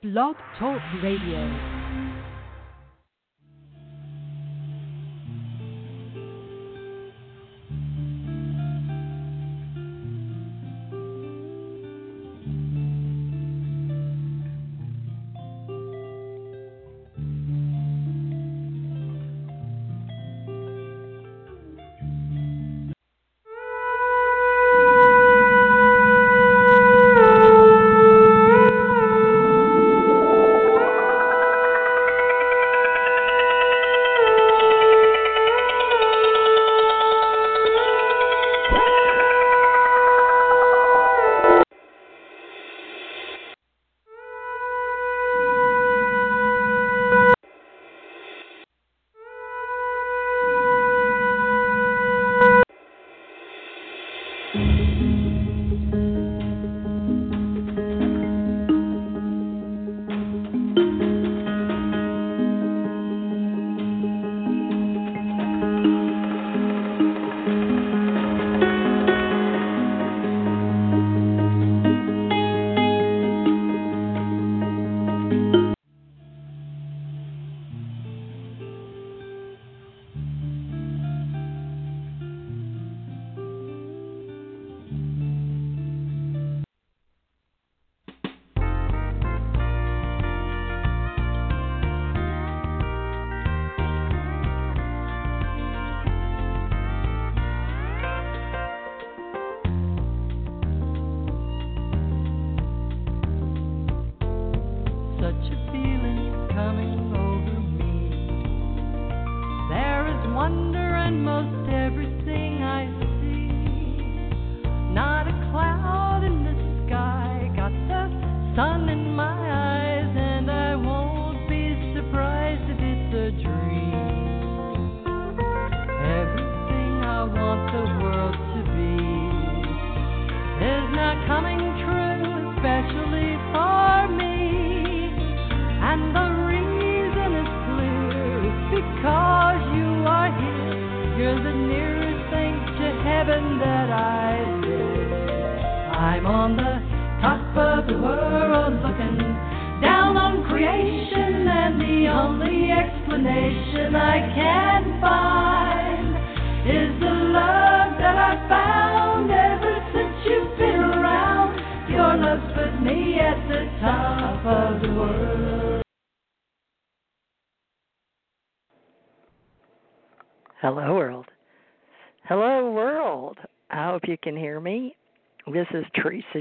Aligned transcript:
Blog 0.00 0.36
Talk 0.56 0.80
Radio. 1.02 1.77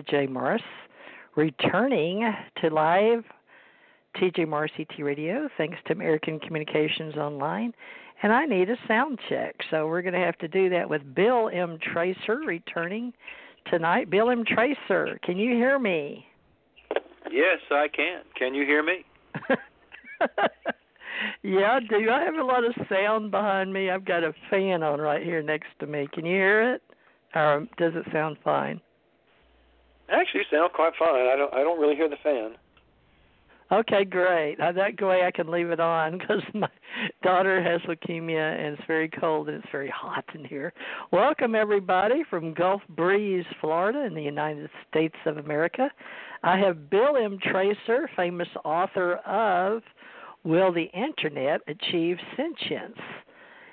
J. 0.10 0.28
Morris 0.28 0.62
returning 1.36 2.34
to 2.62 2.70
live 2.70 3.24
TJ 4.16 4.48
Morris 4.48 4.72
ET 4.80 4.90
Radio 5.00 5.48
thanks 5.58 5.78
to 5.86 5.94
American 5.94 6.40
Communications 6.40 7.16
Online. 7.16 7.74
And 8.24 8.34
I 8.34 8.46
need 8.46 8.70
a 8.70 8.78
sound 8.88 9.20
check, 9.30 9.56
so 9.70 9.86
we're 9.88 10.02
going 10.02 10.16
to 10.16 10.20
have 10.20 10.38
to 10.40 10.48
do 10.48 10.70
that 10.70 10.90
with 10.90 11.14
Bill 11.14 11.50
M. 11.54 11.78
Tracer 11.94 12.38
returning 12.46 13.14
tonight. 13.70 14.10
Bill 14.10 14.32
M. 14.32 14.44
Tracer, 14.44 15.20
can 15.24 15.38
you 15.38 15.54
hear 15.54 15.78
me? 15.78 16.26
Yes, 17.32 17.60
I 17.70 17.88
can. 17.88 18.22
Can 18.36 18.56
you 18.56 18.66
hear 18.66 18.82
me? 18.82 19.06
yeah, 21.44 21.80
do 21.88 22.10
I 22.10 22.24
have 22.24 22.36
a 22.36 22.44
lot 22.44 22.64
of 22.64 22.74
sound 22.90 23.30
behind 23.30 23.72
me? 23.72 23.92
I've 23.92 24.06
got 24.06 24.24
a 24.24 24.34
fan 24.50 24.82
on 24.82 25.00
right 25.00 25.22
here 25.22 25.44
next 25.44 25.68
to 25.80 25.86
me. 25.86 26.08
Can 26.12 26.26
you 26.26 26.36
hear 26.36 26.74
it? 26.74 26.82
Or 27.36 27.68
does 27.78 27.94
it 27.96 28.06
sound 28.12 28.38
fine? 28.44 28.82
Actually, 30.10 30.42
you 30.42 30.58
sound 30.58 30.74
quite 30.74 30.94
fine. 30.98 31.28
I 31.28 31.36
don't. 31.36 31.54
I 31.54 31.64
don't 31.64 31.80
really 31.80 31.96
hear 31.96 32.10
the 32.10 32.18
fan. 32.24 32.56
Okay, 33.70 34.06
great. 34.06 34.58
Uh, 34.62 34.72
that 34.72 35.02
way 35.02 35.24
I 35.26 35.32
can 35.32 35.52
leave 35.52 35.72
it 35.72 35.80
on 35.82 36.18
because 36.18 36.42
my 36.54 36.70
daughter 37.22 37.62
has 37.62 37.82
leukemia 37.82 38.58
and 38.58 38.78
it's 38.78 38.88
very 38.88 39.10
cold 39.10 39.50
and 39.50 39.58
it's 39.58 39.72
very 39.72 39.90
hot 39.90 40.24
in 40.34 40.46
here. 40.46 40.72
Welcome 41.12 41.54
everybody 41.54 42.24
from 42.30 42.54
Gulf 42.54 42.82
Breeze, 42.96 43.46
Florida, 43.60 44.06
in 44.06 44.14
the 44.14 44.22
United 44.22 44.70
States 44.90 45.16
of 45.26 45.38
America. 45.38 45.90
I 46.44 46.58
have 46.58 46.90
Bill 46.90 47.18
M. 47.18 47.40
Tracer, 47.44 48.10
famous 48.16 48.48
author 48.64 49.16
of 49.26 49.82
Will 50.46 50.72
the 50.72 50.90
Internet 50.94 51.60
Achieve 51.68 52.18
Sentience? 52.38 52.98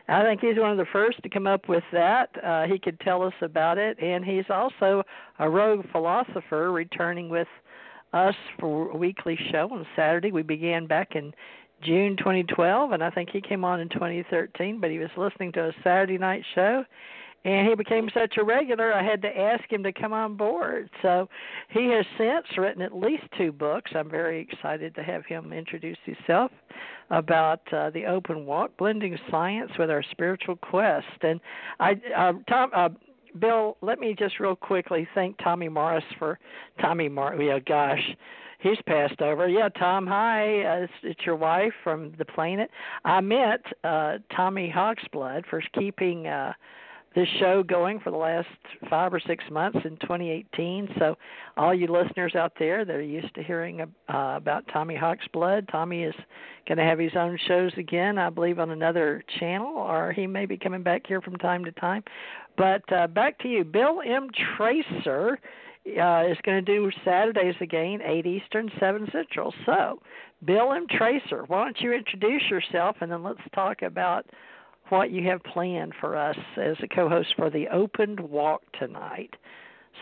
I 0.07 0.23
think 0.23 0.41
he's 0.41 0.59
one 0.59 0.71
of 0.71 0.77
the 0.77 0.87
first 0.93 1.23
to 1.23 1.29
come 1.29 1.47
up 1.47 1.69
with 1.69 1.85
that. 1.93 2.29
Uh, 2.45 2.65
he 2.65 2.79
could 2.79 3.01
tell 3.01 3.23
us 3.23 3.33
about 3.41 3.79
it, 3.79 3.99
and 4.03 4.25
he's 4.25 4.45
also 4.51 5.03
a 5.39 5.49
rogue 5.49 5.85
philosopher 5.93 6.71
returning 6.73 7.31
with 7.31 7.49
us 8.13 8.35
for 8.61 8.91
a 8.91 8.97
weekly 8.97 9.39
show 9.51 9.69
on 9.73 9.87
Saturday. 9.97 10.31
We 10.31 10.43
began 10.43 10.87
back 10.87 11.17
in 11.17 11.33
June 11.83 12.17
2012, 12.19 12.93
and 12.93 13.03
I 13.03 13.11
think 13.11 13.31
he 13.31 13.41
came 13.41 13.65
on 13.65 13.81
in 13.81 13.89
2013, 13.89 14.81
but 14.81 14.91
he 14.91 14.99
was 14.99 15.11
listening 15.17 15.53
to 15.53 15.69
a 15.69 15.73
Saturday 15.83 16.19
night 16.19 16.45
show. 16.55 16.85
And 17.45 17.69
he 17.69 17.75
became 17.75 18.09
such 18.15 18.37
a 18.39 18.45
regular, 18.45 18.95
I 18.95 19.03
had 19.03 19.21
to 19.23 19.29
ask 19.29 19.71
him 19.71 19.83
to 19.83 19.93
come 19.93 20.15
on 20.15 20.35
board. 20.35 20.89
So 21.03 21.29
he 21.69 21.91
has 21.91 22.07
since 22.17 22.47
written 22.57 22.81
at 22.81 22.97
least 22.97 23.25
two 23.37 23.53
books. 23.53 23.91
I'm 23.95 24.09
very 24.09 24.41
excited 24.41 24.95
to 24.95 25.03
have 25.03 25.27
him 25.27 25.53
introduce 25.53 25.99
himself 26.05 26.51
about 27.11 27.61
uh, 27.73 27.91
the 27.91 28.07
open 28.07 28.47
walk, 28.47 28.75
blending 28.79 29.19
science 29.31 29.71
with 29.79 29.91
our 29.91 30.03
spiritual 30.11 30.57
quest. 30.57 31.07
And 31.21 31.39
I, 31.81 31.93
uh, 32.17 32.33
Tom, 32.49 32.71
uh, 32.75 32.89
Bill, 33.39 33.77
let 33.83 33.99
me 33.99 34.15
just 34.19 34.41
real 34.41 34.57
quickly 34.57 35.07
thank 35.15 35.37
Tommy 35.39 35.69
Morris 35.69 36.05
for 36.19 36.39
Tommy 36.81 37.11
Morris. 37.11 37.41
Yeah, 37.43 37.59
gosh, 37.59 38.17
he's 38.61 38.79
passed 38.87 39.21
over. 39.21 39.49
Yeah, 39.49 39.69
Tom, 39.69 40.07
hi. 40.07 40.63
Uh, 40.63 40.85
it's, 40.85 40.93
it's 41.03 41.27
your 41.27 41.37
wife 41.37 41.73
from 41.83 42.13
the 42.17 42.25
planet. 42.25 42.71
I 43.05 43.21
met 43.21 43.61
uh, 43.83 44.19
Tommy 44.35 44.73
Hawksblood 44.75 45.45
for 45.51 45.63
keeping. 45.79 46.27
Uh, 46.27 46.55
this 47.15 47.29
show 47.39 47.63
going 47.63 48.01
for 48.01 48.11
the 48.11 48.17
last 48.17 48.49
five 48.91 49.15
or 49.15 49.21
six 49.21 49.45
months 49.51 49.79
in 49.85 49.97
2018. 49.99 50.89
So, 50.99 51.17
all 51.57 51.75
you 51.75 51.87
listeners 51.87 52.35
out 52.35 52.53
there 52.59 52.85
that 52.85 52.95
are 52.95 53.03
used 53.03 53.35
to 53.37 53.43
hearing 53.43 53.81
uh, 53.81 53.87
about 54.09 54.65
Tommy 54.73 54.97
Hawk's 54.97 55.27
Blood, 55.33 55.69
Tommy 55.71 56.03
is 56.03 56.15
going 56.67 56.79
to 56.79 56.85
have 56.85 56.99
his 56.99 57.13
own 57.17 57.39
shows 57.47 57.73
again, 57.77 58.19
I 58.19 58.31
believe, 58.31 58.59
on 58.59 58.71
another 58.71 59.23
channel, 59.39 59.77
or 59.77 60.13
he 60.13 60.27
may 60.27 60.47
be 60.47 60.57
coming 60.57 60.83
back 60.83 61.03
here 61.07 61.21
from 61.21 61.37
time 61.37 61.65
to 61.65 61.73
time. 61.73 62.03
But 62.57 62.83
uh, 62.93 63.07
back 63.07 63.39
to 63.41 63.49
you, 63.49 63.65
Bill 63.65 64.01
M. 64.05 64.29
Tracer 64.57 65.39
uh, 65.87 66.25
is 66.27 66.39
going 66.45 66.63
to 66.63 66.63
do 66.63 66.91
Saturdays 67.05 67.55
again, 67.61 68.01
8 68.05 68.27
Eastern, 68.27 68.71
7 68.81 69.09
Central. 69.13 69.53
So, 69.67 70.01
Bill 70.45 70.73
M. 70.73 70.87
Tracer, 70.91 71.45
why 71.47 71.65
don't 71.65 71.81
you 71.81 71.93
introduce 71.93 72.43
yourself 72.51 72.97
and 73.01 73.11
then 73.11 73.23
let's 73.23 73.41
talk 73.55 73.83
about 73.83 74.27
what 74.89 75.11
you 75.11 75.29
have 75.29 75.43
planned 75.43 75.95
for 76.01 76.17
us 76.17 76.37
as 76.57 76.77
a 76.83 76.89
co 76.89 77.09
host 77.09 77.35
for 77.37 77.51
the 77.51 77.69
opened 77.69 78.21
walk 78.21 78.63
tonight. 78.79 79.35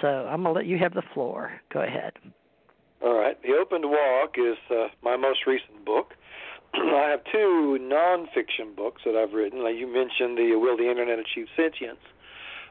So, 0.00 0.08
I'm 0.08 0.43
going 0.43 0.55
to 0.55 0.58
let 0.61 0.67
you 0.67 0.79
have 0.79 0.94
the 0.94 1.02
floor. 1.14 1.52
Go 1.73 1.82
ahead. 1.82 2.12
All 3.02 3.14
right. 3.14 3.40
The 3.43 3.55
Opened 3.61 3.84
Walk 3.84 4.37
is 4.38 4.56
uh, 4.70 4.88
my 5.02 5.17
most 5.17 5.40
recent 5.46 5.84
book. 5.84 6.14
I 6.75 7.08
have 7.11 7.20
two 7.32 7.79
nonfiction 7.81 8.76
books 8.76 9.02
that 9.05 9.17
I've 9.17 9.32
written. 9.32 9.62
Like 9.62 9.75
you 9.76 9.93
mentioned, 9.93 10.38
the 10.38 10.55
Will 10.56 10.76
the 10.76 10.88
Internet 10.88 11.19
Achieve 11.19 11.49
Sentience? 11.56 11.99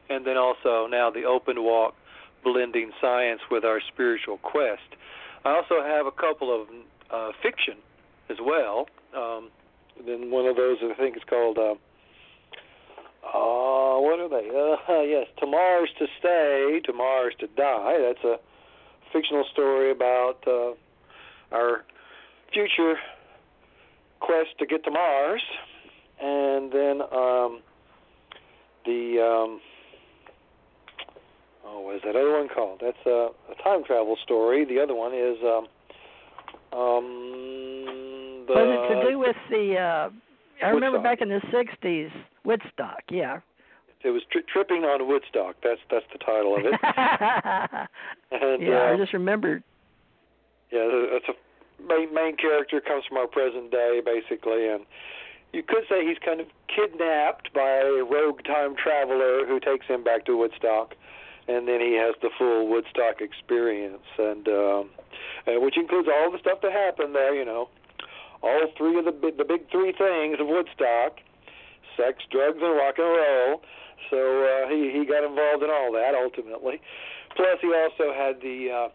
And 0.08 0.26
then 0.26 0.38
also 0.38 0.86
now 0.90 1.10
the 1.10 1.24
Opened 1.24 1.62
Walk, 1.62 1.94
blending 2.42 2.92
science 3.00 3.40
with 3.50 3.64
our 3.64 3.80
spiritual 3.92 4.38
quest. 4.38 4.96
I 5.44 5.54
also 5.54 5.82
have 5.82 6.06
a 6.06 6.12
couple 6.12 6.62
of 6.62 6.68
uh, 7.10 7.32
fiction 7.42 7.76
as 8.30 8.38
well. 8.42 8.86
Um, 9.14 9.50
then 10.06 10.30
one 10.30 10.46
of 10.46 10.56
those 10.56 10.78
I 10.82 10.94
think 10.94 11.16
is 11.16 11.22
called. 11.28 11.58
Uh, 11.58 11.74
uh, 13.24 13.98
what 14.00 14.18
are 14.18 14.28
they? 14.28 14.48
Uh, 14.48 15.02
yes, 15.02 15.26
To 15.38 15.46
Mars 15.46 15.90
to 15.98 16.06
Stay, 16.18 16.80
To 16.84 16.92
Mars 16.92 17.34
to 17.40 17.46
Die. 17.46 17.98
That's 18.00 18.24
a 18.24 18.36
fictional 19.12 19.44
story 19.52 19.90
about 19.90 20.38
uh, 20.46 20.72
our 21.54 21.84
future 22.52 22.96
quest 24.20 24.50
to 24.58 24.66
get 24.66 24.84
to 24.84 24.90
Mars, 24.90 25.42
and 26.20 26.72
then 26.72 27.02
um, 27.02 27.60
the 28.84 29.18
um, 29.20 29.60
oh, 31.64 31.80
what 31.80 31.96
is 31.96 32.02
that 32.04 32.16
other 32.16 32.32
one 32.32 32.48
called? 32.48 32.80
That's 32.80 33.06
a, 33.06 33.28
a 33.50 33.62
time 33.62 33.84
travel 33.84 34.16
story. 34.22 34.64
The 34.64 34.80
other 34.80 34.94
one 34.94 35.12
is 35.14 35.36
um, 35.42 35.66
um, 36.78 38.44
the, 38.46 38.54
Was 38.54 38.90
it 38.90 38.94
to 38.94 39.10
do 39.10 39.18
with 39.18 39.36
the? 39.50 39.76
Uh, 39.78 40.10
I 40.62 40.68
remember 40.68 40.98
Woodstock. 40.98 41.18
back 41.18 41.22
in 41.22 41.28
the 41.28 41.40
'60s, 41.52 42.10
Woodstock. 42.44 43.02
Yeah. 43.10 43.40
It 44.04 44.10
was 44.10 44.22
tri- 44.30 44.42
tripping 44.52 44.82
on 44.82 45.06
Woodstock. 45.06 45.56
That's 45.62 45.80
that's 45.90 46.06
the 46.12 46.18
title 46.18 46.56
of 46.56 46.64
it. 46.64 46.72
and 48.32 48.62
yeah, 48.62 48.90
uh, 48.90 48.92
I 48.92 48.96
just 48.96 49.12
remembered. 49.12 49.62
Yeah, 50.72 50.88
that's 51.12 51.28
a 51.28 51.36
main, 51.86 52.12
main 52.14 52.36
character 52.36 52.80
comes 52.80 53.04
from 53.06 53.18
our 53.18 53.26
present 53.26 53.70
day, 53.70 54.00
basically, 54.04 54.68
and 54.68 54.84
you 55.52 55.62
could 55.62 55.84
say 55.88 56.06
he's 56.06 56.18
kind 56.18 56.40
of 56.40 56.46
kidnapped 56.66 57.52
by 57.52 57.82
a 57.84 58.02
rogue 58.02 58.42
time 58.44 58.74
traveler 58.74 59.46
who 59.46 59.60
takes 59.60 59.86
him 59.86 60.02
back 60.02 60.24
to 60.26 60.36
Woodstock, 60.36 60.94
and 61.46 61.68
then 61.68 61.80
he 61.80 61.94
has 61.94 62.14
the 62.22 62.30
full 62.38 62.68
Woodstock 62.68 63.20
experience, 63.20 64.06
and 64.18 64.48
um, 64.48 64.90
uh, 65.46 65.60
which 65.60 65.76
includes 65.76 66.08
all 66.08 66.30
the 66.30 66.38
stuff 66.38 66.58
that 66.62 66.72
happened 66.72 67.14
there. 67.14 67.34
You 67.34 67.44
know, 67.44 67.68
all 68.42 68.66
three 68.76 68.98
of 68.98 69.04
the 69.04 69.12
the 69.12 69.44
big 69.44 69.70
three 69.70 69.92
things 69.92 70.38
of 70.40 70.46
Woodstock: 70.46 71.18
sex, 71.96 72.24
drugs, 72.30 72.58
and 72.60 72.76
rock 72.76 72.98
and 72.98 73.06
roll. 73.06 73.62
So 74.10 74.18
uh, 74.18 74.68
he 74.68 74.90
he 74.92 75.04
got 75.06 75.24
involved 75.24 75.62
in 75.62 75.70
all 75.70 75.92
that 75.92 76.14
ultimately. 76.14 76.80
Plus, 77.36 77.58
he 77.60 77.72
also 77.72 78.12
had 78.12 78.40
the 78.40 78.68
uh, 78.70 78.88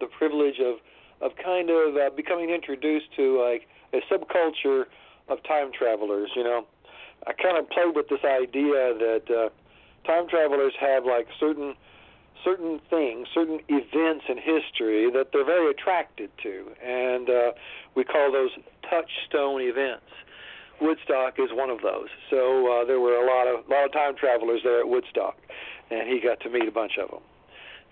the 0.00 0.06
privilege 0.06 0.60
of 0.60 0.76
of 1.20 1.36
kind 1.42 1.70
of 1.70 1.96
uh, 1.96 2.10
becoming 2.14 2.50
introduced 2.50 3.06
to 3.16 3.42
like 3.42 3.68
a 3.92 4.00
subculture 4.12 4.84
of 5.28 5.42
time 5.44 5.72
travelers. 5.72 6.30
You 6.36 6.44
know, 6.44 6.66
I 7.26 7.32
kind 7.32 7.56
of 7.56 7.68
played 7.70 7.94
with 7.94 8.08
this 8.08 8.24
idea 8.24 8.94
that 8.94 9.22
uh, 9.28 9.48
time 10.06 10.28
travelers 10.28 10.72
have 10.80 11.04
like 11.04 11.26
certain 11.40 11.74
certain 12.44 12.80
things, 12.90 13.28
certain 13.34 13.60
events 13.68 14.24
in 14.28 14.36
history 14.36 15.10
that 15.12 15.28
they're 15.32 15.44
very 15.44 15.70
attracted 15.70 16.30
to, 16.42 16.72
and 16.84 17.28
uh, 17.28 17.52
we 17.94 18.04
call 18.04 18.32
those 18.32 18.50
touchstone 18.82 19.60
events. 19.62 20.06
Woodstock 20.80 21.38
is 21.38 21.48
one 21.52 21.70
of 21.70 21.80
those. 21.80 22.08
So 22.28 22.82
uh, 22.82 22.84
there 22.84 23.00
were 23.00 23.16
a 23.16 23.26
lot 23.26 23.46
of 23.48 23.66
a 23.66 23.70
lot 23.72 23.86
of 23.86 23.92
time 23.92 24.14
travelers 24.14 24.60
there 24.62 24.80
at 24.80 24.88
Woodstock, 24.88 25.36
and 25.90 26.08
he 26.08 26.20
got 26.20 26.40
to 26.40 26.50
meet 26.50 26.68
a 26.68 26.72
bunch 26.72 26.98
of 27.00 27.08
them 27.10 27.22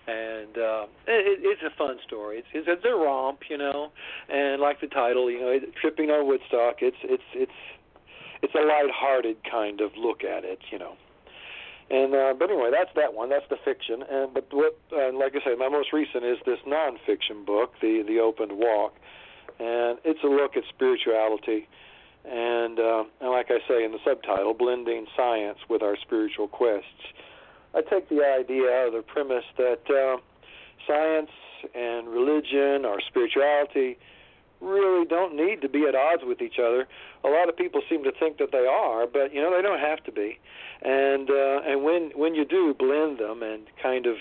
and 0.06 0.58
uh, 0.58 0.85
it, 1.06 1.41
it's 1.43 1.62
a 1.62 1.75
fun 1.76 1.96
story. 2.06 2.38
It's, 2.38 2.49
it's 2.52 2.69
it's 2.69 2.85
a 2.85 2.94
romp, 2.94 3.41
you 3.49 3.56
know, 3.56 3.91
and 4.29 4.61
like 4.61 4.81
the 4.81 4.87
title, 4.87 5.31
you 5.31 5.41
know, 5.41 5.49
it, 5.49 5.75
tripping 5.81 6.11
on 6.11 6.26
Woodstock. 6.26 6.76
It's 6.81 6.96
it's 7.02 7.23
it's 7.35 7.52
it's 8.43 8.55
a 8.55 8.67
light-hearted 8.67 9.38
kind 9.50 9.81
of 9.81 9.93
look 9.96 10.23
at 10.23 10.44
it, 10.44 10.58
you 10.70 10.79
know. 10.79 10.96
And 11.90 12.14
uh, 12.14 12.34
but 12.38 12.50
anyway, 12.50 12.70
that's 12.72 12.90
that 12.96 13.14
one. 13.14 13.28
That's 13.28 13.48
the 13.50 13.58
fiction. 13.64 14.02
And 14.10 14.32
but 14.32 14.46
what, 14.50 14.78
uh, 14.92 15.12
like 15.12 15.34
I 15.36 15.44
say, 15.44 15.54
my 15.56 15.69
most 15.69 15.92
recent 15.92 16.25
is 16.25 16.38
this 16.46 16.58
nonfiction 16.66 17.44
book, 17.44 17.72
the 17.81 18.02
the 18.06 18.20
Opened 18.20 18.52
Walk, 18.52 18.94
and 19.60 19.98
it's 20.04 20.22
a 20.25 20.28
look 20.28 20.56
at 20.56 20.64
spirituality. 20.69 21.69
And, 22.25 22.78
uh, 22.78 23.04
and 23.20 23.31
like 23.31 23.50
I 23.50 23.58
say 23.69 23.84
in 23.84 23.92
the 23.92 23.98
subtitle, 24.02 24.54
blending 24.54 25.06
science 25.14 25.58
with 25.69 25.82
our 25.82 25.94
spiritual 26.00 26.48
quests. 26.48 26.88
I 27.75 27.82
take 27.82 28.08
the 28.08 28.25
idea, 28.25 28.86
or 28.86 28.90
the 28.90 29.02
premise 29.02 29.44
that 29.58 29.82
uh, 29.90 30.16
science 30.86 31.31
and 31.75 32.08
religion 32.08 32.86
or 32.86 33.00
spirituality 33.06 33.98
really 34.61 35.05
don't 35.06 35.37
need 35.37 35.61
to 35.62 35.69
be 35.69 35.87
at 35.87 35.95
odds 35.95 36.23
with 36.25 36.41
each 36.41 36.59
other. 36.59 36.87
A 37.25 37.29
lot 37.29 37.49
of 37.49 37.56
people 37.56 37.83
seem 37.89 38.05
to 38.05 38.12
think 38.12 38.39
that 38.39 38.53
they 38.53 38.67
are, 38.67 39.06
but 39.06 39.35
you 39.35 39.41
know 39.41 39.55
they 39.55 39.62
don't 39.62 39.81
have 39.81 40.03
to 40.05 40.12
be. 40.12 40.39
And 40.83 41.31
uh, 41.31 41.61
and 41.67 41.85
when 41.85 42.12
when 42.15 42.35
you 42.35 42.45
do 42.45 42.75
blend 42.75 43.19
them 43.19 43.43
and 43.43 43.65
kind 43.83 44.06
of 44.06 44.17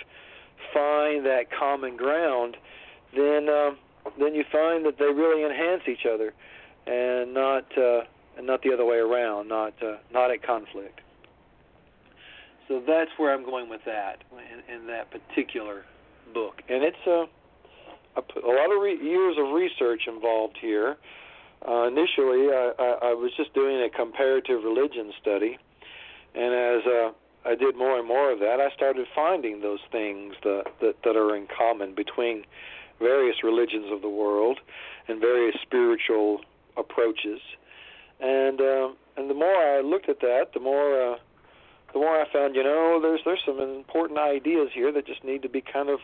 find 0.73 1.25
that 1.25 1.51
common 1.51 1.97
ground, 1.97 2.57
then 3.15 3.49
uh, 3.49 3.71
then 4.19 4.35
you 4.35 4.43
find 4.51 4.85
that 4.85 4.97
they 4.97 5.05
really 5.05 5.43
enhance 5.43 5.83
each 5.87 6.05
other, 6.05 6.33
and 6.85 7.33
not 7.33 7.65
uh, 7.77 8.01
and 8.37 8.47
not 8.47 8.61
the 8.61 8.73
other 8.73 8.85
way 8.85 8.97
around, 8.97 9.47
not 9.47 9.73
uh, 9.83 9.97
not 10.11 10.31
at 10.31 10.43
conflict. 10.43 11.01
So 12.67 12.81
that's 12.85 13.11
where 13.17 13.33
I'm 13.33 13.43
going 13.43 13.69
with 13.69 13.81
that 13.85 14.23
in, 14.31 14.73
in 14.73 14.87
that 14.87 15.11
particular 15.11 15.85
book, 16.33 16.61
and 16.69 16.83
it's 16.83 17.05
a 17.07 17.25
a, 18.15 18.21
a 18.21 18.51
lot 18.51 18.71
of 18.75 18.81
re- 18.81 19.01
years 19.01 19.35
of 19.37 19.53
research 19.53 20.03
involved 20.07 20.57
here. 20.59 20.97
Uh, 21.67 21.87
initially, 21.87 22.51
I, 22.51 22.71
I, 22.77 22.89
I 23.09 23.13
was 23.13 23.31
just 23.37 23.53
doing 23.53 23.81
a 23.81 23.89
comparative 23.89 24.63
religion 24.63 25.13
study, 25.21 25.57
and 26.35 26.53
as 26.53 26.85
uh, 26.85 27.11
I 27.45 27.55
did 27.55 27.77
more 27.77 27.97
and 27.97 28.07
more 28.07 28.31
of 28.31 28.39
that, 28.39 28.59
I 28.59 28.73
started 28.75 29.07
finding 29.15 29.61
those 29.61 29.79
things 29.91 30.35
that, 30.43 30.65
that 30.81 30.95
that 31.03 31.15
are 31.15 31.35
in 31.35 31.47
common 31.47 31.95
between 31.95 32.43
various 32.99 33.43
religions 33.43 33.87
of 33.91 34.01
the 34.01 34.09
world 34.09 34.59
and 35.07 35.19
various 35.19 35.55
spiritual 35.61 36.41
approaches. 36.77 37.39
And 38.19 38.61
uh, 38.61 38.89
and 39.17 39.29
the 39.29 39.33
more 39.33 39.55
I 39.55 39.81
looked 39.81 40.09
at 40.09 40.19
that, 40.21 40.53
the 40.53 40.59
more 40.59 41.13
uh, 41.13 41.17
the 41.93 41.99
more 41.99 42.19
I 42.19 42.31
found, 42.31 42.55
you 42.55 42.63
know, 42.63 42.99
there's 43.01 43.21
there's 43.25 43.43
some 43.45 43.59
important 43.59 44.19
ideas 44.19 44.69
here 44.73 44.91
that 44.91 45.05
just 45.05 45.23
need 45.23 45.41
to 45.43 45.49
be 45.49 45.61
kind 45.61 45.89
of 45.89 45.99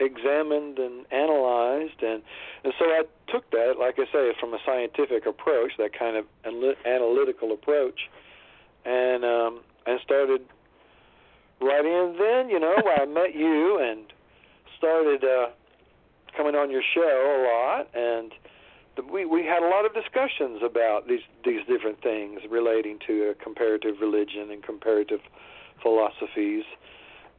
examined 0.00 0.78
and 0.78 1.06
analyzed, 1.12 2.02
and 2.02 2.22
and 2.64 2.72
so 2.78 2.84
I 2.86 3.02
took 3.30 3.50
that, 3.50 3.74
like 3.78 3.98
I 3.98 4.10
say, 4.12 4.32
from 4.40 4.54
a 4.54 4.58
scientific 4.64 5.26
approach, 5.26 5.72
that 5.78 5.96
kind 5.96 6.16
of 6.16 6.26
anal- 6.44 6.74
analytical 6.84 7.52
approach, 7.52 8.08
and 8.84 9.24
um, 9.24 9.60
and 9.86 10.00
started 10.02 10.42
writing. 11.60 11.92
And 11.92 12.18
then, 12.18 12.48
you 12.48 12.58
know, 12.58 12.74
I 12.74 13.04
met 13.06 13.34
you 13.34 13.78
and 13.78 14.04
started 14.78 15.24
uh, 15.24 15.50
coming 16.36 16.54
on 16.54 16.70
your 16.70 16.82
show 16.94 17.00
a 17.00 17.38
lot, 17.46 17.88
and 17.94 18.32
we 19.10 19.24
we 19.24 19.44
had 19.44 19.62
a 19.62 19.68
lot 19.68 19.84
of 19.84 19.94
discussions 19.94 20.62
about 20.64 21.08
these 21.08 21.22
these 21.44 21.60
different 21.66 22.02
things 22.02 22.40
relating 22.50 22.98
to 23.06 23.30
uh, 23.30 23.42
comparative 23.42 23.96
religion 24.00 24.50
and 24.50 24.62
comparative 24.62 25.20
philosophies 25.82 26.64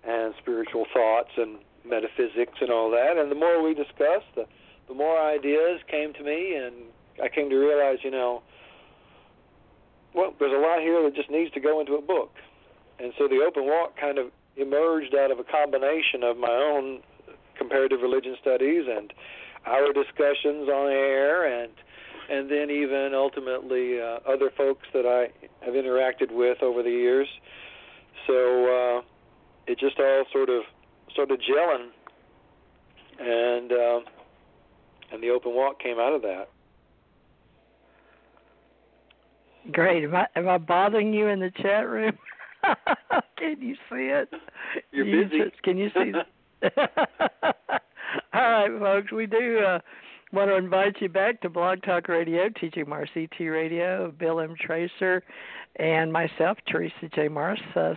and 0.07 0.33
spiritual 0.37 0.85
thoughts 0.93 1.31
and 1.37 1.57
metaphysics 1.87 2.57
and 2.61 2.69
all 2.69 2.89
that. 2.91 3.17
And 3.17 3.31
the 3.31 3.35
more 3.35 3.61
we 3.61 3.73
discussed, 3.73 4.29
the 4.35 4.45
the 4.87 4.93
more 4.93 5.19
ideas 5.19 5.81
came 5.89 6.13
to 6.13 6.23
me, 6.23 6.53
and 6.55 6.75
I 7.21 7.27
came 7.27 7.49
to 7.49 7.55
realize, 7.55 7.97
you 8.03 8.11
know, 8.11 8.43
well, 10.13 10.33
there's 10.39 10.53
a 10.53 10.61
lot 10.61 10.79
here 10.79 11.01
that 11.03 11.15
just 11.15 11.29
needs 11.29 11.51
to 11.53 11.59
go 11.59 11.79
into 11.79 11.95
a 11.95 12.01
book. 12.01 12.31
And 12.99 13.11
so 13.17 13.27
the 13.27 13.43
open 13.45 13.65
walk 13.65 13.97
kind 13.99 14.17
of 14.17 14.27
emerged 14.55 15.15
out 15.15 15.31
of 15.31 15.39
a 15.39 15.43
combination 15.43 16.23
of 16.23 16.37
my 16.37 16.51
own 16.51 17.01
comparative 17.57 18.01
religion 18.01 18.35
studies 18.39 18.85
and 18.87 19.11
our 19.65 19.91
discussions 19.91 20.69
on 20.69 20.91
air 20.91 21.63
and 21.63 21.71
and 22.27 22.49
then 22.49 22.71
even 22.71 23.11
ultimately 23.13 24.01
uh, 24.01 24.17
other 24.27 24.49
folks 24.57 24.87
that 24.93 25.05
I 25.05 25.29
have 25.63 25.75
interacted 25.75 26.31
with 26.31 26.63
over 26.63 26.81
the 26.81 26.89
years. 26.89 27.27
So 28.25 28.97
uh, 28.97 29.01
it 29.67 29.77
just 29.77 29.99
all 29.99 30.23
sort 30.33 30.49
of 30.49 30.63
started 31.15 31.41
gelling, 31.41 31.87
and 33.19 33.71
uh, 33.71 33.99
and 35.13 35.23
the 35.23 35.29
open 35.29 35.53
walk 35.55 35.79
came 35.79 35.97
out 35.97 36.13
of 36.13 36.21
that. 36.23 36.49
Great. 39.71 40.03
Am 40.03 40.13
I 40.15 40.27
am 40.35 40.47
I 40.49 40.57
bothering 40.57 41.13
you 41.13 41.27
in 41.27 41.39
the 41.39 41.51
chat 41.61 41.87
room? 41.87 42.17
can 43.37 43.61
you 43.61 43.75
see 43.89 44.07
it? 44.11 44.29
You're 44.91 45.05
You 45.05 45.23
busy. 45.25 45.43
just- 45.45 45.63
can 45.63 45.77
you 45.77 45.89
see? 45.93 46.11
All 48.33 48.41
right, 48.41 48.79
folks, 48.79 49.11
we 49.11 49.25
do 49.25 49.59
uh, 49.59 49.79
want 50.33 50.49
to 50.49 50.55
invite 50.55 50.95
you 51.01 51.09
back 51.09 51.41
to 51.41 51.49
Blog 51.49 51.81
Talk 51.83 52.07
Radio, 52.07 52.49
TJ 52.49 52.87
Morris 52.87 53.09
ET 53.15 53.39
Radio, 53.39 54.11
Bill 54.17 54.39
M. 54.39 54.55
Tracer, 54.59 55.23
and 55.77 56.11
myself, 56.11 56.57
Theresa 56.67 57.09
J. 57.13 57.27
Morris. 57.27 57.59
Uh, 57.75 57.93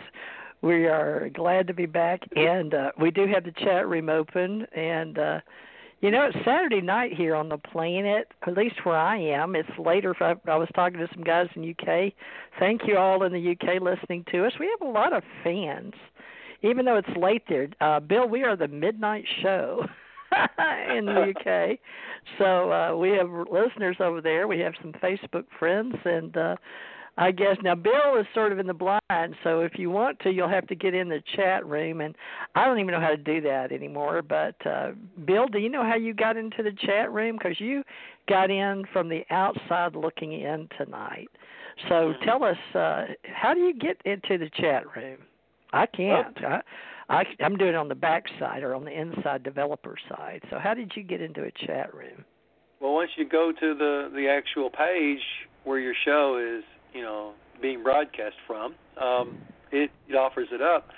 we 0.63 0.87
are 0.87 1.31
glad 1.35 1.67
to 1.69 1.75
be 1.75 1.87
back, 1.87 2.21
and 2.35 2.75
uh, 2.75 2.91
we 3.01 3.11
do 3.11 3.27
have 3.27 3.45
the 3.45 3.53
chat 3.53 3.89
room 3.89 4.09
open. 4.09 4.67
And 4.75 5.19
uh, 5.19 5.41
you 6.01 6.11
know, 6.11 6.27
it's 6.27 6.45
Saturday 6.45 6.81
night 6.81 7.13
here 7.13 7.35
on 7.35 7.49
the 7.49 7.59
planet, 7.59 8.29
at 8.47 8.57
least 8.57 8.85
where 8.85 8.97
I 8.97 9.19
am. 9.19 9.55
It's 9.55 9.69
later. 9.79 10.15
I, 10.21 10.35
I 10.51 10.57
was 10.57 10.69
talking 10.75 10.99
to 10.99 11.09
some 11.15 11.25
guys 11.25 11.49
in 11.55 11.71
UK. 11.71 12.13
Thank 12.59 12.83
you 12.87 12.97
all 12.97 13.23
in 13.25 13.33
the 13.33 13.53
UK 13.53 13.81
listening 13.81 14.25
to 14.33 14.47
us. 14.47 14.53
We 14.59 14.71
have 14.79 14.89
a 14.89 14.91
lot 14.91 15.13
of 15.13 15.23
fans, 15.45 15.95
even 16.63 16.85
though 16.85 16.97
it's 16.97 17.17
late 17.17 17.43
there. 17.49 17.69
Uh, 17.81 18.01
Bill, 18.01 18.29
we 18.29 18.43
are 18.43 18.57
the 18.57 18.69
midnight 18.69 19.25
show. 19.43 19.87
in 20.95 21.07
the 21.07 21.33
UK. 21.35 21.79
So 22.39 22.71
uh 22.71 22.95
we 22.95 23.11
have 23.13 23.31
listeners 23.51 23.97
over 23.99 24.21
there. 24.21 24.47
We 24.47 24.59
have 24.61 24.75
some 24.83 24.93
Facebook 24.93 25.45
friends 25.59 25.95
and 26.05 26.37
uh 26.37 26.57
I 27.21 27.33
guess 27.33 27.57
now 27.65 27.75
Bill 27.75 28.17
is 28.21 28.27
sort 28.33 28.53
of 28.53 28.61
in 28.61 28.69
the 28.69 28.75
blind, 28.75 29.35
so 29.43 29.61
if 29.61 29.73
you 29.77 29.91
want 29.91 30.21
to, 30.21 30.31
you'll 30.31 30.49
have 30.49 30.69
to 30.69 30.77
get 30.77 30.95
in 30.95 31.09
the 31.09 31.21
chat 31.35 31.67
room, 31.67 32.01
and 32.01 32.15
I 32.55 32.65
don't 32.65 32.79
even 32.79 32.93
know 32.93 33.01
how 33.01 33.09
to 33.09 33.17
do 33.17 33.41
that 33.41 33.73
anymore. 33.73 34.23
But 34.23 34.55
uh, 34.65 34.93
Bill, 35.27 35.49
do 35.49 35.59
you 35.59 35.69
know 35.69 35.83
how 35.83 35.97
you 35.97 36.15
got 36.15 36.37
into 36.37 36.63
the 36.63 36.71
chat 36.87 37.13
room? 37.13 37.37
Because 37.37 37.59
you 37.59 37.83
got 38.29 38.53
in 38.53 38.85
from 38.93 39.09
the 39.09 39.25
outside 39.31 39.97
looking 39.97 40.33
in 40.33 40.69
tonight. 40.79 41.29
So 41.89 42.13
tell 42.25 42.45
us, 42.45 42.57
uh, 42.75 43.07
how 43.25 43.53
do 43.53 43.61
you 43.61 43.75
get 43.75 44.01
into 44.05 44.39
the 44.39 44.51
chat 44.61 44.85
room? 44.97 45.19
I 45.73 45.87
can't. 45.87 46.39
I, 46.45 46.61
I, 47.09 47.25
I'm 47.41 47.57
doing 47.57 47.71
it 47.71 47.77
on 47.77 47.89
the 47.89 47.97
back 47.97 48.27
side 48.39 48.63
or 48.63 48.77
on 48.77 48.85
the 48.85 48.93
inside 48.93 49.43
developer 49.43 49.97
side. 50.09 50.43
So 50.51 50.59
how 50.61 50.73
did 50.73 50.93
you 50.95 51.03
get 51.03 51.21
into 51.21 51.43
a 51.43 51.67
chat 51.67 51.93
room? 51.93 52.25
Well, 52.81 52.95
once 52.95 53.11
you 53.17 53.29
go 53.29 53.51
to 53.51 53.75
the 53.75 54.11
the 54.15 54.29
actual 54.29 54.71
page 54.71 55.23
where 55.65 55.81
your 55.81 55.95
show 56.05 56.39
is, 56.59 56.65
you 56.95 57.03
know, 57.03 57.33
being 57.61 57.83
broadcast 57.83 58.37
from, 58.47 58.75
um, 59.01 59.39
it, 59.73 59.91
it 60.09 60.15
offers 60.15 60.49
it 60.53 60.63
up. 60.63 60.89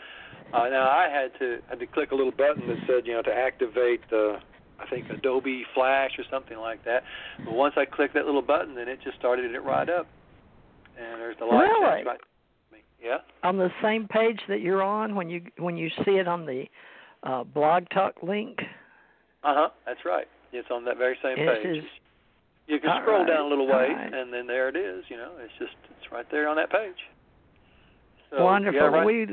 Uh, 0.53 0.69
now 0.69 0.89
I 0.89 1.09
had 1.09 1.39
to 1.39 1.59
had 1.69 1.79
to 1.79 1.87
click 1.87 2.11
a 2.11 2.15
little 2.15 2.33
button 2.33 2.67
that 2.67 2.79
said, 2.87 3.07
you 3.07 3.13
know, 3.13 3.23
to 3.23 3.33
activate 3.33 4.01
the 4.11 4.39
I 4.81 4.89
think 4.89 5.11
Adobe 5.11 5.65
Flash 5.75 6.13
or 6.19 6.25
something 6.31 6.59
like 6.59 6.85
that. 6.85 7.03
But 7.45 7.55
once 7.55 7.75
I 7.77 7.85
clicked 7.85 8.15
that 8.15 8.27
little 8.27 8.43
button, 8.43 8.75
then 8.75 8.89
it 8.89 8.99
just 9.05 9.19
started 9.19 9.55
it 9.55 9.61
right 9.61 9.89
up. 9.89 10.07
And 10.99 11.21
there's 11.21 11.37
the 11.39 11.45
live 11.45 11.61
really? 11.61 12.03
chat 12.03 12.07
right. 12.07 12.21
Yeah. 13.03 13.19
On 13.43 13.57
the 13.57 13.71
same 13.83 14.09
page 14.09 14.41
that 14.49 14.61
you're 14.61 14.83
on 14.83 15.15
when 15.15 15.31
you 15.31 15.43
when 15.59 15.77
you 15.77 15.89
see 16.05 16.13
it 16.13 16.29
on 16.29 16.45
the 16.45 16.65
uh, 17.23 17.45
Blog 17.45 17.85
Talk 17.91 18.15
link. 18.23 18.59
Uh 19.43 19.55
huh. 19.57 19.69
That's 19.87 20.01
right. 20.05 20.27
It's 20.53 20.69
on 20.71 20.85
that 20.85 20.99
very 20.99 21.17
same 21.23 21.37
This 21.37 21.59
page. 21.63 21.77
is 21.79 21.85
You 22.71 22.79
can 22.79 22.91
all 22.91 23.01
scroll 23.03 23.19
right, 23.21 23.29
down 23.29 23.47
a 23.47 23.49
little 23.49 23.67
ways, 23.67 23.91
right. 23.97 24.15
and 24.15 24.33
then 24.33 24.47
there 24.47 24.69
it 24.69 24.77
is. 24.77 25.05
You 25.09 25.17
know, 25.17 25.33
it's 25.43 25.53
just 25.59 25.75
it's 25.99 26.13
right 26.13 26.27
there 26.31 26.49
on 26.49 26.57
that 26.57 26.71
page. 26.71 26.97
So, 28.31 28.45
wonderful. 28.45 28.81
Yeah, 28.81 28.87
right. 28.87 29.05
We 29.05 29.27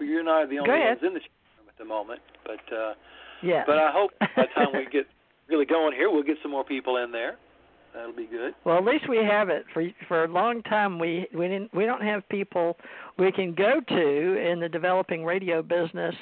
you 0.00 0.20
and 0.20 0.28
I 0.28 0.42
are 0.42 0.46
the 0.46 0.58
only 0.58 0.70
ones 0.70 0.98
in 1.02 1.14
the 1.14 1.20
chat 1.20 1.30
room 1.58 1.68
at 1.68 1.78
the 1.78 1.84
moment, 1.84 2.20
but 2.44 2.76
uh, 2.76 2.94
yeah. 3.42 3.62
but 3.66 3.78
I 3.78 3.90
hope 3.92 4.10
by 4.18 4.28
the 4.36 4.42
time 4.54 4.68
we 4.74 4.84
get 4.92 5.06
really 5.48 5.64
going 5.64 5.94
here, 5.94 6.10
we'll 6.10 6.22
get 6.22 6.36
some 6.42 6.50
more 6.50 6.64
people 6.64 6.96
in 6.98 7.12
there. 7.12 7.36
That'll 7.94 8.12
be 8.12 8.26
good. 8.26 8.54
Well, 8.64 8.76
at 8.76 8.84
least 8.84 9.08
we 9.08 9.18
have 9.18 9.48
it 9.48 9.64
for 9.72 9.86
for 10.06 10.24
a 10.24 10.28
long 10.28 10.62
time. 10.64 10.98
We 10.98 11.26
we 11.34 11.48
didn't 11.48 11.72
we 11.72 11.86
don't 11.86 12.02
have 12.02 12.28
people 12.28 12.76
we 13.18 13.32
can 13.32 13.54
go 13.54 13.80
to 13.88 14.50
in 14.50 14.60
the 14.60 14.68
developing 14.68 15.24
radio 15.24 15.62
business 15.62 16.14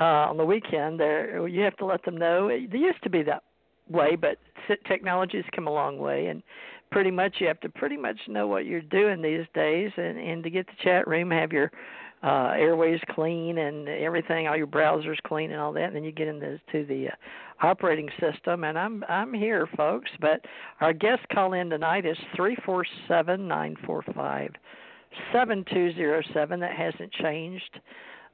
uh, 0.00 0.30
on 0.30 0.36
the 0.36 0.44
weekend. 0.44 0.98
There, 0.98 1.46
you 1.46 1.62
have 1.62 1.76
to 1.76 1.84
let 1.84 2.04
them 2.04 2.16
know. 2.16 2.48
It 2.48 2.74
used 2.74 3.02
to 3.04 3.10
be 3.10 3.22
that 3.24 3.44
way, 3.90 4.16
but 4.16 4.38
technology's 4.86 5.44
come 5.54 5.66
a 5.66 5.72
long 5.72 5.98
way, 5.98 6.26
and 6.26 6.42
pretty 6.90 7.10
much 7.10 7.36
you 7.38 7.46
have 7.46 7.60
to 7.60 7.68
pretty 7.68 7.96
much 7.96 8.18
know 8.28 8.46
what 8.46 8.66
you're 8.66 8.80
doing 8.80 9.22
these 9.22 9.46
days, 9.54 9.90
and 9.96 10.18
and 10.18 10.42
to 10.44 10.50
get 10.50 10.66
the 10.66 10.72
chat 10.82 11.06
room, 11.06 11.30
have 11.30 11.52
your 11.52 11.70
uh 12.24 12.52
airways 12.58 12.98
clean 13.10 13.58
and 13.58 13.88
everything 13.88 14.48
all 14.48 14.56
your 14.56 14.66
browsers 14.66 15.18
clean 15.24 15.52
and 15.52 15.60
all 15.60 15.72
that 15.72 15.84
and 15.84 15.94
then 15.94 16.02
you 16.02 16.10
get 16.10 16.26
into 16.26 16.60
to 16.72 16.84
the 16.86 17.06
uh, 17.06 17.64
operating 17.64 18.08
system 18.18 18.64
and 18.64 18.76
I'm 18.76 19.04
I'm 19.08 19.32
here 19.32 19.68
folks 19.76 20.10
but 20.20 20.44
our 20.80 20.92
guest 20.92 21.22
call 21.32 21.52
in 21.52 21.70
tonight 21.70 22.04
is 22.04 22.16
three 22.34 22.56
four 22.66 22.84
seven 23.06 23.46
nine 23.46 23.76
four 23.86 24.02
five 24.16 24.50
seven 25.32 25.64
two 25.72 25.92
zero 25.94 26.22
seven. 26.32 26.60
That 26.60 26.76
hasn't 26.76 27.12
changed 27.12 27.80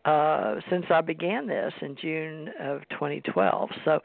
uh 0.05 0.57
since 0.71 0.85
I 0.91 1.01
began 1.01 1.47
this 1.47 1.73
in 1.81 1.97
June 1.97 2.51
of 2.61 2.81
2012 2.91 3.71
so 3.85 4.01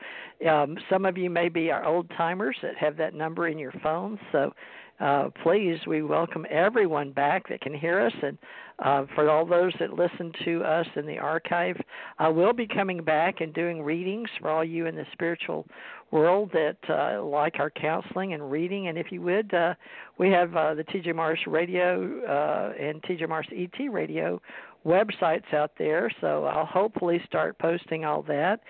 um 0.50 0.78
some 0.90 1.06
of 1.06 1.18
you 1.18 1.30
may 1.30 1.50
be 1.50 1.72
our 1.72 1.86
old 1.86 2.10
timers 2.18 2.58
that 2.62 2.76
have 2.78 2.98
that 2.98 3.14
number 3.14 3.48
in 3.48 3.58
your 3.58 3.74
phone. 3.84 4.20
So 4.32 4.54
uh, 5.00 5.30
please, 5.44 5.80
we 5.88 6.02
welcome 6.02 6.46
everyone 6.50 7.12
back 7.12 7.48
that 7.48 7.62
can 7.62 7.74
hear 7.74 8.02
us, 8.02 8.12
and 8.22 8.38
uh, 8.80 9.06
for 9.16 9.30
all 9.30 9.46
those 9.46 9.72
that 9.80 9.94
listen 9.94 10.32
to 10.44 10.62
us 10.64 10.86
in 10.98 11.06
the 11.06 11.18
archive, 11.18 11.78
I 12.18 12.28
will 12.28 12.52
be 12.52 12.68
coming 12.68 13.02
back 13.02 13.40
and 13.40 13.54
doing 13.54 13.82
readings 13.82 14.30
for 14.42 14.50
all 14.50 14.64
you 14.64 14.88
in 14.88 14.96
the 14.96 15.06
spiritual 15.14 15.66
world 16.12 16.52
that 16.52 16.78
uh, 16.90 17.24
like 17.24 17.60
our 17.60 17.70
counseling 17.70 18.34
and 18.34 18.52
reading. 18.52 18.90
And 18.90 18.98
if 18.98 19.10
you 19.10 19.22
would, 19.22 19.54
uh, 19.54 19.76
we 20.18 20.30
have 20.32 20.54
uh, 20.56 20.74
the 20.74 20.84
TJ 20.84 21.16
Morris 21.16 21.48
Radio 21.48 22.74
and 22.78 23.02
TJ 23.04 23.30
Morris 23.30 23.48
ET 23.56 23.88
Radio 23.90 24.42
websites 24.86 25.54
out 25.54 25.72
there, 25.78 26.12
so 26.22 26.46
I'll 26.46 26.66
hopefully 26.66 27.22
start 27.26 27.58
posting 27.60 28.06
all 28.06 28.22
that. 28.24 28.62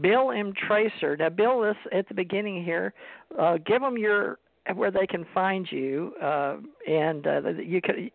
Bill 0.00 0.30
M. 0.30 0.52
Tracer. 0.66 1.16
Now, 1.16 1.28
Bill, 1.28 1.60
this 1.60 1.76
at 1.92 2.08
the 2.08 2.14
beginning 2.14 2.64
here, 2.64 2.92
uh, 3.38 3.58
give 3.64 3.80
them 3.80 3.96
your 3.96 4.38
where 4.74 4.90
they 4.90 5.06
can 5.06 5.26
find 5.34 5.70
you, 5.70 6.12
uh, 6.22 6.56
and 6.88 7.26
uh, 7.26 7.48
you 7.62 7.80
can. 7.80 8.10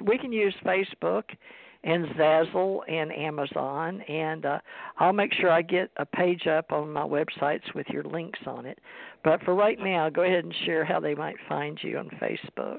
We 0.00 0.16
can 0.16 0.32
use 0.32 0.54
Facebook 0.64 1.24
and 1.82 2.06
Zazzle 2.16 2.80
and 2.88 3.12
Amazon, 3.12 4.00
and 4.02 4.46
uh, 4.46 4.58
I'll 4.98 5.12
make 5.12 5.32
sure 5.32 5.50
I 5.50 5.62
get 5.62 5.90
a 5.96 6.06
page 6.06 6.46
up 6.46 6.70
on 6.70 6.92
my 6.92 7.02
websites 7.02 7.74
with 7.74 7.86
your 7.88 8.04
links 8.04 8.38
on 8.46 8.66
it. 8.66 8.78
But 9.24 9.42
for 9.42 9.54
right 9.54 9.78
now, 9.78 10.08
go 10.08 10.22
ahead 10.22 10.44
and 10.44 10.54
share 10.64 10.84
how 10.84 11.00
they 11.00 11.14
might 11.14 11.36
find 11.48 11.78
you 11.82 11.98
on 11.98 12.10
Facebook. 12.20 12.78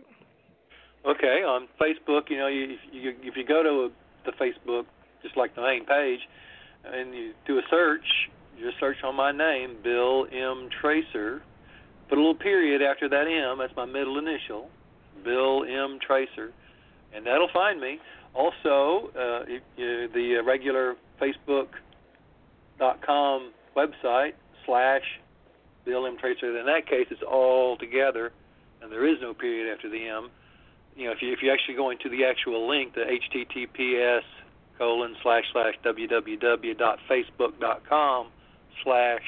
Okay, 1.05 1.43
on 1.43 1.67
Facebook, 1.79 2.29
you 2.29 2.37
know, 2.37 2.47
you, 2.47 2.77
you 2.91 3.15
if 3.21 3.37
you 3.37 3.45
go 3.45 3.63
to 3.63 3.91
the 4.25 4.31
Facebook, 4.31 4.85
just 5.23 5.37
like 5.37 5.55
the 5.55 5.61
main 5.61 5.85
page, 5.85 6.19
and 6.85 7.13
you 7.13 7.33
do 7.45 7.57
a 7.57 7.61
search, 7.69 8.05
just 8.59 8.79
search 8.79 8.97
on 9.03 9.15
my 9.15 9.31
name, 9.31 9.77
Bill 9.83 10.25
M 10.31 10.69
Tracer. 10.81 11.41
Put 12.09 12.17
a 12.17 12.21
little 12.21 12.35
period 12.35 12.81
after 12.81 13.07
that 13.09 13.27
M. 13.27 13.59
That's 13.59 13.75
my 13.75 13.85
middle 13.85 14.17
initial, 14.17 14.69
Bill 15.23 15.63
M 15.63 15.99
Tracer, 16.05 16.51
and 17.13 17.25
that'll 17.25 17.49
find 17.53 17.79
me. 17.79 17.99
Also, 18.33 19.11
uh, 19.15 19.43
if 19.47 19.61
you, 19.77 20.09
the 20.13 20.41
regular 20.45 20.95
Facebook.com 21.21 23.51
website 23.75 24.33
slash 24.65 25.03
Bill 25.85 26.05
M 26.05 26.17
Tracer. 26.17 26.57
In 26.57 26.65
that 26.65 26.87
case, 26.87 27.07
it's 27.09 27.23
all 27.23 27.77
together, 27.77 28.31
and 28.81 28.91
there 28.91 29.07
is 29.07 29.17
no 29.21 29.33
period 29.33 29.73
after 29.73 29.89
the 29.89 30.07
M 30.07 30.29
you 30.99 31.05
know, 31.05 31.13
if 31.13 31.21
you 31.21 31.31
if 31.31 31.41
you 31.41 31.49
actually 31.51 31.75
go 31.75 31.91
into 31.91 32.09
the 32.09 32.25
actual 32.25 32.67
link, 32.67 32.93
the 32.93 33.05
HTTPS 33.05 34.23
colon 34.77 35.15
slash 35.23 35.45
slash 35.53 35.75
www.facebook.com 35.85 38.27
slash 38.83 39.21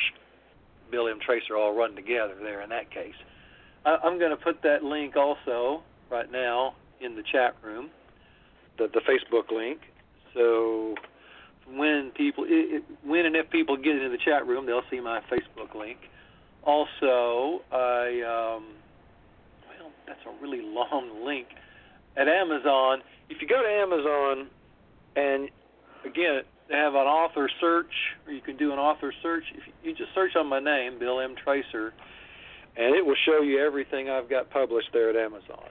Bill 0.91 1.07
M 1.07 1.19
Tracer 1.25 1.55
all 1.55 1.73
run 1.73 1.95
together 1.95 2.35
there 2.41 2.59
in 2.61 2.67
that 2.69 2.91
case. 2.91 3.15
I, 3.85 3.95
I'm 4.03 4.19
going 4.19 4.31
to 4.31 4.37
put 4.37 4.61
that 4.63 4.83
link 4.83 5.15
also 5.15 5.81
right 6.09 6.29
now 6.29 6.75
in 6.99 7.15
the 7.15 7.23
chat 7.23 7.55
room, 7.63 7.89
the 8.77 8.89
the 8.93 8.99
Facebook 8.99 9.49
link. 9.49 9.79
So 10.33 10.95
when 11.73 12.11
people 12.15 12.43
it, 12.43 12.49
it, 12.49 12.83
when 13.05 13.25
and 13.25 13.37
if 13.37 13.49
people 13.49 13.77
get 13.77 13.95
into 13.95 14.09
the 14.09 14.17
chat 14.17 14.45
room, 14.45 14.65
they'll 14.65 14.83
see 14.91 14.99
my 14.99 15.21
Facebook 15.31 15.73
link. 15.73 15.99
Also, 16.63 17.61
I 17.71 18.21
um, 18.27 18.65
well, 19.69 19.89
that's 20.05 20.19
a 20.25 20.31
really 20.41 20.61
long 20.61 21.23
link. 21.25 21.47
At 22.17 22.27
Amazon, 22.27 23.01
if 23.29 23.41
you 23.41 23.47
go 23.47 23.61
to 23.61 23.69
Amazon 23.69 24.47
and 25.15 25.49
again, 26.05 26.41
they 26.69 26.75
have 26.75 26.93
an 26.93 27.07
author 27.07 27.49
search, 27.59 27.91
or 28.25 28.33
you 28.33 28.41
can 28.41 28.57
do 28.57 28.71
an 28.71 28.79
author 28.79 29.13
search. 29.21 29.43
If 29.53 29.63
you, 29.83 29.93
just 29.93 30.13
search 30.15 30.35
on 30.37 30.47
my 30.47 30.59
name, 30.59 30.99
Bill 30.99 31.19
M. 31.19 31.35
Tracer, 31.41 31.93
and 32.77 32.95
it 32.95 33.05
will 33.05 33.17
show 33.25 33.41
you 33.41 33.59
everything 33.59 34.09
I've 34.09 34.29
got 34.29 34.49
published 34.49 34.89
there 34.93 35.09
at 35.09 35.15
Amazon. 35.15 35.67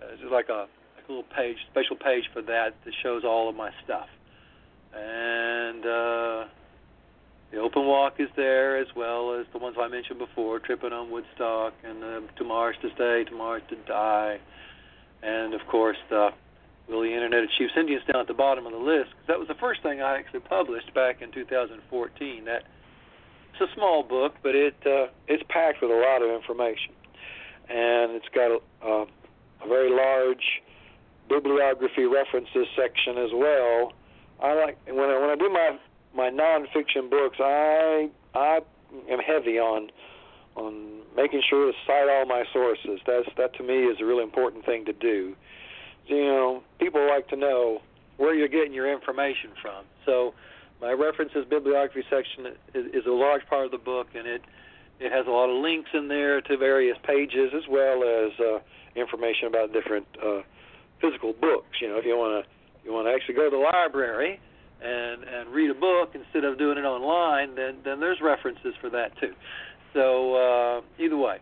Uh, 0.00 0.12
it's 0.12 0.20
just 0.20 0.32
like 0.32 0.48
a, 0.48 0.66
a 0.66 1.02
little 1.08 1.24
page, 1.36 1.56
special 1.70 1.96
page 1.96 2.24
for 2.32 2.42
that 2.42 2.74
that 2.84 2.94
shows 3.02 3.24
all 3.24 3.48
of 3.48 3.56
my 3.56 3.70
stuff. 3.84 4.06
And 4.94 5.80
uh, 5.80 6.44
the 7.50 7.58
open 7.58 7.86
walk 7.86 8.14
is 8.18 8.28
there 8.36 8.78
as 8.78 8.88
well 8.94 9.34
as 9.34 9.46
the 9.52 9.58
ones 9.58 9.76
I 9.80 9.88
mentioned 9.88 10.18
before, 10.18 10.60
tripping 10.60 10.92
on 10.92 11.10
Woodstock 11.10 11.74
and 11.82 12.04
uh, 12.04 12.20
To 12.38 12.44
Mars 12.44 12.76
to 12.82 12.90
Stay, 12.94 13.24
To 13.28 13.36
Mars 13.36 13.62
to 13.70 13.76
Die, 13.76 14.38
and 15.22 15.54
of 15.54 15.60
course 15.68 15.96
the 16.10 16.30
Will 16.88 17.02
the 17.02 17.14
Internet 17.14 17.44
Achieve 17.44 17.68
Sentience 17.74 18.02
down 18.10 18.22
at 18.22 18.26
the 18.26 18.34
bottom 18.34 18.66
of 18.66 18.72
the 18.72 18.78
list 18.78 19.10
because 19.10 19.26
that 19.28 19.38
was 19.38 19.48
the 19.48 19.54
first 19.54 19.82
thing 19.82 20.02
I 20.02 20.18
actually 20.18 20.40
published 20.40 20.92
back 20.94 21.22
in 21.22 21.30
2014. 21.30 22.44
That 22.44 22.64
it's 23.52 23.60
a 23.60 23.74
small 23.74 24.02
book, 24.02 24.34
but 24.42 24.54
it 24.54 24.74
uh, 24.84 25.06
it's 25.28 25.42
packed 25.48 25.80
with 25.80 25.90
a 25.90 25.94
lot 25.94 26.22
of 26.22 26.30
information, 26.30 26.92
and 27.68 28.12
it's 28.12 28.28
got 28.34 28.50
a, 28.50 28.58
uh, 28.84 29.06
a 29.64 29.68
very 29.68 29.90
large 29.90 30.62
bibliography 31.28 32.04
references 32.04 32.66
section 32.76 33.16
as 33.16 33.30
well. 33.32 33.92
I 34.42 34.52
like 34.54 34.78
when 34.86 35.08
I 35.08 35.18
when 35.18 35.30
I 35.30 35.36
do 35.36 35.48
my 35.48 35.78
my 36.14 36.30
nonfiction 36.30 37.08
books, 37.08 37.38
I 37.38 38.10
I 38.34 38.60
am 39.08 39.20
heavy 39.20 39.58
on 39.58 39.90
on 40.56 41.00
making 41.16 41.42
sure 41.48 41.70
to 41.70 41.78
cite 41.86 42.08
all 42.08 42.26
my 42.26 42.44
sources. 42.52 43.00
That's 43.06 43.28
that 43.36 43.54
to 43.56 43.62
me 43.62 43.84
is 43.84 43.98
a 44.00 44.04
really 44.04 44.22
important 44.22 44.64
thing 44.64 44.84
to 44.86 44.92
do. 44.92 45.34
You 46.06 46.24
know, 46.24 46.62
people 46.78 47.06
like 47.08 47.28
to 47.28 47.36
know 47.36 47.80
where 48.16 48.34
you're 48.34 48.48
getting 48.48 48.74
your 48.74 48.92
information 48.92 49.50
from. 49.60 49.84
So 50.04 50.34
my 50.80 50.92
references 50.92 51.44
bibliography 51.48 52.04
section 52.10 52.46
is, 52.74 52.86
is 52.92 53.06
a 53.06 53.12
large 53.12 53.46
part 53.46 53.66
of 53.66 53.70
the 53.70 53.78
book, 53.78 54.08
and 54.14 54.26
it 54.26 54.42
it 55.00 55.10
has 55.10 55.26
a 55.26 55.30
lot 55.30 55.48
of 55.48 55.62
links 55.62 55.90
in 55.94 56.08
there 56.08 56.40
to 56.40 56.56
various 56.56 56.96
pages 57.04 57.50
as 57.56 57.64
well 57.68 58.04
as 58.04 58.32
uh, 58.38 58.58
information 58.94 59.48
about 59.48 59.72
different 59.72 60.06
uh, 60.24 60.42
physical 61.00 61.32
books. 61.32 61.80
You 61.80 61.88
know, 61.88 61.98
if 61.98 62.04
you 62.04 62.16
want 62.16 62.44
to 62.44 62.50
you 62.84 62.92
want 62.92 63.06
to 63.06 63.12
actually 63.12 63.34
go 63.34 63.50
to 63.50 63.56
the 63.56 63.62
library 63.62 64.40
and 64.82 65.24
and 65.24 65.50
read 65.50 65.70
a 65.70 65.74
book 65.74 66.14
instead 66.14 66.44
of 66.44 66.58
doing 66.58 66.78
it 66.78 66.84
online, 66.84 67.54
then 67.54 67.78
then 67.84 68.00
there's 68.00 68.20
references 68.20 68.74
for 68.80 68.90
that 68.90 69.16
too. 69.18 69.34
So 69.92 70.34
uh, 70.34 70.80
either 71.02 71.16
way. 71.16 71.38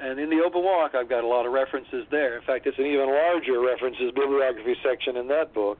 And 0.00 0.18
in 0.18 0.30
the 0.30 0.42
open 0.44 0.64
walk, 0.64 0.94
I've 0.94 1.08
got 1.08 1.22
a 1.22 1.26
lot 1.26 1.46
of 1.46 1.52
references 1.52 2.06
there. 2.10 2.36
In 2.36 2.42
fact, 2.42 2.66
it's 2.66 2.78
an 2.78 2.86
even 2.86 3.06
larger 3.06 3.60
references 3.60 4.10
bibliography 4.14 4.74
section 4.82 5.16
in 5.16 5.28
that 5.28 5.54
book. 5.54 5.78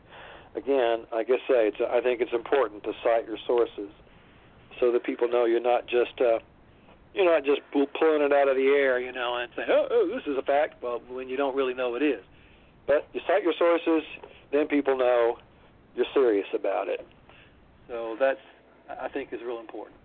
Again, 0.55 1.07
like 1.11 1.29
I 1.29 1.39
say, 1.49 1.69
it's, 1.69 1.79
I 1.81 2.01
think 2.01 2.21
it's 2.21 2.33
important 2.33 2.85
to 2.85 2.93
cite 3.03 3.27
your 3.27 3.39
sources 3.47 3.91
so 4.79 4.93
that 4.93 5.03
people 5.03 5.29
know 5.29 5.45
you're 5.45 5.61
not 5.61 5.87
just 5.87 6.21
uh, 6.21 6.39
you're 7.15 7.25
not 7.25 7.45
just 7.45 7.61
pulling 7.73 8.23
it 8.23 8.33
out 8.33 8.49
of 8.49 8.57
the 8.57 8.69
air, 8.69 9.01
you 9.01 9.13
know, 9.13 9.37
and 9.37 9.51
saying, 9.57 9.69
oh, 9.71 9.89
oh, 9.91 10.09
this 10.15 10.27
is 10.27 10.39
a 10.39 10.43
fact. 10.43 10.83
Well, 10.83 11.01
when 11.09 11.29
you 11.29 11.37
don't 11.37 11.55
really 11.57 11.75
know 11.75 11.95
it 11.95 12.03
is. 12.03 12.23
But 12.87 13.07
you 13.13 13.21
cite 13.27 13.43
your 13.43 13.55
sources, 13.59 14.03
then 14.51 14.67
people 14.67 14.97
know 14.97 15.39
you're 15.95 16.07
serious 16.15 16.47
about 16.55 16.89
it. 16.89 17.07
So 17.89 18.17
that's 18.19 18.41
I 19.01 19.09
think 19.09 19.33
is 19.33 19.41
real 19.45 19.59
important. 19.59 19.97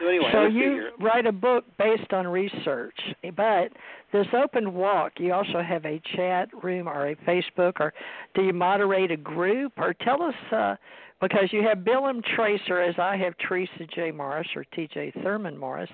So 0.00 0.08
anyway, 0.08 0.30
so 0.32 0.46
you 0.46 0.88
write 1.00 1.26
a 1.26 1.32
book 1.32 1.64
based 1.78 2.12
on 2.12 2.26
research, 2.26 2.98
but 3.36 3.72
this 4.12 4.26
open 4.34 4.74
walk, 4.74 5.12
you 5.18 5.32
also 5.32 5.62
have 5.66 5.84
a 5.84 6.00
chat 6.14 6.48
room 6.62 6.88
or 6.88 7.08
a 7.08 7.16
Facebook, 7.16 7.74
or 7.80 7.92
do 8.34 8.42
you 8.42 8.52
moderate 8.52 9.10
a 9.10 9.16
group? 9.16 9.72
Or 9.76 9.94
tell 9.94 10.22
us 10.22 10.34
uh, 10.52 10.76
because 11.20 11.48
you 11.50 11.62
have 11.62 11.84
Bill 11.84 12.06
M. 12.06 12.22
Tracer, 12.34 12.80
as 12.80 12.94
I 12.98 13.16
have 13.16 13.34
Theresa 13.48 13.86
J. 13.94 14.10
Morris 14.10 14.48
or 14.54 14.64
T.J. 14.74 15.12
Thurman 15.22 15.56
Morris 15.56 15.90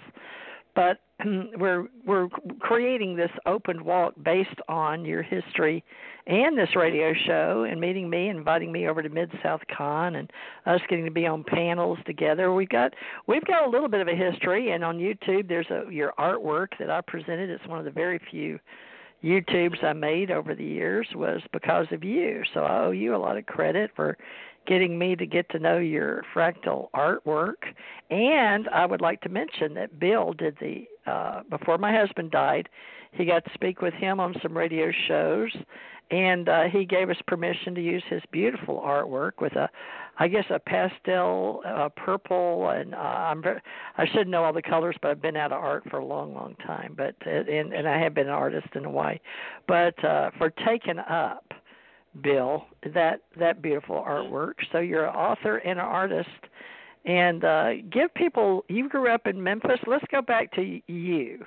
but 0.75 0.99
we're 1.59 1.87
we're 2.07 2.29
creating 2.61 3.17
this 3.17 3.31
open 3.47 3.85
walk 3.85 4.15
based 4.23 4.61
on 4.69 5.05
your 5.05 5.23
history 5.23 5.85
and 6.27 6.57
this 6.57 6.77
radio 6.77 7.13
show 7.27 7.67
and 7.69 7.81
meeting 7.81 8.09
me 8.09 8.29
inviting 8.29 8.71
me 8.73 8.89
over 8.89 9.03
to 9.03 9.09
mid 9.09 9.31
south 9.43 9.61
con 9.77 10.17
and 10.17 10.31
us 10.67 10.81
getting 10.89 11.05
to 11.05 11.11
be 11.11 11.27
on 11.27 11.45
panels 11.45 11.99
together. 12.07 12.53
We've 12.53 12.69
got 12.69 12.95
we've 13.27 13.45
got 13.45 13.67
a 13.67 13.71
little 13.71 13.89
bit 13.89 14.01
of 14.01 14.09
a 14.09 14.15
history 14.15 14.73
and 14.73 14.85
on 14.85 14.99
youtube 14.99 15.49
there's 15.49 15.71
a 15.71 15.91
your 15.91 16.13
artwork 16.19 16.69
that 16.79 16.91
i 16.91 17.01
presented. 17.01 17.51
It's 17.51 17.67
one 17.67 17.79
of 17.79 17.85
the 17.85 17.91
very 17.91 18.21
few 18.31 18.59
youtubes 19.23 19.83
i 19.85 19.93
made 19.93 20.31
over 20.31 20.55
the 20.55 20.65
years 20.65 21.07
was 21.15 21.41
because 21.53 21.87
of 21.93 22.03
you. 22.03 22.43
So 22.55 22.61
i 22.61 22.85
owe 22.85 22.91
you 22.91 23.15
a 23.15 23.19
lot 23.19 23.37
of 23.37 23.47
credit 23.47 23.91
for 23.95 24.17
getting 24.67 24.99
me 24.99 25.17
to 25.17 25.27
get 25.27 25.49
to 25.51 25.59
know 25.59 25.79
your 25.79 26.23
fractal 26.35 26.89
artwork. 26.95 27.75
And 28.11 28.69
I 28.69 28.87
would 28.87 29.01
like 29.01 29.21
to 29.23 29.29
mention 29.29 29.75
that 29.75 29.99
Bill 29.99 30.33
did 30.33 30.57
the 30.61 30.87
uh 31.07 31.43
before 31.51 31.79
my 31.79 31.93
husband 31.93 32.31
died, 32.31 32.69
he 33.13 33.25
got 33.25 33.45
to 33.45 33.51
speak 33.55 33.83
with 33.83 33.95
him 33.95 34.21
on 34.21 34.35
some 34.43 34.57
radio 34.57 34.91
shows. 35.09 35.51
And 36.11 36.49
uh 36.49 36.65
he 36.65 36.85
gave 36.85 37.11
us 37.11 37.17
permission 37.27 37.75
to 37.75 37.83
use 37.83 38.05
his 38.09 38.23
beautiful 38.31 38.81
artwork 38.81 39.33
with 39.41 39.55
a 39.57 39.69
I 40.19 40.29
guess 40.29 40.45
a 40.51 40.59
pastel 40.59 41.63
uh, 41.67 41.89
purple. 41.97 42.69
And 42.69 42.95
uh, 42.95 42.99
I'm 42.99 43.43
very, 43.43 43.61
I 43.97 44.07
should 44.07 44.29
know 44.29 44.45
all 44.45 44.53
the 44.53 44.63
colors 44.63 44.95
but 45.01 45.11
I've 45.11 45.23
been 45.23 45.37
out 45.37 45.53
of 45.53 45.63
art 45.63 45.85
for 45.91 45.99
a 45.99 46.05
long 46.05 46.35
long 46.35 46.55
time. 46.67 46.95
But 46.97 47.17
uh, 47.27 47.31
and 47.31 47.73
and 47.73 47.89
I 47.89 47.99
have 47.99 48.15
been 48.15 48.29
an 48.29 48.33
artist 48.33 48.69
in 48.75 48.85
Hawaii. 48.85 49.19
But 49.67 50.03
uh 50.05 50.31
for 50.39 50.51
taking 50.51 50.99
up 50.99 51.53
Bill, 52.21 52.67
that 52.95 53.21
that 53.39 53.63
beautiful 53.63 54.05
artwork. 54.07 54.55
So 54.71 54.79
you're 54.79 55.07
an 55.07 55.15
author 55.15 55.59
and 55.59 55.79
an 55.79 55.85
artist, 55.85 56.29
and 57.05 57.45
uh, 57.45 57.71
give 57.91 58.13
people. 58.15 58.65
You 58.69 58.89
grew 58.89 59.13
up 59.13 59.27
in 59.27 59.43
Memphis. 59.43 59.79
Let's 59.87 60.05
go 60.11 60.21
back 60.21 60.53
to 60.53 60.81
you. 60.87 61.45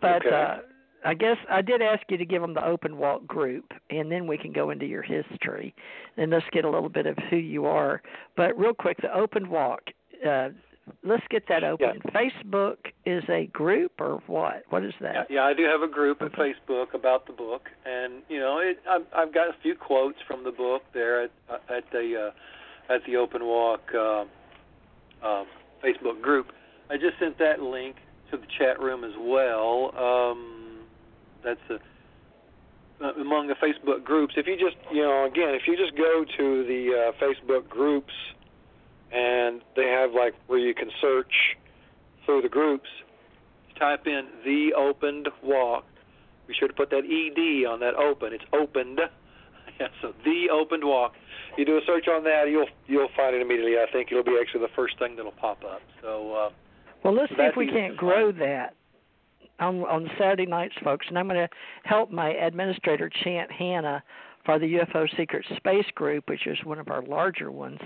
But 0.00 0.26
okay. 0.26 0.34
uh, 0.34 0.56
I 1.04 1.14
guess 1.14 1.36
I 1.50 1.60
did 1.60 1.82
ask 1.82 2.02
you 2.08 2.16
to 2.16 2.24
give 2.24 2.40
them 2.40 2.54
the 2.54 2.64
open 2.64 2.96
walk 2.96 3.26
group, 3.26 3.72
and 3.90 4.10
then 4.10 4.26
we 4.26 4.38
can 4.38 4.52
go 4.52 4.70
into 4.70 4.86
your 4.86 5.02
history, 5.02 5.74
and 6.16 6.30
let's 6.30 6.46
get 6.52 6.64
a 6.64 6.70
little 6.70 6.88
bit 6.88 7.06
of 7.06 7.16
who 7.28 7.36
you 7.36 7.66
are. 7.66 8.02
But 8.36 8.58
real 8.58 8.74
quick, 8.74 8.98
the 9.02 9.14
open 9.14 9.50
walk. 9.50 9.82
Uh, 10.26 10.48
let's 11.02 11.22
get 11.30 11.44
that 11.48 11.64
open. 11.64 12.00
Yeah. 12.04 12.10
Facebook 12.10 12.76
is 13.06 13.24
a 13.28 13.46
group 13.46 13.92
or 14.00 14.22
what? 14.26 14.64
What 14.70 14.84
is 14.84 14.94
that? 15.00 15.26
Yeah, 15.30 15.36
yeah, 15.36 15.42
I 15.42 15.54
do 15.54 15.64
have 15.64 15.82
a 15.82 15.92
group 15.92 16.22
at 16.22 16.32
Facebook 16.32 16.94
about 16.94 17.26
the 17.26 17.32
book, 17.32 17.68
and 17.84 18.22
you 18.28 18.38
know, 18.38 18.58
it, 18.58 18.78
I've, 18.88 19.06
I've 19.14 19.34
got 19.34 19.48
a 19.48 19.54
few 19.62 19.74
quotes 19.74 20.18
from 20.26 20.44
the 20.44 20.52
book 20.52 20.82
there 20.92 21.24
at 21.24 21.30
at 21.68 21.84
the 21.92 22.30
uh, 22.30 22.92
at 22.94 23.00
the 23.06 23.16
Open 23.16 23.44
Walk 23.44 23.82
uh, 23.94 24.24
uh, 25.22 25.44
Facebook 25.84 26.20
group. 26.22 26.48
I 26.90 26.96
just 26.96 27.18
sent 27.18 27.38
that 27.38 27.60
link 27.60 27.96
to 28.30 28.36
the 28.36 28.46
chat 28.58 28.80
room 28.80 29.04
as 29.04 29.14
well. 29.18 29.92
Um, 29.96 30.80
that's 31.42 31.60
a 31.70 31.78
uh, 33.04 33.12
among 33.20 33.48
the 33.48 33.54
Facebook 33.54 34.04
groups. 34.04 34.34
If 34.36 34.46
you 34.46 34.56
just, 34.56 34.76
you 34.92 35.02
know, 35.02 35.26
again, 35.26 35.50
if 35.50 35.62
you 35.66 35.76
just 35.76 35.96
go 35.96 36.24
to 36.36 36.64
the 36.64 37.10
uh, 37.10 37.24
Facebook 37.24 37.68
groups 37.68 38.12
and 39.14 39.62
they 39.76 39.86
have 39.86 40.12
like 40.12 40.34
where 40.48 40.58
you 40.58 40.74
can 40.74 40.90
search 41.00 41.32
through 42.24 42.42
the 42.42 42.48
groups. 42.48 42.88
Type 43.78 44.06
in 44.06 44.26
the 44.44 44.72
opened 44.76 45.28
walk. 45.42 45.84
Be 46.46 46.54
sure 46.58 46.68
to 46.68 46.74
put 46.74 46.90
that 46.90 47.04
ed 47.04 47.66
on 47.66 47.80
that 47.80 47.94
open. 47.94 48.32
It's 48.32 48.44
opened. 48.52 49.00
Yeah, 49.80 49.88
so 50.00 50.14
the 50.24 50.50
opened 50.52 50.84
walk. 50.84 51.14
You 51.58 51.64
do 51.64 51.76
a 51.76 51.80
search 51.84 52.06
on 52.06 52.22
that, 52.22 52.44
you'll 52.48 52.68
you'll 52.86 53.08
find 53.16 53.34
it 53.34 53.42
immediately. 53.42 53.74
I 53.76 53.90
think 53.90 54.12
it'll 54.12 54.22
be 54.22 54.38
actually 54.40 54.60
the 54.60 54.72
first 54.76 54.96
thing 55.00 55.16
that'll 55.16 55.32
pop 55.32 55.64
up. 55.64 55.80
So. 56.00 56.32
Uh, 56.32 56.50
well, 57.02 57.12
let's 57.12 57.30
see 57.30 57.42
if 57.42 57.56
we 57.56 57.66
can't 57.66 57.96
grow 57.96 58.30
that 58.30 58.76
on 59.58 59.80
on 59.80 60.08
Saturday 60.16 60.46
nights, 60.46 60.74
folks. 60.84 61.06
And 61.08 61.18
I'm 61.18 61.26
going 61.26 61.40
to 61.40 61.48
help 61.82 62.12
my 62.12 62.30
administrator, 62.30 63.10
Chant 63.24 63.50
Hannah, 63.50 64.04
for 64.44 64.60
the 64.60 64.66
UFO 64.66 65.08
Secret 65.16 65.44
Space 65.56 65.86
Group, 65.96 66.28
which 66.28 66.46
is 66.46 66.58
one 66.62 66.78
of 66.78 66.88
our 66.88 67.02
larger 67.02 67.50
ones. 67.50 67.80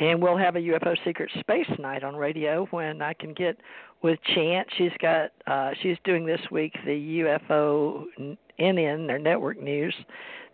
And 0.00 0.22
we'll 0.22 0.38
have 0.38 0.56
a 0.56 0.60
UFO 0.60 0.96
Secret 1.04 1.30
Space 1.40 1.68
night 1.78 2.02
on 2.02 2.16
radio 2.16 2.66
when 2.70 3.02
I 3.02 3.12
can 3.12 3.34
get 3.34 3.58
with 4.02 4.18
Chant. 4.34 4.66
She's 4.78 4.92
got 5.00 5.30
uh 5.46 5.72
she's 5.82 5.98
doing 6.04 6.24
this 6.24 6.40
week 6.50 6.72
the 6.86 7.20
UFO 7.20 8.06
NN 8.58 9.06
their 9.06 9.18
network 9.18 9.60
news 9.60 9.94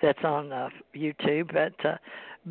that's 0.02 0.22
on 0.24 0.52
uh, 0.52 0.68
YouTube. 0.94 1.52
But 1.52 1.88
uh, 1.88 1.96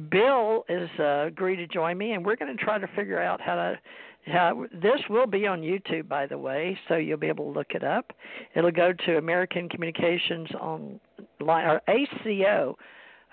Bill 0.09 0.63
is 0.69 0.89
uh, 0.97 1.25
agreed 1.27 1.57
to 1.57 1.67
join 1.67 1.97
me, 1.97 2.13
and 2.13 2.25
we're 2.25 2.37
going 2.37 2.55
to 2.55 2.63
try 2.63 2.77
to 2.77 2.87
figure 2.95 3.21
out 3.21 3.41
how 3.41 3.55
to. 3.55 3.79
How, 4.27 4.65
this 4.73 4.99
will 5.07 5.27
be 5.27 5.45
on 5.45 5.61
YouTube, 5.61 6.07
by 6.07 6.25
the 6.25 6.35
way, 6.35 6.75
so 6.87 6.95
you'll 6.95 7.19
be 7.19 7.27
able 7.27 7.45
to 7.45 7.59
look 7.59 7.75
it 7.75 7.83
up. 7.83 8.11
It'll 8.55 8.71
go 8.71 8.91
to 9.05 9.17
American 9.17 9.69
Communications 9.69 10.49
Online 10.59 10.99
or 11.39 11.79
ACO 11.87 12.75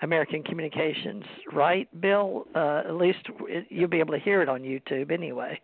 American 0.03 0.43
Communications, 0.43 1.23
right, 1.53 1.87
Bill? 2.01 2.45
Uh, 2.53 2.83
at 2.85 2.95
least 2.95 3.19
it, 3.47 3.65
you'll 3.69 3.89
be 3.89 3.99
able 3.99 4.13
to 4.13 4.19
hear 4.19 4.41
it 4.41 4.49
on 4.49 4.61
YouTube 4.61 5.11
anyway. 5.11 5.59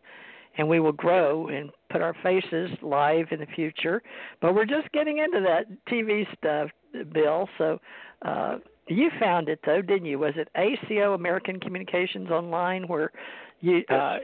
And 0.58 0.68
we 0.68 0.80
will 0.80 0.94
grow 0.94 1.50
and 1.50 1.70
put 1.92 2.02
our 2.02 2.16
faces 2.24 2.70
live 2.82 3.28
in 3.32 3.40
the 3.40 3.46
future. 3.48 4.02
But 4.42 4.56
we're 4.56 4.66
just 4.66 4.92
getting 4.94 5.20
into 5.20 5.42
that 5.42 5.66
TV 5.88 6.26
stuff, 6.38 6.70
Bill. 7.14 7.48
So 7.58 7.80
uh, 8.24 8.58
you 8.88 9.12
found 9.20 9.50
it 9.50 9.60
though, 9.66 9.82
didn't 9.82 10.06
you? 10.06 10.20
Was 10.20 10.34
it 10.38 10.48
ACO 10.56 11.14
American 11.14 11.60
Communications 11.60 12.32
Online 12.32 12.88
where 12.88 13.12
you 13.60 13.84
uh, 13.90 14.18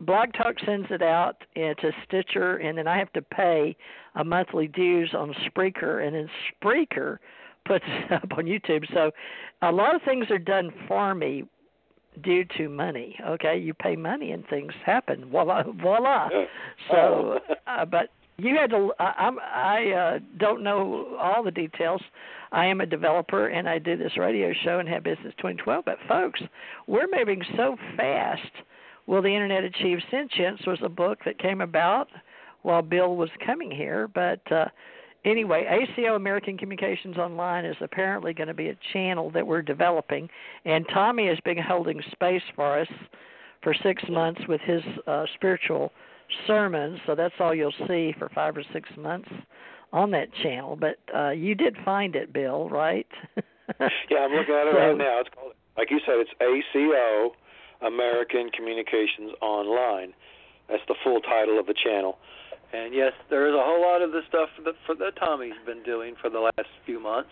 Blog 0.00 0.32
Talk 0.34 0.56
sends 0.66 0.88
it 0.90 1.02
out 1.02 1.36
uh, 1.56 1.74
to 1.74 1.92
Stitcher, 2.06 2.56
and 2.56 2.76
then 2.76 2.86
I 2.86 2.98
have 2.98 3.12
to 3.12 3.22
pay 3.22 3.76
a 4.16 4.24
monthly 4.24 4.66
dues 4.66 5.14
on 5.16 5.34
Spreaker, 5.46 6.06
and 6.06 6.14
then 6.14 6.28
Spreaker 6.62 7.18
puts 7.64 7.84
it 7.88 8.12
up 8.12 8.28
on 8.36 8.44
YouTube. 8.44 8.84
So 8.92 9.10
a 9.62 9.72
lot 9.72 9.94
of 9.94 10.02
things 10.02 10.26
are 10.30 10.38
done 10.38 10.72
for 10.88 11.14
me 11.14 11.44
due 12.22 12.44
to 12.56 12.68
money. 12.68 13.16
Okay, 13.26 13.58
you 13.58 13.74
pay 13.74 13.96
money 13.96 14.32
and 14.32 14.46
things 14.48 14.72
happen. 14.84 15.30
Voila, 15.30 15.64
voila. 15.82 16.28
So, 16.90 17.38
uh, 17.66 17.84
but 17.84 18.10
you 18.36 18.56
had 18.56 18.70
to. 18.70 18.92
I, 18.98 19.12
I'm. 19.18 19.38
I 19.38 19.90
uh, 19.92 20.18
don't 20.38 20.62
know 20.62 21.16
all 21.20 21.42
the 21.42 21.50
details. 21.50 22.02
I 22.52 22.66
am 22.66 22.80
a 22.80 22.86
developer 22.86 23.48
and 23.48 23.68
I 23.68 23.78
do 23.78 23.96
this 23.96 24.16
radio 24.16 24.52
show 24.64 24.78
and 24.78 24.88
have 24.88 25.02
business 25.02 25.34
2012. 25.38 25.84
But 25.84 25.98
folks, 26.08 26.40
we're 26.86 27.08
moving 27.12 27.42
so 27.56 27.76
fast. 27.96 28.40
Will 29.06 29.22
the 29.22 29.28
Internet 29.28 29.64
achieve 29.64 29.98
sentience? 30.10 30.60
Was 30.66 30.78
a 30.82 30.88
book 30.88 31.18
that 31.24 31.38
came 31.38 31.60
about 31.60 32.08
while 32.62 32.82
Bill 32.82 33.16
was 33.16 33.30
coming 33.44 33.70
here, 33.70 34.08
but. 34.08 34.40
uh 34.52 34.66
anyway, 35.24 35.66
ACO 35.68 36.14
American 36.14 36.56
Communications 36.58 37.16
Online 37.16 37.64
is 37.64 37.76
apparently 37.80 38.32
going 38.32 38.48
to 38.48 38.54
be 38.54 38.68
a 38.68 38.76
channel 38.92 39.30
that 39.32 39.46
we're 39.46 39.62
developing, 39.62 40.28
and 40.64 40.86
Tommy 40.92 41.28
has 41.28 41.38
been 41.44 41.58
holding 41.58 42.02
space 42.12 42.42
for 42.54 42.78
us 42.78 42.88
for 43.62 43.74
six 43.82 44.02
months 44.08 44.42
with 44.48 44.60
his 44.60 44.82
uh, 45.06 45.24
spiritual 45.34 45.90
sermons. 46.46 46.98
So 47.06 47.14
that's 47.14 47.34
all 47.40 47.54
you'll 47.54 47.72
see 47.88 48.14
for 48.18 48.28
five 48.34 48.56
or 48.56 48.64
six 48.72 48.88
months 48.96 49.28
on 49.92 50.10
that 50.12 50.28
channel. 50.42 50.76
But 50.76 50.98
uh, 51.14 51.30
you 51.30 51.54
did 51.54 51.76
find 51.84 52.14
it, 52.14 52.32
Bill, 52.32 52.68
right? 52.68 53.06
yeah, 53.36 54.18
I'm 54.20 54.32
looking 54.32 54.54
at 54.54 54.66
it 54.66 54.74
so, 54.74 54.78
right 54.78 54.96
now. 54.96 55.20
It's 55.20 55.30
called, 55.34 55.52
like 55.76 55.90
you 55.90 56.00
said, 56.04 56.16
it's 56.18 56.30
ACO 56.40 57.32
American 57.86 58.50
Communications 58.50 59.32
Online. 59.40 60.12
That's 60.68 60.82
the 60.88 60.94
full 61.02 61.20
title 61.20 61.58
of 61.58 61.66
the 61.66 61.74
channel. 61.74 62.18
And 62.74 62.92
yes, 62.92 63.12
there 63.30 63.46
is 63.46 63.54
a 63.54 63.62
whole 63.62 63.80
lot 63.80 64.02
of 64.02 64.10
the 64.10 64.22
stuff 64.28 64.48
that, 64.64 64.74
for, 64.84 64.96
that 64.96 65.14
Tommy's 65.14 65.54
been 65.64 65.84
doing 65.84 66.16
for 66.20 66.28
the 66.28 66.40
last 66.40 66.68
few 66.84 66.98
months, 66.98 67.30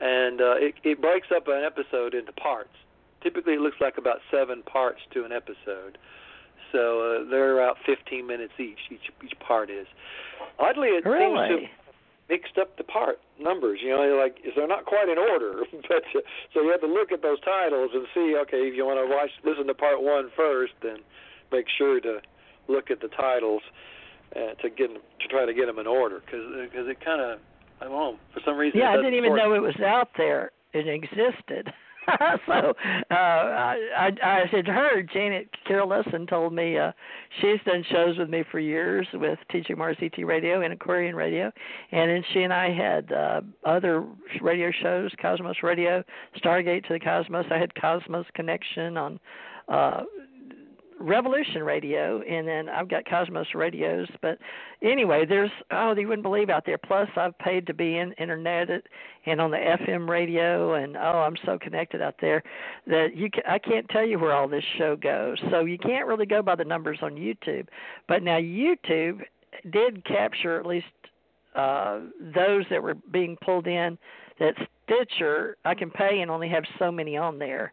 and 0.00 0.40
uh, 0.40 0.56
it, 0.56 0.74
it 0.82 1.00
breaks 1.00 1.28
up 1.34 1.46
an 1.46 1.62
episode 1.62 2.14
into 2.14 2.32
parts. 2.32 2.72
Typically, 3.22 3.54
it 3.54 3.60
looks 3.60 3.76
like 3.80 3.98
about 3.98 4.20
seven 4.30 4.62
parts 4.62 5.00
to 5.12 5.24
an 5.24 5.32
episode. 5.32 5.98
So 6.72 7.20
uh, 7.20 7.30
they're 7.30 7.60
about 7.60 7.76
15 7.84 8.26
minutes 8.26 8.54
each. 8.58 8.78
Each 8.90 9.12
each 9.22 9.38
part 9.40 9.68
is. 9.68 9.86
Oddly, 10.58 10.88
it 10.88 11.04
really? 11.04 11.48
seems 11.48 11.68
to 11.68 11.86
mixed 12.28 12.58
up 12.58 12.76
the 12.76 12.84
part 12.84 13.20
numbers. 13.38 13.80
You 13.82 13.90
know, 13.90 14.18
like 14.18 14.38
they're 14.56 14.66
not 14.66 14.86
quite 14.86 15.08
in 15.08 15.18
order, 15.18 15.64
but 15.72 16.02
uh, 16.16 16.20
so 16.54 16.62
you 16.62 16.70
have 16.70 16.80
to 16.80 16.88
look 16.88 17.12
at 17.12 17.22
those 17.22 17.40
titles 17.40 17.90
and 17.92 18.06
see. 18.14 18.36
Okay, 18.42 18.68
if 18.68 18.74
you 18.74 18.86
want 18.86 18.98
to 19.04 19.14
watch, 19.14 19.30
listen 19.44 19.66
to 19.66 19.74
part 19.74 20.02
one 20.02 20.30
first, 20.34 20.72
then 20.82 20.98
make 21.52 21.66
sure 21.76 22.00
to 22.00 22.20
look 22.68 22.90
at 22.90 23.00
the 23.00 23.08
titles 23.08 23.62
uh, 24.34 24.54
to 24.62 24.70
get 24.70 24.92
them, 24.92 25.02
to 25.20 25.28
try 25.28 25.46
to 25.46 25.54
get 25.54 25.66
them 25.66 25.78
in 25.78 25.86
order 25.86 26.20
because 26.24 26.44
because 26.70 26.88
it 26.88 27.04
kind 27.04 27.20
of 27.20 27.38
I 27.80 27.84
don't 27.84 27.92
know 27.92 28.18
for 28.34 28.40
some 28.44 28.56
reason. 28.56 28.80
Yeah, 28.80 28.90
I 28.90 28.96
didn't 28.96 29.14
even 29.14 29.36
know 29.36 29.54
it 29.54 29.62
was 29.62 29.78
out 29.80 30.10
there. 30.16 30.50
It 30.72 30.88
existed. 30.88 31.72
so 32.46 32.74
uh, 33.10 33.14
I, 33.14 34.10
I 34.22 34.44
had 34.50 34.66
heard 34.66 35.10
Janet 35.12 35.48
Carroll 35.66 36.02
told 36.28 36.52
me 36.52 36.78
uh, 36.78 36.92
she's 37.40 37.58
done 37.64 37.84
shows 37.90 38.16
with 38.18 38.30
me 38.30 38.44
for 38.50 38.60
years 38.60 39.06
with 39.12 39.38
TJ 39.52 39.76
Morris 39.76 39.98
ET 40.00 40.16
Radio 40.24 40.62
and 40.62 40.72
Aquarian 40.72 41.16
Radio, 41.16 41.50
and 41.90 42.10
then 42.10 42.22
she 42.32 42.42
and 42.42 42.52
I 42.52 42.72
had 42.72 43.12
uh, 43.12 43.40
other 43.64 44.04
radio 44.40 44.70
shows, 44.82 45.10
Cosmos 45.20 45.56
Radio, 45.62 46.04
Stargate 46.38 46.86
to 46.86 46.92
the 46.92 47.00
Cosmos. 47.00 47.46
I 47.50 47.58
had 47.58 47.74
Cosmos 47.74 48.26
Connection 48.34 48.96
on 48.96 49.20
uh 49.68 50.02
Revolution 50.98 51.62
Radio, 51.62 52.22
and 52.22 52.48
then 52.48 52.68
I've 52.68 52.88
got 52.88 53.04
Cosmos 53.04 53.48
radios. 53.54 54.08
But 54.22 54.38
anyway, 54.82 55.26
there's 55.26 55.50
oh, 55.70 55.94
you 55.96 56.08
wouldn't 56.08 56.22
believe 56.22 56.48
out 56.48 56.64
there. 56.64 56.78
Plus, 56.78 57.08
I've 57.16 57.36
paid 57.38 57.66
to 57.66 57.74
be 57.74 57.98
in 57.98 58.12
internet 58.12 58.68
and 59.26 59.40
on 59.40 59.50
the 59.50 59.58
FM 59.58 60.08
radio, 60.08 60.74
and 60.74 60.96
oh, 60.96 61.24
I'm 61.26 61.36
so 61.44 61.58
connected 61.58 62.00
out 62.00 62.14
there 62.20 62.42
that 62.86 63.14
you 63.14 63.30
can, 63.30 63.42
I 63.46 63.58
can't 63.58 63.88
tell 63.90 64.06
you 64.06 64.18
where 64.18 64.32
all 64.32 64.48
this 64.48 64.64
show 64.78 64.96
goes. 64.96 65.38
So 65.50 65.64
you 65.64 65.78
can't 65.78 66.06
really 66.06 66.26
go 66.26 66.42
by 66.42 66.54
the 66.54 66.64
numbers 66.64 66.98
on 67.02 67.12
YouTube. 67.12 67.68
But 68.08 68.22
now 68.22 68.38
YouTube 68.38 69.20
did 69.70 70.04
capture 70.04 70.58
at 70.58 70.66
least 70.66 70.86
uh, 71.54 72.00
those 72.34 72.64
that 72.70 72.82
were 72.82 72.94
being 72.94 73.36
pulled 73.44 73.66
in. 73.66 73.98
That 74.38 74.54
Stitcher, 74.84 75.56
I 75.64 75.74
can 75.74 75.90
pay 75.90 76.20
and 76.20 76.30
only 76.30 76.48
have 76.48 76.64
so 76.78 76.92
many 76.92 77.16
on 77.16 77.38
there. 77.38 77.72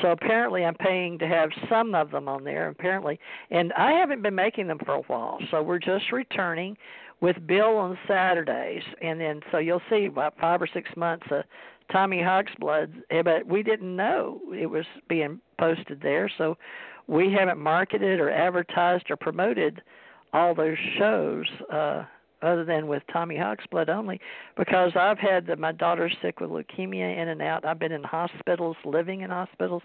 So 0.00 0.10
apparently, 0.10 0.64
I'm 0.64 0.74
paying 0.74 1.18
to 1.18 1.28
have 1.28 1.50
some 1.68 1.94
of 1.94 2.10
them 2.10 2.28
on 2.28 2.44
there. 2.44 2.68
Apparently, 2.68 3.18
and 3.50 3.72
I 3.74 3.92
haven't 3.92 4.22
been 4.22 4.34
making 4.34 4.66
them 4.66 4.78
for 4.84 4.94
a 4.94 5.02
while, 5.02 5.38
so 5.50 5.62
we're 5.62 5.78
just 5.78 6.10
returning 6.12 6.76
with 7.20 7.46
Bill 7.46 7.76
on 7.76 7.98
Saturdays, 8.08 8.82
and 9.00 9.20
then 9.20 9.40
so 9.50 9.58
you'll 9.58 9.82
see 9.90 10.06
about 10.06 10.34
five 10.40 10.60
or 10.60 10.66
six 10.66 10.90
months 10.96 11.26
of 11.30 11.44
Tommy 11.90 12.22
Hawk's 12.22 12.52
blood. 12.58 12.92
Eh, 13.10 13.22
but 13.22 13.46
we 13.46 13.62
didn't 13.62 13.94
know 13.94 14.40
it 14.52 14.66
was 14.66 14.86
being 15.08 15.40
posted 15.58 16.00
there, 16.00 16.30
so 16.38 16.56
we 17.06 17.32
haven't 17.32 17.58
marketed 17.58 18.18
or 18.18 18.30
advertised 18.30 19.10
or 19.10 19.16
promoted 19.16 19.82
all 20.32 20.54
those 20.54 20.78
shows. 20.98 21.46
uh 21.70 22.04
other 22.42 22.64
than 22.64 22.86
with 22.86 23.02
Tommy 23.12 23.36
Hawk's 23.36 23.64
blood 23.70 23.88
only, 23.88 24.20
because 24.56 24.92
I've 24.96 25.18
had 25.18 25.46
the, 25.46 25.56
my 25.56 25.72
daughter 25.72 26.10
sick 26.20 26.40
with 26.40 26.50
leukemia 26.50 27.16
in 27.20 27.28
and 27.28 27.42
out. 27.42 27.64
I've 27.64 27.78
been 27.78 27.92
in 27.92 28.02
hospitals, 28.02 28.76
living 28.84 29.22
in 29.22 29.30
hospitals 29.30 29.82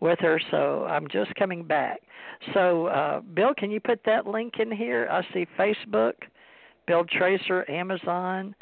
with 0.00 0.18
her, 0.20 0.40
so 0.50 0.86
I'm 0.88 1.08
just 1.08 1.34
coming 1.34 1.64
back. 1.64 2.00
So, 2.54 2.86
uh, 2.86 3.20
Bill, 3.20 3.54
can 3.56 3.70
you 3.70 3.80
put 3.80 4.00
that 4.04 4.26
link 4.26 4.54
in 4.58 4.70
here? 4.70 5.08
I 5.10 5.22
see 5.32 5.46
Facebook, 5.58 6.14
Bill 6.86 7.04
Tracer, 7.04 7.68
Amazon 7.70 8.54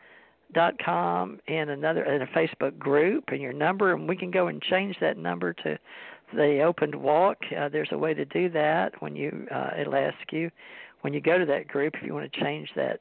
dot 0.53 0.75
com 0.85 1.41
and 1.49 1.71
another 1.71 2.05
and 2.05 2.23
a 2.23 2.27
Facebook 2.27 2.79
group 2.79 3.25
and 3.29 3.41
your 3.41 3.53
number 3.53 3.93
and 3.93 4.09
we 4.09 4.15
can 4.15 4.31
go 4.31 4.47
and 4.47 4.63
change 4.63 4.95
that 5.01 5.17
number 5.17 5.53
to 5.53 5.77
the 6.35 6.61
opened 6.61 6.95
walk. 6.95 7.39
Uh, 7.59 7.69
there's 7.69 7.89
a 7.91 7.99
way 7.99 8.15
to 8.15 8.25
do 8.27 8.49
that 8.51 8.93
when 9.01 9.17
you 9.17 9.49
uh, 9.51 9.71
it'll 9.81 9.97
ask 9.97 10.15
you 10.31 10.51
when 11.01 11.13
you 11.13 11.21
go 11.21 11.39
to 11.39 11.47
that 11.47 11.67
group 11.67 11.95
if 11.97 12.07
you 12.07 12.15
want 12.15 12.31
to 12.31 12.41
change 12.41 12.69
that 12.77 13.01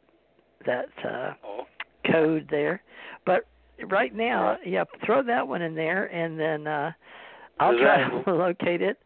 that 0.65 0.89
uh, 1.03 1.33
oh. 1.45 1.63
code 2.11 2.47
there. 2.49 2.81
But 3.25 3.47
right 3.89 4.13
now, 4.13 4.57
yeah, 4.65 4.83
throw 5.05 5.23
that 5.23 5.47
one 5.47 5.61
in 5.61 5.75
there, 5.75 6.05
and 6.05 6.39
then 6.39 6.67
uh, 6.67 6.91
I'll 7.59 7.77
try 7.77 8.09
to 8.25 8.33
locate 8.33 8.81
it. 8.81 8.97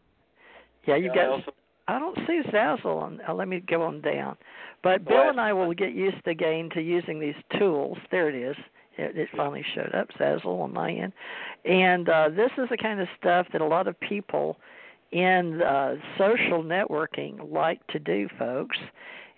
Yeah, 0.85 0.95
you 0.95 1.07
yeah, 1.07 1.15
got. 1.15 1.23
I, 1.23 1.27
also, 1.27 1.51
I 1.87 1.99
don't 1.99 2.17
see 2.27 2.41
Zazzle 2.51 3.01
on. 3.01 3.19
Uh, 3.27 3.33
let 3.33 3.47
me 3.47 3.59
go 3.59 3.83
on 3.83 4.01
down. 4.01 4.37
But 4.83 5.05
Bill 5.05 5.17
well, 5.17 5.29
and 5.29 5.41
I 5.41 5.53
will 5.53 5.73
get 5.73 5.93
used 5.93 6.25
again 6.27 6.69
to 6.73 6.81
using 6.81 7.19
these 7.19 7.35
tools. 7.57 7.97
There 8.11 8.29
it 8.29 8.35
is. 8.35 8.55
It, 8.97 9.17
it 9.17 9.29
finally 9.35 9.63
showed 9.75 9.93
up, 9.93 10.07
Zazzle 10.19 10.61
on 10.61 10.73
my 10.73 10.91
end. 10.91 11.13
And 11.65 12.09
uh, 12.09 12.29
this 12.29 12.51
is 12.57 12.67
the 12.69 12.77
kind 12.77 12.99
of 12.99 13.07
stuff 13.19 13.47
that 13.51 13.61
a 13.61 13.65
lot 13.65 13.87
of 13.87 13.99
people 13.99 14.57
in 15.11 15.61
uh, 15.61 15.95
social 16.17 16.63
networking 16.63 17.51
like 17.51 17.85
to 17.87 17.99
do, 17.99 18.27
folks. 18.37 18.77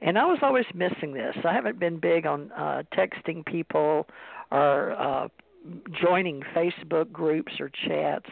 And 0.02 0.18
I 0.18 0.26
was 0.26 0.40
always 0.42 0.66
missing 0.74 1.14
this. 1.14 1.36
I 1.44 1.54
haven't 1.54 1.80
been 1.80 2.00
big 2.00 2.26
on 2.26 2.52
uh, 2.54 2.84
texting 2.94 3.46
people 3.46 4.08
or 4.52 4.94
uh, 4.94 5.28
joining 6.02 6.42
Facebook 6.56 7.12
groups 7.12 7.54
or 7.60 7.70
chats. 7.88 8.30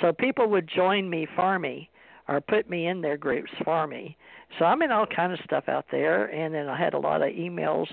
So 0.00 0.12
people 0.12 0.48
would 0.50 0.68
join 0.68 1.10
me 1.10 1.26
for 1.34 1.58
me 1.58 1.90
or 2.28 2.40
put 2.40 2.70
me 2.70 2.86
in 2.86 3.00
their 3.00 3.16
groups 3.16 3.50
for 3.64 3.86
me. 3.86 4.16
So 4.58 4.64
I'm 4.64 4.82
in 4.82 4.92
all 4.92 5.06
kind 5.06 5.32
of 5.32 5.38
stuff 5.44 5.64
out 5.68 5.86
there, 5.90 6.26
and 6.26 6.54
then 6.54 6.68
I 6.68 6.78
had 6.78 6.94
a 6.94 6.98
lot 6.98 7.22
of 7.22 7.30
emails 7.30 7.88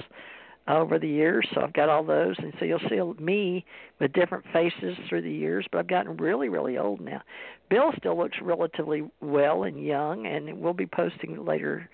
over 0.67 0.99
the 0.99 1.07
years, 1.07 1.47
so 1.53 1.61
I've 1.61 1.73
got 1.73 1.87
all 1.87 2.03
those, 2.03 2.35
and 2.39 2.53
so 2.59 2.65
you'll 2.65 2.79
see 2.89 3.01
me 3.23 3.65
with 3.99 4.11
different 4.13 4.43
faces 4.51 4.97
through 5.07 5.21
the 5.21 5.31
years. 5.31 5.65
But 5.71 5.79
I've 5.79 5.87
gotten 5.87 6.17
really, 6.17 6.49
really 6.49 6.77
old 6.77 6.99
now. 6.99 7.21
Bill 7.69 7.91
still 7.97 8.17
looks 8.17 8.37
relatively 8.41 9.03
well 9.21 9.63
and 9.63 9.83
young, 9.83 10.27
and 10.27 10.59
we'll 10.59 10.73
be 10.73 10.85
posting 10.85 11.45
later 11.45 11.89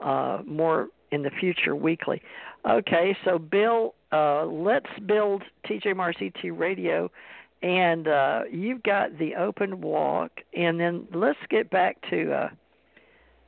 uh, 0.00 0.42
more 0.46 0.88
in 1.12 1.22
the 1.22 1.30
future 1.30 1.74
weekly. 1.74 2.20
Okay, 2.68 3.16
so 3.24 3.38
Bill, 3.38 3.94
uh, 4.12 4.44
let's 4.44 4.90
build 5.06 5.42
TJ 5.68 5.96
Morris 5.96 6.16
ET 6.20 6.50
Radio, 6.50 7.10
and 7.62 8.08
uh, 8.08 8.42
you've 8.50 8.82
got 8.82 9.18
the 9.18 9.34
open 9.36 9.80
walk, 9.80 10.32
and 10.54 10.78
then 10.80 11.06
let's 11.14 11.38
get 11.48 11.70
back 11.70 11.96
to 12.10 12.32
uh, 12.32 12.48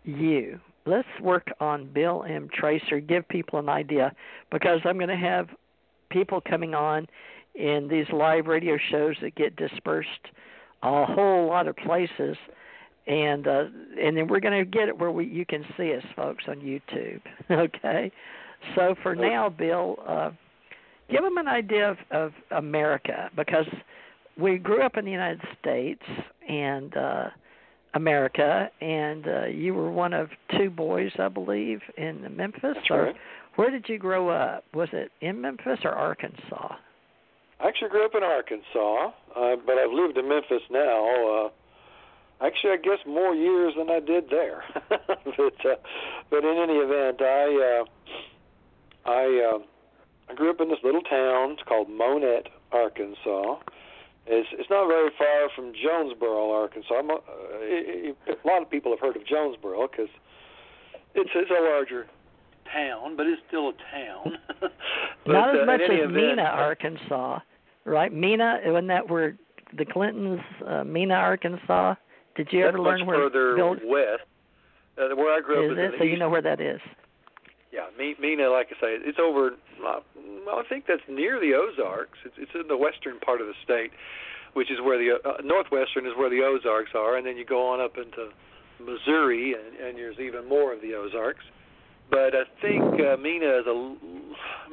you. 0.04 0.61
Let's 0.87 1.08
work 1.20 1.48
on 1.61 1.92
Bill 1.92 2.24
M. 2.26 2.48
Tracer. 2.52 3.00
Give 3.00 3.28
people 3.28 3.58
an 3.58 3.68
idea 3.68 4.12
because 4.50 4.80
I'm 4.84 4.96
going 4.96 5.08
to 5.08 5.16
have 5.16 5.48
people 6.11 6.40
coming 6.40 6.74
on 6.74 7.06
in 7.54 7.88
these 7.88 8.06
live 8.12 8.46
radio 8.46 8.78
shows 8.90 9.16
that 9.20 9.34
get 9.34 9.56
dispersed 9.56 10.08
a 10.82 11.04
whole 11.04 11.46
lot 11.46 11.66
of 11.66 11.76
places 11.76 12.37
and 13.08 13.48
uh, 13.48 13.64
and 14.00 14.16
then 14.16 14.28
we're 14.28 14.40
going 14.40 14.58
to 14.58 14.70
get 14.70 14.88
it 14.88 14.98
where 14.98 15.10
we 15.10 15.26
you 15.26 15.46
can 15.46 15.64
see 15.76 15.94
us, 15.94 16.04
folks, 16.14 16.44
on 16.46 16.56
YouTube. 16.56 17.20
okay, 17.50 18.12
so 18.76 18.94
for 19.02 19.14
now, 19.14 19.48
Bill, 19.48 19.96
uh, 20.06 20.30
give 21.10 21.22
them 21.22 21.38
an 21.38 21.48
idea 21.48 21.90
of, 21.90 21.96
of 22.10 22.32
America 22.50 23.30
because 23.34 23.66
we 24.38 24.58
grew 24.58 24.82
up 24.82 24.96
in 24.96 25.04
the 25.04 25.10
United 25.10 25.40
States 25.60 26.02
and 26.48 26.96
uh, 26.96 27.28
America, 27.94 28.70
and 28.80 29.26
uh, 29.26 29.46
you 29.46 29.74
were 29.74 29.90
one 29.90 30.12
of 30.12 30.28
two 30.58 30.70
boys, 30.70 31.10
I 31.18 31.28
believe, 31.28 31.80
in 31.96 32.36
Memphis. 32.36 32.74
That's 32.74 32.90
or 32.90 33.02
right. 33.04 33.14
where 33.56 33.70
did 33.70 33.86
you 33.88 33.98
grow 33.98 34.28
up? 34.28 34.64
Was 34.74 34.88
it 34.92 35.10
in 35.22 35.40
Memphis 35.40 35.78
or 35.84 35.92
Arkansas? 35.92 36.74
I 37.60 37.66
actually 37.66 37.88
grew 37.88 38.04
up 38.04 38.12
in 38.14 38.22
Arkansas, 38.22 39.10
uh, 39.34 39.56
but 39.66 39.78
I've 39.78 39.92
lived 39.92 40.16
in 40.18 40.28
Memphis 40.28 40.62
now. 40.70 41.46
Uh, 41.46 41.48
actually, 42.40 42.72
I 42.72 42.77
guess 42.77 42.98
more 43.07 43.35
years 43.35 43.74
than 43.77 43.90
I 43.90 44.01
did 44.01 44.31
there. 44.31 44.64
but 44.88 45.66
uh, 45.66 45.77
but 46.31 46.44
in 46.44 46.57
any 46.59 46.74
event, 46.74 47.20
I 47.20 47.81
uh, 47.81 49.11
I 49.11 49.55
uh, 49.55 49.59
I 50.31 50.35
grew 50.35 50.51
up 50.51 50.61
in 50.61 50.68
this 50.68 50.79
little 50.83 51.03
town. 51.03 51.53
It's 51.53 51.62
called 51.62 51.88
Monette, 51.88 52.48
Arkansas. 52.72 53.59
It's 54.27 54.48
it's 54.53 54.70
not 54.70 54.88
very 54.88 55.11
far 55.16 55.48
from 55.57 55.72
Jonesboro, 55.72 56.51
Arkansas. 56.53 56.94
I'm, 56.94 57.11
uh, 57.11 57.16
it, 57.61 58.16
it, 58.27 58.38
a 58.44 58.46
lot 58.46 58.62
of 58.62 58.70
people 58.70 58.92
have 58.92 59.01
heard 59.01 59.16
of 59.16 59.27
Jonesboro 59.27 59.88
because 59.88 60.11
it's 61.14 61.31
it's 61.35 61.51
a 61.51 61.62
larger 61.62 62.07
town, 62.72 63.16
but 63.16 63.27
it's 63.27 63.40
still 63.48 63.70
a 63.70 63.72
town. 63.90 64.38
but, 64.61 64.72
Not 65.27 65.55
as 65.55 65.62
uh, 65.62 65.66
much 65.66 65.81
as 65.81 65.90
event, 65.90 66.12
Mena, 66.12 66.42
Arkansas, 66.42 67.40
right? 67.85 68.12
Mena, 68.12 68.61
wasn't 68.66 68.88
that 68.88 69.09
where 69.09 69.37
the 69.77 69.85
Clintons, 69.85 70.40
uh, 70.66 70.85
Mena, 70.85 71.14
Arkansas? 71.14 71.94
Did 72.38 72.48
you 72.53 72.62
that's 72.62 72.68
ever 72.68 72.81
learn 72.81 73.01
much 73.01 73.09
where 73.09 73.18
further 73.29 73.57
west. 73.85 74.22
Uh, 74.96 75.14
where 75.14 75.35
I 75.35 75.40
grew 75.40 75.66
up 75.66 75.72
is 75.72 75.79
in 75.79 75.85
it? 75.85 75.94
So 75.98 76.05
you 76.05 76.16
know 76.16 76.31
where 76.31 76.42
that 76.42 76.61
is. 76.61 76.81
Yeah, 77.72 77.90
Mena, 77.98 78.48
like 78.48 78.68
I 78.70 78.81
say, 78.81 78.94
it's 79.03 79.18
over. 79.18 79.59
Uh, 79.85 80.01
well, 80.46 80.59
I 80.59 80.62
think 80.68 80.87
that's 80.87 81.03
near 81.09 81.38
the 81.38 81.55
Ozarks. 81.55 82.18
It's, 82.24 82.35
it's 82.38 82.53
in 82.55 82.68
the 82.68 82.77
western 82.77 83.18
part 83.18 83.40
of 83.40 83.48
the 83.48 83.55
state, 83.62 83.90
which 84.55 84.70
is 84.70 84.79
where 84.81 84.98
the 84.98 85.18
uh, 85.18 85.42
northwestern 85.44 86.07
is 86.07 86.12
where 86.16 86.31
the 86.31 86.42
Ozarks 86.42 86.92
are, 86.94 87.16
and 87.16 87.27
then 87.27 87.37
you 87.37 87.44
go 87.44 87.68
on 87.68 87.81
up 87.81 87.98
into 87.98 88.31
Missouri, 88.81 89.55
and, 89.55 89.77
and 89.77 89.98
there's 89.98 90.18
even 90.18 90.48
more 90.48 90.72
of 90.72 90.81
the 90.81 90.94
Ozarks. 90.94 91.44
But 92.11 92.35
I 92.35 92.44
think 92.62 92.83
uh, 93.03 93.16
Mena 93.18 93.59
is 93.59 93.66
a 93.66 93.74
l- 93.74 93.96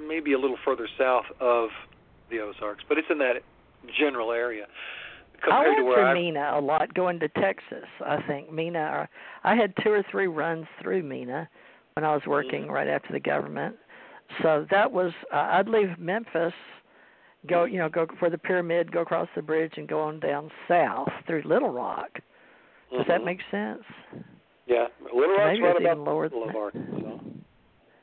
maybe 0.07 0.33
a 0.33 0.39
little 0.39 0.57
further 0.63 0.87
south 0.97 1.25
of 1.41 1.69
the 2.29 2.39
Ozarks, 2.39 2.83
but 2.87 2.97
it's 2.97 3.09
in 3.09 3.17
that 3.17 3.43
general 3.99 4.31
area. 4.31 4.67
I 5.51 5.67
went 5.67 5.77
through 5.79 6.05
I 6.05 6.13
Mena 6.13 6.51
a 6.55 6.61
lot 6.61 6.93
going 6.93 7.19
to 7.19 7.27
Texas. 7.29 7.85
I 8.05 8.21
think 8.27 8.51
Mena. 8.51 8.79
Or, 8.79 9.09
I 9.43 9.55
had 9.55 9.73
two 9.83 9.91
or 9.91 10.03
three 10.11 10.27
runs 10.27 10.65
through 10.81 11.03
Mena 11.03 11.47
when 11.93 12.03
I 12.03 12.13
was 12.13 12.23
working 12.27 12.63
Mm-hmm. 12.63 12.71
right 12.71 12.87
after 12.87 13.13
the 13.13 13.19
government. 13.19 13.75
So 14.41 14.65
that 14.71 14.91
was 14.91 15.11
uh, 15.33 15.37
I'd 15.51 15.67
leave 15.67 15.97
Memphis, 15.99 16.53
go 17.47 17.65
you 17.65 17.77
know 17.77 17.89
go 17.89 18.07
for 18.19 18.29
the 18.29 18.37
pyramid, 18.37 18.91
go 18.91 19.01
across 19.01 19.27
the 19.35 19.41
bridge, 19.41 19.73
and 19.77 19.87
go 19.87 20.01
on 20.01 20.19
down 20.19 20.49
south 20.67 21.09
through 21.27 21.43
Little 21.45 21.69
Rock. 21.69 22.09
Does 22.91 23.05
that 23.07 23.21
Mhm. 23.21 23.25
make 23.25 23.39
sense? 23.51 23.83
Yeah, 24.67 24.87
Little 25.13 25.35
Rock's 25.37 25.53
Maybe 25.53 25.61
right 25.61 25.81
about 25.81 25.97
lower 25.99 26.29
the 26.29 26.35
middle 26.37 26.71
than 26.73 26.79
of 26.79 27.03
that. 27.03 27.21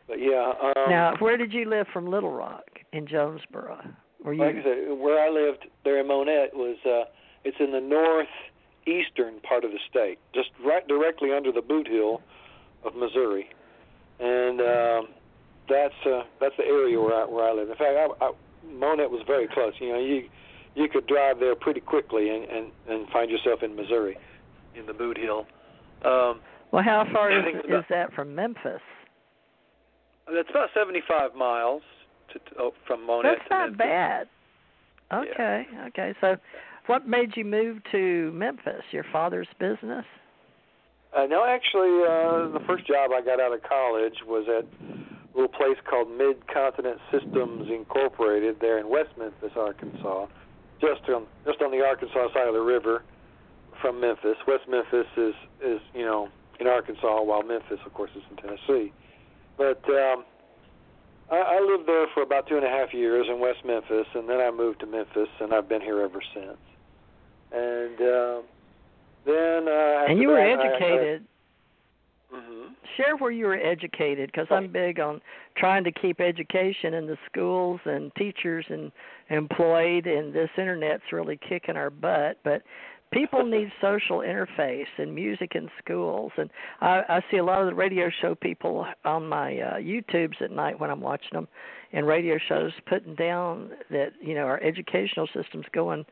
But 0.06 0.20
yeah, 0.20 0.52
um, 0.62 0.90
now, 0.90 1.16
where 1.18 1.36
did 1.36 1.52
you 1.52 1.68
live 1.68 1.86
from 1.92 2.06
Little 2.06 2.32
Rock 2.32 2.64
in 2.92 3.06
Jonesboro? 3.06 3.80
Were 4.24 4.32
you 4.32 4.44
like 4.44 4.56
I 4.56 4.62
said, 4.62 4.98
where 4.98 5.18
I 5.24 5.28
lived 5.28 5.66
there 5.84 5.98
in 5.98 6.06
Monette 6.06 6.54
was 6.54 6.76
uh, 6.86 7.04
it's 7.44 7.56
in 7.60 7.72
the 7.72 7.80
northeastern 7.80 9.40
part 9.40 9.64
of 9.64 9.70
the 9.72 9.78
state, 9.90 10.18
just 10.34 10.50
right 10.64 10.86
directly 10.86 11.32
under 11.32 11.52
the 11.52 11.60
Bootheel 11.62 12.20
of 12.84 12.94
Missouri, 12.94 13.48
and 14.20 14.60
um, 14.60 15.08
that's 15.68 15.94
uh, 16.06 16.22
that's 16.40 16.56
the 16.56 16.64
area 16.64 17.00
where 17.00 17.14
I 17.14 17.24
where 17.24 17.48
I 17.48 17.52
live. 17.52 17.70
In 17.70 17.76
fact, 17.76 17.96
I, 17.96 18.24
I, 18.24 18.32
Monette 18.70 19.10
was 19.10 19.22
very 19.26 19.48
close. 19.48 19.72
You 19.80 19.92
know, 19.92 19.98
you 20.00 20.28
you 20.74 20.88
could 20.88 21.06
drive 21.06 21.38
there 21.40 21.54
pretty 21.54 21.80
quickly 21.80 22.28
and 22.30 22.44
and 22.44 22.66
and 22.88 23.08
find 23.10 23.30
yourself 23.30 23.62
in 23.62 23.74
Missouri. 23.76 24.16
in 24.74 24.86
the 24.86 24.92
Bootheel. 24.92 25.40
Um, 26.04 26.40
well? 26.70 26.82
How 26.82 27.06
far 27.12 27.30
is, 27.30 27.44
about- 27.64 27.88
that 27.90 28.12
from 28.14 28.34
Memphis? 28.34 28.80
that's 30.32 30.48
about 30.50 30.70
75 30.74 31.34
miles 31.34 31.82
to, 32.32 32.40
oh, 32.58 32.72
from 32.86 33.04
Monette 33.06 33.36
That's 33.38 33.48
to 33.48 33.54
not 33.54 33.62
Memphis. 33.70 33.78
bad. 33.78 34.28
Okay, 35.12 35.66
okay. 35.88 36.14
So, 36.22 36.36
what 36.86 37.06
made 37.06 37.36
you 37.36 37.44
move 37.44 37.78
to 37.92 38.32
Memphis? 38.32 38.82
Your 38.90 39.04
father's 39.12 39.48
business? 39.58 40.04
Uh, 41.16 41.26
no, 41.26 41.44
actually, 41.44 41.92
uh, 42.02 42.48
the 42.56 42.64
first 42.66 42.86
job 42.86 43.10
I 43.12 43.20
got 43.20 43.40
out 43.40 43.52
of 43.52 43.62
college 43.62 44.16
was 44.26 44.46
at 44.48 44.64
a 44.64 45.34
little 45.34 45.48
place 45.48 45.76
called 45.88 46.10
Mid 46.10 46.46
Continent 46.48 46.98
Systems 47.10 47.68
Incorporated 47.70 48.56
there 48.60 48.78
in 48.78 48.88
West 48.88 49.10
Memphis, 49.18 49.52
Arkansas, 49.56 50.26
just 50.80 51.02
on 51.08 51.26
just 51.44 51.60
on 51.60 51.70
the 51.70 51.84
Arkansas 51.84 52.32
side 52.32 52.48
of 52.48 52.54
the 52.54 52.60
river 52.60 53.02
from 53.80 54.00
Memphis. 54.00 54.36
West 54.48 54.64
Memphis 54.68 55.06
is 55.16 55.34
is 55.62 55.80
you 55.94 56.04
know 56.04 56.28
in 56.60 56.66
Arkansas, 56.66 57.22
while 57.22 57.42
Memphis, 57.42 57.78
of 57.84 57.92
course, 57.92 58.10
is 58.16 58.22
in 58.30 58.36
Tennessee. 58.36 58.92
But 59.58 59.84
um, 59.88 60.24
I, 61.30 61.36
I 61.36 61.60
lived 61.60 61.88
there 61.88 62.06
for 62.14 62.22
about 62.22 62.46
two 62.46 62.56
and 62.56 62.64
a 62.64 62.68
half 62.68 62.94
years 62.94 63.26
in 63.28 63.38
West 63.38 63.64
Memphis, 63.66 64.06
and 64.14 64.28
then 64.28 64.40
I 64.40 64.50
moved 64.50 64.80
to 64.80 64.86
Memphis, 64.86 65.28
and 65.40 65.52
I've 65.52 65.68
been 65.68 65.82
here 65.82 66.00
ever 66.00 66.22
since. 66.34 66.58
And 67.54 68.00
um, 68.00 68.42
then 69.26 69.68
uh, 69.68 70.04
and 70.08 70.18
you 70.20 70.28
were 70.28 70.36
that, 70.36 70.58
I- 70.58 70.62
I- 70.62 70.66
educated. 70.66 71.24
Mhm. 72.34 72.70
Share 72.96 73.16
where 73.16 73.30
you 73.30 73.44
were 73.46 73.56
educated, 73.56 74.30
because. 74.32 74.46
I'm 74.50 74.68
big 74.72 75.00
on 75.00 75.20
trying 75.56 75.84
to 75.84 75.92
keep 75.92 76.20
education 76.20 76.94
in 76.94 77.06
the 77.06 77.18
schools 77.30 77.80
and 77.84 78.14
teachers 78.14 78.64
and 78.70 78.90
employed. 79.28 80.06
And 80.06 80.32
this 80.32 80.48
internet's 80.56 81.02
really 81.12 81.36
kicking 81.48 81.76
our 81.76 81.90
butt, 81.90 82.38
but 82.42 82.62
people 83.12 83.44
need 83.44 83.70
social 83.82 84.18
interface 84.20 84.86
and 84.96 85.14
music 85.14 85.52
in 85.54 85.68
schools. 85.78 86.32
And 86.38 86.48
I, 86.80 87.02
I 87.08 87.20
see 87.30 87.36
a 87.36 87.44
lot 87.44 87.60
of 87.60 87.66
the 87.66 87.74
radio 87.74 88.08
show 88.22 88.34
people 88.34 88.86
on 89.04 89.28
my 89.28 89.58
uh, 89.58 89.74
YouTubes 89.74 90.40
at 90.40 90.50
night 90.50 90.80
when 90.80 90.90
I'm 90.90 91.02
watching 91.02 91.32
them, 91.34 91.48
and 91.92 92.06
radio 92.06 92.38
shows 92.48 92.72
putting 92.86 93.14
down 93.14 93.70
that 93.90 94.12
you 94.22 94.34
know 94.34 94.44
our 94.46 94.60
educational 94.62 95.28
system's 95.34 95.66
going 95.74 96.06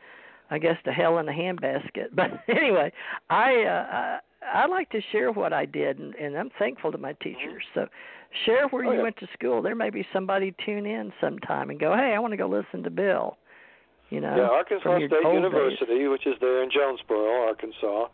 I 0.50 0.58
guess 0.58 0.76
to 0.84 0.92
hell 0.92 1.18
in 1.18 1.28
a 1.28 1.32
handbasket. 1.32 2.08
But 2.14 2.30
anyway, 2.48 2.92
I 3.28 3.62
uh, 3.62 3.86
I 3.92 4.18
I 4.62 4.66
like 4.66 4.90
to 4.90 5.00
share 5.12 5.30
what 5.32 5.52
I 5.52 5.64
did, 5.66 5.98
and, 5.98 6.14
and 6.14 6.36
I'm 6.36 6.50
thankful 6.58 6.90
to 6.92 6.98
my 6.98 7.12
teachers. 7.14 7.62
So 7.74 7.86
share 8.46 8.66
where 8.68 8.84
Oh, 8.86 8.90
you 8.90 8.96
yeah. 8.98 9.02
went 9.02 9.16
to 9.18 9.28
school. 9.34 9.60
There 9.62 9.74
may 9.74 9.90
be 9.90 10.06
somebody 10.12 10.54
tune 10.64 10.86
in 10.86 11.12
sometime 11.20 11.70
and 11.70 11.78
go, 11.78 11.94
hey, 11.94 12.14
I 12.14 12.18
want 12.18 12.32
to 12.32 12.36
go 12.38 12.48
listen 12.48 12.82
to 12.84 12.90
Bill. 12.90 13.36
You 14.10 14.20
know, 14.20 14.34
yeah, 14.34 14.48
Arkansas 14.48 14.96
State 15.06 15.32
University, 15.32 16.08
which 16.08 16.26
is 16.26 16.34
there 16.40 16.64
in 16.64 16.70
Jonesboro, 16.70 17.46
Arkansas, 17.46 18.08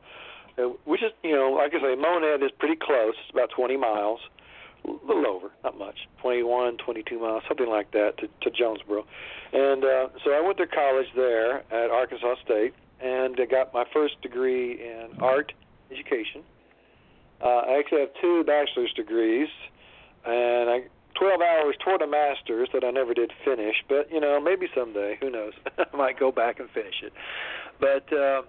which 0.85 1.03
is, 1.03 1.11
you 1.23 1.35
know, 1.35 1.53
like 1.57 1.73
I 1.75 1.81
say, 1.81 1.95
Monette 1.95 2.43
is 2.43 2.51
pretty 2.59 2.77
close. 2.77 3.15
It's 3.23 3.31
about 3.33 3.49
20 3.57 3.79
miles, 3.79 4.21
a 4.87 5.07
little 5.07 5.27
over, 5.27 5.51
not 5.65 5.79
much, 5.79 6.09
21, 6.23 6.79
22 6.79 7.19
miles, 7.19 7.43
something 7.49 7.69
like 7.69 7.91
that 7.93 8.19
to, 8.19 8.29
to 8.43 8.51
Jonesboro. 8.51 9.05
And 9.53 9.85
uh, 9.85 10.09
so 10.25 10.33
I 10.33 10.41
went 10.41 10.59
to 10.59 10.67
college 10.67 11.09
there 11.15 11.59
at 11.73 11.91
Arkansas 11.91 12.37
State 12.45 12.75
and 13.01 13.39
I 13.39 13.45
got 13.45 13.75
my 13.75 13.85
first 13.93 14.21
degree 14.23 14.73
in 14.73 15.09
art 15.21 15.53
education. 15.91 16.43
Uh, 17.43 17.63
I 17.69 17.79
actually 17.79 18.01
have 18.01 18.11
two 18.21 18.45
bachelor's 18.45 18.93
degrees, 18.95 19.49
and 20.25 20.71
I 20.71 20.85
12 21.19 21.41
hours 21.41 21.77
toward 21.83 22.03
a 22.03 22.07
master's 22.07 22.69
that 22.75 22.85
I 22.85 22.91
never 22.91 23.15
did 23.15 23.33
finish, 23.45 23.77
but 23.89 24.11
you 24.11 24.21
know, 24.21 24.41
maybe 24.41 24.69
someday, 24.75 25.17
who 25.21 25.31
knows? 25.31 25.53
I 25.79 25.97
might 25.97 26.19
go 26.19 26.31
back 26.31 26.61
and 26.61 26.69
finish 26.71 27.03
it. 27.03 27.13
But 27.81 28.13
uh, 28.13 28.43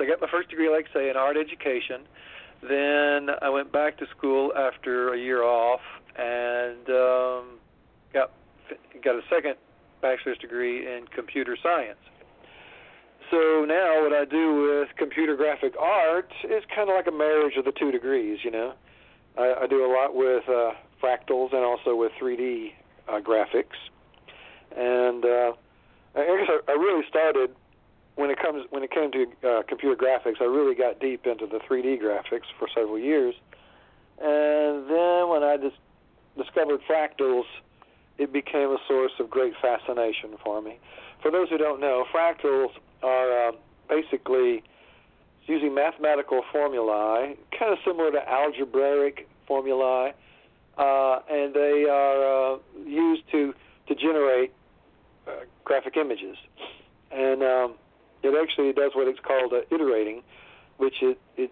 I 0.00 0.06
got 0.06 0.20
my 0.20 0.28
first 0.30 0.50
degree, 0.50 0.70
like 0.70 0.86
I 0.90 0.94
say, 0.94 1.10
in 1.10 1.16
art 1.16 1.36
education. 1.36 2.02
Then 2.68 3.28
I 3.42 3.50
went 3.50 3.72
back 3.72 3.98
to 3.98 4.06
school 4.16 4.52
after 4.56 5.12
a 5.12 5.18
year 5.18 5.42
off 5.42 5.80
and 6.16 6.88
um, 6.88 7.58
got 8.12 8.30
got 9.02 9.16
a 9.16 9.22
second 9.28 9.56
bachelor's 10.00 10.38
degree 10.38 10.86
in 10.86 11.06
computer 11.14 11.56
science. 11.62 11.98
So 13.30 13.64
now 13.66 14.02
what 14.02 14.12
I 14.12 14.24
do 14.24 14.62
with 14.62 14.96
computer 14.96 15.36
graphic 15.36 15.74
art 15.78 16.30
is 16.44 16.62
kind 16.74 16.88
of 16.88 16.94
like 16.94 17.06
a 17.06 17.16
marriage 17.16 17.56
of 17.56 17.64
the 17.64 17.72
two 17.72 17.90
degrees, 17.90 18.38
you 18.44 18.50
know. 18.50 18.74
I, 19.36 19.54
I 19.62 19.66
do 19.66 19.84
a 19.84 19.90
lot 19.92 20.14
with 20.14 20.48
uh, 20.48 20.72
fractals 21.02 21.52
and 21.52 21.64
also 21.64 21.96
with 21.96 22.12
3D 22.20 22.72
uh, 23.08 23.20
graphics. 23.20 23.76
And 24.76 25.24
uh, 25.24 25.52
I 26.14 26.38
guess 26.38 26.48
I, 26.48 26.60
I 26.68 26.74
really 26.74 27.04
started 27.08 27.54
when 28.16 28.30
it 28.30 28.38
comes 28.40 28.64
when 28.70 28.82
it 28.82 28.90
came 28.90 29.10
to 29.12 29.26
uh, 29.46 29.62
computer 29.68 29.96
graphics. 29.96 30.40
I 30.40 30.44
really 30.44 30.74
got 30.74 31.00
deep 31.00 31.26
into 31.26 31.46
the 31.46 31.58
3D 31.58 32.00
graphics 32.00 32.46
for 32.58 32.68
several 32.74 32.98
years, 32.98 33.34
and 34.20 34.88
then 34.88 35.28
when 35.28 35.42
I 35.42 35.56
just 35.60 35.76
discovered 36.36 36.80
fractals, 36.88 37.44
it 38.18 38.32
became 38.32 38.70
a 38.70 38.78
source 38.88 39.12
of 39.18 39.30
great 39.30 39.54
fascination 39.60 40.36
for 40.42 40.60
me. 40.62 40.78
For 41.22 41.30
those 41.30 41.48
who 41.48 41.58
don't 41.58 41.80
know, 41.80 42.04
fractals 42.14 42.70
are 43.02 43.48
uh, 43.48 43.52
basically 43.88 44.62
using 45.46 45.74
mathematical 45.74 46.42
formulae, 46.52 47.36
kind 47.58 47.72
of 47.72 47.78
similar 47.84 48.10
to 48.12 48.28
algebraic 48.28 49.28
formulae, 49.46 50.14
uh, 50.78 51.18
and 51.30 51.54
they 51.54 51.86
are 51.90 52.54
uh, 52.54 52.58
used 52.86 53.22
to 53.30 53.54
to 53.86 53.94
generate 53.94 54.52
uh, 55.26 55.32
graphic 55.64 55.96
images. 55.96 56.36
And 57.10 57.42
um, 57.42 57.74
it 58.24 58.34
actually 58.40 58.72
does 58.72 58.92
what 58.94 59.06
it's 59.08 59.20
called 59.20 59.52
uh, 59.52 59.62
iterating, 59.70 60.22
which 60.78 61.02
it 61.02 61.18
it, 61.36 61.50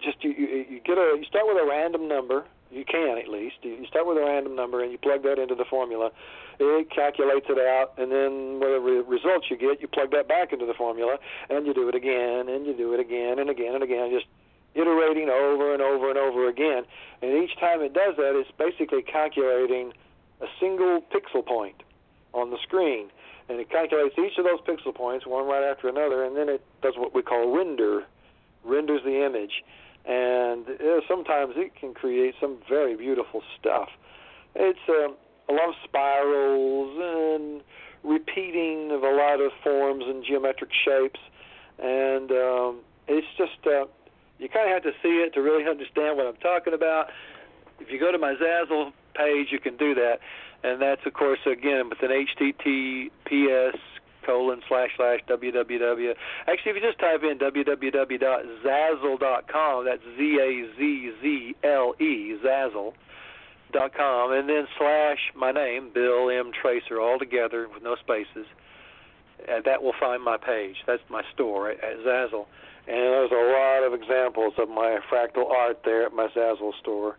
just 0.00 0.22
you, 0.22 0.30
you 0.30 0.46
you 0.70 0.80
get 0.84 0.98
a 0.98 1.16
you 1.18 1.24
start 1.24 1.46
with 1.46 1.56
a 1.56 1.66
random 1.66 2.08
number. 2.08 2.44
You 2.70 2.84
can 2.84 3.16
at 3.16 3.28
least 3.28 3.56
you 3.62 3.86
start 3.86 4.06
with 4.06 4.18
a 4.18 4.20
random 4.20 4.54
number 4.54 4.82
and 4.82 4.92
you 4.92 4.98
plug 4.98 5.22
that 5.22 5.38
into 5.38 5.54
the 5.54 5.64
formula. 5.64 6.10
It 6.60 6.90
calculates 6.90 7.46
it 7.48 7.56
out, 7.56 7.94
and 7.98 8.10
then 8.10 8.58
whatever 8.58 9.02
results 9.02 9.46
you 9.48 9.56
get, 9.56 9.80
you 9.80 9.86
plug 9.86 10.10
that 10.10 10.26
back 10.26 10.52
into 10.52 10.66
the 10.66 10.74
formula, 10.74 11.18
and 11.48 11.66
you 11.66 11.72
do 11.72 11.88
it 11.88 11.94
again, 11.94 12.48
and 12.48 12.66
you 12.66 12.76
do 12.76 12.92
it 12.94 13.00
again, 13.00 13.38
and 13.38 13.48
again, 13.48 13.74
and 13.74 13.82
again, 13.84 14.10
just 14.10 14.26
iterating 14.74 15.28
over 15.30 15.72
and 15.72 15.80
over 15.80 16.10
and 16.10 16.18
over 16.18 16.48
again. 16.48 16.84
And 17.22 17.42
each 17.42 17.56
time 17.58 17.80
it 17.80 17.94
does 17.94 18.16
that, 18.16 18.34
it's 18.34 18.50
basically 18.58 19.02
calculating 19.02 19.92
a 20.40 20.46
single 20.60 21.00
pixel 21.00 21.46
point 21.46 21.82
on 22.34 22.50
the 22.50 22.58
screen, 22.62 23.08
and 23.48 23.60
it 23.60 23.70
calculates 23.70 24.14
each 24.18 24.38
of 24.38 24.44
those 24.44 24.60
pixel 24.60 24.94
points 24.94 25.26
one 25.26 25.46
right 25.46 25.62
after 25.62 25.88
another, 25.88 26.24
and 26.24 26.36
then 26.36 26.48
it 26.48 26.62
does 26.82 26.94
what 26.96 27.14
we 27.14 27.22
call 27.22 27.56
render, 27.56 28.04
renders 28.64 29.00
the 29.04 29.24
image, 29.24 29.64
and 30.04 30.66
uh, 30.68 31.00
sometimes 31.08 31.54
it 31.56 31.74
can 31.74 31.94
create 31.94 32.34
some 32.40 32.58
very 32.68 32.96
beautiful 32.96 33.42
stuff. 33.58 33.88
It's 34.54 34.78
uh, 34.88 35.08
a 35.48 35.52
lot 35.52 35.68
of 35.68 35.74
spirals 35.84 36.98
and 37.00 37.62
repeating 38.04 38.90
of 38.92 39.02
a 39.02 39.10
lot 39.10 39.40
of 39.40 39.52
forms 39.62 40.04
and 40.06 40.24
geometric 40.24 40.70
shapes, 40.84 41.20
and 41.78 42.30
um, 42.30 42.80
it's 43.06 43.26
just 43.36 43.66
uh, 43.66 43.86
you 44.38 44.48
kind 44.48 44.68
of 44.68 44.74
have 44.74 44.82
to 44.82 44.92
see 45.02 45.22
it 45.24 45.34
to 45.34 45.40
really 45.40 45.68
understand 45.68 46.16
what 46.16 46.26
I'm 46.26 46.36
talking 46.36 46.74
about. 46.74 47.08
If 47.80 47.90
you 47.90 47.98
go 47.98 48.12
to 48.12 48.18
my 48.18 48.34
Zazzle 48.34 48.92
page, 49.14 49.48
you 49.50 49.60
can 49.60 49.76
do 49.76 49.94
that, 49.94 50.20
and 50.62 50.80
that's 50.80 51.04
of 51.06 51.14
course 51.14 51.40
again 51.46 51.88
with 51.88 52.02
an 52.02 52.10
HTTPS 52.10 53.78
colon 54.24 54.62
slash 54.68 54.90
slash 54.96 55.20
www. 55.28 56.14
Actually, 56.46 56.70
if 56.70 56.76
you 56.76 56.82
just 56.82 56.98
type 56.98 57.22
in 57.22 57.38
www.zazzle.com, 57.38 59.84
that's 59.84 60.02
Z 60.18 60.38
A 60.40 60.66
Z 60.78 61.12
Z 61.22 61.54
L 61.64 61.94
E 61.98 62.36
Zazzle 62.44 62.92
dot 63.72 63.94
com, 63.94 64.32
and 64.32 64.48
then 64.48 64.66
slash 64.78 65.32
my 65.34 65.52
name, 65.52 65.90
Bill 65.92 66.30
M 66.30 66.52
Tracer, 66.52 67.00
all 67.00 67.18
together 67.18 67.68
with 67.72 67.82
no 67.82 67.96
spaces. 67.96 68.46
And 69.48 69.64
that 69.64 69.82
will 69.82 69.94
find 69.98 70.22
my 70.22 70.36
page. 70.36 70.76
That's 70.86 71.02
my 71.08 71.22
store 71.32 71.70
at, 71.70 71.82
at 71.82 71.98
Zazzle. 71.98 72.46
And 72.88 72.96
there's 72.96 73.30
a 73.30 73.34
lot 73.34 73.82
of 73.86 73.94
examples 73.94 74.54
of 74.58 74.68
my 74.68 74.98
fractal 75.10 75.48
art 75.50 75.82
there 75.84 76.04
at 76.04 76.12
my 76.12 76.28
Zazzle 76.28 76.74
store. 76.80 77.16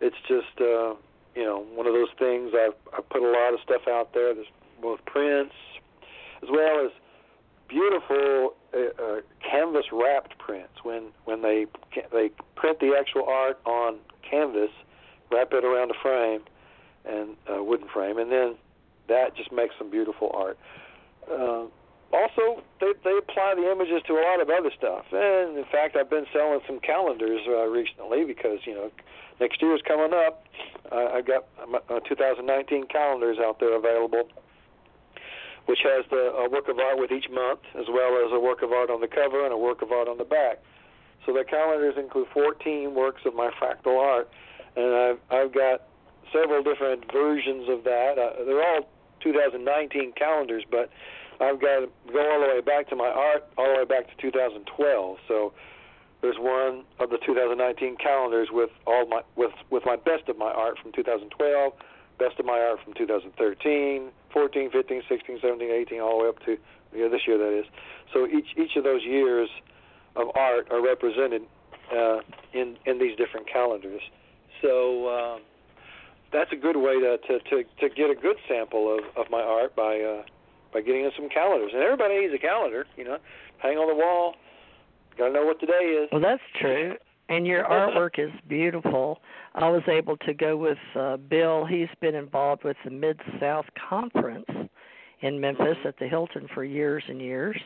It's 0.00 0.16
just, 0.28 0.60
uh, 0.60 0.94
you 1.34 1.44
know, 1.44 1.64
one 1.74 1.86
of 1.86 1.92
those 1.92 2.08
things. 2.18 2.52
I've, 2.54 2.74
I've 2.96 3.08
put 3.08 3.22
a 3.22 3.30
lot 3.30 3.54
of 3.54 3.60
stuff 3.64 3.82
out 3.88 4.12
there. 4.14 4.34
There's 4.34 4.46
both 4.80 5.04
prints 5.06 5.54
as 6.42 6.48
well 6.50 6.84
as 6.84 6.92
beautiful 7.68 8.54
uh, 8.72 9.02
uh, 9.02 9.20
canvas 9.48 9.86
wrapped 9.92 10.38
prints. 10.38 10.82
When 10.82 11.08
when 11.24 11.42
they 11.42 11.66
they 12.12 12.30
print 12.56 12.80
the 12.80 12.96
actual 12.98 13.24
art 13.28 13.60
on 13.64 13.98
canvas 14.28 14.70
wrap 15.30 15.52
it 15.52 15.64
around 15.64 15.90
a 15.90 15.94
frame 16.02 16.40
and 17.04 17.36
a 17.48 17.62
wooden 17.62 17.88
frame, 17.88 18.18
and 18.18 18.30
then 18.30 18.54
that 19.08 19.36
just 19.36 19.52
makes 19.52 19.74
some 19.78 19.90
beautiful 19.90 20.30
art. 20.34 20.58
Uh, 21.30 21.64
also, 22.12 22.62
they 22.80 22.92
they 23.04 23.16
apply 23.18 23.54
the 23.56 23.70
images 23.70 24.02
to 24.06 24.14
a 24.14 24.22
lot 24.22 24.40
of 24.40 24.48
other 24.48 24.70
stuff, 24.76 25.04
and 25.12 25.58
in 25.58 25.64
fact, 25.70 25.96
I've 25.96 26.10
been 26.10 26.26
selling 26.32 26.60
some 26.66 26.80
calendars 26.80 27.40
uh, 27.46 27.66
recently 27.66 28.24
because 28.24 28.60
you 28.64 28.74
know 28.74 28.90
next 29.40 29.60
year 29.60 29.74
is 29.74 29.82
coming 29.86 30.12
up. 30.14 30.44
Uh, 30.90 31.12
I've 31.12 31.26
got 31.26 31.46
uh, 31.90 32.00
2019 32.00 32.86
calendars 32.86 33.38
out 33.38 33.60
there 33.60 33.76
available, 33.76 34.28
which 35.66 35.80
has 35.84 36.04
the 36.10 36.32
a 36.32 36.48
work 36.48 36.68
of 36.68 36.78
art 36.78 36.98
with 36.98 37.12
each 37.12 37.28
month, 37.30 37.60
as 37.78 37.86
well 37.88 38.24
as 38.24 38.32
a 38.32 38.40
work 38.40 38.62
of 38.62 38.72
art 38.72 38.90
on 38.90 39.00
the 39.00 39.08
cover 39.08 39.44
and 39.44 39.52
a 39.52 39.58
work 39.58 39.82
of 39.82 39.92
art 39.92 40.08
on 40.08 40.16
the 40.16 40.24
back. 40.24 40.62
So 41.26 41.34
the 41.34 41.44
calendars 41.44 41.96
include 41.98 42.28
14 42.32 42.94
works 42.94 43.22
of 43.26 43.34
my 43.34 43.50
fractal 43.60 44.00
art 44.00 44.30
and 44.78 44.94
I've 44.94 45.18
I've 45.30 45.52
got 45.52 45.82
several 46.32 46.62
different 46.62 47.10
versions 47.12 47.68
of 47.68 47.84
that. 47.84 48.18
Uh, 48.18 48.44
they're 48.44 48.62
all 48.62 48.88
2019 49.20 50.12
calendars, 50.12 50.64
but 50.70 50.90
I've 51.40 51.60
got 51.60 51.80
to 51.80 51.88
go 52.12 52.32
all 52.32 52.40
the 52.40 52.48
way 52.48 52.60
back 52.60 52.88
to 52.88 52.96
my 52.96 53.08
art, 53.08 53.44
all 53.56 53.72
the 53.72 53.78
way 53.78 53.84
back 53.84 54.08
to 54.08 54.14
2012. 54.20 55.18
So 55.28 55.52
there's 56.20 56.38
one 56.38 56.84
of 56.98 57.10
the 57.10 57.18
2019 57.24 57.96
calendars 57.96 58.48
with 58.50 58.70
all 58.86 59.06
my 59.06 59.22
with 59.36 59.52
with 59.70 59.84
my 59.86 59.96
best 59.96 60.28
of 60.28 60.36
my 60.36 60.50
art 60.50 60.78
from 60.82 60.92
2012, 60.92 61.72
best 62.18 62.38
of 62.40 62.46
my 62.46 62.58
art 62.58 62.80
from 62.84 62.94
2013, 62.94 64.10
14, 64.32 64.70
15, 64.70 65.02
16, 65.08 65.38
17, 65.40 65.70
18, 65.70 66.00
all 66.00 66.18
the 66.18 66.24
way 66.24 66.28
up 66.28 66.44
to 66.44 66.58
yeah, 66.94 67.08
this 67.08 67.22
year 67.26 67.38
that 67.38 67.56
is. 67.56 67.66
So 68.12 68.26
each 68.26 68.56
each 68.56 68.76
of 68.76 68.84
those 68.84 69.02
years 69.04 69.48
of 70.16 70.28
art 70.34 70.68
are 70.70 70.82
represented 70.82 71.42
uh, 71.94 72.20
in 72.52 72.76
in 72.86 72.98
these 72.98 73.16
different 73.16 73.48
calendars. 73.48 74.02
So 74.60 75.08
um, 75.08 75.42
that's 76.32 76.50
a 76.52 76.56
good 76.56 76.76
way 76.76 76.98
to, 77.00 77.18
to 77.18 77.38
to 77.38 77.64
to 77.80 77.88
get 77.94 78.10
a 78.10 78.14
good 78.14 78.36
sample 78.48 78.92
of 78.92 79.04
of 79.16 79.30
my 79.30 79.40
art 79.40 79.76
by 79.76 80.00
uh, 80.00 80.22
by 80.72 80.80
getting 80.80 81.04
in 81.04 81.10
some 81.16 81.28
calendars. 81.28 81.72
And 81.74 81.82
everybody 81.82 82.20
needs 82.20 82.34
a 82.34 82.38
calendar, 82.38 82.86
you 82.96 83.04
know, 83.04 83.18
hang 83.58 83.76
on 83.76 83.88
the 83.88 83.94
wall. 83.94 84.34
Got 85.16 85.28
to 85.28 85.32
know 85.32 85.44
what 85.44 85.60
today 85.60 85.98
is. 86.02 86.08
Well, 86.12 86.20
that's 86.20 86.42
true. 86.60 86.94
And 87.28 87.46
your 87.46 87.64
artwork 87.70 88.18
is 88.18 88.30
beautiful. 88.48 89.20
I 89.54 89.68
was 89.68 89.82
able 89.88 90.16
to 90.18 90.34
go 90.34 90.56
with 90.56 90.78
uh, 90.94 91.16
Bill. 91.16 91.64
He's 91.66 91.88
been 92.00 92.14
involved 92.14 92.64
with 92.64 92.76
the 92.84 92.90
Mid 92.90 93.20
South 93.40 93.66
Conference 93.88 94.46
in 95.20 95.40
Memphis 95.40 95.76
at 95.84 95.98
the 95.98 96.06
Hilton 96.06 96.48
for 96.54 96.64
years 96.64 97.02
and 97.08 97.20
years. 97.20 97.56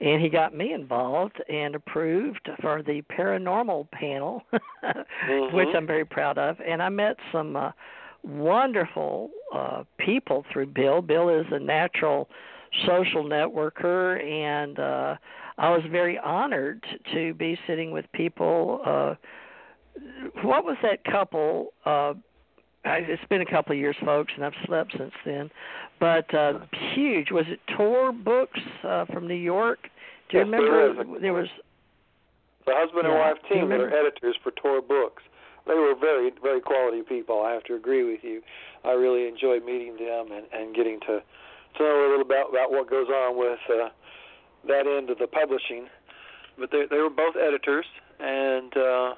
And 0.00 0.22
he 0.22 0.28
got 0.28 0.56
me 0.56 0.72
involved 0.72 1.42
and 1.48 1.74
approved 1.74 2.48
for 2.60 2.82
the 2.82 3.02
paranormal 3.16 3.90
panel, 3.90 4.42
mm-hmm. 4.52 5.54
which 5.54 5.68
I'm 5.76 5.86
very 5.86 6.04
proud 6.04 6.38
of. 6.38 6.56
And 6.66 6.82
I 6.82 6.88
met 6.88 7.16
some 7.30 7.56
uh, 7.56 7.70
wonderful 8.24 9.30
uh, 9.54 9.84
people 9.98 10.44
through 10.52 10.66
Bill. 10.66 11.02
Bill 11.02 11.28
is 11.28 11.46
a 11.50 11.58
natural 11.58 12.28
social 12.86 13.24
networker, 13.24 14.22
and 14.22 14.78
uh, 14.78 15.16
I 15.58 15.70
was 15.70 15.82
very 15.90 16.18
honored 16.18 16.84
to 17.12 17.34
be 17.34 17.58
sitting 17.66 17.90
with 17.90 18.06
people. 18.12 18.80
Uh, 18.84 19.14
what 20.42 20.64
was 20.64 20.76
that 20.82 21.04
couple? 21.04 21.72
Uh, 21.84 22.14
it's 22.84 23.22
been 23.30 23.40
a 23.40 23.46
couple 23.46 23.72
of 23.72 23.78
years, 23.78 23.96
folks, 24.04 24.32
and 24.36 24.44
I've 24.44 24.52
slept 24.66 24.94
since 24.98 25.12
then. 25.24 25.50
But 26.00 26.34
uh 26.34 26.60
huge. 26.94 27.30
Was 27.30 27.46
it 27.48 27.60
Tor 27.76 28.12
Books 28.12 28.60
uh, 28.82 29.06
from 29.06 29.26
New 29.26 29.34
York? 29.34 29.88
Do 30.28 30.38
you 30.38 30.44
yes, 30.44 30.52
remember? 30.52 30.94
there, 30.94 31.20
there 31.20 31.32
was 31.32 31.48
the 32.66 32.72
husband 32.74 33.06
and 33.06 33.14
yeah. 33.14 33.28
wife 33.28 33.38
team 33.50 33.68
that 33.68 33.80
are 33.80 33.88
editors 33.88 34.36
for 34.42 34.50
Tor 34.52 34.82
Books. 34.82 35.22
They 35.66 35.74
were 35.74 35.94
very, 35.94 36.30
very 36.42 36.60
quality 36.60 37.02
people. 37.02 37.42
I 37.42 37.52
have 37.52 37.64
to 37.64 37.74
agree 37.74 38.04
with 38.04 38.22
you. 38.22 38.42
I 38.84 38.92
really 38.92 39.26
enjoyed 39.28 39.64
meeting 39.64 39.96
them 39.96 40.30
and, 40.32 40.46
and 40.52 40.74
getting 40.74 41.00
to 41.00 41.22
to 41.76 41.82
know 41.82 42.06
a 42.06 42.08
little 42.10 42.22
about 42.22 42.50
about 42.50 42.70
what 42.70 42.88
goes 42.88 43.08
on 43.08 43.38
with 43.38 43.58
uh, 43.68 43.88
that 44.68 44.86
end 44.86 45.10
of 45.10 45.18
the 45.18 45.26
publishing. 45.26 45.88
But 46.58 46.70
they 46.70 46.84
they 46.88 46.98
were 46.98 47.10
both 47.10 47.34
editors, 47.36 47.86
and 48.20 48.76
uh, 48.76 49.14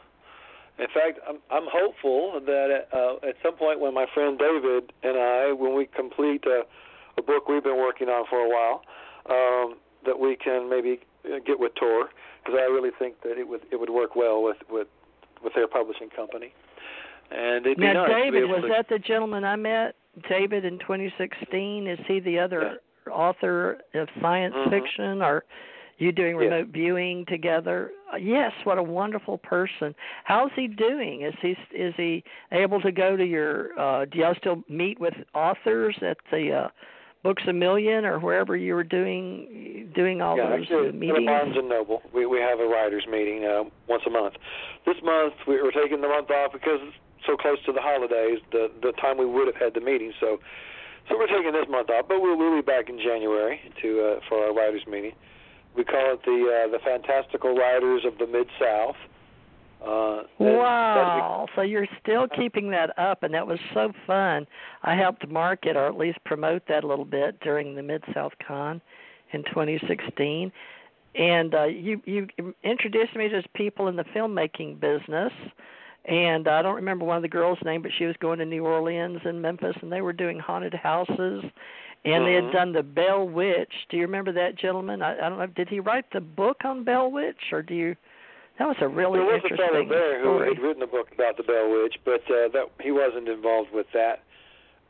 in 0.78 0.86
fact, 0.92 1.18
I'm, 1.28 1.38
I'm 1.50 1.66
hopeful 1.70 2.40
that 2.44 2.86
uh, 2.92 3.26
at 3.26 3.36
some 3.42 3.56
point 3.56 3.80
when 3.80 3.94
my 3.94 4.06
friend 4.14 4.38
David 4.38 4.92
and 5.02 5.18
I, 5.18 5.52
when 5.52 5.74
we 5.74 5.86
complete 5.86 6.44
a, 6.46 6.62
a 7.18 7.22
book 7.22 7.48
we've 7.48 7.64
been 7.64 7.78
working 7.78 8.08
on 8.08 8.24
for 8.28 8.38
a 8.38 8.48
while, 8.48 8.82
um, 9.28 9.76
that 10.04 10.18
we 10.18 10.36
can 10.36 10.70
maybe 10.70 11.00
get 11.44 11.58
with 11.58 11.74
Tor 11.74 12.10
because 12.44 12.58
I 12.60 12.64
really 12.64 12.90
think 12.98 13.22
that 13.22 13.38
it 13.38 13.48
would 13.48 13.62
it 13.72 13.80
would 13.80 13.90
work 13.90 14.14
well 14.16 14.42
with 14.42 14.58
with 14.70 14.88
with 15.46 15.54
their 15.54 15.68
publishing 15.68 16.10
company. 16.10 16.52
And 17.30 17.64
it'd 17.64 17.78
be 17.78 17.84
now, 17.84 18.06
nice 18.06 18.10
David, 18.10 18.40
to 18.40 18.46
be 18.46 18.52
able 18.52 18.62
was 18.62 18.62
to, 18.62 18.68
that 18.68 18.88
the 18.88 18.98
gentleman 18.98 19.44
I 19.44 19.54
met? 19.54 19.94
David 20.28 20.64
in 20.64 20.78
2016. 20.80 21.86
Is 21.86 21.98
he 22.08 22.18
the 22.20 22.38
other 22.38 22.78
author 23.10 23.78
of 23.94 24.08
science 24.20 24.54
Mhm. 24.54 24.70
fiction, 24.70 25.22
or 25.22 25.44
you 25.98 26.10
doing 26.10 26.34
Yeah. 26.36 26.46
remote 26.46 26.68
viewing 26.68 27.24
together? 27.26 27.92
Yes, 28.18 28.52
what 28.64 28.78
a 28.78 28.82
wonderful 28.82 29.38
person. 29.38 29.94
How's 30.24 30.52
he 30.54 30.66
doing? 30.66 31.22
Is 31.22 31.34
he 31.40 31.56
is 31.72 31.94
he 31.96 32.24
able 32.50 32.80
to 32.80 32.90
go 32.90 33.16
to 33.16 33.24
your? 33.24 33.78
Uh, 33.78 34.04
do 34.06 34.18
y'all 34.18 34.34
still 34.34 34.64
meet 34.68 34.98
with 34.98 35.14
authors 35.34 35.96
at 36.02 36.18
the 36.30 36.52
uh, 36.52 36.68
Books 37.22 37.42
a 37.48 37.52
Million 37.52 38.04
or 38.04 38.18
wherever 38.20 38.56
you 38.56 38.74
were 38.74 38.84
doing 38.84 39.90
doing 39.94 40.20
all 40.20 40.36
yeah, 40.36 40.50
those 40.50 40.62
actually, 40.62 40.88
at 40.88 40.94
meetings? 40.94 41.26
Barnes 41.26 41.56
and 41.56 41.68
Noble, 41.68 42.02
we 42.14 42.26
we 42.26 42.38
have 42.38 42.60
a 42.60 42.66
writers 42.66 43.06
meeting 43.10 43.44
uh, 43.44 43.64
once 43.88 44.02
a 44.06 44.10
month. 44.10 44.34
This 44.84 44.96
month 45.02 45.34
we 45.46 45.60
we're 45.60 45.72
taking 45.72 46.00
the 46.00 46.08
month 46.08 46.30
off 46.30 46.52
because 46.52 46.78
it's 46.82 46.96
so 47.26 47.36
close 47.36 47.58
to 47.66 47.72
the 47.72 47.82
holidays, 47.82 48.38
the 48.52 48.70
the 48.82 48.92
time 48.92 49.18
we 49.18 49.26
would 49.26 49.46
have 49.46 49.56
had 49.56 49.74
the 49.74 49.80
meeting. 49.80 50.12
So, 50.20 50.38
so 51.08 51.18
we're 51.18 51.26
taking 51.26 51.52
this 51.52 51.66
month 51.68 51.90
off, 51.90 52.06
but 52.08 52.20
we'll 52.20 52.38
we'll 52.38 52.54
be 52.54 52.64
back 52.64 52.88
in 52.88 52.98
January 52.98 53.60
to 53.82 53.88
uh, 54.00 54.20
for 54.28 54.46
our 54.46 54.54
writers 54.54 54.86
meeting. 54.86 55.12
We 55.76 55.84
call 55.84 56.14
it 56.14 56.20
the 56.24 56.38
uh, 56.46 56.70
the 56.70 56.78
Fantastical 56.78 57.56
Writers 57.56 58.04
of 58.06 58.18
the 58.18 58.26
Mid 58.26 58.46
South. 58.60 58.96
Uh, 58.96 59.15
that'll 59.80 60.26
Wow! 60.38 61.46
So 61.54 61.62
you're 61.62 61.86
still 62.02 62.26
keeping 62.28 62.70
that 62.70 62.96
up, 62.98 63.22
and 63.22 63.32
that 63.34 63.46
was 63.46 63.58
so 63.72 63.92
fun. 64.06 64.46
I 64.82 64.94
helped 64.94 65.28
market 65.28 65.76
or 65.76 65.86
at 65.86 65.96
least 65.96 66.18
promote 66.24 66.62
that 66.68 66.84
a 66.84 66.86
little 66.86 67.04
bit 67.04 67.40
during 67.40 67.74
the 67.74 67.82
Mid 67.82 68.02
South 68.14 68.32
Con 68.46 68.80
in 69.32 69.42
2016, 69.44 70.52
and 71.14 71.54
uh, 71.54 71.64
you 71.64 72.00
you 72.04 72.28
introduced 72.62 73.16
me 73.16 73.28
to 73.28 73.42
people 73.54 73.88
in 73.88 73.96
the 73.96 74.04
filmmaking 74.04 74.80
business. 74.80 75.32
And 76.08 76.46
I 76.46 76.62
don't 76.62 76.76
remember 76.76 77.04
one 77.04 77.16
of 77.16 77.22
the 77.22 77.28
girls' 77.28 77.58
name, 77.64 77.82
but 77.82 77.90
she 77.98 78.04
was 78.04 78.14
going 78.20 78.38
to 78.38 78.44
New 78.44 78.64
Orleans 78.64 79.18
and 79.24 79.42
Memphis, 79.42 79.74
and 79.82 79.90
they 79.90 80.02
were 80.02 80.12
doing 80.12 80.38
haunted 80.38 80.72
houses, 80.72 81.44
and 82.04 82.24
they 82.24 82.34
had 82.34 82.44
Mhm. 82.44 82.52
done 82.52 82.72
the 82.72 82.84
Bell 82.84 83.26
Witch. 83.26 83.88
Do 83.88 83.96
you 83.96 84.04
remember 84.04 84.30
that 84.30 84.54
gentleman? 84.54 85.02
I, 85.02 85.16
I 85.16 85.28
don't 85.28 85.38
know. 85.38 85.46
Did 85.46 85.68
he 85.68 85.80
write 85.80 86.08
the 86.12 86.20
book 86.20 86.64
on 86.64 86.84
Bell 86.84 87.10
Witch, 87.10 87.52
or 87.52 87.60
do 87.60 87.74
you? 87.74 87.96
That 88.58 88.68
was 88.68 88.76
a 88.80 88.88
really 88.88 89.18
there 89.18 89.26
was 89.26 89.42
a 89.44 89.56
fellow 89.56 89.84
there 89.86 90.22
who 90.22 90.40
had 90.40 90.58
written 90.58 90.82
a 90.82 90.86
book 90.86 91.08
about 91.12 91.36
the 91.36 91.42
Bell 91.42 91.70
Witch, 91.70 91.96
but 92.04 92.24
uh, 92.30 92.48
that 92.52 92.70
he 92.80 92.90
wasn't 92.90 93.28
involved 93.28 93.70
with 93.72 93.86
that 93.92 94.22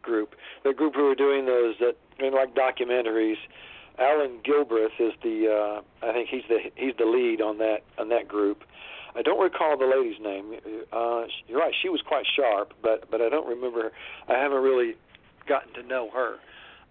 group, 0.03 0.37
the 0.63 0.73
group 0.73 0.95
who 0.95 1.05
were 1.05 1.17
doing 1.17 1.47
those 1.47 1.75
that 1.81 1.97
I 2.19 2.23
mean, 2.23 2.33
like 2.33 2.55
documentaries. 2.55 3.37
Alan 3.99 4.41
Gilbreth 4.45 5.01
is 5.01 5.15
the 5.23 5.49
uh, 5.49 6.07
I 6.07 6.13
think 6.13 6.29
he's 6.29 6.45
the 6.49 6.59
he's 6.77 6.95
the 6.99 7.07
lead 7.07 7.41
on 7.41 7.59
that 7.59 7.79
on 7.99 8.09
that 8.11 8.29
group. 8.29 8.63
I 9.17 9.23
don't 9.23 9.43
recall 9.43 9.79
the 9.79 9.87
lady's 9.87 10.21
name. 10.21 10.55
Uh, 10.93 11.25
you're 11.49 11.59
right, 11.59 11.73
she 11.81 11.89
was 11.89 12.03
quite 12.07 12.27
sharp, 12.37 12.73
but 12.83 13.11
but 13.11 13.21
I 13.21 13.29
don't 13.31 13.49
remember. 13.49 13.93
I 14.29 14.35
haven't 14.35 14.63
really 14.63 14.95
gotten 15.49 15.73
to 15.75 15.83
know 15.83 16.11
her. 16.13 16.37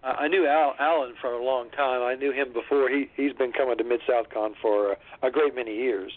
Uh, 0.02 0.14
I 0.18 0.28
knew 0.28 0.46
Al, 0.46 0.74
Alan 0.78 1.14
for 1.20 1.32
a 1.32 1.42
long 1.42 1.70
time. 1.70 2.02
I 2.02 2.16
knew 2.16 2.32
him 2.32 2.52
before. 2.52 2.90
He 2.90 3.08
he's 3.16 3.32
been 3.32 3.52
coming 3.52 3.78
to 3.78 3.84
MidSouthCon 3.84 4.54
for 4.60 4.92
a, 4.92 4.96
a 5.26 5.30
great 5.30 5.54
many 5.54 5.74
years. 5.76 6.12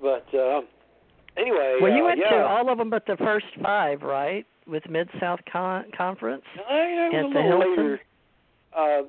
But 0.00 0.26
um, 0.34 0.66
anyway, 1.36 1.76
well, 1.80 1.92
you 1.92 2.02
uh, 2.02 2.06
went 2.06 2.20
yeah. 2.20 2.30
to 2.30 2.46
all 2.46 2.70
of 2.70 2.78
them 2.78 2.90
but 2.90 3.06
the 3.06 3.16
first 3.16 3.46
five, 3.62 4.02
right? 4.02 4.46
With 4.66 4.88
Mid 4.88 5.08
South 5.20 5.40
Con- 5.50 5.86
Conference. 5.96 6.44
I 6.68 7.10
at 7.12 7.24
was 7.24 7.32
the 7.32 7.40
a 7.40 7.42
little 7.42 7.60
Hilton? 7.60 7.70
later. 7.70 8.00
Uh, 8.76 9.02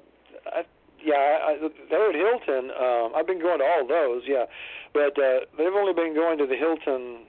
I, 0.52 0.64
yeah, 1.04 1.16
I, 1.16 1.52
I, 1.54 1.70
they're 1.90 2.10
at 2.10 2.16
Hilton. 2.16 2.72
Um, 2.72 3.12
I've 3.16 3.28
been 3.28 3.42
going 3.42 3.60
to 3.60 3.66
all 3.66 3.88
those, 3.88 4.24
yeah, 4.28 4.46
but 4.94 5.18
uh, 5.18 5.46
they've 5.58 5.74
only 5.74 5.94
been 5.94 6.14
going 6.14 6.38
to 6.40 6.48
the 6.48 6.56
Hilton. 6.56 7.26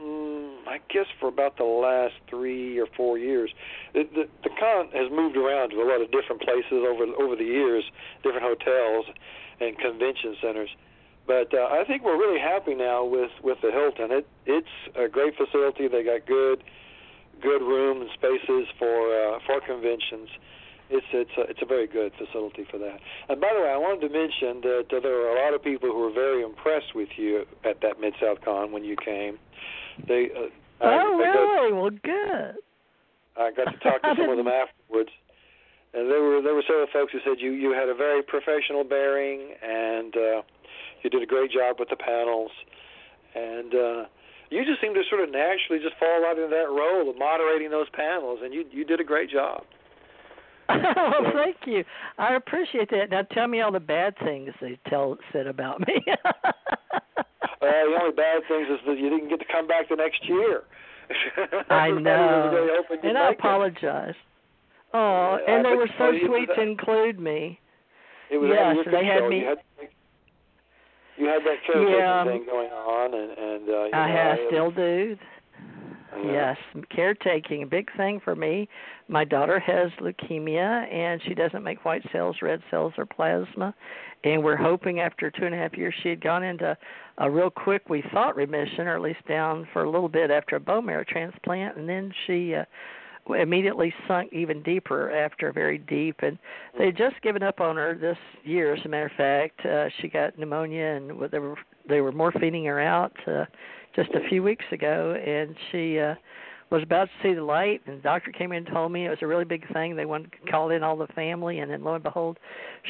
Mm, 0.00 0.68
I 0.68 0.78
guess 0.92 1.06
for 1.18 1.28
about 1.28 1.56
the 1.56 1.64
last 1.64 2.14
three 2.30 2.78
or 2.78 2.86
four 2.96 3.18
years. 3.18 3.50
The, 3.94 4.04
the 4.14 4.28
the 4.44 4.50
con 4.60 4.88
has 4.94 5.10
moved 5.10 5.36
around 5.36 5.70
to 5.70 5.76
a 5.82 5.86
lot 5.88 6.00
of 6.00 6.12
different 6.12 6.40
places 6.42 6.86
over 6.86 7.04
over 7.18 7.34
the 7.34 7.44
years, 7.44 7.84
different 8.22 8.44
hotels 8.46 9.06
and 9.60 9.76
convention 9.78 10.36
centers. 10.40 10.70
But 11.28 11.52
uh, 11.52 11.68
I 11.70 11.84
think 11.86 12.02
we're 12.02 12.16
really 12.16 12.40
happy 12.40 12.74
now 12.74 13.04
with 13.04 13.30
with 13.44 13.58
the 13.60 13.70
Hilton. 13.70 14.10
It 14.10 14.26
it's 14.46 14.74
a 14.96 15.08
great 15.08 15.36
facility. 15.36 15.86
They 15.86 16.02
got 16.02 16.26
good 16.26 16.64
good 17.42 17.60
room 17.60 18.00
and 18.00 18.10
spaces 18.14 18.66
for 18.78 19.12
uh, 19.12 19.38
for 19.46 19.60
conventions. 19.60 20.30
It's 20.88 21.06
it's 21.12 21.36
a, 21.36 21.42
it's 21.42 21.60
a 21.60 21.66
very 21.66 21.86
good 21.86 22.12
facility 22.16 22.66
for 22.70 22.78
that. 22.78 22.98
And 23.28 23.38
by 23.40 23.52
the 23.54 23.60
way, 23.60 23.68
I 23.68 23.76
wanted 23.76 24.08
to 24.08 24.12
mention 24.12 24.62
that 24.62 24.88
uh, 24.88 25.00
there 25.00 25.12
were 25.12 25.36
a 25.36 25.44
lot 25.44 25.52
of 25.52 25.62
people 25.62 25.90
who 25.92 26.00
were 26.00 26.12
very 26.12 26.42
impressed 26.42 26.94
with 26.94 27.10
you 27.16 27.44
at 27.62 27.82
that 27.82 28.00
MidSouthCon 28.00 28.72
when 28.72 28.82
you 28.82 28.96
came. 28.96 29.38
They 30.08 30.30
uh, 30.34 30.48
Oh, 30.80 30.86
I, 30.86 30.94
I 30.94 31.34
got, 31.34 31.42
really? 31.42 31.72
Well, 31.72 31.90
good. 31.90 32.54
I 33.36 33.50
got 33.50 33.70
to 33.70 33.78
talk 33.78 34.02
to 34.02 34.14
some 34.18 34.30
of 34.30 34.36
them 34.36 34.48
afterwards, 34.48 35.10
and 35.94 36.10
there 36.10 36.22
were 36.22 36.42
there 36.42 36.54
were 36.54 36.64
several 36.66 36.86
folks 36.92 37.12
who 37.12 37.18
said 37.24 37.40
you 37.40 37.52
you 37.52 37.72
had 37.72 37.88
a 37.88 37.94
very 37.94 38.22
professional 38.22 38.84
bearing 38.84 39.54
and 39.62 40.16
uh, 40.16 40.42
you 41.02 41.10
did 41.10 41.22
a 41.22 41.26
great 41.26 41.50
job 41.50 41.76
with 41.78 41.88
the 41.88 41.96
panels, 41.96 42.50
and 43.34 43.74
uh, 43.74 44.04
you 44.50 44.64
just 44.64 44.80
seem 44.80 44.94
to 44.94 45.02
sort 45.10 45.22
of 45.22 45.30
naturally 45.30 45.82
just 45.82 45.96
fall 45.98 46.22
right 46.22 46.36
into 46.36 46.48
that 46.50 46.68
role 46.70 47.08
of 47.10 47.16
moderating 47.18 47.70
those 47.70 47.88
panels, 47.92 48.40
and 48.42 48.52
you 48.54 48.64
you 48.70 48.84
did 48.84 49.00
a 49.00 49.04
great 49.04 49.30
job. 49.30 49.64
well, 50.68 51.32
thank 51.32 51.56
you. 51.66 51.82
I 52.18 52.34
appreciate 52.34 52.90
that. 52.90 53.10
Now, 53.10 53.22
tell 53.22 53.48
me 53.48 53.62
all 53.62 53.72
the 53.72 53.80
bad 53.80 54.14
things 54.22 54.50
they 54.60 54.78
tell 54.90 55.16
said 55.32 55.46
about 55.46 55.80
me. 55.80 55.94
Uh, 57.60 57.66
the 57.66 57.98
only 58.00 58.14
bad 58.14 58.40
things 58.48 58.68
is 58.70 58.78
that 58.86 58.96
you 58.98 59.10
didn't 59.10 59.28
get 59.28 59.40
to 59.40 59.44
come 59.50 59.66
back 59.66 59.88
the 59.88 59.96
next 59.96 60.24
year. 60.28 60.62
I 61.70 61.90
know, 61.90 62.50
really 62.54 62.68
hoping 62.70 62.98
you'd 63.02 63.08
and 63.10 63.18
I 63.18 63.30
it. 63.30 63.36
apologize. 63.38 64.14
Oh, 64.94 65.38
Yeah, 65.44 65.56
and 65.56 65.64
they 65.64 65.74
were 65.74 65.88
so 65.98 66.12
sweet 66.24 66.48
to 66.54 66.62
include 66.62 67.18
me. 67.18 67.58
It 68.30 68.36
was 68.38 68.50
Yes, 68.54 68.76
they 68.92 69.04
had 69.04 69.28
me- 69.28 69.44
had, 69.44 69.58
you 71.18 71.26
had 71.26 71.42
that 71.44 71.58
caretaking 71.66 71.98
Yeah, 71.98 72.20
um, 72.20 72.28
thing 72.28 72.46
going 72.46 72.70
on, 72.70 73.14
and 73.14 73.30
and 73.38 73.68
uh, 73.68 73.84
you 73.84 73.90
I 73.92 74.08
know, 74.08 74.16
have, 74.16 74.38
still 74.48 74.70
do. 74.70 75.16
yeah. 76.24 76.54
Yes, 76.54 76.56
caretaking, 76.90 77.62
a 77.62 77.66
big 77.66 77.88
thing 77.96 78.20
for 78.24 78.34
me. 78.34 78.68
My 79.08 79.24
daughter 79.24 79.58
has 79.60 79.90
leukemia, 80.00 80.92
and 80.92 81.20
she 81.26 81.34
doesn't 81.34 81.62
make 81.62 81.84
white 81.84 82.02
cells, 82.12 82.36
red 82.42 82.60
cells, 82.70 82.92
or 82.98 83.06
plasma. 83.06 83.74
And 84.24 84.42
we're 84.42 84.56
hoping 84.56 85.00
after 85.00 85.30
two 85.30 85.44
and 85.44 85.54
a 85.54 85.58
half 85.58 85.74
years 85.76 85.94
she 86.02 86.08
had 86.08 86.20
gone 86.20 86.42
into 86.42 86.76
a 87.18 87.30
real 87.30 87.50
quick, 87.50 87.88
we 87.88 88.02
thought 88.12 88.34
remission, 88.36 88.88
or 88.88 88.96
at 88.96 89.02
least 89.02 89.24
down 89.28 89.68
for 89.72 89.84
a 89.84 89.90
little 89.90 90.08
bit 90.08 90.30
after 90.30 90.56
a 90.56 90.60
bone 90.60 90.86
marrow 90.86 91.04
transplant, 91.06 91.76
and 91.76 91.88
then 91.88 92.12
she 92.26 92.54
uh, 92.54 92.64
immediately 93.34 93.92
sunk 94.06 94.32
even 94.32 94.62
deeper 94.62 95.10
after 95.10 95.52
very 95.52 95.78
deep. 95.78 96.16
And 96.22 96.38
they 96.78 96.86
had 96.86 96.96
just 96.96 97.20
given 97.22 97.42
up 97.42 97.60
on 97.60 97.76
her 97.76 97.94
this 97.94 98.18
year. 98.44 98.74
As 98.74 98.84
a 98.84 98.88
matter 98.88 99.06
of 99.06 99.12
fact, 99.12 99.64
uh, 99.66 99.88
she 100.00 100.08
got 100.08 100.38
pneumonia, 100.38 100.96
and 100.96 101.10
they 101.30 101.38
were 101.38 101.56
they 101.88 102.00
were 102.00 102.12
morphining 102.12 102.64
her 102.66 102.80
out. 102.80 103.12
Uh, 103.26 103.44
just 103.96 104.10
a 104.10 104.28
few 104.28 104.42
weeks 104.42 104.64
ago, 104.70 105.14
and 105.14 105.56
she 105.72 105.98
uh, 105.98 106.14
was 106.70 106.82
about 106.82 107.06
to 107.06 107.10
see 107.22 107.34
the 107.34 107.42
light. 107.42 107.80
And 107.86 107.98
the 107.98 108.02
doctor 108.02 108.30
came 108.30 108.52
in 108.52 108.58
and 108.58 108.66
told 108.66 108.92
me 108.92 109.06
it 109.06 109.10
was 109.10 109.18
a 109.22 109.26
really 109.26 109.44
big 109.44 109.70
thing. 109.72 109.96
They 109.96 110.04
wanted 110.04 110.32
to 110.32 110.50
call 110.50 110.70
in 110.70 110.82
all 110.82 110.96
the 110.96 111.06
family, 111.08 111.60
and 111.60 111.70
then 111.70 111.82
lo 111.82 111.94
and 111.94 112.02
behold, 112.02 112.38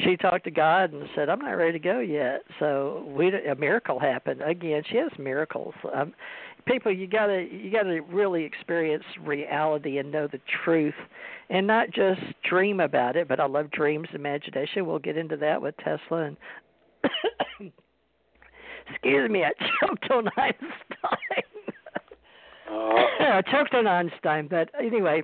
she 0.03 0.17
talked 0.17 0.43
to 0.45 0.51
God 0.51 0.93
and 0.93 1.07
said, 1.15 1.29
"I'm 1.29 1.39
not 1.39 1.51
ready 1.51 1.73
to 1.73 1.79
go 1.79 1.99
yet." 1.99 2.43
So 2.59 3.05
we 3.07 3.33
a 3.33 3.55
miracle 3.55 3.99
happened 3.99 4.41
again. 4.41 4.83
She 4.89 4.97
has 4.97 5.11
miracles. 5.17 5.73
Um, 5.93 6.13
people, 6.69 6.91
you 6.91 7.07
gotta 7.07 7.47
you 7.51 7.71
gotta 7.71 8.01
really 8.01 8.43
experience 8.43 9.03
reality 9.23 9.97
and 9.97 10.11
know 10.11 10.27
the 10.27 10.39
truth, 10.63 10.93
and 11.49 11.65
not 11.65 11.91
just 11.91 12.21
dream 12.47 12.79
about 12.79 13.15
it. 13.15 13.27
But 13.27 13.39
I 13.39 13.47
love 13.47 13.71
dreams, 13.71 14.07
imagination. 14.13 14.85
We'll 14.85 14.99
get 14.99 15.17
into 15.17 15.37
that 15.37 15.61
with 15.61 15.75
Tesla 15.77 16.25
and. 16.25 16.37
Excuse 18.91 19.29
me, 19.29 19.43
I 19.43 19.51
choked 19.79 20.09
on 20.09 20.27
Einstein. 20.37 21.43
Uh, 22.67 22.73
I 23.19 23.41
choked 23.51 23.75
on 23.75 23.85
Einstein, 23.85 24.47
but 24.47 24.69
anyway, 24.79 25.21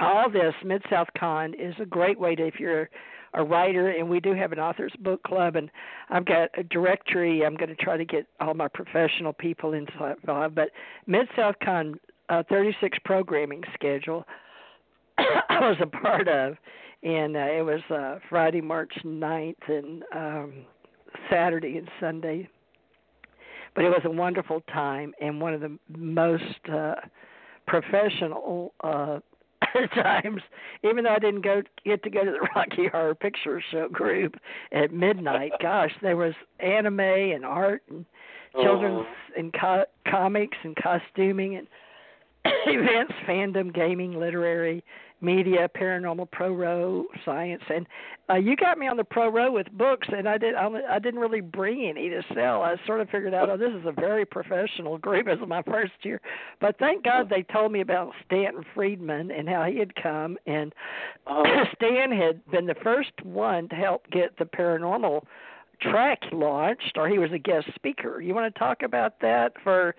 all 0.00 0.28
this 0.28 0.54
MidSouthCon 0.64 1.54
is 1.58 1.74
a 1.80 1.86
great 1.86 2.18
way 2.18 2.34
to 2.34 2.46
if 2.46 2.58
you're 2.58 2.90
a 3.34 3.44
writer, 3.44 3.90
and 3.90 4.08
we 4.08 4.20
do 4.20 4.34
have 4.34 4.52
an 4.52 4.58
authors 4.58 4.92
book 5.00 5.22
club, 5.22 5.56
and 5.56 5.70
I've 6.10 6.24
got 6.24 6.50
a 6.56 6.62
directory. 6.62 7.44
I'm 7.44 7.56
going 7.56 7.68
to 7.68 7.76
try 7.76 7.96
to 7.96 8.04
get 8.04 8.26
all 8.40 8.54
my 8.54 8.68
professional 8.68 9.32
people 9.32 9.72
involved, 9.72 10.54
but 10.54 10.70
MidSouthCon 11.08 11.94
uh, 12.28 12.42
36 12.48 12.98
programming 13.04 13.62
schedule 13.74 14.24
I 15.18 15.60
was 15.60 15.76
a 15.80 15.86
part 15.86 16.28
of, 16.28 16.56
and 17.02 17.36
uh, 17.36 17.40
it 17.40 17.64
was 17.64 17.80
uh, 17.90 18.18
Friday, 18.28 18.60
March 18.60 18.92
9th, 19.04 19.54
and 19.68 20.02
um, 20.14 20.52
Saturday 21.30 21.76
and 21.78 21.88
Sunday. 22.00 22.48
But 23.74 23.84
it 23.84 23.88
was 23.88 24.02
a 24.04 24.10
wonderful 24.10 24.62
time 24.72 25.12
and 25.20 25.40
one 25.40 25.52
of 25.52 25.60
the 25.60 25.76
most 25.96 26.44
uh, 26.72 26.94
professional 27.66 28.72
uh, 28.84 29.18
times. 29.94 30.42
Even 30.82 31.04
though 31.04 31.14
I 31.14 31.18
didn't 31.18 31.42
go 31.42 31.62
get 31.84 32.02
to 32.04 32.10
go 32.10 32.24
to 32.24 32.30
the 32.30 32.48
Rocky 32.56 32.88
Horror 32.88 33.14
Picture 33.14 33.62
Show 33.70 33.88
group 33.88 34.36
at 34.72 34.92
midnight, 34.92 35.52
gosh, 35.62 35.92
there 36.02 36.16
was 36.16 36.34
anime 36.60 37.00
and 37.00 37.44
art 37.44 37.82
and 37.88 38.04
children's 38.54 39.06
oh. 39.06 39.38
and 39.40 39.52
co- 39.52 39.86
comics 40.08 40.56
and 40.62 40.76
costuming 40.76 41.56
and 41.56 41.66
events, 42.66 43.14
fandom, 43.26 43.74
gaming, 43.74 44.18
literary, 44.18 44.84
media, 45.24 45.68
paranormal, 45.76 46.30
pro 46.30 46.52
row, 46.54 47.04
science, 47.24 47.62
and 47.68 47.86
uh, 48.30 48.34
you 48.34 48.56
got 48.56 48.78
me 48.78 48.86
on 48.86 48.96
the 48.96 49.04
pro 49.04 49.28
row 49.28 49.52
with 49.52 49.70
books, 49.72 50.08
and 50.10 50.28
I 50.28 50.38
did. 50.38 50.54
I, 50.54 50.98
didn't 50.98 51.20
really 51.20 51.40
bring 51.40 51.86
any 51.86 52.08
to 52.08 52.22
sell. 52.34 52.62
I 52.62 52.76
sort 52.86 53.00
of 53.00 53.10
figured 53.10 53.34
out, 53.34 53.50
oh, 53.50 53.56
this 53.56 53.72
is 53.72 53.86
a 53.86 53.92
very 53.92 54.24
professional 54.24 54.98
group. 54.98 55.26
This 55.34 55.38
is 55.40 55.48
my 55.48 55.62
first 55.62 55.92
year, 56.02 56.20
but 56.60 56.78
thank 56.78 57.04
God 57.04 57.28
they 57.28 57.42
told 57.42 57.72
me 57.72 57.80
about 57.80 58.12
Stanton 58.26 58.64
Friedman 58.74 59.30
and 59.30 59.48
how 59.48 59.64
he 59.64 59.78
had 59.78 59.94
come, 59.96 60.36
and 60.46 60.72
uh, 61.26 61.42
Stan 61.74 62.12
had 62.12 62.44
been 62.50 62.66
the 62.66 62.76
first 62.82 63.12
one 63.22 63.68
to 63.68 63.74
help 63.74 64.08
get 64.10 64.36
the 64.38 64.44
paranormal 64.44 65.24
track 65.80 66.20
launched, 66.32 66.92
or 66.96 67.08
he 67.08 67.18
was 67.18 67.32
a 67.32 67.38
guest 67.38 67.66
speaker. 67.74 68.20
You 68.20 68.34
want 68.34 68.52
to 68.52 68.58
talk 68.58 68.82
about 68.82 69.20
that 69.20 69.52
for 69.62 69.94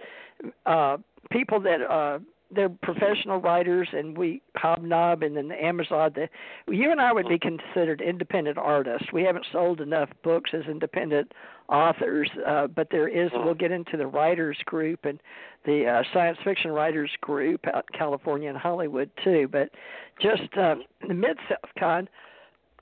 uh, 0.66 0.98
people 1.32 1.60
that 1.62 1.82
uh, 1.82 2.20
they're 2.56 2.70
professional 2.70 3.40
writers, 3.40 3.88
and 3.92 4.18
we 4.18 4.42
hobnob, 4.56 5.24
and 5.24 5.38
then 5.38 5.48
the 5.48 5.64
Amazon. 5.64 6.12
The, 6.16 6.28
you 6.74 6.92
and 6.92 7.02
I 7.02 7.12
would 7.12 7.28
be 7.28 7.40
considered 7.40 8.02
independent 8.02 8.58
artists. 8.58 9.08
We 9.14 9.24
haven't 9.24 9.46
sold 9.52 9.82
enough 9.82 10.10
books 10.24 10.52
as 10.54 10.64
independent 10.70 11.32
authors, 11.70 12.30
uh, 12.48 12.68
but 12.68 12.88
there 12.92 13.08
is. 13.08 13.30
We'll 13.34 13.54
get 13.54 13.72
into 13.72 13.98
the 13.98 14.08
writers 14.08 14.58
group 14.66 15.06
and 15.06 15.20
the 15.66 15.86
uh, 15.88 16.04
science 16.14 16.38
fiction 16.44 16.72
writers 16.72 17.12
group 17.22 17.62
out 17.68 17.86
in 17.92 17.98
California 17.98 18.50
and 18.50 18.58
Hollywood 18.58 19.10
too. 19.24 19.48
But 19.52 19.70
just 20.22 20.56
uh, 20.58 20.76
the 21.08 21.14
Mid 21.14 21.38
South 21.50 21.72
Con. 21.78 22.08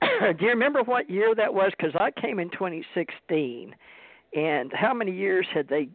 do 0.02 0.44
you 0.44 0.50
remember 0.50 0.82
what 0.82 1.10
year 1.10 1.34
that 1.34 1.52
was? 1.52 1.72
Because 1.76 1.94
I 1.98 2.10
came 2.10 2.38
in 2.38 2.50
2016, 2.50 3.74
and 4.34 4.72
how 4.72 4.92
many 4.92 5.12
years 5.12 5.46
had 5.54 5.68
they 5.68 5.88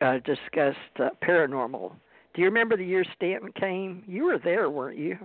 uh, 0.00 0.18
discussed 0.18 0.78
uh, 0.98 1.10
paranormal? 1.22 1.92
Do 2.34 2.42
you 2.42 2.46
remember 2.48 2.76
the 2.76 2.84
year 2.84 3.04
Stanton 3.16 3.52
came? 3.52 4.02
You 4.06 4.24
were 4.24 4.38
there, 4.38 4.68
weren't 4.68 4.98
you? 4.98 5.16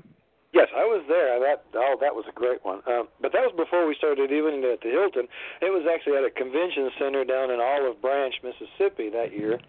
Yes, 0.53 0.67
I 0.75 0.81
was 0.85 1.05
there. 1.07 1.39
That 1.39 1.65
oh, 1.75 1.97
that 2.01 2.15
was 2.15 2.25
a 2.29 2.33
great 2.33 2.65
one. 2.65 2.81
Um, 2.87 3.07
but 3.21 3.33
that 3.33 3.41
was 3.41 3.53
before 3.55 3.85
we 3.85 3.95
started 3.95 4.31
even 4.31 4.63
at 4.65 4.81
the 4.81 4.89
Hilton. 4.89 5.27
It 5.61 5.69
was 5.69 5.85
actually 5.85 6.17
at 6.17 6.23
a 6.23 6.31
convention 6.31 6.89
center 6.97 7.23
down 7.23 7.51
in 7.51 7.59
Olive 7.59 8.01
Branch, 8.01 8.33
Mississippi, 8.41 9.09
that 9.09 9.31
year. 9.31 9.59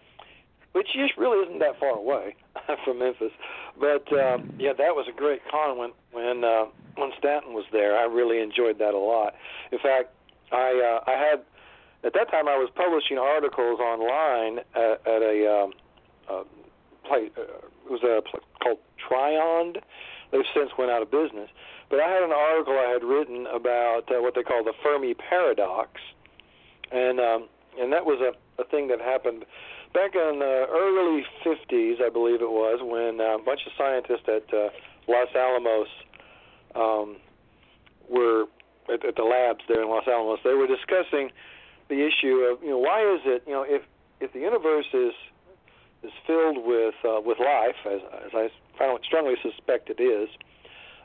which 0.73 0.87
just 0.93 1.17
really 1.17 1.45
isn't 1.45 1.59
that 1.59 1.79
far 1.79 1.97
away 1.97 2.35
from 2.85 2.99
Memphis. 2.99 3.31
But 3.79 4.07
um, 4.13 4.53
yeah, 4.57 4.73
that 4.73 4.95
was 4.95 5.05
a 5.09 5.15
great 5.15 5.41
con 5.49 5.77
when 5.77 5.91
when 6.11 6.43
uh, 6.43 6.65
when 6.95 7.11
Stanton 7.17 7.53
was 7.53 7.65
there. 7.71 7.97
I 7.97 8.05
really 8.05 8.39
enjoyed 8.41 8.79
that 8.79 8.93
a 8.93 8.99
lot. 8.99 9.33
In 9.71 9.79
fact, 9.79 10.09
I 10.51 10.73
uh, 10.81 11.09
I 11.09 11.13
had 11.13 11.41
at 12.03 12.13
that 12.13 12.31
time 12.31 12.47
I 12.47 12.57
was 12.57 12.69
publishing 12.75 13.17
articles 13.17 13.79
online 13.79 14.59
at, 14.75 15.01
at 15.05 15.21
a 15.21 15.35
um, 15.45 15.73
uh, 16.29 16.43
place. 17.07 17.31
Uh, 17.37 17.65
it 17.85 17.91
was 17.91 18.03
a 18.03 18.21
place 18.21 18.43
called 18.61 18.79
Triond. 18.97 19.77
They've 20.31 20.47
since 20.55 20.71
went 20.77 20.91
out 20.91 21.01
of 21.01 21.11
business. 21.11 21.49
But 21.89 21.99
I 21.99 22.09
had 22.09 22.23
an 22.23 22.31
article 22.31 22.73
I 22.73 22.89
had 22.91 23.03
written 23.03 23.47
about 23.47 24.03
uh, 24.09 24.21
what 24.21 24.35
they 24.35 24.43
call 24.43 24.63
the 24.63 24.73
Fermi 24.81 25.13
paradox, 25.13 25.99
and 26.91 27.19
um, 27.19 27.49
and 27.79 27.91
that 27.91 28.05
was 28.05 28.19
a, 28.21 28.61
a 28.61 28.65
thing 28.65 28.87
that 28.87 29.01
happened 29.01 29.45
back 29.93 30.15
in 30.15 30.39
the 30.39 30.65
early 30.71 31.23
50s, 31.43 32.01
I 32.01 32.09
believe 32.09 32.41
it 32.41 32.49
was, 32.49 32.79
when 32.81 33.19
uh, 33.19 33.35
a 33.35 33.43
bunch 33.43 33.61
of 33.65 33.73
scientists 33.77 34.27
at 34.27 34.47
uh, 34.53 34.69
Los 35.07 35.27
Alamos 35.35 35.87
um, 36.75 37.17
were 38.09 38.45
at, 38.91 39.05
at 39.05 39.15
the 39.15 39.23
labs 39.23 39.63
there 39.67 39.83
in 39.83 39.89
Los 39.89 40.07
Alamos. 40.07 40.39
They 40.43 40.53
were 40.53 40.67
discussing 40.67 41.31
the 41.89 42.07
issue 42.07 42.47
of 42.47 42.63
you 42.63 42.69
know 42.69 42.77
why 42.77 43.01
is 43.03 43.19
it 43.25 43.43
you 43.45 43.51
know 43.51 43.65
if 43.67 43.81
if 44.21 44.31
the 44.31 44.39
universe 44.39 44.87
is 44.93 45.11
is 46.03 46.11
filled 46.25 46.65
with 46.65 46.95
uh, 47.05 47.21
with 47.23 47.39
life 47.39 47.75
as 47.85 48.01
as 48.25 48.31
I 48.33 48.49
strongly 49.05 49.35
suspect 49.41 49.89
it 49.89 50.01
is, 50.01 50.29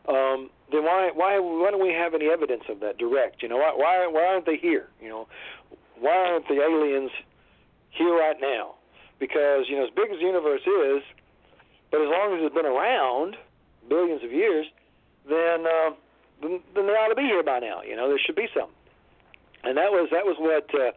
um, 0.08 0.50
then 0.72 0.84
why 0.84 1.10
why 1.14 1.38
why 1.38 1.70
don't 1.70 1.82
we 1.82 1.92
have 1.92 2.14
any 2.14 2.26
evidence 2.26 2.64
of 2.68 2.80
that 2.80 2.98
direct? 2.98 3.42
You 3.42 3.48
know 3.48 3.56
why 3.56 3.72
why 3.74 4.06
why 4.06 4.24
aren't 4.26 4.46
they 4.46 4.56
here? 4.56 4.88
You 5.00 5.08
know 5.08 5.28
why 5.98 6.14
aren't 6.14 6.48
the 6.48 6.60
aliens 6.62 7.10
here 7.90 8.14
right 8.14 8.36
now? 8.40 8.74
Because 9.18 9.64
you 9.68 9.76
know, 9.76 9.84
as 9.84 9.90
big 9.94 10.10
as 10.10 10.18
the 10.18 10.26
universe 10.26 10.62
is, 10.62 11.02
but 11.90 12.00
as 12.00 12.08
long 12.08 12.36
as 12.36 12.44
it's 12.44 12.54
been 12.54 12.66
around 12.66 13.36
billions 13.88 14.22
of 14.22 14.32
years, 14.32 14.66
then 15.28 15.66
uh, 15.66 15.90
then, 16.42 16.60
then 16.74 16.86
they 16.86 16.92
ought 16.92 17.08
to 17.08 17.14
be 17.14 17.22
here 17.22 17.42
by 17.42 17.58
now. 17.58 17.82
You 17.82 17.96
know, 17.96 18.08
there 18.08 18.18
should 18.24 18.36
be 18.36 18.48
some. 18.54 18.70
And 19.64 19.76
that 19.76 19.90
was 19.90 20.08
that 20.12 20.24
was 20.24 20.36
what 20.38 20.68
uh, 20.74 20.92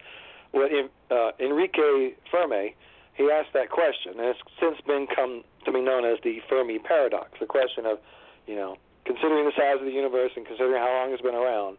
what 0.52 0.70
uh, 1.10 1.32
Enrique 1.40 2.14
Fermi 2.30 2.74
he 3.20 3.30
asked 3.30 3.52
that 3.52 3.68
question, 3.68 4.16
and 4.16 4.32
it's 4.32 4.40
since 4.58 4.80
been 4.86 5.06
come 5.06 5.44
to 5.66 5.72
be 5.72 5.80
known 5.80 6.06
as 6.06 6.16
the 6.24 6.40
Fermi 6.48 6.78
paradox. 6.78 7.38
The 7.38 7.44
question 7.44 7.84
of, 7.84 7.98
you 8.46 8.56
know, 8.56 8.76
considering 9.04 9.44
the 9.44 9.52
size 9.52 9.76
of 9.78 9.84
the 9.84 9.92
universe 9.92 10.32
and 10.36 10.46
considering 10.46 10.80
how 10.80 10.88
long 10.88 11.12
it's 11.12 11.20
been 11.20 11.34
around, 11.34 11.76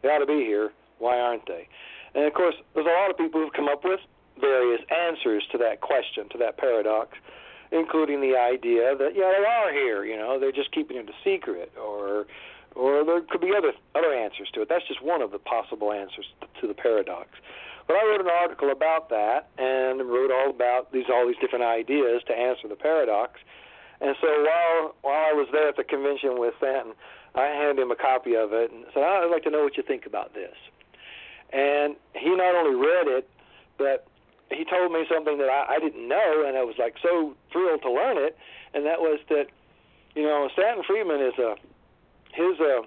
they 0.00 0.08
ought 0.08 0.24
to 0.24 0.26
be 0.26 0.40
here. 0.40 0.72
Why 0.98 1.20
aren't 1.20 1.46
they? 1.46 1.68
And 2.14 2.24
of 2.24 2.32
course, 2.32 2.54
there's 2.72 2.86
a 2.86 2.96
lot 3.02 3.10
of 3.10 3.18
people 3.18 3.40
who've 3.40 3.52
come 3.52 3.68
up 3.68 3.84
with 3.84 4.00
various 4.40 4.80
answers 4.88 5.44
to 5.52 5.58
that 5.58 5.82
question, 5.82 6.28
to 6.30 6.38
that 6.38 6.56
paradox, 6.56 7.18
including 7.70 8.22
the 8.22 8.36
idea 8.38 8.96
that 8.96 9.12
yeah, 9.14 9.28
they 9.36 9.44
are 9.44 9.70
here. 9.70 10.04
You 10.04 10.16
know, 10.16 10.40
they're 10.40 10.52
just 10.52 10.72
keeping 10.72 10.96
it 10.96 11.08
a 11.08 11.16
secret, 11.22 11.70
or 11.76 12.26
or 12.74 13.04
there 13.04 13.20
could 13.20 13.42
be 13.42 13.52
other 13.56 13.72
other 13.94 14.14
answers 14.14 14.48
to 14.54 14.62
it. 14.62 14.68
That's 14.70 14.88
just 14.88 15.02
one 15.02 15.20
of 15.20 15.32
the 15.32 15.38
possible 15.38 15.92
answers 15.92 16.26
to 16.60 16.66
the 16.66 16.74
paradox. 16.74 17.28
But 17.88 17.96
I 17.96 18.04
wrote 18.04 18.20
an 18.20 18.28
article 18.28 18.70
about 18.70 19.08
that 19.08 19.48
and 19.56 20.06
wrote 20.08 20.30
all 20.30 20.50
about 20.50 20.92
these 20.92 21.06
all 21.10 21.26
these 21.26 21.40
different 21.40 21.64
ideas 21.64 22.22
to 22.28 22.34
answer 22.36 22.68
the 22.68 22.76
paradox. 22.76 23.40
And 24.00 24.14
so 24.20 24.28
while 24.28 24.94
while 25.00 25.24
I 25.24 25.32
was 25.32 25.48
there 25.50 25.68
at 25.68 25.76
the 25.76 25.84
convention 25.84 26.38
with 26.38 26.54
Stanton, 26.58 26.92
I 27.34 27.46
handed 27.46 27.82
him 27.82 27.90
a 27.90 27.96
copy 27.96 28.36
of 28.36 28.52
it 28.52 28.70
and 28.70 28.84
said, 28.92 29.02
"I'd 29.02 29.32
like 29.32 29.42
to 29.44 29.50
know 29.50 29.64
what 29.64 29.76
you 29.78 29.82
think 29.82 30.04
about 30.04 30.34
this." 30.34 30.54
And 31.50 31.96
he 32.14 32.28
not 32.36 32.54
only 32.54 32.76
read 32.76 33.08
it, 33.08 33.28
but 33.78 34.06
he 34.50 34.64
told 34.64 34.92
me 34.92 35.04
something 35.10 35.38
that 35.38 35.48
I, 35.48 35.76
I 35.76 35.78
didn't 35.78 36.06
know, 36.06 36.44
and 36.46 36.58
I 36.58 36.64
was 36.64 36.76
like 36.78 36.96
so 37.02 37.34
thrilled 37.50 37.82
to 37.82 37.90
learn 37.90 38.18
it. 38.18 38.36
And 38.74 38.84
that 38.84 39.00
was 39.00 39.18
that, 39.30 39.46
you 40.14 40.24
know, 40.24 40.48
Stanton 40.52 40.84
Friedman 40.86 41.22
is 41.22 41.38
a 41.38 41.56
his 42.34 42.60
uh, 42.60 42.82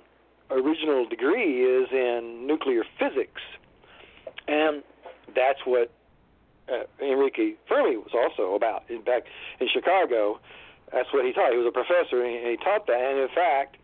original 0.53 1.07
degree 1.09 1.65
is 1.65 1.89
in 1.91 2.45
nuclear 2.45 2.83
physics, 2.99 3.41
and 4.47 4.83
that's 5.35 5.59
what 5.65 5.91
uh, 6.71 6.83
Enrique 7.03 7.55
Fermi 7.67 7.97
was 7.97 8.13
also 8.13 8.55
about. 8.55 8.83
In 8.89 9.01
fact, 9.03 9.27
in 9.59 9.67
Chicago, 9.67 10.39
that's 10.91 11.11
what 11.13 11.25
he 11.25 11.33
taught. 11.33 11.51
He 11.51 11.57
was 11.57 11.67
a 11.67 11.75
professor, 11.75 12.23
and 12.23 12.47
he 12.47 12.57
taught 12.57 12.87
that. 12.87 12.99
And 12.99 13.19
in 13.19 13.31
fact, 13.33 13.77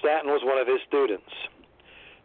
Stanton 0.00 0.30
was 0.30 0.42
one 0.44 0.58
of 0.58 0.66
his 0.66 0.80
students. 0.86 1.30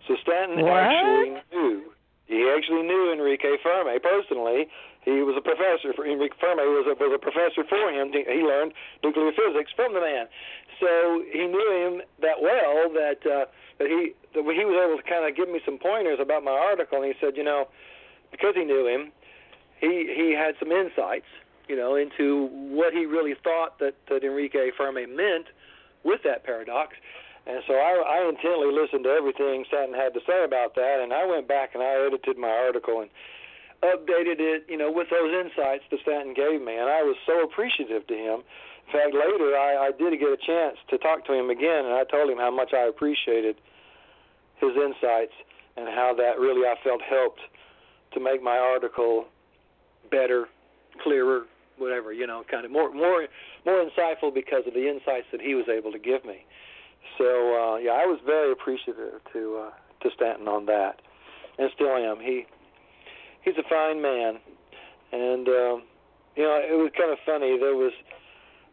So 0.07 0.15
Stanton 0.21 0.65
what? 0.65 0.77
actually 0.77 1.41
knew. 1.53 1.93
He 2.25 2.45
actually 2.45 2.83
knew 2.85 3.11
Enrique 3.11 3.57
Fermi 3.63 3.97
personally. 3.97 4.69
He 5.01 5.25
was 5.25 5.33
a 5.33 5.41
professor 5.41 5.93
for 5.95 6.05
Enrique 6.05 6.37
Fermi 6.37 6.61
was 6.69 6.85
a, 6.85 6.93
was 6.93 7.09
a 7.09 7.17
professor 7.17 7.65
for 7.65 7.89
him. 7.89 8.13
He 8.13 8.45
learned 8.45 8.73
nuclear 9.01 9.31
physics 9.33 9.71
from 9.73 9.93
the 9.93 10.01
man. 10.01 10.29
So 10.77 11.23
he 11.31 11.47
knew 11.47 11.69
him 11.73 12.01
that 12.21 12.37
well 12.41 12.93
that 12.93 13.25
uh, 13.25 13.49
that 13.79 13.87
he 13.89 14.13
that 14.35 14.43
he 14.45 14.63
was 14.65 14.77
able 14.77 15.01
to 15.01 15.05
kind 15.09 15.25
of 15.25 15.33
give 15.35 15.49
me 15.49 15.59
some 15.65 15.79
pointers 15.79 16.19
about 16.21 16.43
my 16.43 16.53
article. 16.53 17.01
And 17.01 17.09
he 17.09 17.17
said, 17.17 17.33
you 17.35 17.43
know, 17.43 17.67
because 18.31 18.55
he 18.55 18.63
knew 18.63 18.87
him, 18.87 19.11
he 19.79 20.11
he 20.15 20.33
had 20.33 20.55
some 20.59 20.71
insights, 20.71 21.27
you 21.67 21.75
know, 21.75 21.95
into 21.95 22.47
what 22.71 22.93
he 22.93 23.05
really 23.05 23.35
thought 23.43 23.79
that 23.79 23.95
that 24.09 24.23
Enrique 24.23 24.71
Fermi 24.77 25.05
meant 25.05 25.47
with 26.03 26.21
that 26.23 26.43
paradox. 26.43 26.95
And 27.47 27.63
so 27.65 27.73
I, 27.73 28.19
I 28.21 28.29
intently 28.29 28.69
listened 28.71 29.03
to 29.05 29.09
everything 29.09 29.65
Stanton 29.67 29.95
had 29.95 30.13
to 30.13 30.19
say 30.27 30.43
about 30.43 30.75
that, 30.75 30.99
and 31.01 31.13
I 31.13 31.25
went 31.25 31.47
back 31.47 31.73
and 31.73 31.81
I 31.81 32.05
edited 32.05 32.37
my 32.37 32.51
article 32.51 33.01
and 33.01 33.09
updated 33.81 34.43
it, 34.43 34.67
you 34.67 34.77
know, 34.77 34.91
with 34.91 35.07
those 35.09 35.31
insights 35.31 35.83
that 35.89 35.99
Stanton 36.03 36.33
gave 36.35 36.61
me, 36.61 36.75
and 36.75 36.89
I 36.91 37.01
was 37.01 37.15
so 37.25 37.41
appreciative 37.41 38.05
to 38.07 38.13
him. 38.13 38.43
In 38.87 38.91
fact, 38.91 39.13
later 39.15 39.55
I, 39.55 39.87
I 39.87 39.91
did 39.95 40.19
get 40.19 40.29
a 40.29 40.37
chance 40.37 40.77
to 40.89 40.97
talk 40.97 41.25
to 41.25 41.33
him 41.33 41.49
again, 41.49 41.85
and 41.85 41.95
I 41.95 42.03
told 42.03 42.29
him 42.29 42.37
how 42.37 42.51
much 42.51 42.73
I 42.73 42.85
appreciated 42.85 43.55
his 44.59 44.75
insights 44.75 45.33
and 45.77 45.87
how 45.87 46.13
that 46.17 46.37
really 46.39 46.67
I 46.67 46.75
felt 46.83 47.01
helped 47.01 47.39
to 48.13 48.19
make 48.19 48.41
my 48.41 48.57
article 48.57 49.25
better, 50.11 50.47
clearer, 51.03 51.45
whatever, 51.77 52.11
you 52.13 52.27
know, 52.27 52.43
kind 52.49 52.65
of 52.65 52.71
more 52.71 52.93
more 52.93 53.27
more 53.65 53.83
insightful 53.83 54.33
because 54.33 54.63
of 54.67 54.73
the 54.73 54.87
insights 54.87 55.27
that 55.31 55.41
he 55.41 55.55
was 55.55 55.65
able 55.69 55.91
to 55.91 55.99
give 55.99 56.25
me. 56.25 56.45
So 57.17 57.25
uh, 57.25 57.77
yeah, 57.77 57.91
I 57.91 58.05
was 58.05 58.19
very 58.25 58.51
appreciative 58.51 59.21
to 59.33 59.67
uh, 59.67 59.71
to 60.01 60.09
Stanton 60.15 60.47
on 60.47 60.65
that, 60.67 61.01
and 61.57 61.69
still 61.75 61.95
am. 61.95 62.19
He 62.19 62.45
he's 63.43 63.55
a 63.57 63.67
fine 63.67 64.01
man, 64.01 64.39
and 65.11 65.47
um, 65.47 65.83
you 66.35 66.43
know 66.43 66.59
it 66.59 66.77
was 66.77 66.91
kind 66.97 67.11
of 67.11 67.17
funny. 67.25 67.57
There 67.59 67.75
was 67.75 67.93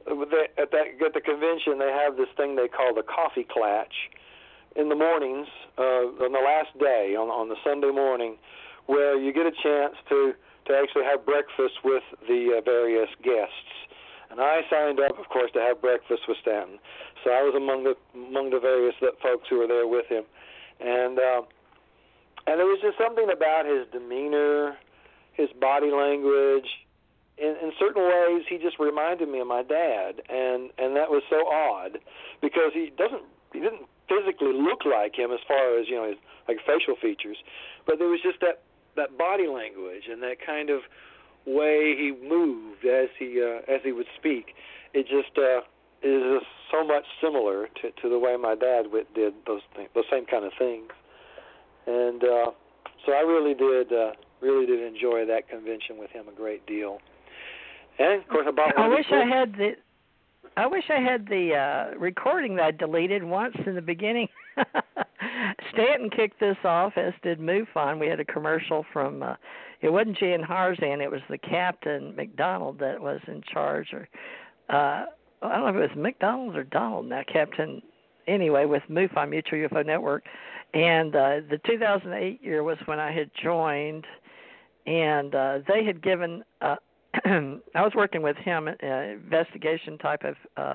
at 0.07 0.71
that 0.71 0.87
at 1.05 1.15
the 1.15 1.21
convention 1.21 1.79
they 1.79 1.91
have 1.91 2.17
this 2.17 2.29
thing 2.37 2.57
they 2.57 2.69
call 2.69 2.95
the 2.95 3.03
coffee 3.03 3.47
clatch 3.49 4.11
in 4.77 4.89
the 4.89 4.95
mornings 4.95 5.49
uh, 5.79 6.23
on 6.23 6.33
the 6.33 6.43
last 6.45 6.77
day 6.79 7.17
on 7.19 7.29
on 7.29 7.49
the 7.49 7.57
Sunday 7.65 7.91
morning, 7.91 8.37
where 8.87 9.19
you 9.19 9.33
get 9.33 9.47
a 9.47 9.53
chance 9.63 9.95
to 10.09 10.33
to 10.67 10.75
actually 10.75 11.05
have 11.05 11.25
breakfast 11.25 11.79
with 11.85 12.03
the 12.27 12.59
uh, 12.59 12.61
various 12.61 13.09
guests 13.23 13.87
and 14.31 14.41
I 14.41 14.61
signed 14.71 15.01
up, 15.01 15.19
of 15.19 15.29
course, 15.29 15.51
to 15.55 15.61
have 15.61 15.81
breakfast 15.81 16.23
with 16.29 16.37
Stanton. 16.43 16.79
So 17.25 17.31
I 17.31 17.43
was 17.43 17.55
among 17.57 17.85
the 17.85 17.95
among 18.15 18.51
the 18.51 18.61
various 18.61 18.95
folks 19.01 19.49
who 19.49 19.59
were 19.59 19.67
there 19.67 19.87
with 19.87 20.07
him, 20.07 20.25
and 20.81 21.19
uh, 21.19 21.43
and 22.47 22.59
there 22.59 22.67
was 22.67 22.79
just 22.83 22.99
something 22.99 23.31
about 23.31 23.67
his 23.67 23.87
demeanor, 23.93 24.77
his 25.33 25.49
body 25.61 25.91
language. 25.91 26.67
In, 27.37 27.53
in 27.61 27.71
certain 27.79 28.01
ways, 28.01 28.49
he 28.49 28.57
just 28.57 28.79
reminded 28.81 29.29
me 29.29 29.41
of 29.41 29.47
my 29.47 29.63
dad, 29.63 30.23
and 30.29 30.71
and 30.79 30.97
that 30.97 31.11
was 31.11 31.23
so 31.31 31.47
odd 31.47 31.99
because 32.41 32.73
he 32.73 32.93
doesn't 32.97 33.23
he 33.53 33.61
didn't 33.61 33.87
physically 34.09 34.55
look 34.55 34.87
like 34.87 35.19
him 35.19 35.33
as 35.33 35.41
far 35.47 35.79
as 35.79 35.89
you 35.89 35.97
know 35.97 36.09
his 36.09 36.19
like 36.49 36.59
facial 36.67 36.95
features, 37.01 37.37
but 37.87 37.99
there 37.99 38.09
was 38.09 38.21
just 38.23 38.41
that 38.41 38.63
that 38.97 39.17
body 39.19 39.47
language 39.47 40.05
and 40.11 40.23
that 40.23 40.37
kind 40.45 40.71
of 40.71 40.81
way 41.47 41.95
he 41.97 42.13
moved 42.29 42.85
as 42.85 43.09
he 43.19 43.41
uh, 43.43 43.73
as 43.73 43.81
he 43.85 43.93
would 43.93 44.07
speak, 44.19 44.55
it 44.95 45.07
just 45.07 45.37
uh, 45.39 45.61
is 46.03 46.23
just 46.35 46.47
so 46.71 46.87
much 46.87 47.05
similar 47.23 47.69
to 47.81 47.91
to 48.03 48.09
the 48.09 48.19
way 48.19 48.37
my 48.37 48.55
dad 48.55 48.87
did 49.15 49.35
those 49.47 49.63
things, 49.75 49.89
those 49.95 50.05
same 50.11 50.27
kind 50.27 50.45
of 50.45 50.53
things, 50.59 50.91
and 51.87 52.23
uh, 52.25 52.51
so 53.05 53.13
I 53.13 53.21
really 53.21 53.55
did 53.55 53.93
uh, 53.93 54.13
really 54.41 54.67
did 54.67 54.81
enjoy 54.81 55.25
that 55.27 55.49
convention 55.49 55.99
with 55.99 56.11
him 56.11 56.29
a 56.29 56.33
great 56.33 56.67
deal. 56.67 56.99
And 57.99 58.21
of 58.21 58.29
course, 58.29 58.47
about 58.49 58.79
I 58.79 58.89
wish 58.89 59.07
I 59.11 59.25
had 59.25 59.53
the. 59.53 59.71
I 60.59 60.67
wish 60.67 60.85
I 60.89 61.01
had 61.01 61.27
the 61.29 61.55
uh 61.55 61.99
recording 61.99 62.57
that 62.57 62.65
I 62.65 62.71
deleted 62.71 63.23
once 63.23 63.57
in 63.67 63.75
the 63.75 63.83
beginning. 63.83 64.29
Stanton 65.73 66.11
kicked 66.11 66.41
this 66.41 66.57
off, 66.65 66.95
as 66.97 67.13
did 67.23 67.39
MUFON. 67.39 67.99
We 67.99 68.07
had 68.07 68.21
a 68.21 68.25
commercial 68.25 68.85
from 68.93 69.23
uh 69.23 69.35
it 69.83 69.91
wasn't 69.91 70.19
Jan 70.19 70.43
Harzan, 70.43 71.03
it 71.03 71.11
was 71.11 71.21
the 71.29 71.39
captain 71.39 72.15
McDonald 72.17 72.79
that 72.79 73.01
was 73.01 73.21
in 73.27 73.43
charge 73.53 73.93
or 73.93 74.09
uh 74.71 75.07
I 75.43 75.57
don't 75.57 75.63
know 75.63 75.69
if 75.69 75.91
it 75.91 75.97
was 75.97 76.03
McDonald 76.03 76.57
or 76.57 76.65
Donald 76.65 77.07
now 77.07 77.23
captain 77.31 77.83
anyway 78.27 78.65
with 78.65 78.83
MUFON 78.91 79.31
Mutual 79.31 79.69
UFO 79.69 79.85
Network 79.85 80.25
and 80.75 81.15
uh 81.15 81.41
the 81.51 81.61
2008 81.67 82.43
year 82.43 82.63
was 82.63 82.79
when 82.87 82.99
I 82.99 83.13
had 83.13 83.31
joined 83.43 84.05
and 84.87 85.35
uh 85.35 85.59
they 85.69 85.85
had 85.85 86.03
given 86.03 86.43
uh 86.61 86.77
I 87.25 87.83
was 87.83 87.93
working 87.95 88.23
with 88.23 88.37
him, 88.37 88.69
uh, 88.69 88.87
investigation 88.87 89.99
type 89.99 90.23
of 90.25 90.35
uh, 90.57 90.75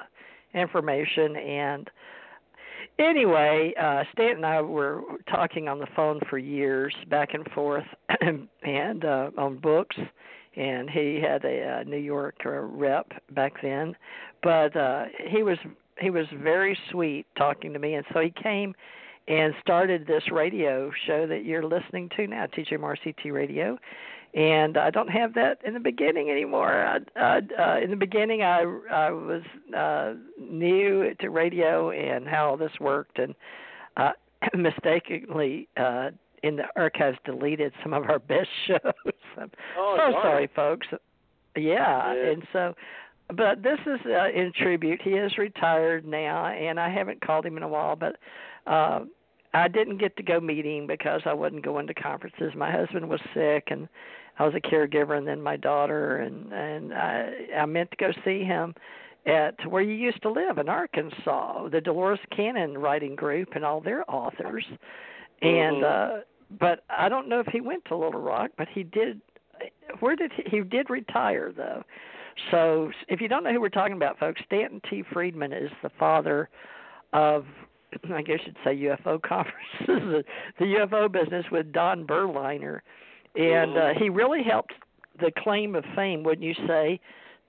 information, 0.53 1.35
and 1.35 1.89
anyway, 2.99 3.73
uh, 3.79 4.03
Stan 4.13 4.37
and 4.37 4.45
I 4.45 4.61
were 4.61 5.01
talking 5.29 5.67
on 5.67 5.79
the 5.79 5.87
phone 5.95 6.19
for 6.29 6.37
years, 6.37 6.93
back 7.09 7.33
and 7.33 7.45
forth, 7.51 7.85
and 8.63 9.05
uh, 9.05 9.31
on 9.37 9.57
books. 9.57 9.95
And 10.55 10.89
he 10.89 11.21
had 11.21 11.45
a, 11.45 11.79
a 11.79 11.83
New 11.85 11.97
York 11.97 12.35
uh, 12.45 12.49
rep 12.49 13.11
back 13.31 13.53
then, 13.61 13.95
but 14.43 14.75
uh, 14.75 15.05
he 15.29 15.43
was 15.43 15.57
he 15.99 16.09
was 16.09 16.25
very 16.33 16.77
sweet 16.89 17.25
talking 17.37 17.71
to 17.71 17.79
me, 17.79 17.93
and 17.93 18.05
so 18.13 18.19
he 18.19 18.33
came 18.41 18.73
and 19.27 19.53
started 19.61 20.05
this 20.05 20.23
radio 20.31 20.91
show 21.07 21.25
that 21.27 21.45
you're 21.45 21.63
listening 21.63 22.09
to 22.17 22.27
now, 22.27 22.47
TJMRCT 22.47 23.31
Radio. 23.31 23.77
And 24.33 24.77
I 24.77 24.89
don't 24.91 25.09
have 25.09 25.33
that 25.33 25.57
in 25.65 25.73
the 25.73 25.79
beginning 25.81 26.29
anymore. 26.29 26.71
I, 26.85 26.99
I, 27.19 27.41
uh, 27.59 27.79
in 27.83 27.89
the 27.89 27.97
beginning, 27.97 28.43
I 28.43 28.61
I 28.89 29.11
was 29.11 29.41
uh, 29.77 30.13
new 30.39 31.13
to 31.19 31.29
radio 31.29 31.91
and 31.91 32.25
how 32.27 32.55
this 32.55 32.71
worked, 32.79 33.19
and 33.19 33.35
uh, 33.97 34.11
mistakenly 34.55 35.67
uh, 35.75 36.11
in 36.43 36.55
the 36.55 36.63
archives 36.77 37.17
deleted 37.25 37.73
some 37.83 37.93
of 37.93 38.03
our 38.09 38.19
best 38.19 38.47
shows. 38.67 39.13
I'm 39.37 39.51
Oh, 39.77 39.95
so 39.97 40.11
darn. 40.11 40.23
sorry, 40.23 40.49
folks. 40.55 40.87
Yeah, 41.57 42.13
Yeah. 42.13 42.31
and 42.31 42.43
so 42.53 42.73
but 43.35 43.63
this 43.63 43.79
is 43.85 43.99
uh, 44.05 44.29
in 44.29 44.51
tribute. 44.57 45.01
He 45.01 45.11
is 45.11 45.37
retired 45.37 46.05
now, 46.05 46.45
and 46.47 46.79
I 46.79 46.89
haven't 46.89 47.21
called 47.21 47.45
him 47.45 47.57
in 47.57 47.63
a 47.63 47.67
while. 47.67 47.95
But 47.97 48.15
uh, 48.65 49.01
I 49.53 49.67
didn't 49.67 49.97
get 49.97 50.15
to 50.17 50.23
go 50.23 50.39
meeting 50.39 50.87
because 50.87 51.21
I 51.25 51.33
wasn't 51.33 51.63
going 51.63 51.87
to 51.87 51.93
conferences. 51.93 52.53
My 52.55 52.71
husband 52.71 53.09
was 53.09 53.19
sick, 53.33 53.67
and 53.71 53.87
I 54.41 54.45
was 54.45 54.55
a 54.55 54.59
caregiver, 54.59 55.15
and 55.19 55.27
then 55.27 55.39
my 55.39 55.55
daughter, 55.55 56.17
and 56.17 56.51
and 56.51 56.93
I, 56.95 57.31
I 57.59 57.65
meant 57.67 57.91
to 57.91 57.97
go 57.97 58.11
see 58.25 58.43
him 58.43 58.73
at 59.27 59.53
where 59.69 59.83
you 59.83 59.93
used 59.93 60.19
to 60.23 60.31
live 60.31 60.57
in 60.57 60.67
Arkansas, 60.67 61.69
the 61.69 61.79
Dolores 61.79 62.17
Cannon 62.35 62.75
Writing 62.75 63.15
Group, 63.15 63.49
and 63.53 63.63
all 63.63 63.81
their 63.81 64.03
authors. 64.09 64.65
And 65.43 65.83
Mhm. 65.83 65.83
uh, 65.83 66.21
but 66.59 66.83
I 66.89 67.07
don't 67.07 67.29
know 67.29 67.39
if 67.39 67.45
he 67.47 67.61
went 67.61 67.85
to 67.85 67.95
Little 67.95 68.19
Rock, 68.19 68.49
but 68.57 68.67
he 68.67 68.81
did. 68.81 69.21
Where 69.99 70.15
did 70.15 70.31
he, 70.33 70.43
he 70.49 70.61
did 70.61 70.89
retire 70.89 71.51
though? 71.55 71.83
So 72.49 72.91
if 73.09 73.21
you 73.21 73.27
don't 73.27 73.43
know 73.43 73.53
who 73.53 73.61
we're 73.61 73.69
talking 73.69 73.95
about, 73.95 74.17
folks, 74.17 74.41
Stanton 74.47 74.81
T. 74.89 75.03
Friedman 75.13 75.53
is 75.53 75.69
the 75.83 75.91
father 75.99 76.49
of, 77.13 77.45
I 78.11 78.23
guess 78.23 78.39
you'd 78.47 78.57
say 78.63 78.75
UFO 78.75 79.21
conferences, 79.33 79.85
the, 79.87 80.23
the 80.57 80.65
UFO 80.65 81.11
business 81.11 81.45
with 81.51 81.71
Don 81.71 82.07
Berliner, 82.07 82.81
and 83.35 83.77
uh, 83.77 83.89
he 83.97 84.09
really 84.09 84.43
helped 84.43 84.73
the 85.19 85.31
claim 85.37 85.75
of 85.75 85.83
fame, 85.95 86.23
wouldn't 86.23 86.43
you 86.45 86.55
say, 86.67 86.99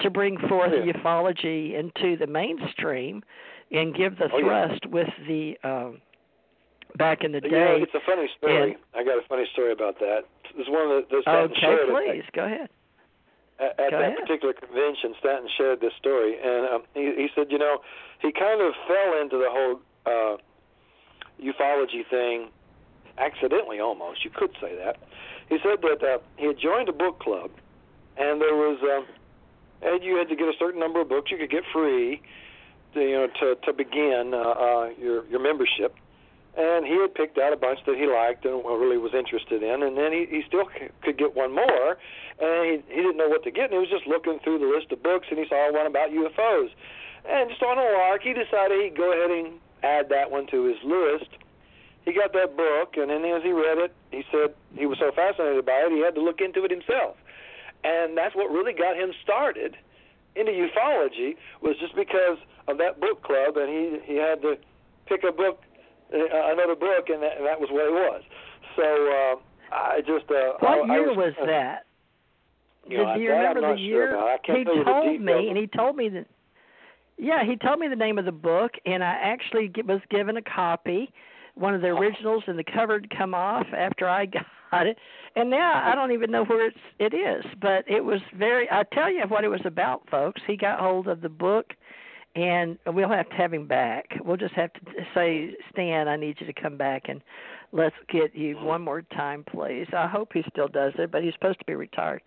to 0.00 0.10
bring 0.10 0.36
forth 0.48 0.72
Yeah. 0.72 0.92
ufology 0.92 1.74
into 1.78 2.16
the 2.16 2.26
mainstream 2.26 3.22
and 3.70 3.94
give 3.94 4.18
the 4.18 4.28
Oh, 4.32 4.38
yeah. 4.38 4.44
thrust 4.68 4.86
with 4.86 5.08
the 5.26 5.56
um, 5.64 6.00
back 6.96 7.24
in 7.24 7.32
the 7.32 7.40
You 7.42 7.50
know, 7.50 7.76
day. 7.78 7.82
it's 7.82 7.94
a 7.94 8.00
funny 8.04 8.28
story. 8.36 8.72
and- 8.72 8.76
I 8.94 9.02
got 9.04 9.18
a 9.18 9.26
funny 9.28 9.46
story 9.52 9.72
about 9.72 9.98
that. 10.00 10.24
It's 10.54 10.68
one 10.68 10.90
of 10.90 11.04
Stanton 11.06 11.50
Okay, 11.52 11.60
shared 11.60 11.88
it 11.88 11.94
please 11.94 12.24
go 12.34 12.44
ahead. 12.44 12.68
at, 13.58 13.80
at 13.80 13.90
Go 13.90 13.98
that 13.98 14.02
ahead. 14.12 14.18
particular 14.18 14.52
convention. 14.52 15.14
Stanton 15.20 15.48
shared 15.56 15.80
this 15.80 15.94
story, 15.98 16.36
and 16.42 16.66
um, 16.68 16.82
he, 16.94 17.14
he 17.16 17.28
said, 17.34 17.46
you 17.50 17.58
know, 17.58 17.78
he 18.20 18.30
kind 18.32 18.60
of 18.60 18.74
fell 18.86 19.20
into 19.22 19.38
the 19.38 19.48
whole 19.48 19.80
uh, 20.04 20.36
ufology 21.42 22.06
thing 22.10 22.50
accidentally, 23.18 23.80
almost. 23.80 24.24
You 24.24 24.30
could 24.34 24.50
say 24.60 24.74
that. 24.76 24.96
He 25.52 25.58
said 25.62 25.82
that 25.82 26.00
uh, 26.02 26.18
he 26.38 26.46
had 26.46 26.58
joined 26.58 26.88
a 26.88 26.94
book 26.94 27.20
club, 27.20 27.50
and 28.16 28.40
there 28.40 28.56
was, 28.56 28.78
um, 28.80 29.04
and 29.82 30.02
you 30.02 30.16
had 30.16 30.30
to 30.30 30.34
get 30.34 30.48
a 30.48 30.56
certain 30.58 30.80
number 30.80 31.02
of 31.02 31.10
books 31.10 31.30
you 31.30 31.36
could 31.36 31.50
get 31.50 31.64
free, 31.74 32.22
to, 32.94 33.00
you 33.00 33.12
know, 33.12 33.28
to 33.38 33.56
to 33.56 33.72
begin 33.74 34.32
uh, 34.32 34.38
uh, 34.38 34.90
your 34.98 35.26
your 35.26 35.40
membership. 35.40 35.94
And 36.56 36.86
he 36.86 36.96
had 36.96 37.14
picked 37.14 37.36
out 37.36 37.52
a 37.52 37.56
bunch 37.56 37.80
that 37.84 37.96
he 37.96 38.06
liked 38.06 38.46
and 38.46 38.64
really 38.64 38.96
was 38.96 39.12
interested 39.12 39.62
in, 39.62 39.82
and 39.82 39.94
then 39.94 40.10
he, 40.12 40.24
he 40.24 40.42
still 40.48 40.64
c- 40.72 40.88
could 41.02 41.18
get 41.18 41.36
one 41.36 41.54
more, 41.54 41.98
and 42.40 42.82
he, 42.88 42.94
he 42.94 43.00
didn't 43.02 43.18
know 43.18 43.28
what 43.28 43.44
to 43.44 43.50
get, 43.50 43.64
and 43.64 43.74
he 43.74 43.78
was 43.78 43.90
just 43.92 44.06
looking 44.06 44.38
through 44.40 44.58
the 44.58 44.72
list 44.72 44.90
of 44.90 45.02
books, 45.02 45.26
and 45.28 45.38
he 45.38 45.44
saw 45.48 45.70
one 45.70 45.84
about 45.84 46.08
UFOs, 46.10 46.70
and 47.28 47.50
just 47.50 47.62
on 47.62 47.76
a 47.76 47.92
lark, 48.00 48.22
he 48.22 48.32
decided 48.32 48.80
he'd 48.84 48.96
go 48.96 49.12
ahead 49.12 49.30
and 49.30 49.60
add 49.82 50.08
that 50.08 50.30
one 50.30 50.46
to 50.48 50.64
his 50.64 50.80
list. 50.84 51.28
He 52.04 52.12
got 52.12 52.32
that 52.32 52.56
book, 52.56 52.96
and 52.96 53.10
then 53.10 53.24
as 53.24 53.42
he 53.42 53.52
read 53.52 53.78
it, 53.78 53.94
he 54.10 54.22
said 54.32 54.54
he 54.74 54.86
was 54.86 54.98
so 54.98 55.12
fascinated 55.14 55.64
by 55.64 55.86
it, 55.86 55.92
he 55.92 56.00
had 56.02 56.14
to 56.16 56.20
look 56.22 56.40
into 56.40 56.64
it 56.64 56.70
himself, 56.70 57.16
and 57.84 58.16
that's 58.18 58.34
what 58.34 58.50
really 58.50 58.72
got 58.72 58.96
him 58.96 59.12
started 59.22 59.76
into 60.34 60.50
ufology 60.50 61.36
was 61.60 61.76
just 61.78 61.94
because 61.94 62.38
of 62.66 62.78
that 62.78 62.98
book 63.00 63.22
club, 63.22 63.56
and 63.56 63.68
he 63.68 63.98
he 64.12 64.16
had 64.16 64.40
to 64.42 64.56
pick 65.06 65.22
a 65.22 65.30
book, 65.32 65.60
uh, 66.12 66.18
another 66.52 66.74
book, 66.74 67.08
and 67.08 67.22
that, 67.22 67.36
and 67.36 67.46
that 67.46 67.60
was 67.60 67.68
what 67.70 67.86
it 67.86 67.92
was. 67.92 68.22
So 68.76 68.82
uh, 68.82 69.74
I 69.74 70.00
just 70.00 70.30
uh, 70.30 70.56
What 70.58 70.90
I, 70.90 70.92
I 70.92 70.96
year 70.96 71.08
was, 71.08 71.34
was 71.38 71.46
that? 71.46 71.86
You 72.88 72.98
know, 72.98 73.14
Do 73.14 73.20
you 73.20 73.30
remember 73.30 73.74
the 73.74 73.80
year? 73.80 74.16
I 74.18 74.38
can't 74.44 74.58
he 74.58 74.64
told 74.64 75.04
details. 75.04 75.20
me, 75.20 75.48
and 75.48 75.56
he 75.56 75.66
told 75.68 75.94
me 75.96 76.08
that. 76.08 76.26
Yeah, 77.18 77.44
he 77.44 77.56
told 77.56 77.78
me 77.78 77.86
the 77.88 77.94
name 77.94 78.18
of 78.18 78.24
the 78.24 78.32
book, 78.32 78.72
and 78.86 79.04
I 79.04 79.12
actually 79.22 79.68
g- 79.68 79.82
was 79.82 80.00
given 80.10 80.36
a 80.36 80.42
copy, 80.42 81.12
one 81.54 81.74
of 81.74 81.80
the 81.80 81.88
originals, 81.88 82.44
and 82.46 82.58
the 82.58 82.64
cover 82.64 82.94
had 82.94 83.10
come 83.16 83.34
off 83.34 83.66
after 83.76 84.08
I 84.08 84.26
got 84.70 84.86
it. 84.86 84.98
And 85.36 85.50
now 85.50 85.82
I 85.84 85.94
don't 85.94 86.12
even 86.12 86.30
know 86.30 86.44
where 86.44 86.66
it's 86.66 86.76
it 86.98 87.14
is, 87.14 87.44
but 87.60 87.84
it 87.88 88.04
was 88.04 88.20
very. 88.36 88.70
I 88.70 88.84
tell 88.92 89.10
you 89.10 89.22
what 89.28 89.44
it 89.44 89.48
was 89.48 89.62
about, 89.64 90.02
folks. 90.10 90.40
He 90.46 90.56
got 90.56 90.80
hold 90.80 91.08
of 91.08 91.20
the 91.20 91.28
book, 91.28 91.72
and 92.34 92.78
we'll 92.86 93.08
have 93.08 93.28
to 93.30 93.36
have 93.36 93.52
him 93.52 93.66
back. 93.66 94.06
We'll 94.24 94.36
just 94.36 94.54
have 94.54 94.72
to 94.72 94.80
say, 95.14 95.54
Stan, 95.70 96.08
I 96.08 96.16
need 96.16 96.36
you 96.40 96.46
to 96.46 96.52
come 96.52 96.76
back 96.76 97.08
and 97.08 97.20
let's 97.72 97.96
get 98.10 98.34
you 98.34 98.56
one 98.56 98.82
more 98.82 99.02
time, 99.02 99.44
please. 99.50 99.86
I 99.96 100.06
hope 100.06 100.30
he 100.32 100.42
still 100.50 100.68
does 100.68 100.92
it, 100.98 101.10
but 101.10 101.22
he's 101.22 101.34
supposed 101.34 101.58
to 101.58 101.64
be 101.64 101.74
retired. 101.74 102.22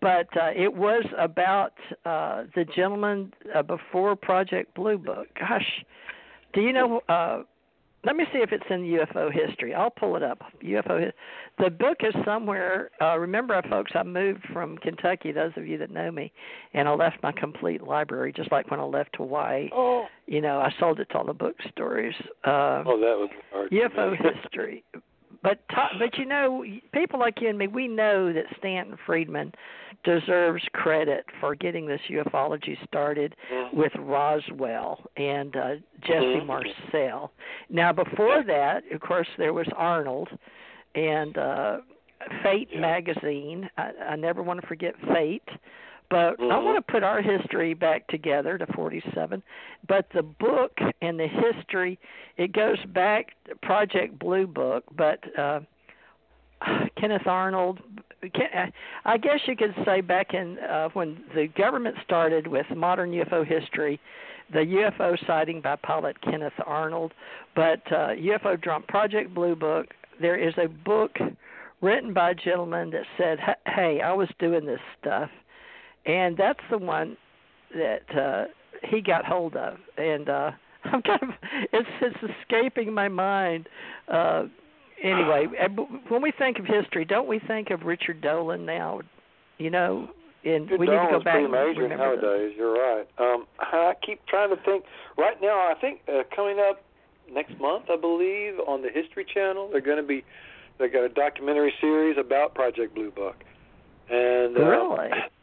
But 0.00 0.28
uh, 0.36 0.50
it 0.56 0.72
was 0.72 1.04
about 1.18 1.74
uh, 2.04 2.44
the 2.54 2.64
gentleman 2.74 3.32
uh, 3.54 3.62
before 3.62 4.16
Project 4.16 4.74
Blue 4.74 4.98
Book. 4.98 5.28
Gosh, 5.38 5.84
do 6.54 6.60
you 6.60 6.72
know? 6.72 7.00
Uh, 7.08 7.42
let 8.04 8.16
me 8.16 8.24
see 8.32 8.38
if 8.40 8.50
it's 8.52 8.64
in 8.68 8.82
UFO 8.82 9.30
history. 9.32 9.74
I'll 9.74 9.90
pull 9.90 10.16
it 10.16 10.22
up. 10.22 10.42
UFO. 10.62 11.12
The 11.58 11.70
book 11.70 11.98
is 12.00 12.14
somewhere. 12.24 12.90
Uh, 13.00 13.16
remember, 13.18 13.60
folks, 13.70 13.92
I 13.94 14.02
moved 14.02 14.44
from 14.52 14.76
Kentucky. 14.78 15.30
Those 15.32 15.52
of 15.56 15.66
you 15.66 15.78
that 15.78 15.90
know 15.90 16.10
me, 16.10 16.32
and 16.74 16.88
I 16.88 16.94
left 16.94 17.22
my 17.22 17.32
complete 17.32 17.82
library, 17.82 18.32
just 18.32 18.50
like 18.50 18.70
when 18.70 18.80
I 18.80 18.84
left 18.84 19.16
Hawaii. 19.16 19.68
Oh, 19.72 20.06
You 20.26 20.40
know, 20.40 20.58
I 20.58 20.72
sold 20.80 20.98
it 21.00 21.08
to 21.10 21.18
all 21.18 21.26
the 21.26 21.32
bookstores. 21.32 22.14
Uh, 22.44 22.82
oh, 22.86 22.98
that 22.98 23.16
was 23.18 23.30
hard. 23.52 23.70
UFO 23.70 24.16
history. 24.42 24.84
But 25.42 25.66
to- 25.70 25.90
but 25.98 26.18
you 26.18 26.24
know, 26.24 26.64
people 26.92 27.18
like 27.18 27.40
you 27.40 27.48
and 27.48 27.58
me, 27.58 27.66
we 27.66 27.88
know 27.88 28.32
that 28.32 28.44
Stanton 28.58 28.96
Friedman 29.06 29.52
deserves 30.04 30.64
credit 30.72 31.24
for 31.40 31.54
getting 31.54 31.86
this 31.86 32.00
ufology 32.10 32.76
started 32.86 33.36
Mhm. 33.52 33.74
with 33.74 33.94
Roswell 33.96 35.00
and 35.16 35.56
uh, 35.56 35.76
Jesse 36.00 36.40
Mhm. 36.40 36.46
Marcel. 36.46 37.32
Now 37.68 37.92
before 37.92 38.42
that, 38.42 38.84
of 38.90 39.00
course, 39.00 39.28
there 39.38 39.52
was 39.52 39.68
Arnold 39.76 40.28
and 40.94 41.38
uh 41.38 41.78
Fate 42.42 42.68
Yeah. 42.70 42.80
magazine. 42.80 43.68
I, 43.76 43.92
I 44.10 44.16
never 44.16 44.42
want 44.44 44.60
to 44.60 44.66
forget 44.66 44.94
Fate. 45.12 45.48
But 46.10 46.38
I 46.40 46.44
Mhm. 46.44 46.64
want 46.64 46.76
to 46.86 46.92
put 46.92 47.02
our 47.02 47.22
history 47.22 47.72
back 47.74 48.06
together 48.08 48.58
to 48.58 48.66
47. 48.66 49.42
But 49.86 50.10
the 50.10 50.22
book 50.22 50.78
and 51.00 51.18
the 51.18 51.26
history, 51.26 51.98
it 52.36 52.52
goes 52.52 52.84
back 52.86 53.34
to 53.46 53.56
Project 53.56 54.18
Blue 54.18 54.46
Book, 54.46 54.84
but 54.94 55.38
uh 55.38 55.60
Kenneth 56.96 57.26
Arnold. 57.26 57.80
I 59.04 59.18
guess 59.18 59.40
you 59.46 59.56
could 59.56 59.74
say 59.84 60.00
back 60.00 60.32
in 60.32 60.58
uh, 60.58 60.90
when 60.92 61.24
the 61.34 61.48
government 61.48 61.96
started 62.04 62.46
with 62.46 62.66
modern 62.70 63.10
UFO 63.12 63.44
history, 63.44 63.98
the 64.52 64.60
UFO 64.60 65.16
sighting 65.26 65.60
by 65.60 65.76
pilot 65.76 66.20
Kenneth 66.20 66.52
Arnold, 66.64 67.14
but 67.56 67.80
uh, 67.90 68.10
UFO 68.10 68.60
Drum 68.60 68.84
Project 68.84 69.34
Blue 69.34 69.56
Book. 69.56 69.88
There 70.20 70.36
is 70.36 70.54
a 70.56 70.68
book 70.68 71.18
written 71.80 72.12
by 72.12 72.30
a 72.30 72.34
gentleman 72.34 72.90
that 72.90 73.06
said, 73.18 73.38
"Hey, 73.66 74.00
I 74.00 74.12
was 74.12 74.28
doing 74.38 74.66
this 74.66 74.80
stuff," 75.00 75.30
and 76.06 76.36
that's 76.36 76.60
the 76.70 76.78
one 76.78 77.16
that 77.74 78.18
uh, 78.18 78.44
he 78.86 79.00
got 79.00 79.24
hold 79.24 79.56
of, 79.56 79.78
and 79.96 80.28
uh, 80.28 80.50
I'm 80.84 81.02
kind 81.02 81.22
of 81.22 81.28
it's 81.72 81.88
it's 82.00 82.34
escaping 82.40 82.92
my 82.92 83.08
mind. 83.08 83.68
Uh, 84.08 84.44
anyway, 85.02 85.46
when 86.08 86.22
we 86.22 86.32
think 86.36 86.58
of 86.58 86.66
history, 86.66 87.04
don't 87.04 87.28
we 87.28 87.38
think 87.38 87.70
of 87.70 87.82
Richard 87.82 88.20
Dolan 88.20 88.66
now? 88.66 89.00
You 89.58 89.70
know, 89.70 90.08
and 90.44 90.68
Good 90.68 90.80
we 90.80 90.86
need 90.86 90.92
to 90.92 91.08
go 91.10 91.22
back 91.22 91.34
pretty 91.34 91.48
major 91.48 91.82
remember 91.82 92.16
this. 92.16 92.22
nowadays. 92.24 92.54
You're 92.56 92.72
right. 92.72 93.06
Um, 93.18 93.46
I 93.60 93.94
keep 94.04 94.26
trying 94.26 94.50
to 94.50 94.62
think. 94.64 94.84
Right 95.16 95.36
now, 95.40 95.70
I 95.70 95.74
think 95.80 96.00
uh, 96.08 96.22
coming 96.34 96.58
up 96.58 96.82
next 97.32 97.58
month, 97.60 97.84
I 97.90 97.96
believe, 97.96 98.54
on 98.66 98.82
the 98.82 98.88
History 98.92 99.24
Channel, 99.32 99.68
they're 99.70 99.80
going 99.80 99.98
to 99.98 100.02
be 100.02 100.24
they 100.78 100.88
got 100.88 101.04
a 101.04 101.08
documentary 101.08 101.72
series 101.80 102.16
about 102.18 102.54
Project 102.54 102.94
Blue 102.94 103.10
Book. 103.10 103.36
And 104.10 104.56
uh, 104.56 104.64
Really? 104.64 105.10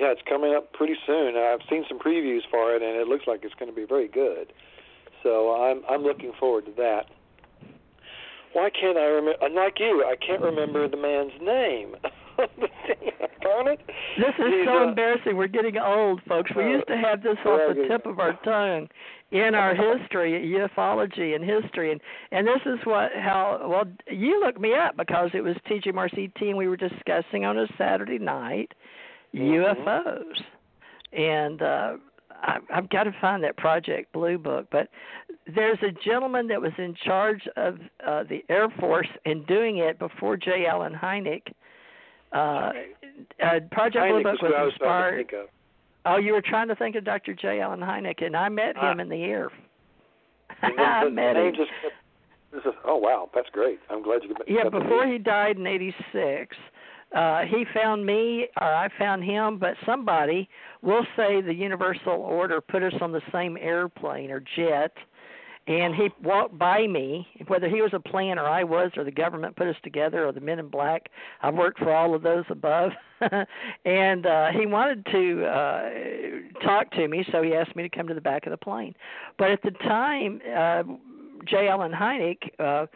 yeah, 0.00 0.12
it's 0.12 0.22
coming 0.26 0.54
up 0.54 0.72
pretty 0.72 0.96
soon. 1.06 1.36
I've 1.36 1.60
seen 1.68 1.84
some 1.86 1.98
previews 1.98 2.40
for 2.50 2.74
it, 2.74 2.82
and 2.82 2.96
it 2.96 3.06
looks 3.06 3.26
like 3.26 3.40
it's 3.42 3.54
going 3.54 3.70
to 3.70 3.76
be 3.76 3.84
very 3.84 4.08
good. 4.08 4.52
So 5.22 5.52
I'm 5.52 5.82
I'm 5.88 6.02
looking 6.02 6.32
forward 6.40 6.64
to 6.66 6.72
that. 6.78 7.04
Why 8.54 8.70
can't 8.70 8.96
I 8.96 9.04
remember? 9.04 9.38
Unlike 9.42 9.74
you, 9.78 10.04
I 10.08 10.16
can't 10.16 10.40
remember 10.40 10.88
the 10.88 10.96
man's 10.96 11.32
name. 11.40 11.96
Darn 13.42 13.68
it! 13.68 13.80
This 14.16 14.34
is 14.38 14.46
He's, 14.46 14.66
so 14.66 14.84
uh, 14.84 14.88
embarrassing. 14.88 15.36
We're 15.36 15.48
getting 15.48 15.76
old, 15.76 16.22
folks. 16.26 16.50
We 16.56 16.64
uh, 16.64 16.68
used 16.68 16.86
to 16.88 16.96
have 16.96 17.22
this 17.22 17.36
off 17.44 17.76
the 17.76 17.86
tip 17.86 18.06
of 18.06 18.18
our 18.18 18.38
tongue 18.42 18.88
in 19.30 19.54
our 19.54 19.74
history, 19.98 20.56
ufology 20.58 21.34
and 21.34 21.44
history, 21.44 21.92
and 21.92 22.00
and 22.32 22.46
this 22.46 22.62
is 22.64 22.78
what 22.84 23.10
how 23.14 23.66
well 23.68 23.84
you 24.10 24.40
looked 24.40 24.60
me 24.60 24.72
up 24.74 24.96
because 24.96 25.28
it 25.34 25.42
was 25.42 25.56
TGMRCT 25.68 26.40
and 26.40 26.56
we 26.56 26.68
were 26.68 26.78
discussing 26.78 27.44
on 27.44 27.58
a 27.58 27.66
Saturday 27.76 28.18
night 28.18 28.72
Mhm. 29.34 29.76
UFOs, 29.76 30.42
and 31.12 31.62
uh, 31.62 31.96
I, 32.42 32.58
I've 32.72 32.88
got 32.90 33.04
to 33.04 33.12
find 33.20 33.42
that 33.44 33.56
Project 33.56 34.12
Blue 34.12 34.38
book. 34.38 34.66
But 34.70 34.88
there's 35.54 35.78
a 35.82 35.92
gentleman 36.04 36.48
that 36.48 36.60
was 36.60 36.72
in 36.78 36.94
charge 37.04 37.42
of 37.56 37.78
uh, 38.06 38.24
the 38.24 38.44
Air 38.48 38.68
Force 38.78 39.08
and 39.24 39.46
doing 39.46 39.78
it 39.78 39.98
before 39.98 40.36
J. 40.36 40.66
Allen 40.66 40.94
Hynek. 40.94 41.42
Uh, 42.32 42.72
uh, 43.42 43.60
Project 43.70 44.06
Blue 44.08 44.22
book 44.22 44.42
was 44.42 44.52
was 44.52 44.72
inspired. 44.72 45.32
Oh, 46.06 46.16
you 46.16 46.32
were 46.32 46.42
trying 46.42 46.68
to 46.68 46.74
think 46.74 46.96
of 46.96 47.04
Dr. 47.04 47.34
J. 47.34 47.60
Allen 47.60 47.80
Hynek, 47.80 48.24
and 48.24 48.34
I 48.34 48.48
met 48.48 48.76
him 48.76 49.00
in 49.00 49.08
the 49.08 49.22
air. 49.22 49.50
I 50.62 51.08
met 51.08 51.36
him. 51.36 51.52
just 51.54 51.70
this 52.52 52.62
is, 52.64 52.72
oh 52.84 52.96
wow, 52.96 53.30
that's 53.32 53.48
great. 53.50 53.78
I'm 53.90 54.02
glad 54.02 54.22
you. 54.24 54.34
Yeah, 54.48 54.64
got 54.64 54.72
the 54.72 54.80
before 54.80 55.06
he 55.06 55.18
died 55.18 55.56
in 55.56 55.66
'86, 55.66 56.56
uh, 57.14 57.42
he 57.42 57.64
found 57.74 58.06
me, 58.06 58.46
or 58.60 58.72
I 58.72 58.88
found 58.98 59.24
him. 59.24 59.58
But 59.58 59.74
somebody, 59.84 60.48
we'll 60.82 61.06
say 61.16 61.40
the 61.40 61.54
Universal 61.54 62.12
Order, 62.12 62.60
put 62.60 62.82
us 62.82 62.94
on 63.00 63.12
the 63.12 63.22
same 63.32 63.56
airplane 63.56 64.30
or 64.30 64.42
jet, 64.56 64.92
and 65.66 65.94
he 65.94 66.08
walked 66.22 66.56
by 66.56 66.86
me. 66.86 67.26
Whether 67.48 67.68
he 67.68 67.82
was 67.82 67.90
a 67.94 68.00
plan 68.00 68.38
or 68.38 68.48
I 68.48 68.62
was, 68.62 68.92
or 68.96 69.04
the 69.04 69.10
government 69.10 69.56
put 69.56 69.66
us 69.66 69.76
together, 69.82 70.26
or 70.26 70.32
the 70.32 70.40
Men 70.40 70.60
in 70.60 70.68
Black. 70.68 71.10
I've 71.42 71.54
worked 71.54 71.80
for 71.80 71.92
all 71.92 72.14
of 72.14 72.22
those 72.22 72.44
above, 72.48 72.92
and 73.84 74.26
uh, 74.26 74.48
he 74.52 74.66
wanted 74.66 75.04
to 75.06 75.44
uh, 75.46 75.90
talk 76.64 76.90
to 76.92 77.08
me, 77.08 77.24
so 77.32 77.42
he 77.42 77.54
asked 77.54 77.74
me 77.74 77.82
to 77.82 77.88
come 77.88 78.06
to 78.08 78.14
the 78.14 78.20
back 78.20 78.46
of 78.46 78.50
the 78.52 78.56
plane. 78.56 78.94
But 79.36 79.50
at 79.50 79.62
the 79.62 79.72
time, 79.72 80.40
uh, 80.56 80.84
J. 81.46 81.68
Allen 81.68 81.92
Hynek. 81.92 82.38
Uh, 82.58 82.86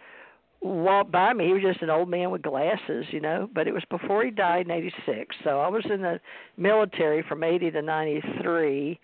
walked 0.65 1.13
by 1.13 1.33
me. 1.33 1.47
He 1.47 1.53
was 1.53 1.63
just 1.63 1.83
an 1.83 1.91
old 1.91 2.09
man 2.09 2.31
with 2.31 2.43
glasses, 2.43 3.07
you 3.11 3.21
know. 3.21 3.49
But 3.55 3.69
it 3.69 3.75
was 3.75 3.85
before 3.91 4.25
he 4.25 4.31
died 4.31 4.67
in 4.67 4.73
'86. 4.73 5.37
So 5.45 5.61
I 5.61 5.69
was 5.69 5.85
in 5.91 6.03
the 6.03 6.21
military 6.57 7.23
from 7.23 7.45
'80 7.45 7.71
to 7.73 7.83
'93, 7.83 8.99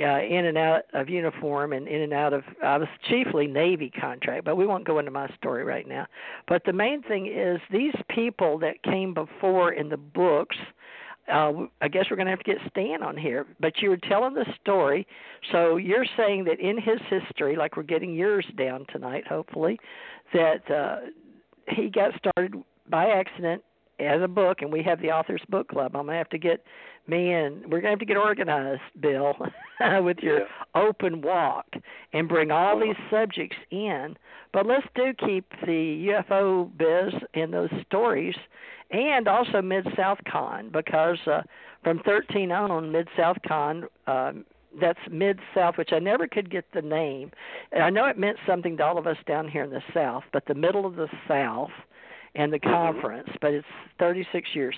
uh, 0.00 0.20
in 0.20 0.44
and 0.44 0.58
out 0.58 0.82
of 0.92 1.08
uniform 1.08 1.72
and 1.72 1.88
in 1.88 2.02
and 2.02 2.12
out 2.12 2.32
of. 2.32 2.44
I 2.62 2.76
was 2.76 2.88
chiefly 3.08 3.46
Navy 3.46 3.90
contract, 3.90 4.44
but 4.44 4.56
we 4.56 4.66
won't 4.66 4.84
go 4.86 4.98
into 4.98 5.10
my 5.10 5.28
story 5.36 5.64
right 5.64 5.88
now. 5.88 6.06
But 6.46 6.62
the 6.64 6.72
main 6.72 7.02
thing 7.02 7.26
is 7.26 7.58
these 7.72 7.94
people 8.10 8.58
that 8.58 8.82
came 8.82 9.14
before 9.14 9.72
in 9.72 9.88
the 9.88 9.96
books. 9.96 10.56
Uh, 11.32 11.66
I 11.80 11.88
guess 11.88 12.06
we're 12.10 12.16
going 12.16 12.26
to 12.26 12.30
have 12.30 12.40
to 12.40 12.44
get 12.44 12.58
Stan 12.70 13.02
on 13.02 13.16
here. 13.16 13.46
But 13.60 13.74
you 13.82 13.90
were 13.90 13.96
telling 13.98 14.34
the 14.34 14.46
story, 14.60 15.06
so 15.52 15.76
you're 15.76 16.06
saying 16.16 16.44
that 16.44 16.58
in 16.60 16.76
his 16.80 16.98
history, 17.10 17.56
like 17.56 17.76
we're 17.76 17.82
getting 17.82 18.14
yours 18.14 18.46
down 18.56 18.86
tonight, 18.90 19.26
hopefully, 19.26 19.78
that 20.32 20.70
uh, 20.70 20.96
he 21.68 21.88
got 21.90 22.12
started 22.18 22.54
by 22.88 23.06
accident 23.10 23.62
as 24.00 24.22
a 24.22 24.28
book, 24.28 24.62
and 24.62 24.72
we 24.72 24.82
have 24.82 25.00
the 25.02 25.10
authors 25.10 25.42
book 25.48 25.68
club. 25.68 25.96
I'm 25.96 26.06
gonna 26.06 26.16
have 26.18 26.28
to 26.30 26.38
get 26.38 26.64
me 27.08 27.32
and 27.32 27.62
we're 27.70 27.80
gonna 27.80 27.90
have 27.90 27.98
to 27.98 28.04
get 28.04 28.16
organized, 28.16 28.80
Bill, 29.00 29.34
with 30.02 30.18
your 30.18 30.40
Yeah. 30.40 30.46
open 30.74 31.20
walk 31.22 31.66
and 32.12 32.28
bring 32.28 32.50
all 32.50 32.78
these 32.78 32.96
subjects 33.10 33.56
in. 33.70 34.16
But 34.52 34.66
let's 34.66 34.86
do 34.94 35.12
keep 35.14 35.50
the 35.66 36.08
UFO 36.30 36.70
biz 36.76 37.12
and 37.34 37.52
those 37.52 37.70
stories, 37.86 38.36
and 38.90 39.28
also 39.28 39.62
Mid 39.62 39.86
South 39.96 40.18
Con 40.30 40.70
because 40.72 41.18
uh, 41.26 41.42
from 41.82 42.00
13 42.00 42.52
on, 42.52 42.92
MidSouthCon. 42.92 43.84
Um, 44.06 44.44
that's 44.80 44.98
Mid 45.10 45.40
South, 45.54 45.76
which 45.78 45.90
I 45.92 45.98
never 45.98 46.28
could 46.28 46.50
get 46.50 46.64
the 46.74 46.82
name. 46.82 47.30
And 47.72 47.82
I 47.82 47.90
know 47.90 48.04
it 48.06 48.18
meant 48.18 48.36
something 48.46 48.76
to 48.76 48.84
all 48.84 48.98
of 48.98 49.06
us 49.06 49.16
down 49.26 49.48
here 49.48 49.64
in 49.64 49.70
the 49.70 49.82
South, 49.94 50.24
but 50.32 50.44
the 50.46 50.54
middle 50.54 50.86
of 50.86 50.96
the 50.96 51.08
South 51.26 51.70
and 52.34 52.52
the 52.52 52.58
conference, 52.58 53.30
but 53.40 53.52
it's 53.52 53.66
36 53.98 54.50
years. 54.54 54.76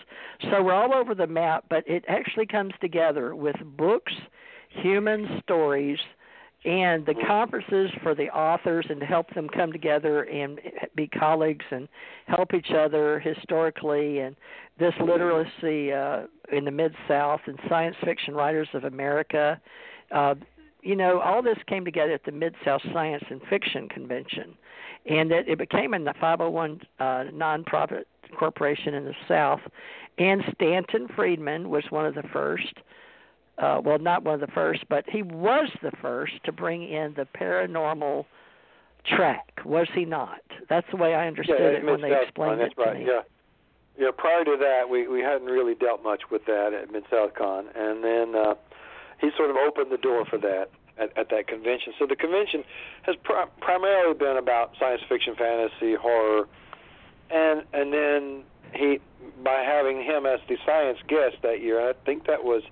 So 0.50 0.62
we're 0.62 0.72
all 0.72 0.94
over 0.94 1.14
the 1.14 1.26
map, 1.26 1.64
but 1.68 1.86
it 1.86 2.04
actually 2.08 2.46
comes 2.46 2.72
together 2.80 3.34
with 3.34 3.56
books, 3.76 4.12
human 4.68 5.40
stories, 5.42 5.98
and 6.64 7.06
the 7.06 7.14
conferences 7.26 7.90
for 8.02 8.14
the 8.14 8.28
authors 8.28 8.86
and 8.90 9.00
to 9.00 9.06
help 9.06 9.32
them 9.34 9.48
come 9.48 9.72
together 9.72 10.24
and 10.24 10.60
be 10.94 11.06
colleagues 11.06 11.64
and 11.70 11.88
help 12.26 12.52
each 12.52 12.70
other 12.76 13.18
historically. 13.18 14.18
And 14.18 14.36
this 14.78 14.92
literacy 15.02 15.92
uh, 15.92 16.22
in 16.52 16.64
the 16.64 16.70
mid 16.70 16.94
south 17.08 17.40
and 17.46 17.58
science 17.68 17.96
fiction 18.04 18.34
writers 18.34 18.68
of 18.74 18.84
america 18.84 19.60
uh, 20.10 20.34
you 20.82 20.96
know 20.96 21.20
all 21.20 21.42
this 21.42 21.58
came 21.66 21.84
together 21.84 22.12
at 22.12 22.24
the 22.24 22.32
mid 22.32 22.54
south 22.64 22.82
science 22.92 23.24
and 23.30 23.40
fiction 23.48 23.88
convention. 23.88 24.54
And 25.06 25.32
it, 25.32 25.48
it 25.48 25.58
became 25.58 25.94
a 25.94 26.14
501 26.20 26.80
uh, 26.98 27.04
nonprofit 27.32 28.04
corporation 28.38 28.94
in 28.94 29.04
the 29.04 29.14
south. 29.26 29.60
And 30.18 30.42
stanton 30.54 31.08
friedman 31.14 31.70
was 31.70 31.84
one 31.90 32.06
of 32.06 32.14
the 32.14 32.24
first 32.32 32.74
well, 33.58 33.98
not 33.98 34.24
one 34.24 34.34
of 34.34 34.40
the 34.40 34.52
first, 34.54 34.84
but 34.88 35.04
he 35.08 35.22
was 35.22 35.68
the 35.82 35.92
first 36.02 36.32
to 36.44 36.52
bring 36.52 36.82
in 36.82 37.14
the 37.14 37.26
paranormal 37.38 38.24
track, 39.04 39.60
was 39.64 39.88
he 39.94 40.04
not? 40.04 40.40
That's 40.68 40.86
the 40.90 40.96
way 40.96 41.14
I 41.14 41.26
understood 41.26 41.56
yeah, 41.58 41.78
it 41.78 41.84
when 41.84 42.00
they 42.00 42.12
explained 42.22 42.60
it 42.60 42.72
to 42.76 42.82
right. 42.82 42.98
me. 42.98 43.06
Yeah. 43.06 43.22
Yeah, 43.98 44.10
prior 44.16 44.44
to 44.44 44.56
that, 44.58 44.88
we 44.88 45.08
we 45.08 45.20
hadn't 45.20 45.48
really 45.48 45.74
dealt 45.74 46.02
much 46.02 46.22
with 46.30 46.46
that 46.46 46.72
at 46.72 46.88
MidSouthCon, 46.90 47.66
and 47.76 48.02
then 48.02 48.34
uh, 48.34 48.54
he 49.20 49.30
sort 49.36 49.50
of 49.50 49.56
opened 49.56 49.92
the 49.92 49.98
door 49.98 50.24
for 50.24 50.38
that 50.38 50.70
at, 50.96 51.16
at 51.18 51.28
that 51.28 51.48
convention. 51.48 51.92
So 51.98 52.06
the 52.06 52.16
convention 52.16 52.64
has 53.02 53.16
pri- 53.22 53.48
primarily 53.60 54.14
been 54.14 54.38
about 54.38 54.72
science 54.78 55.02
fiction, 55.06 55.34
fantasy, 55.36 55.96
horror, 56.00 56.48
and 57.30 57.64
and 57.74 57.92
then 57.92 58.44
he 58.72 59.00
by 59.44 59.62
having 59.66 60.02
him 60.02 60.24
as 60.24 60.40
the 60.48 60.56
science 60.64 60.98
guest 61.08 61.36
that 61.42 61.60
year, 61.60 61.86
I 61.86 61.92
think 62.06 62.26
that 62.26 62.44
was 62.44 62.62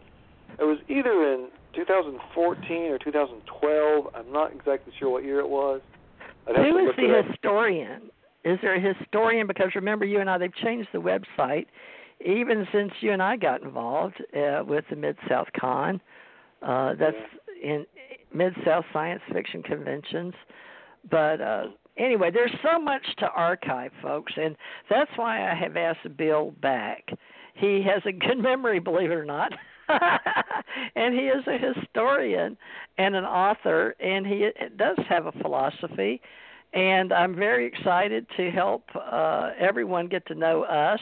it 0.58 0.64
was 0.64 0.78
either 0.88 1.34
in 1.34 1.48
2014 1.74 2.82
or 2.90 2.98
2012. 2.98 4.06
I'm 4.14 4.32
not 4.32 4.52
exactly 4.52 4.92
sure 4.98 5.10
what 5.10 5.24
year 5.24 5.40
it 5.40 5.48
was. 5.48 5.80
I'd 6.46 6.56
have 6.56 6.64
to 6.64 6.70
Who 6.70 6.88
is 6.88 6.96
the 6.96 7.18
up. 7.18 7.26
historian? 7.26 8.10
Is 8.44 8.58
there 8.62 8.74
a 8.74 8.80
historian? 8.80 9.46
Because 9.46 9.70
remember, 9.74 10.04
you 10.04 10.20
and 10.20 10.30
I, 10.30 10.38
they've 10.38 10.54
changed 10.54 10.88
the 10.92 11.00
website 11.00 11.66
even 12.24 12.66
since 12.72 12.92
you 13.00 13.12
and 13.12 13.22
I 13.22 13.36
got 13.36 13.62
involved 13.62 14.22
uh, 14.36 14.62
with 14.64 14.84
the 14.90 14.96
Mid 14.96 15.16
South 15.28 15.48
Con. 15.58 16.00
Uh, 16.62 16.94
that's 16.98 17.16
in 17.62 17.86
Mid 18.34 18.54
South 18.64 18.84
Science 18.92 19.22
Fiction 19.32 19.62
Conventions. 19.62 20.34
But 21.10 21.40
uh, 21.40 21.64
anyway, 21.96 22.30
there's 22.32 22.52
so 22.62 22.80
much 22.80 23.02
to 23.18 23.26
archive, 23.26 23.92
folks, 24.02 24.32
and 24.36 24.56
that's 24.90 25.10
why 25.16 25.50
I 25.50 25.54
have 25.54 25.76
asked 25.76 26.16
Bill 26.16 26.52
back. 26.60 27.08
He 27.54 27.82
has 27.82 28.02
a 28.06 28.12
good 28.12 28.38
memory, 28.38 28.80
believe 28.80 29.10
it 29.10 29.14
or 29.14 29.24
not. 29.24 29.52
and 30.96 31.14
he 31.14 31.26
is 31.26 31.44
a 31.46 31.58
historian 31.58 32.56
and 32.98 33.14
an 33.14 33.24
author, 33.24 33.94
and 34.00 34.26
he 34.26 34.48
does 34.76 34.98
have 35.08 35.26
a 35.26 35.32
philosophy. 35.32 36.20
And 36.74 37.12
I'm 37.12 37.34
very 37.34 37.66
excited 37.66 38.26
to 38.36 38.50
help 38.50 38.84
uh, 38.94 39.50
everyone 39.58 40.08
get 40.08 40.26
to 40.26 40.34
know 40.34 40.64
us 40.64 41.00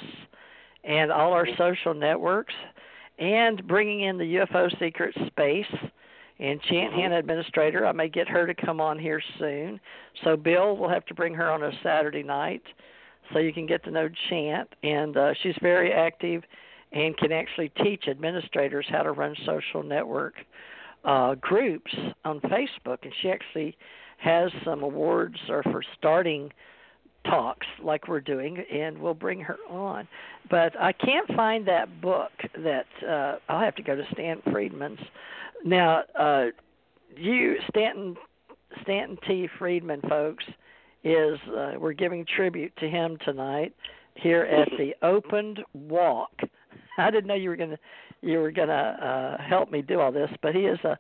and 0.85 1.11
all 1.11 1.33
our 1.33 1.49
social 1.59 1.95
networks, 1.95 2.55
and 3.19 3.67
bringing 3.67 4.03
in 4.03 4.19
the 4.19 4.37
UFO 4.37 4.71
secret 4.79 5.17
space. 5.27 5.91
And 6.39 6.61
Chant 6.63 6.93
Hannah 6.93 7.19
administrator, 7.19 7.87
I 7.87 7.93
may 7.93 8.09
get 8.09 8.29
her 8.29 8.47
to 8.47 8.55
come 8.55 8.81
on 8.81 8.99
here 8.99 9.23
soon. 9.39 9.81
So 10.23 10.37
Bill, 10.37 10.77
we'll 10.77 10.91
have 10.91 11.07
to 11.07 11.15
bring 11.15 11.35
her 11.35 11.51
on 11.51 11.63
a 11.65 11.73
Saturday 11.83 12.23
night, 12.23 12.63
so 13.33 13.39
you 13.39 13.53
can 13.53 13.67
get 13.67 13.83
to 13.85 13.91
know 13.91 14.09
Chant. 14.29 14.69
And 14.83 15.17
uh, 15.17 15.33
she's 15.43 15.57
very 15.61 15.93
active 15.93 16.43
and 16.97 17.17
can 17.17 17.31
actually 17.31 17.71
teach 17.83 18.09
administrators 18.09 18.87
how 18.89 19.03
to 19.03 19.13
run 19.13 19.37
social 19.45 19.83
network 19.83 20.35
uh, 21.05 21.35
groups 21.35 21.93
on 22.25 22.41
Facebook. 22.41 22.99
And 23.03 23.13
she 23.21 23.31
actually 23.31 23.77
has 24.19 24.51
some 24.65 24.83
awards 24.83 25.37
or 25.49 25.63
for 25.65 25.83
starting 25.99 26.51
talks 27.25 27.67
like 27.83 28.09
we're 28.09 28.21
doing, 28.21 28.65
and 28.73 28.97
we'll 28.97 29.15
bring 29.15 29.41
her 29.41 29.57
on. 29.69 30.09
But 30.49 30.79
I 30.81 30.93
can't 30.93 31.29
find 31.35 31.67
that 31.67 32.01
book 32.01 32.31
that 32.57 32.87
uh, 33.07 33.37
I'll 33.49 33.61
have 33.61 33.75
to 33.77 33.83
go 33.83 33.95
to 33.95 34.05
Stan 34.13 34.41
Friedman's. 34.51 35.01
Now, 35.65 36.03
uh, 36.19 36.47
you 37.17 37.57
Stanton 37.69 38.17
Stanton 38.83 39.19
T. 39.27 39.49
Friedman, 39.59 40.01
folks, 40.09 40.45
is 41.05 41.39
uh, 41.57 41.73
we're 41.79 41.93
giving 41.93 42.25
tribute 42.25 42.73
to 42.79 42.89
him 42.89 43.19
tonight 43.25 43.75
here 44.15 44.43
at 44.45 44.69
the 44.79 44.95
Opened 45.03 45.61
Walk. 45.75 46.31
I 46.99 47.11
didn't 47.11 47.27
know 47.27 47.35
you 47.35 47.51
were 47.51 47.57
to 47.57 47.79
you 48.23 48.39
were 48.39 48.53
to 48.53 48.73
uh, 48.73 49.43
help 49.43 49.71
me 49.71 49.83
do 49.83 50.01
all 50.01 50.13
this, 50.13 50.31
but 50.43 50.55
he 50.55 50.63
is 50.63 50.79
a 50.85 50.99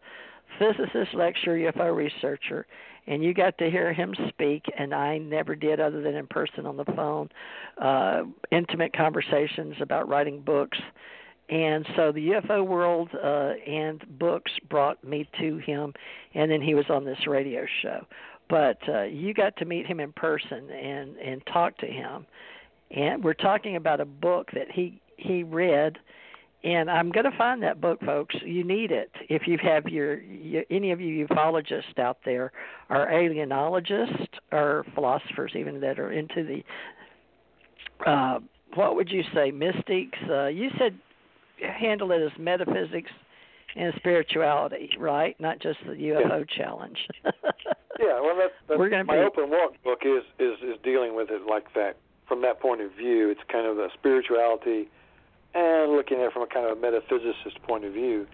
physicist, 0.58 1.14
lecturer, 1.14 1.72
UFO 1.72 1.94
researcher, 1.94 2.66
and 3.06 3.22
you 3.22 3.34
got 3.34 3.56
to 3.58 3.70
hear 3.70 3.92
him 3.92 4.14
speak, 4.28 4.64
and 4.78 4.94
I 4.94 5.18
never 5.18 5.54
did 5.54 5.80
other 5.80 6.02
than 6.02 6.14
in 6.14 6.26
person 6.26 6.66
on 6.66 6.76
the 6.76 6.84
phone, 6.84 7.28
uh, 7.80 8.22
intimate 8.50 8.94
conversations 8.94 9.76
about 9.80 10.08
writing 10.08 10.40
books. 10.40 10.78
And 11.48 11.86
so 11.94 12.10
the 12.10 12.30
UFO 12.30 12.66
world 12.66 13.08
uh, 13.14 13.52
and 13.66 14.04
books 14.18 14.50
brought 14.68 15.02
me 15.04 15.28
to 15.40 15.58
him, 15.58 15.92
and 16.34 16.50
then 16.50 16.60
he 16.60 16.74
was 16.74 16.86
on 16.90 17.04
this 17.04 17.26
radio 17.28 17.64
show. 17.82 18.04
But 18.48 18.78
uh, 18.88 19.02
you 19.02 19.32
got 19.32 19.56
to 19.58 19.64
meet 19.64 19.86
him 19.86 20.00
in 20.00 20.12
person 20.12 20.70
and 20.70 21.16
and 21.16 21.42
talk 21.52 21.76
to 21.78 21.86
him, 21.86 22.26
and 22.90 23.22
we're 23.22 23.34
talking 23.34 23.76
about 23.76 24.00
a 24.00 24.04
book 24.04 24.48
that 24.54 24.70
he 24.72 25.00
he 25.16 25.42
read 25.42 25.98
and 26.66 26.90
I'm 26.90 27.12
going 27.12 27.30
to 27.30 27.36
find 27.36 27.62
that 27.62 27.80
book, 27.80 28.00
folks. 28.00 28.34
You 28.44 28.64
need 28.64 28.90
it 28.90 29.10
if 29.28 29.42
you 29.46 29.56
have 29.62 29.86
your, 29.86 30.20
your 30.20 30.64
any 30.68 30.90
of 30.90 31.00
you 31.00 31.24
ufologists 31.26 31.96
out 31.96 32.18
there, 32.24 32.50
or 32.90 33.06
alienologists, 33.06 34.26
or 34.50 34.84
philosophers 34.94 35.52
even 35.54 35.80
that 35.80 36.00
are 36.00 36.10
into 36.10 36.42
the, 36.44 38.10
uh, 38.10 38.40
what 38.74 38.96
would 38.96 39.10
you 39.10 39.22
say, 39.32 39.52
mystics? 39.52 40.18
Uh, 40.28 40.46
you 40.46 40.70
said 40.76 40.98
handle 41.60 42.10
it 42.10 42.20
as 42.20 42.32
metaphysics 42.36 43.10
and 43.76 43.92
spirituality, 43.96 44.90
right? 44.98 45.38
Not 45.38 45.60
just 45.60 45.78
the 45.86 45.92
UFO 45.92 46.40
yeah. 46.40 46.64
challenge. 46.64 46.98
yeah, 47.24 48.20
well, 48.20 48.36
that's, 48.36 48.52
that's 48.68 48.78
We're 48.78 49.04
my 49.04 49.14
be... 49.14 49.20
open 49.20 49.50
walk 49.50 49.74
book 49.84 50.00
is 50.04 50.24
is 50.40 50.58
is 50.62 50.76
dealing 50.82 51.14
with 51.14 51.30
it 51.30 51.42
like 51.48 51.72
that 51.74 51.96
from 52.26 52.42
that 52.42 52.60
point 52.60 52.80
of 52.80 52.90
view. 52.92 53.30
It's 53.30 53.40
kind 53.52 53.68
of 53.68 53.78
a 53.78 53.88
spirituality 53.94 54.88
and 55.56 55.92
looking 55.92 56.18
at 56.18 56.26
it 56.26 56.32
from 56.32 56.42
a 56.42 56.46
kind 56.46 56.66
of 56.66 56.76
a 56.76 56.80
metaphysicist 56.80 57.62
point 57.62 57.84
of 57.84 57.92
view. 57.92 58.26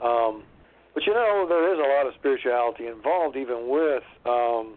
Um, 0.00 0.44
but 0.94 1.06
you 1.06 1.12
know, 1.12 1.46
there 1.48 1.72
is 1.72 1.78
a 1.78 1.88
lot 1.88 2.06
of 2.06 2.14
spirituality 2.18 2.86
involved, 2.86 3.36
even 3.36 3.68
with 3.68 4.04
um, 4.26 4.76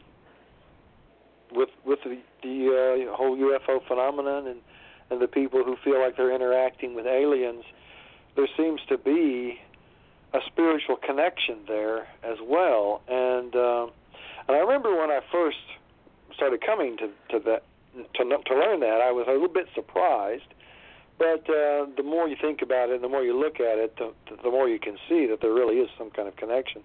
with 1.52 1.70
with 1.86 2.00
the, 2.04 2.18
the 2.42 3.08
uh, 3.12 3.16
whole 3.16 3.38
UFO 3.38 3.86
phenomenon 3.88 4.48
and 4.48 4.60
and 5.12 5.22
the 5.22 5.28
people 5.28 5.64
who 5.64 5.76
feel 5.84 6.00
like 6.00 6.18
they're 6.18 6.34
interacting 6.34 6.96
with 6.96 7.06
aliens. 7.06 7.64
There 8.36 8.48
seems 8.58 8.82
to 8.90 8.98
be 8.98 9.60
a 10.34 10.40
spiritual 10.48 10.98
connection 10.98 11.60
there 11.68 12.08
as 12.24 12.38
well, 12.42 13.02
and 13.08 13.56
um, 13.56 13.92
and 14.48 14.58
I 14.58 14.60
remember 14.60 14.96
when 14.98 15.12
I 15.12 15.20
first 15.32 15.58
started 16.34 16.66
coming 16.66 16.98
to 16.98 17.10
to 17.32 17.40
that 17.46 17.64
to 18.16 18.24
to 18.24 18.56
learn 18.56 18.80
that, 18.80 19.02
I 19.06 19.12
was 19.12 19.26
a 19.28 19.32
little 19.32 19.48
bit 19.48 19.68
surprised 19.76 20.54
but 21.18 21.50
uh, 21.50 21.86
the 21.96 22.04
more 22.04 22.28
you 22.28 22.36
think 22.40 22.62
about 22.62 22.90
it, 22.90 23.02
the 23.02 23.08
more 23.08 23.24
you 23.24 23.38
look 23.38 23.60
at 23.60 23.78
it, 23.78 23.96
the, 23.98 24.14
the 24.44 24.52
more 24.52 24.68
you 24.68 24.80
can 24.80 24.98
see 25.08 25.26
that 25.28 25.40
there 25.42 25.54
really 25.54 25.78
is 25.78 25.90
some 25.98 26.10
kind 26.12 26.28
of 26.28 26.36
connection. 26.36 26.84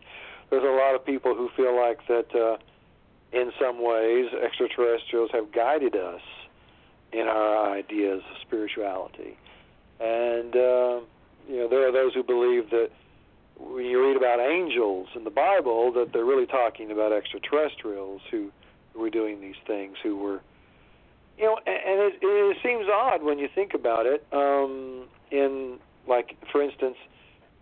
There's 0.51 0.63
a 0.63 0.67
lot 0.67 0.95
of 0.95 1.05
people 1.05 1.35
who 1.35 1.49
feel 1.57 1.77
like 1.77 2.07
that, 2.09 2.35
uh, 2.35 2.59
in 3.33 3.53
some 3.61 3.83
ways, 3.83 4.27
extraterrestrials 4.33 5.31
have 5.33 5.53
guided 5.53 5.97
us 5.97 6.23
in 7.13 7.27
our 7.27 7.73
ideas 7.73 8.23
of 8.31 8.37
spirituality, 8.41 9.37
and 9.99 10.55
uh, 10.55 11.01
you 11.49 11.57
know 11.59 11.69
there 11.69 11.89
are 11.89 11.93
those 11.93 12.15
who 12.15 12.23
believe 12.23 12.71
that 12.71 12.91
when 13.59 13.85
you 13.85 14.03
read 14.03 14.17
about 14.17 14.41
angels 14.41 15.09
in 15.15 15.25
the 15.25 15.31
Bible, 15.31 15.93
that 15.93 16.13
they're 16.13 16.25
really 16.25 16.47
talking 16.47 16.91
about 16.91 17.13
extraterrestrials 17.13 18.23
who, 18.31 18.51
who 18.93 19.01
were 19.01 19.11
doing 19.11 19.41
these 19.41 19.59
things, 19.67 19.97
who 20.03 20.17
were 20.17 20.41
you 21.41 21.47
know, 21.47 21.57
and 21.67 22.01
it, 22.01 22.19
it 22.21 22.57
seems 22.63 22.87
odd 22.93 23.23
when 23.23 23.39
you 23.39 23.49
think 23.55 23.73
about 23.73 24.05
it. 24.05 24.25
Um, 24.31 25.09
in 25.31 25.79
like, 26.07 26.37
for 26.53 26.63
instance, 26.63 26.97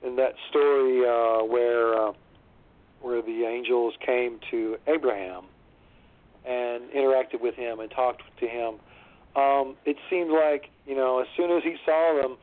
in 0.02 0.16
that 0.16 0.34
story 0.50 1.02
uh, 1.06 1.44
where 1.44 2.08
uh, 2.08 2.12
where 3.00 3.22
the 3.22 3.44
angels 3.44 3.94
came 4.04 4.40
to 4.50 4.76
Abraham 4.88 5.44
and 6.44 6.90
interacted 6.90 7.40
with 7.40 7.54
him 7.54 7.78
and 7.78 7.90
talked 7.90 8.22
to 8.40 8.46
him, 8.48 8.74
um, 9.36 9.76
it 9.84 9.96
seemed 10.10 10.30
like 10.32 10.70
you 10.84 10.96
know, 10.96 11.20
as 11.20 11.28
soon 11.36 11.56
as 11.56 11.62
he 11.62 11.76
saw 11.86 12.20
them, 12.20 12.36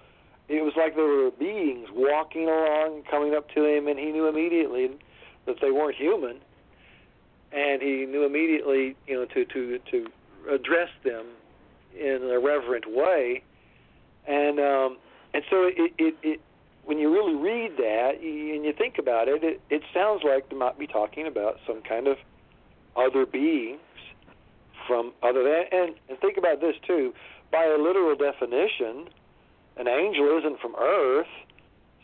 it 0.48 0.64
was 0.64 0.74
like 0.78 0.96
there 0.96 1.04
were 1.04 1.32
beings 1.32 1.90
walking 1.92 2.48
along, 2.48 3.04
coming 3.12 3.36
up 3.36 3.50
to 3.56 3.66
him, 3.66 3.88
and 3.88 4.00
he 4.00 4.12
knew 4.12 4.28
immediately 4.28 4.90
that 5.48 5.58
they 5.62 5.72
weren't 5.72 5.98
human, 5.98 6.38
and 7.52 7.82
he 7.82 8.06
knew 8.06 8.24
immediately, 8.24 8.96
you 9.06 9.16
know, 9.16 9.26
to 9.26 9.44
to 9.44 9.80
to 9.92 10.08
address 10.50 10.89
them 11.04 11.26
in 11.98 12.30
a 12.32 12.39
reverent 12.39 12.86
way, 12.88 13.43
and 14.28 14.60
um, 14.60 14.98
and 15.34 15.43
so 15.50 15.64
it, 15.64 15.93
it, 15.98 16.16
it 16.24 16.41
when 16.86 16.98
you 17.00 17.12
really 17.12 17.36
read 17.36 17.78
that 17.78 18.20
and 18.22 18.64
you 18.66 18.74
think 18.78 18.98
about 19.00 19.28
it, 19.28 19.43
it, 19.43 19.62
it 19.70 19.82
sounds 19.93 20.22
like 20.24 20.50
they 20.50 20.56
might 20.56 20.78
be 20.78 20.88
talking 20.88 21.26
about 21.28 21.58
some 21.66 21.82
kind 21.82 22.08
of 22.08 22.18
other 22.96 23.26
beings 23.26 23.80
from 24.88 25.12
other 25.24 25.43
than 25.43 25.64
and, 25.72 25.96
and 26.10 26.20
think 26.20 26.38
about 26.38 26.62
this 26.62 26.76
too. 26.86 27.14
By 27.52 27.66
a 27.66 27.82
literal 27.82 28.16
definition, 28.16 29.08
an 29.78 29.88
angel 29.88 30.38
isn't 30.39 30.60
from 30.60 30.76
Earth, 30.80 31.28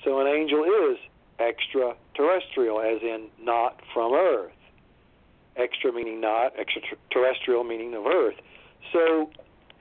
so 0.04 0.20
an 0.20 0.28
angel 0.28 0.64
is 0.64 0.98
extraterrestrial, 1.39 2.80
as 2.80 3.02
in 3.02 3.28
not 3.39 3.80
from 3.94 4.14
Earth 4.14 4.52
extra 5.58 5.91
meaning 5.91 6.22
not, 6.22 6.54
extraterrestrial 6.60 7.64
meaning 7.64 7.93
of 7.93 8.06
Earth. 8.06 8.36
So, 8.93 9.30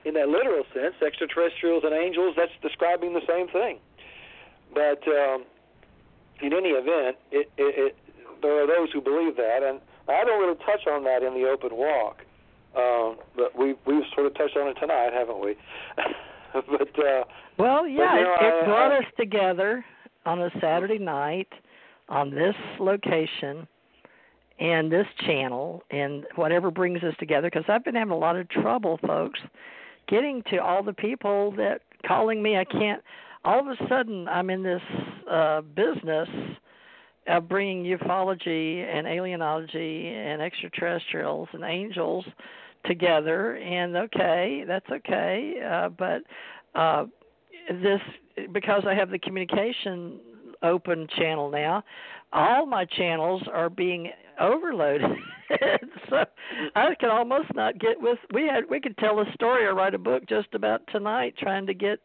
in 0.05 0.13
that 0.15 0.29
literal 0.29 0.63
sense, 0.73 0.95
extraterrestrials 1.05 1.83
and 1.83 1.93
angels, 1.93 2.35
that's 2.37 2.51
describing 2.61 3.13
the 3.13 3.21
same 3.27 3.47
thing. 3.47 3.79
But 4.73 5.01
um, 5.07 5.45
in 6.41 6.53
any 6.53 6.69
event, 6.69 7.17
it, 7.31 7.51
it, 7.57 7.93
it, 7.93 7.95
there 8.41 8.63
are 8.63 8.67
those 8.67 8.91
who 8.91 9.01
believe 9.01 9.35
that, 9.37 9.61
and 9.63 9.79
I 10.07 10.23
don't 10.23 10.39
really 10.39 10.57
touch 10.65 10.87
on 10.89 11.03
that 11.03 11.23
in 11.23 11.33
the 11.33 11.47
open 11.47 11.69
walk. 11.73 12.17
Um, 12.75 13.17
but 13.35 13.57
we 13.57 13.75
we've 13.85 14.03
sort 14.15 14.27
of 14.27 14.33
touched 14.35 14.55
on 14.55 14.69
it 14.69 14.75
tonight, 14.79 15.11
haven't 15.13 15.41
we? 15.43 15.55
but 16.53 16.99
uh, 16.99 17.23
well, 17.59 17.85
yeah, 17.85 18.11
but, 18.11 18.17
you 18.17 18.23
know, 18.23 18.35
it, 18.39 18.45
it 18.45 18.63
I, 18.63 18.65
brought 18.65 18.91
I, 18.91 18.97
us 18.99 19.05
together 19.19 19.85
on 20.25 20.41
a 20.41 20.49
Saturday 20.61 20.97
night 20.97 21.49
on 22.07 22.31
this 22.31 22.55
location 22.79 23.67
and 24.61 24.91
this 24.91 25.07
channel 25.25 25.83
and 25.89 26.25
whatever 26.35 26.69
brings 26.69 27.03
us 27.03 27.15
together 27.19 27.49
because 27.51 27.65
I've 27.67 27.83
been 27.83 27.95
having 27.95 28.13
a 28.13 28.17
lot 28.17 28.37
of 28.37 28.47
trouble, 28.49 28.99
folks, 29.05 29.39
getting 30.07 30.43
to 30.51 30.57
all 30.57 30.83
the 30.83 30.93
people 30.93 31.51
that 31.57 31.81
calling 32.05 32.41
me. 32.43 32.57
I 32.57 32.65
can't. 32.65 33.01
All 33.43 33.59
of 33.59 33.65
a 33.67 33.87
sudden, 33.89 34.27
I'm 34.27 34.51
in 34.51 34.61
this 34.61 34.81
uh, 35.29 35.61
business 35.61 36.29
of 37.27 37.49
bringing 37.49 37.83
ufology 37.97 38.85
and 38.85 39.07
alienology 39.07 40.05
and 40.05 40.43
extraterrestrials 40.43 41.49
and 41.53 41.63
angels 41.63 42.23
together. 42.85 43.55
And 43.55 43.97
okay, 43.97 44.63
that's 44.67 44.89
okay, 44.91 45.55
uh, 45.67 45.89
but 45.89 46.21
uh, 46.75 47.05
this 47.81 47.99
because 48.51 48.83
I 48.87 48.93
have 48.93 49.09
the 49.09 49.19
communication 49.19 50.19
open 50.61 51.07
channel 51.17 51.49
now 51.49 51.83
all 52.33 52.65
my 52.65 52.85
channels 52.85 53.43
are 53.51 53.69
being 53.69 54.09
overloaded. 54.39 55.09
so 56.09 56.25
I 56.75 56.95
can 56.99 57.09
almost 57.09 57.53
not 57.53 57.79
get 57.79 57.99
with 57.99 58.19
we 58.33 58.43
had 58.47 58.69
we 58.69 58.79
could 58.79 58.97
tell 58.97 59.19
a 59.19 59.31
story 59.33 59.65
or 59.65 59.75
write 59.75 59.93
a 59.93 59.99
book 59.99 60.27
just 60.27 60.49
about 60.53 60.81
tonight 60.91 61.35
trying 61.37 61.65
to 61.67 61.73
get 61.73 61.99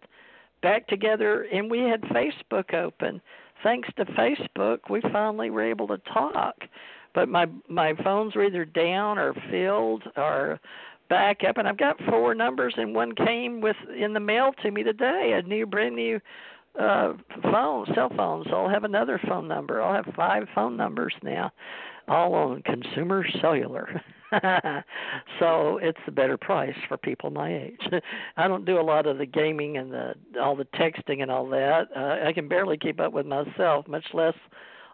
back 0.62 0.86
together 0.88 1.46
and 1.52 1.70
we 1.70 1.80
had 1.80 2.00
Facebook 2.02 2.74
open. 2.74 3.20
Thanks 3.62 3.88
to 3.96 4.04
Facebook 4.04 4.78
we 4.90 5.00
finally 5.12 5.50
were 5.50 5.62
able 5.62 5.88
to 5.88 5.98
talk. 6.12 6.56
But 7.14 7.28
my 7.28 7.46
my 7.68 7.94
phones 8.02 8.34
were 8.34 8.44
either 8.44 8.64
down 8.64 9.18
or 9.18 9.34
filled 9.50 10.04
or 10.16 10.60
back 11.08 11.42
up 11.48 11.56
and 11.56 11.68
I've 11.68 11.78
got 11.78 12.00
four 12.08 12.34
numbers 12.34 12.74
and 12.76 12.94
one 12.94 13.14
came 13.14 13.60
with 13.60 13.76
in 13.96 14.12
the 14.12 14.20
mail 14.20 14.52
to 14.62 14.70
me 14.70 14.82
today, 14.82 15.38
a 15.42 15.46
new 15.46 15.66
brand 15.66 15.96
new 15.96 16.20
uh 16.78 17.14
phone 17.42 17.86
cell 17.94 18.10
phone. 18.14 18.44
So 18.50 18.56
i'll 18.56 18.68
have 18.68 18.84
another 18.84 19.18
phone 19.26 19.48
number 19.48 19.80
i'll 19.80 19.94
have 19.94 20.14
five 20.14 20.46
phone 20.54 20.76
numbers 20.76 21.14
now 21.22 21.50
all 22.08 22.34
on 22.34 22.62
consumer 22.62 23.24
cellular. 23.40 24.02
So 25.38 25.78
it's 25.80 26.00
a 26.06 26.10
better 26.10 26.36
price 26.36 26.74
for 26.88 26.96
people 26.96 27.30
my 27.30 27.54
age. 27.54 27.80
I 28.36 28.48
don't 28.48 28.64
do 28.64 28.80
a 28.80 28.82
lot 28.82 29.06
of 29.06 29.18
the 29.18 29.26
gaming 29.26 29.76
and 29.76 29.92
the 29.92 30.14
all 30.40 30.56
the 30.56 30.66
texting 30.74 31.22
and 31.22 31.30
all 31.30 31.48
that. 31.50 31.88
Uh, 31.94 32.26
i 32.26 32.32
can 32.32 32.48
barely 32.48 32.76
keep 32.76 33.00
up 33.00 33.12
with 33.12 33.26
myself 33.26 33.86
much 33.86 34.04
less 34.14 34.34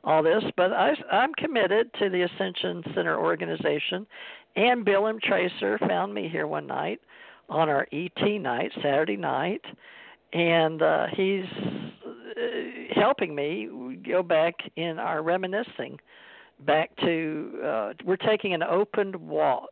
all 0.04 0.22
this 0.22 0.42
but 0.56 0.72
i 0.72 0.92
i'm 1.10 1.32
committed 1.34 1.90
to 1.98 2.10
the 2.10 2.22
ascension 2.22 2.82
center 2.94 3.18
organization. 3.18 4.06
And 4.54 4.84
bill 4.84 5.06
m. 5.06 5.18
Tracer 5.22 5.78
found 5.88 6.12
me 6.12 6.28
here 6.28 6.46
one 6.46 6.66
night 6.66 7.00
on 7.48 7.68
our 7.68 7.86
et 7.92 8.20
night 8.40 8.72
saturday 8.82 9.16
night 9.16 9.64
and 10.32 10.82
uh, 10.82 11.06
he's 11.16 11.44
uh, 12.06 12.94
helping 12.94 13.34
me 13.34 13.98
go 14.06 14.22
back 14.22 14.54
in 14.76 14.98
our 14.98 15.22
reminiscing 15.22 15.98
back 16.61 16.94
to 16.96 17.61
uh 17.64 17.92
we're 18.05 18.16
taking 18.16 18.55
an 18.55 18.62
opened 18.62 19.16
walk 19.16 19.70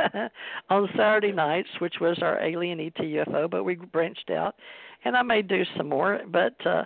on 0.70 0.88
Saturday 0.96 1.32
nights 1.32 1.68
which 1.80 1.96
was 2.00 2.18
our 2.22 2.40
alien 2.42 2.80
ET 2.80 2.96
UFO 2.96 3.50
but 3.50 3.64
we 3.64 3.74
branched 3.74 4.30
out 4.30 4.54
and 5.04 5.16
I 5.16 5.22
may 5.22 5.42
do 5.42 5.64
some 5.76 5.88
more 5.88 6.20
but 6.30 6.54
uh 6.66 6.84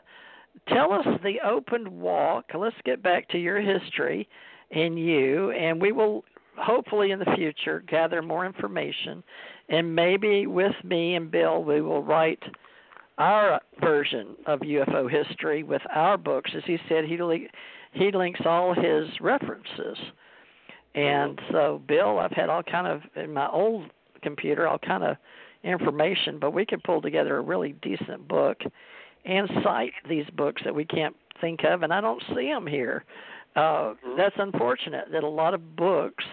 tell 0.67 0.93
us 0.93 1.07
the 1.23 1.37
open 1.47 2.01
walk. 2.01 2.47
Let's 2.55 2.77
get 2.85 3.03
back 3.03 3.29
to 3.31 3.39
your 3.39 3.61
history 3.61 4.29
and 4.71 4.99
you, 4.99 5.51
and 5.53 5.81
we 5.81 5.93
will 5.93 6.25
hopefully 6.57 7.13
in 7.13 7.19
the 7.19 7.33
future 7.37 7.85
gather 7.89 8.21
more 8.21 8.45
information, 8.45 9.23
and 9.69 9.95
maybe 9.95 10.47
with 10.47 10.75
me 10.83 11.15
and 11.15 11.31
Bill 11.31 11.63
we 11.63 11.81
will 11.81 12.03
write 12.03 12.43
our 13.17 13.61
version 13.81 14.37
of 14.47 14.61
UFO 14.61 15.11
history 15.11 15.63
with 15.63 15.83
our 15.95 16.17
books. 16.17 16.51
As 16.57 16.63
he 16.67 16.79
said, 16.89 17.05
he 17.05 17.17
he 17.99 18.11
links 18.13 18.41
all 18.45 18.75
his 18.75 19.09
references, 19.21 19.99
and 20.95 21.41
so 21.51 21.83
Bill, 21.87 22.19
I've 22.19 22.33
had 22.33 22.49
all 22.49 22.63
kind 22.63 22.87
of 22.87 23.03
in 23.17 23.33
my 23.33 23.49
old 23.49 23.91
computer 24.23 24.67
all 24.67 24.79
kind 24.79 25.05
of 25.05 25.17
information, 25.65 26.39
but 26.39 26.53
we 26.53 26.65
could 26.65 26.83
pull 26.85 27.03
together 27.03 27.37
a 27.37 27.41
really 27.41 27.73
decent 27.83 28.27
book 28.29 28.59
and 29.25 29.49
cite 29.63 29.93
these 30.09 30.25
books 30.37 30.63
that 30.65 30.75
we 30.75 30.85
can't 30.85 31.15
think 31.41 31.61
of, 31.65 31.83
and 31.83 31.93
I 31.93 32.01
don't 32.01 32.23
see 32.35 32.49
them 32.49 32.67
here. 32.67 33.05
Uh, 33.57 33.61
mm-hmm. 33.61 34.17
That's 34.17 34.37
unfortunate 34.39 35.07
that 35.13 35.25
a 35.25 35.29
lot 35.29 35.55
of 35.55 35.77
books 35.77 36.25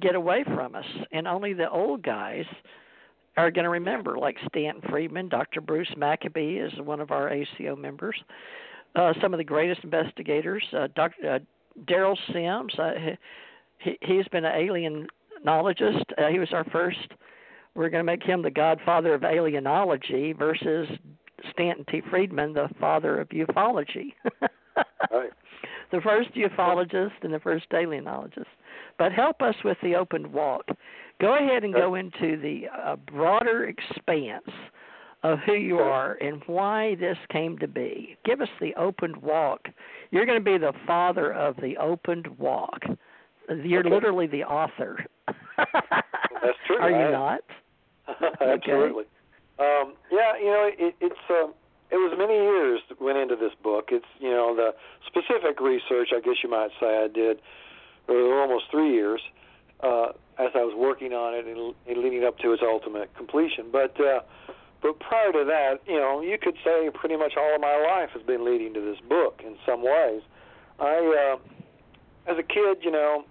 get 0.00 0.14
away 0.14 0.44
from 0.44 0.74
us, 0.74 0.84
and 1.12 1.26
only 1.26 1.52
the 1.52 1.70
old 1.70 2.02
guys 2.02 2.44
are 3.36 3.50
going 3.50 3.64
to 3.64 3.70
remember, 3.70 4.16
like 4.16 4.36
Stanton 4.48 4.82
Friedman, 4.88 5.28
Dr. 5.28 5.60
Bruce 5.60 5.92
Maccabee 5.96 6.58
is 6.58 6.72
one 6.80 7.00
of 7.00 7.10
our 7.10 7.30
ACO 7.30 7.76
members. 7.76 8.16
Uh, 8.96 9.12
some 9.20 9.34
of 9.34 9.38
the 9.38 9.44
greatest 9.44 9.84
investigators, 9.84 10.64
uh, 10.72 10.88
Dr. 10.96 11.34
Uh, 11.34 11.38
Derrel 11.86 12.16
Sims, 12.32 12.74
uh, 12.78 12.92
he, 13.78 13.98
he's 14.00 14.26
been 14.28 14.44
an 14.46 14.52
alienologist. 14.52 16.04
Uh, 16.16 16.28
he 16.28 16.38
was 16.38 16.48
our 16.52 16.64
first. 16.64 17.12
We're 17.74 17.90
going 17.90 18.00
to 18.00 18.10
make 18.10 18.22
him 18.22 18.40
the 18.40 18.50
godfather 18.50 19.12
of 19.12 19.20
alienology 19.20 20.36
versus 20.36 20.88
Stanton 21.52 21.84
T. 21.90 22.00
Friedman, 22.08 22.54
the 22.54 22.70
father 22.80 23.20
of 23.20 23.28
ufology. 23.28 24.14
right. 25.12 25.30
The 25.92 26.00
first 26.00 26.30
ufologist 26.34 27.12
and 27.22 27.34
the 27.34 27.40
first 27.40 27.68
alienologist. 27.70 28.46
But 28.98 29.12
help 29.12 29.42
us 29.42 29.54
with 29.62 29.76
the 29.82 29.94
open 29.94 30.32
walk. 30.32 30.66
Go 31.20 31.36
ahead 31.36 31.64
and 31.64 31.72
go 31.72 31.94
into 31.94 32.40
the 32.40 32.64
uh, 32.74 32.96
broader 32.96 33.66
expanse 33.66 34.50
of 35.22 35.38
who 35.40 35.54
you 35.54 35.78
are 35.78 36.14
and 36.20 36.42
why 36.46 36.94
this 36.96 37.16
came 37.30 37.58
to 37.58 37.68
be. 37.68 38.16
Give 38.24 38.40
us 38.40 38.48
the 38.60 38.74
opened 38.74 39.16
walk. 39.16 39.68
You're 40.10 40.26
going 40.26 40.38
to 40.38 40.44
be 40.44 40.58
the 40.58 40.72
father 40.86 41.32
of 41.32 41.56
the 41.56 41.76
opened 41.78 42.26
walk. 42.38 42.82
You're 43.48 43.80
okay. 43.80 43.90
literally 43.90 44.26
the 44.26 44.44
author. 44.44 45.04
That's 45.26 46.58
true. 46.66 46.78
Are 46.80 46.90
you 46.90 47.12
not? 47.12 47.40
Absolutely. 48.40 49.04
Okay. 49.04 49.10
Um, 49.58 49.94
yeah, 50.12 50.36
you 50.38 50.46
know, 50.46 50.70
it, 50.78 50.94
it's 51.00 51.14
um, 51.30 51.54
it 51.90 51.96
was 51.96 52.14
many 52.18 52.34
years 52.34 52.80
that 52.88 53.00
went 53.00 53.16
into 53.16 53.36
this 53.36 53.52
book. 53.62 53.88
It's 53.90 54.04
you 54.18 54.30
know 54.30 54.54
the 54.54 54.74
specific 55.06 55.60
research, 55.60 56.10
I 56.14 56.20
guess 56.20 56.36
you 56.42 56.50
might 56.50 56.70
say, 56.78 57.04
I 57.04 57.08
did 57.12 57.40
for 58.06 58.40
almost 58.40 58.66
three 58.70 58.92
years 58.92 59.20
uh, 59.82 60.08
as 60.38 60.50
I 60.54 60.62
was 60.62 60.74
working 60.76 61.12
on 61.12 61.34
it 61.34 61.46
and, 61.46 61.74
and 61.86 62.04
leading 62.04 62.24
up 62.24 62.38
to 62.38 62.52
its 62.52 62.62
ultimate 62.64 63.14
completion. 63.16 63.66
But 63.72 63.98
uh, 64.00 64.20
but 64.82 64.98
prior 65.00 65.32
to 65.32 65.44
that, 65.44 65.80
you 65.86 65.96
know, 65.96 66.20
you 66.20 66.38
could 66.38 66.56
say 66.64 66.90
pretty 66.92 67.16
much 67.16 67.32
all 67.36 67.54
of 67.54 67.60
my 67.60 67.76
life 67.76 68.10
has 68.14 68.22
been 68.22 68.44
leading 68.44 68.74
to 68.74 68.80
this 68.80 68.98
book 69.08 69.40
in 69.44 69.56
some 69.64 69.82
ways. 69.82 70.22
I, 70.78 71.36
uh, 71.36 72.30
as 72.30 72.38
a 72.38 72.42
kid, 72.42 72.78
you 72.82 72.90
know, 72.90 73.24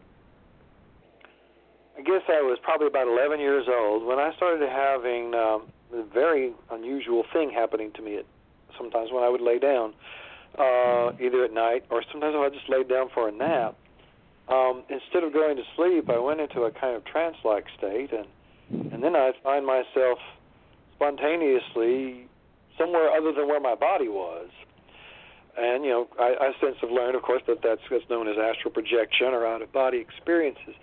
I 1.97 2.01
guess 2.01 2.23
I 2.27 2.41
was 2.41 2.57
probably 2.61 2.87
about 2.87 3.07
11 3.07 3.39
years 3.39 3.67
old 3.69 4.05
when 4.05 4.19
I 4.19 4.35
started 4.35 4.67
having 4.67 5.33
um, 5.33 5.71
a 5.93 6.03
very 6.13 6.53
unusual 6.71 7.23
thing 7.31 7.51
happening 7.51 7.91
to 7.93 8.01
me. 8.01 8.17
At, 8.17 8.25
sometimes 8.77 9.11
when 9.11 9.23
I 9.23 9.29
would 9.29 9.41
lay 9.41 9.59
down, 9.59 9.93
uh, 10.57 11.11
either 11.19 11.43
at 11.43 11.53
night 11.53 11.85
or 11.89 12.03
sometimes 12.11 12.35
if 12.35 12.41
I 12.41 12.49
just 12.49 12.69
laid 12.69 12.89
down 12.89 13.09
for 13.13 13.27
a 13.27 13.31
nap. 13.31 13.75
Um, 14.47 14.83
instead 14.89 15.23
of 15.23 15.33
going 15.33 15.55
to 15.57 15.63
sleep, 15.75 16.09
I 16.09 16.19
went 16.19 16.39
into 16.39 16.63
a 16.63 16.71
kind 16.71 16.95
of 16.95 17.03
trance-like 17.05 17.65
state, 17.77 18.11
and 18.13 18.27
and 18.93 19.03
then 19.03 19.15
I'd 19.15 19.33
find 19.43 19.65
myself 19.65 20.19
spontaneously 20.95 22.27
somewhere 22.77 23.09
other 23.09 23.31
than 23.31 23.47
where 23.47 23.59
my 23.59 23.75
body 23.75 24.07
was. 24.07 24.49
And 25.57 25.85
you 25.85 25.91
know, 25.91 26.07
I, 26.19 26.35
I 26.39 26.51
since 26.61 26.75
have 26.81 26.91
learned, 26.91 27.15
of 27.15 27.21
course, 27.21 27.41
that 27.47 27.61
that's 27.63 27.81
what's 27.89 28.09
known 28.09 28.27
as 28.27 28.35
astral 28.37 28.73
projection 28.73 29.27
or 29.27 29.47
out-of-body 29.47 29.97
experiences. 29.97 30.75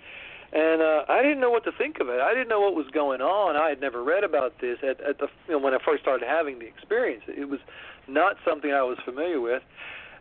And 0.53 0.83
uh, 0.83 1.05
I 1.09 1.23
didn't 1.23 1.41
know 1.41 1.51
what 1.51 1.65
to 1.65 1.73
think 1.73 1.99
of 2.01 2.09
it. 2.09 2.21
I 2.21 2.35
didn't 2.35 2.49
know 2.49 2.61
what 2.61 2.75
was 2.75 2.87
going 2.93 3.23
on. 3.23 3.57
I 3.57 3.71
had 3.71 3.81
never 3.81 4.05
read 4.05 4.23
about 4.23 4.61
this 4.61 4.79
at, 4.83 5.01
at 5.01 5.19
the 5.19 5.29
you 5.49 5.55
know, 5.55 5.59
when 5.59 5.73
I 5.73 5.79
first 5.85 6.03
started 6.03 6.27
having 6.29 6.59
the 6.59 6.67
experience. 6.67 7.25
It 7.27 7.49
was 7.49 7.61
not 8.07 8.37
something 8.47 8.71
I 8.71 8.83
was 8.83 8.99
familiar 9.05 9.41
with, 9.41 9.63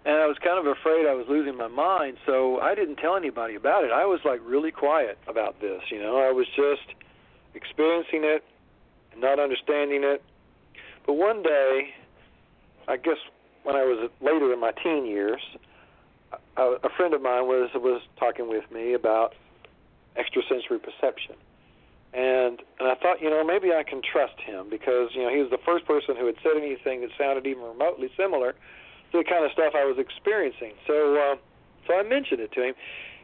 and 0.06 0.16
I 0.16 0.28
was 0.28 0.38
kind 0.40 0.58
of 0.60 0.66
afraid 0.72 1.06
I 1.08 1.16
was 1.16 1.26
losing 1.28 1.58
my 1.58 1.68
mind. 1.68 2.18
So 2.26 2.60
I 2.60 2.76
didn't 2.76 2.96
tell 2.98 3.16
anybody 3.18 3.56
about 3.56 3.84
it. 3.84 3.92
I 3.92 4.06
was 4.06 4.22
like 4.24 4.40
really 4.46 4.72
quiet 4.72 5.18
about 5.28 5.60
this. 5.60 5.82
You 5.92 6.02
know, 6.02 6.18
I 6.18 6.32
was 6.32 6.48
just 6.56 6.96
experiencing 7.54 8.24
it, 8.24 8.44
not 9.18 9.40
understanding 9.40 10.04
it. 10.04 10.24
But 11.06 11.14
one 11.14 11.44
day, 11.44 11.94
I 12.88 12.98
guess 12.98 13.18
when 13.64 13.76
I 13.76 13.84
was 13.84 14.10
later 14.22 14.54
in 14.54 14.60
my 14.60 14.72
teen 14.84 15.06
years, 15.06 15.42
a, 16.58 16.64
a 16.84 16.90
friend 16.98 17.14
of 17.14 17.22
mine 17.22 17.48
was 17.48 17.70
was 17.76 18.02
talking 18.20 18.50
with 18.50 18.70
me 18.72 18.94
about 18.94 19.34
extrasensory 20.18 20.80
perception. 20.80 21.36
And 22.14 22.60
and 22.80 22.90
I 22.90 22.96
thought, 22.96 23.22
you 23.22 23.30
know, 23.30 23.44
maybe 23.44 23.72
I 23.72 23.84
can 23.84 24.02
trust 24.02 24.40
him 24.40 24.70
because 24.70 25.10
you 25.14 25.24
know 25.24 25.30
he 25.30 25.42
was 25.42 25.50
the 25.50 25.62
first 25.66 25.86
person 25.86 26.16
who 26.18 26.26
had 26.26 26.36
said 26.44 26.58
anything 26.58 27.02
that 27.02 27.10
sounded 27.18 27.48
even 27.48 27.64
remotely 27.64 28.10
similar 28.18 28.54
to 29.12 29.18
the 29.18 29.24
kind 29.24 29.46
of 29.46 29.52
stuff 29.52 29.74
I 29.76 29.86
was 29.86 29.98
experiencing. 29.98 30.74
So 30.88 31.16
uh, 31.16 31.36
so 31.88 31.96
I 31.96 32.04
mentioned 32.04 32.42
it 32.42 32.52
to 32.54 32.64
him. 32.64 32.76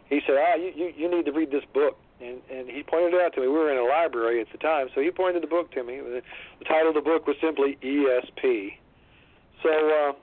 He 0.09 0.21
said, 0.25 0.35
ah, 0.39 0.55
you, 0.55 0.71
you 0.75 0.93
you 0.95 1.11
need 1.11 1.25
to 1.25 1.31
read 1.31 1.51
this 1.51 1.65
book 1.73 1.99
and 2.21 2.41
and 2.51 2.69
he 2.69 2.83
pointed 2.83 3.13
it 3.13 3.21
out 3.21 3.33
to 3.33 3.41
me. 3.41 3.47
We 3.47 3.53
were 3.53 3.71
in 3.71 3.77
a 3.77 3.87
library 3.87 4.41
at 4.41 4.47
the 4.51 4.57
time, 4.57 4.87
so 4.93 5.01
he 5.01 5.11
pointed 5.11 5.43
the 5.43 5.47
book 5.47 5.71
to 5.73 5.83
me. 5.83 5.99
The 5.99 6.21
title 6.65 6.89
of 6.89 6.95
the 6.95 7.01
book 7.01 7.27
was 7.27 7.35
simply 7.41 7.77
ESP. 7.83 8.73
So 9.63 9.69
uh, 9.69 10.13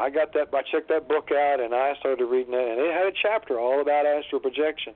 I 0.00 0.10
got 0.10 0.32
that. 0.34 0.48
I 0.54 0.62
checked 0.62 0.88
that 0.88 1.08
book 1.08 1.30
out, 1.32 1.60
and 1.60 1.74
I 1.74 1.94
started 2.00 2.24
reading 2.24 2.54
it, 2.54 2.68
and 2.68 2.80
it 2.80 2.92
had 2.92 3.06
a 3.06 3.12
chapter 3.12 3.58
all 3.58 3.80
about 3.80 4.06
astral 4.06 4.40
projection. 4.40 4.94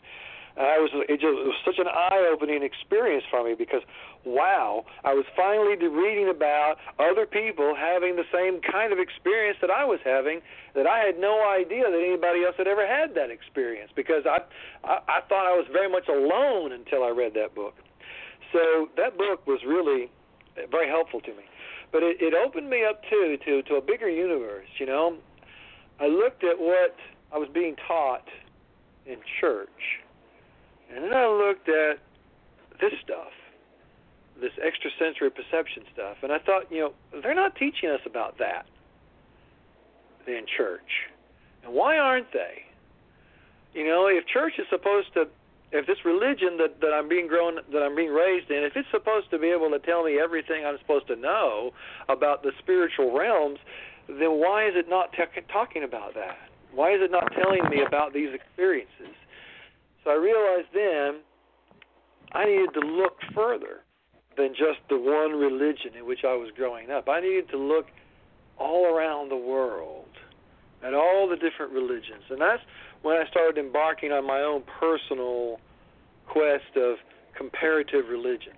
Uh, 0.56 0.60
and 0.60 0.68
I 0.68 0.78
was 0.78 0.90
it, 1.08 1.20
just, 1.20 1.32
it 1.32 1.48
was 1.48 1.60
such 1.64 1.78
an 1.78 1.88
eye-opening 1.88 2.62
experience 2.62 3.24
for 3.30 3.44
me 3.44 3.54
because 3.54 3.82
wow, 4.24 4.84
I 5.04 5.14
was 5.14 5.24
finally 5.34 5.76
reading 5.76 6.28
about 6.28 6.76
other 6.98 7.26
people 7.26 7.74
having 7.74 8.16
the 8.16 8.28
same 8.32 8.60
kind 8.60 8.92
of 8.92 8.98
experience 8.98 9.58
that 9.60 9.70
I 9.70 9.84
was 9.84 9.98
having 10.04 10.40
that 10.74 10.86
I 10.86 10.98
had 11.00 11.18
no 11.18 11.48
idea 11.48 11.84
that 11.90 11.98
anybody 11.98 12.44
else 12.44 12.54
had 12.56 12.68
ever 12.68 12.86
had 12.86 13.14
that 13.14 13.30
experience 13.30 13.90
because 13.96 14.24
I 14.26 14.44
I, 14.84 15.00
I 15.08 15.20
thought 15.28 15.46
I 15.46 15.56
was 15.56 15.66
very 15.72 15.88
much 15.88 16.08
alone 16.08 16.72
until 16.72 17.02
I 17.04 17.10
read 17.10 17.34
that 17.34 17.54
book. 17.54 17.74
So 18.52 18.88
that 18.96 19.16
book 19.16 19.46
was 19.46 19.60
really 19.66 20.10
uh, 20.56 20.68
very 20.70 20.88
helpful 20.88 21.20
to 21.22 21.32
me. 21.32 21.44
But 21.90 22.02
it, 22.02 22.16
it 22.20 22.34
opened 22.34 22.68
me 22.68 22.84
up 22.84 23.02
too 23.08 23.38
to 23.44 23.62
to 23.62 23.74
a 23.76 23.80
bigger 23.80 24.08
universe, 24.08 24.68
you 24.78 24.86
know. 24.86 25.16
I 26.00 26.06
looked 26.08 26.42
at 26.42 26.58
what 26.58 26.96
I 27.32 27.38
was 27.38 27.48
being 27.52 27.76
taught 27.86 28.26
in 29.06 29.18
church 29.40 30.01
and 30.94 31.04
then 31.04 31.12
I 31.12 31.26
looked 31.26 31.68
at 31.68 31.98
this 32.80 32.92
stuff, 33.04 33.32
this 34.40 34.52
extrasensory 34.64 35.30
perception 35.30 35.84
stuff, 35.92 36.16
and 36.22 36.32
I 36.32 36.38
thought, 36.38 36.70
you 36.70 36.80
know, 36.80 37.20
they're 37.22 37.34
not 37.34 37.56
teaching 37.56 37.88
us 37.88 38.00
about 38.06 38.38
that 38.38 38.66
in 40.26 40.44
church. 40.56 41.08
And 41.64 41.72
why 41.72 41.98
aren't 41.98 42.32
they? 42.32 42.64
You 43.74 43.86
know, 43.86 44.06
if 44.06 44.26
church 44.26 44.54
is 44.58 44.66
supposed 44.70 45.14
to 45.14 45.28
if 45.72 45.86
this 45.86 46.04
religion 46.04 46.58
that 46.58 46.80
that 46.80 46.92
I'm 46.92 47.08
being 47.08 47.26
grown 47.26 47.56
that 47.56 47.82
I'm 47.82 47.96
being 47.96 48.12
raised 48.12 48.50
in, 48.50 48.62
if 48.62 48.76
it's 48.76 48.90
supposed 48.90 49.30
to 49.30 49.38
be 49.38 49.48
able 49.48 49.70
to 49.70 49.78
tell 49.78 50.04
me 50.04 50.20
everything 50.20 50.64
I'm 50.66 50.78
supposed 50.78 51.06
to 51.08 51.16
know 51.16 51.72
about 52.08 52.42
the 52.42 52.52
spiritual 52.58 53.16
realms, 53.16 53.58
then 54.08 54.38
why 54.38 54.68
is 54.68 54.74
it 54.76 54.88
not 54.88 55.12
t- 55.12 55.24
talking 55.50 55.82
about 55.82 56.14
that? 56.14 56.36
Why 56.74 56.92
is 56.94 57.00
it 57.02 57.10
not 57.10 57.32
telling 57.32 57.68
me 57.70 57.82
about 57.86 58.12
these 58.12 58.32
experiences? 58.34 59.16
So 60.04 60.10
I 60.10 60.14
realized 60.14 60.68
then 60.74 61.20
I 62.32 62.46
needed 62.46 62.74
to 62.74 62.80
look 62.80 63.18
further 63.34 63.80
than 64.36 64.50
just 64.50 64.80
the 64.88 64.98
one 64.98 65.38
religion 65.38 65.94
in 65.98 66.06
which 66.06 66.24
I 66.24 66.34
was 66.34 66.50
growing 66.56 66.90
up. 66.90 67.08
I 67.08 67.20
needed 67.20 67.50
to 67.50 67.58
look 67.58 67.86
all 68.58 68.86
around 68.86 69.30
the 69.30 69.36
world 69.36 70.08
at 70.82 70.94
all 70.94 71.28
the 71.28 71.36
different 71.36 71.72
religions. 71.72 72.24
And 72.30 72.40
that's 72.40 72.62
when 73.02 73.16
I 73.16 73.28
started 73.30 73.58
embarking 73.58 74.12
on 74.12 74.26
my 74.26 74.40
own 74.40 74.62
personal 74.80 75.60
quest 76.28 76.76
of 76.76 76.96
comparative 77.36 78.08
religion 78.08 78.54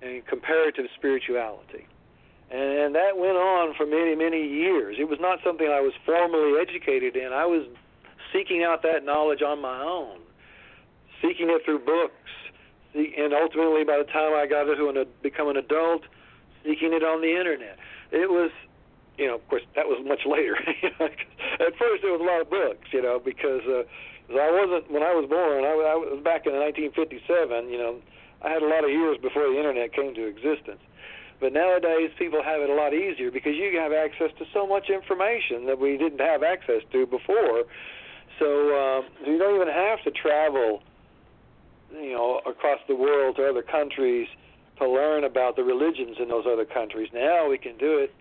and 0.00 0.26
comparative 0.26 0.86
spirituality. 0.96 1.86
And 2.50 2.94
that 2.94 3.16
went 3.16 3.36
on 3.36 3.74
for 3.76 3.86
many, 3.86 4.14
many 4.14 4.46
years. 4.46 4.96
It 4.98 5.08
was 5.08 5.18
not 5.20 5.38
something 5.44 5.66
I 5.66 5.80
was 5.80 5.92
formally 6.04 6.60
educated 6.60 7.16
in. 7.16 7.32
I 7.32 7.46
was 7.46 7.66
seeking 8.32 8.62
out 8.62 8.82
that 8.82 9.04
knowledge 9.04 9.42
on 9.42 9.60
my 9.60 9.80
own 9.80 10.21
seeking 11.22 11.48
it 11.48 11.62
through 11.64 11.80
books, 11.80 12.30
and 12.94 13.32
ultimately, 13.32 13.84
by 13.84 13.96
the 13.96 14.10
time 14.10 14.34
I 14.34 14.46
got 14.46 14.64
to 14.64 15.06
become 15.22 15.48
an 15.48 15.56
adult, 15.56 16.02
seeking 16.64 16.92
it 16.92 17.02
on 17.02 17.22
the 17.22 17.38
internet. 17.38 17.78
It 18.10 18.28
was 18.28 18.50
you 19.18 19.26
know, 19.26 19.36
of 19.36 19.46
course, 19.48 19.62
that 19.76 19.86
was 19.86 20.00
much 20.04 20.24
later. 20.24 20.56
At 21.00 21.76
first, 21.76 22.02
there 22.02 22.12
was 22.12 22.20
a 22.20 22.24
lot 22.24 22.40
of 22.40 22.48
books, 22.48 22.88
you 22.92 23.02
know, 23.02 23.20
because 23.20 23.60
uh, 23.68 23.84
I 24.32 24.48
wasn't 24.48 24.90
when 24.90 25.02
I 25.02 25.12
was 25.12 25.28
born. 25.28 25.64
I, 25.64 25.72
I 25.76 25.96
was 25.96 26.20
back 26.24 26.48
in 26.48 26.56
1957. 26.56 27.68
You 27.68 27.78
know, 27.78 27.92
I 28.40 28.50
had 28.50 28.62
a 28.62 28.68
lot 28.68 28.84
of 28.84 28.90
years 28.90 29.18
before 29.20 29.44
the 29.52 29.56
internet 29.56 29.92
came 29.92 30.14
to 30.14 30.24
existence. 30.24 30.80
But 31.40 31.52
nowadays, 31.52 32.14
people 32.16 32.40
have 32.42 32.62
it 32.62 32.70
a 32.70 32.74
lot 32.74 32.94
easier 32.94 33.30
because 33.30 33.58
you 33.58 33.74
have 33.76 33.92
access 33.92 34.30
to 34.38 34.46
so 34.54 34.64
much 34.64 34.88
information 34.88 35.66
that 35.66 35.78
we 35.78 35.98
didn't 35.98 36.22
have 36.22 36.42
access 36.42 36.86
to 36.92 37.04
before. 37.04 37.66
So 38.38 38.48
um, 38.78 39.02
you 39.26 39.36
don't 39.38 39.56
even 39.58 39.68
have 39.68 40.00
to 40.04 40.10
travel, 40.10 40.82
you 41.94 42.12
know, 42.12 42.40
across 42.46 42.80
the 42.88 42.96
world 42.96 43.36
to 43.36 43.48
other 43.48 43.62
countries 43.62 44.28
to 44.78 44.88
learn 44.88 45.24
about 45.24 45.56
the 45.56 45.62
religions 45.62 46.16
in 46.18 46.28
those 46.28 46.44
other 46.46 46.64
countries. 46.64 47.08
Now 47.12 47.48
we 47.48 47.58
can 47.58 47.76
do 47.76 47.98
it 47.98 48.14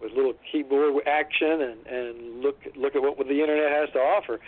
with 0.00 0.12
little 0.12 0.34
keyboard 0.50 1.06
action 1.06 1.60
and 1.62 1.86
and 1.86 2.40
look 2.42 2.58
look 2.76 2.94
at 2.94 3.02
what 3.02 3.16
the 3.18 3.40
internet 3.40 3.70
has 3.70 3.88
to 3.92 3.98
offer. 3.98 4.40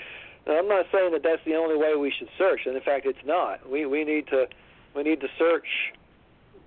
Now, 0.46 0.58
I'm 0.58 0.68
not 0.68 0.86
saying 0.92 1.12
that 1.12 1.22
that's 1.22 1.44
the 1.44 1.56
only 1.56 1.76
way 1.76 1.94
we 1.96 2.12
should 2.16 2.28
search, 2.38 2.60
and 2.64 2.74
in 2.74 2.82
fact, 2.82 3.06
it's 3.06 3.24
not. 3.24 3.68
We 3.68 3.86
we 3.86 4.04
need 4.04 4.26
to 4.28 4.46
we 4.94 5.02
need 5.02 5.20
to 5.20 5.28
search 5.38 5.92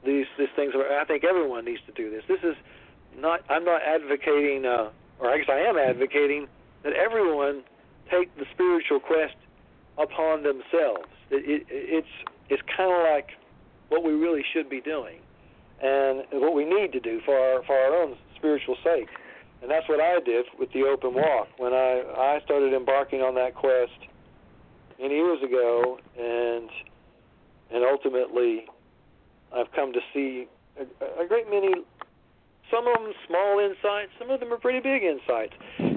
these 0.06 0.26
these 0.38 0.50
things. 0.56 0.74
I 0.76 1.06
think 1.06 1.24
everyone 1.24 1.66
needs 1.66 1.82
to 1.88 1.92
do 1.92 2.10
this. 2.10 2.24
This 2.28 2.44
is 2.44 2.56
not. 3.18 3.42
I'm 3.50 3.66
not 3.66 3.82
advocating, 3.82 4.66
uh, 4.66 4.90
or 5.20 5.30
I 5.30 5.38
guess 5.38 5.50
I 5.50 5.60
am 5.60 5.78
advocating 5.78 6.48
that 6.84 6.94
everyone 6.94 7.64
take 8.10 8.36
the 8.38 8.46
spiritual 8.54 9.00
quest 9.00 9.36
upon 9.98 10.44
themselves. 10.44 11.10
It, 11.32 11.44
it, 11.50 11.68
it's 11.70 12.14
it's 12.50 12.62
kind 12.76 12.92
of 12.92 13.02
like 13.12 13.30
what 13.90 14.04
we 14.04 14.12
really 14.12 14.44
should 14.54 14.70
be 14.70 14.82
doing, 14.82 15.20
and 15.82 16.24
what 16.34 16.54
we 16.54 16.66
need 16.66 16.92
to 16.92 17.00
do 17.00 17.22
for 17.26 17.36
our 17.38 17.64
for 17.64 17.76
our 17.76 18.04
own 18.04 18.16
spiritual 18.36 18.76
sake. 18.84 19.08
And 19.62 19.70
that's 19.70 19.88
what 19.88 20.00
I 20.00 20.20
did 20.26 20.46
with 20.60 20.74
the 20.74 20.84
open 20.84 21.14
walk 21.14 21.48
when 21.58 21.74
I 21.74 22.04
I 22.18 22.40
started 22.44 22.74
embarking 22.74 23.22
on 23.22 23.36
that 23.36 23.56
quest 23.56 24.12
many 25.00 25.16
years 25.16 25.42
ago, 25.44 26.00
and 26.20 26.70
and 27.72 27.86
ultimately 27.86 28.66
I've 29.56 29.72
come 29.74 29.94
to 29.94 30.00
see 30.14 30.48
a, 30.80 31.24
a 31.24 31.28
great 31.28 31.50
many. 31.50 31.74
Some 32.72 32.88
of 32.88 33.04
them 33.04 33.12
small 33.28 33.60
insights, 33.60 34.12
some 34.18 34.30
of 34.30 34.40
them 34.40 34.54
are 34.54 34.58
pretty 34.58 34.80
big 34.80 35.04
insights. 35.04 35.54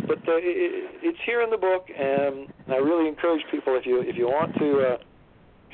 But 0.06 0.18
the, 0.26 0.36
it, 0.42 0.90
it's 1.02 1.18
here 1.24 1.40
in 1.40 1.50
the 1.50 1.56
book, 1.56 1.86
and 1.88 2.48
I 2.68 2.78
really 2.78 3.08
encourage 3.08 3.42
people 3.50 3.76
if 3.76 3.86
you 3.86 4.00
if 4.00 4.16
you 4.16 4.26
want 4.26 4.54
to 4.58 4.80
uh, 4.80 4.96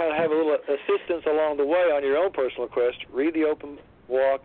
kind 0.01 0.13
of 0.13 0.17
have 0.17 0.31
a 0.31 0.35
little 0.35 0.57
assistance 0.57 1.25
along 1.29 1.59
the 1.59 1.67
way 1.67 1.93
on 1.93 2.03
your 2.03 2.17
own 2.17 2.33
personal 2.33 2.67
quest, 2.67 2.97
read 3.13 3.35
the 3.35 3.45
Open 3.45 3.77
Walk. 4.09 4.41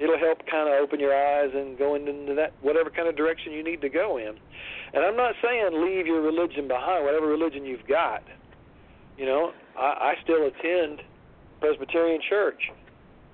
It'll 0.00 0.18
help 0.18 0.44
kind 0.50 0.68
of 0.68 0.74
open 0.82 0.98
your 0.98 1.14
eyes 1.14 1.50
and 1.54 1.78
go 1.78 1.94
into 1.94 2.34
that 2.34 2.52
whatever 2.60 2.90
kind 2.90 3.06
of 3.06 3.14
direction 3.14 3.52
you 3.52 3.62
need 3.62 3.80
to 3.82 3.88
go 3.88 4.18
in. 4.18 4.34
And 4.92 5.04
I'm 5.04 5.16
not 5.16 5.34
saying 5.40 5.70
leave 5.74 6.08
your 6.08 6.20
religion 6.20 6.66
behind, 6.66 7.04
whatever 7.04 7.26
religion 7.28 7.64
you've 7.64 7.86
got. 7.86 8.24
You 9.16 9.26
know, 9.26 9.52
I, 9.78 10.14
I 10.18 10.22
still 10.24 10.44
attend 10.44 11.02
Presbyterian 11.60 12.20
Church. 12.28 12.60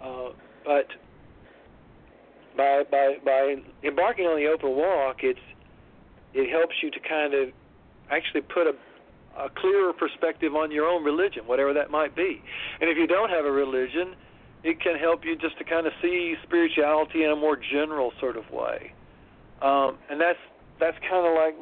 Uh, 0.04 0.36
but 0.66 0.88
by 2.54 2.82
by 2.90 3.16
by 3.24 3.56
embarking 3.82 4.26
on 4.26 4.36
the 4.36 4.46
open 4.46 4.76
walk, 4.76 5.20
it's 5.22 5.40
it 6.34 6.50
helps 6.52 6.74
you 6.82 6.90
to 6.90 7.00
kind 7.00 7.32
of 7.32 7.48
actually 8.10 8.42
put 8.42 8.66
a 8.66 8.74
a 9.38 9.48
clearer 9.48 9.92
perspective 9.92 10.54
on 10.54 10.70
your 10.70 10.86
own 10.86 11.04
religion, 11.04 11.46
whatever 11.46 11.72
that 11.74 11.90
might 11.90 12.14
be. 12.14 12.42
And 12.80 12.90
if 12.90 12.96
you 12.96 13.06
don't 13.06 13.30
have 13.30 13.44
a 13.44 13.50
religion, 13.50 14.14
it 14.62 14.80
can 14.80 14.96
help 14.96 15.24
you 15.24 15.36
just 15.36 15.56
to 15.58 15.64
kind 15.64 15.86
of 15.86 15.92
see 16.02 16.34
spirituality 16.42 17.24
in 17.24 17.30
a 17.30 17.36
more 17.36 17.56
general 17.56 18.12
sort 18.20 18.36
of 18.36 18.50
way. 18.50 18.92
Um, 19.62 19.98
and 20.10 20.20
that's 20.20 20.38
that's 20.78 20.96
kind 21.08 21.26
of 21.26 21.34
like 21.34 21.54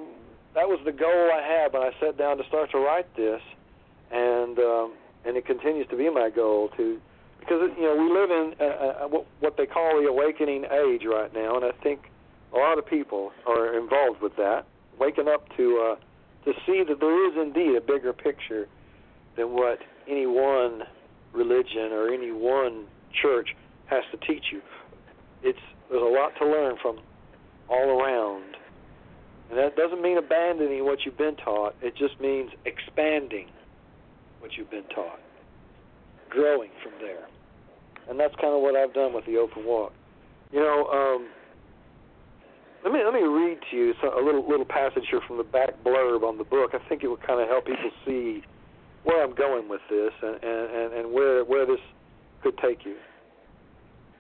that 0.55 0.69
was 0.69 0.81
the 0.85 0.93
goal 0.93 1.31
I 1.33 1.43
had 1.43 1.73
when 1.73 1.83
I 1.83 1.91
sat 2.01 2.17
down 2.17 2.39
to 2.39 2.45
start 2.47 2.71
to 2.73 2.79
write 2.79 3.15
this, 3.17 3.43
and 4.11 4.59
um, 4.59 4.95
and 5.25 5.37
it 5.37 5.47
continues 5.47 5.87
to 5.89 5.97
be 5.97 6.09
my 6.11 6.31
goal 6.31 6.71
to 6.77 7.01
because 7.41 7.71
you 7.77 7.85
know 7.85 7.97
we 7.97 8.13
live 8.13 8.31
in 8.31 8.55
uh, 8.61 9.05
uh, 9.05 9.09
what 9.41 9.57
they 9.57 9.67
call 9.67 10.01
the 10.01 10.09
awakening 10.09 10.65
age 10.65 11.03
right 11.05 11.33
now, 11.33 11.57
and 11.57 11.65
I 11.65 11.73
think 11.83 12.11
a 12.55 12.59
lot 12.59 12.79
of 12.79 12.87
people 12.87 13.33
are 13.47 13.79
involved 13.79 14.21
with 14.21 14.37
that, 14.37 14.65
waking 14.99 15.29
up 15.29 15.45
to 15.57 15.93
uh, 15.93 15.97
to 16.45 16.53
see 16.67 16.83
that 16.89 17.01
there 17.01 17.29
is 17.29 17.37
indeed 17.37 17.77
a 17.77 17.81
bigger 17.81 18.13
picture 18.13 18.69
than 19.37 19.53
what 19.53 19.79
any 20.09 20.27
one 20.27 20.83
religion 21.33 21.93
or 21.93 22.09
any 22.13 22.33
one 22.33 22.87
church 23.23 23.51
has 23.87 24.05
to 24.11 24.17
teach 24.27 24.45
you. 24.53 24.61
It's 25.43 25.59
there's 25.91 26.03
a 26.03 26.05
lot 26.05 26.33
to 26.39 26.47
learn 26.47 26.77
from 26.83 26.99
all 27.69 28.01
around, 28.01 28.57
and 29.51 29.59
that 29.59 29.77
doesn't 29.77 30.03
mean 30.03 30.19
abandoning 30.19 30.85
what 30.85 30.99
you've 31.05 31.17
been 31.17 31.37
taught. 31.37 31.75
It 31.81 31.97
just 31.97 32.21
means 32.21 32.51
expanding 32.65 33.49
what 34.41 34.57
you've 34.57 34.71
been 34.71 34.89
taught, 34.95 35.21
growing 36.29 36.71
from 36.83 36.93
there. 37.01 37.27
And 38.09 38.19
that's 38.19 38.35
kind 38.37 38.55
of 38.55 38.61
what 38.61 38.75
I've 38.75 38.95
done 38.95 39.13
with 39.13 39.27
the 39.27 39.37
open 39.37 39.65
walk. 39.65 39.93
You 40.53 40.61
know, 40.61 40.87
um, 40.89 41.29
let 42.85 42.93
me 42.93 43.01
let 43.05 43.15
me 43.15 43.23
read 43.23 43.59
to 43.71 43.77
you 43.77 43.95
a 44.03 44.23
little 44.23 44.47
little 44.49 44.67
passage 44.67 45.05
here 45.11 45.21
from 45.27 45.37
the 45.37 45.45
back 45.45 45.83
blurb 45.85 46.23
on 46.23 46.39
the 46.39 46.45
book. 46.45 46.71
I 46.75 46.89
think 46.89 47.03
it 47.03 47.09
will 47.09 47.17
kind 47.17 47.41
of 47.41 47.49
help 47.49 47.67
people 47.67 47.91
see 48.07 48.43
where 49.05 49.23
I'm 49.23 49.35
going 49.35 49.69
with 49.69 49.81
this 49.91 50.13
and 50.23 50.43
and, 50.43 50.93
and 50.95 51.13
where 51.13 51.45
where 51.45 51.67
this 51.67 51.81
could 52.43 52.57
take 52.59 52.85
you. 52.85 52.97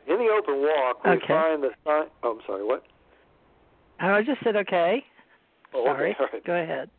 In 0.08 0.16
the 0.16 0.30
open 0.32 0.60
walk, 0.60 1.04
we 1.04 1.10
okay. 1.12 1.26
find 1.28 1.62
that. 1.62 1.72
Oh, 1.86 2.08
I'm 2.24 2.40
sorry. 2.46 2.64
What? 2.64 2.82
Oh, 4.00 4.08
I 4.08 4.22
just 4.22 4.42
said 4.42 4.56
okay. 4.56 5.04
Oh, 5.74 5.84
sorry. 5.84 6.12
Okay. 6.12 6.24
Right. 6.32 6.44
Go 6.44 6.54
ahead. 6.54 6.90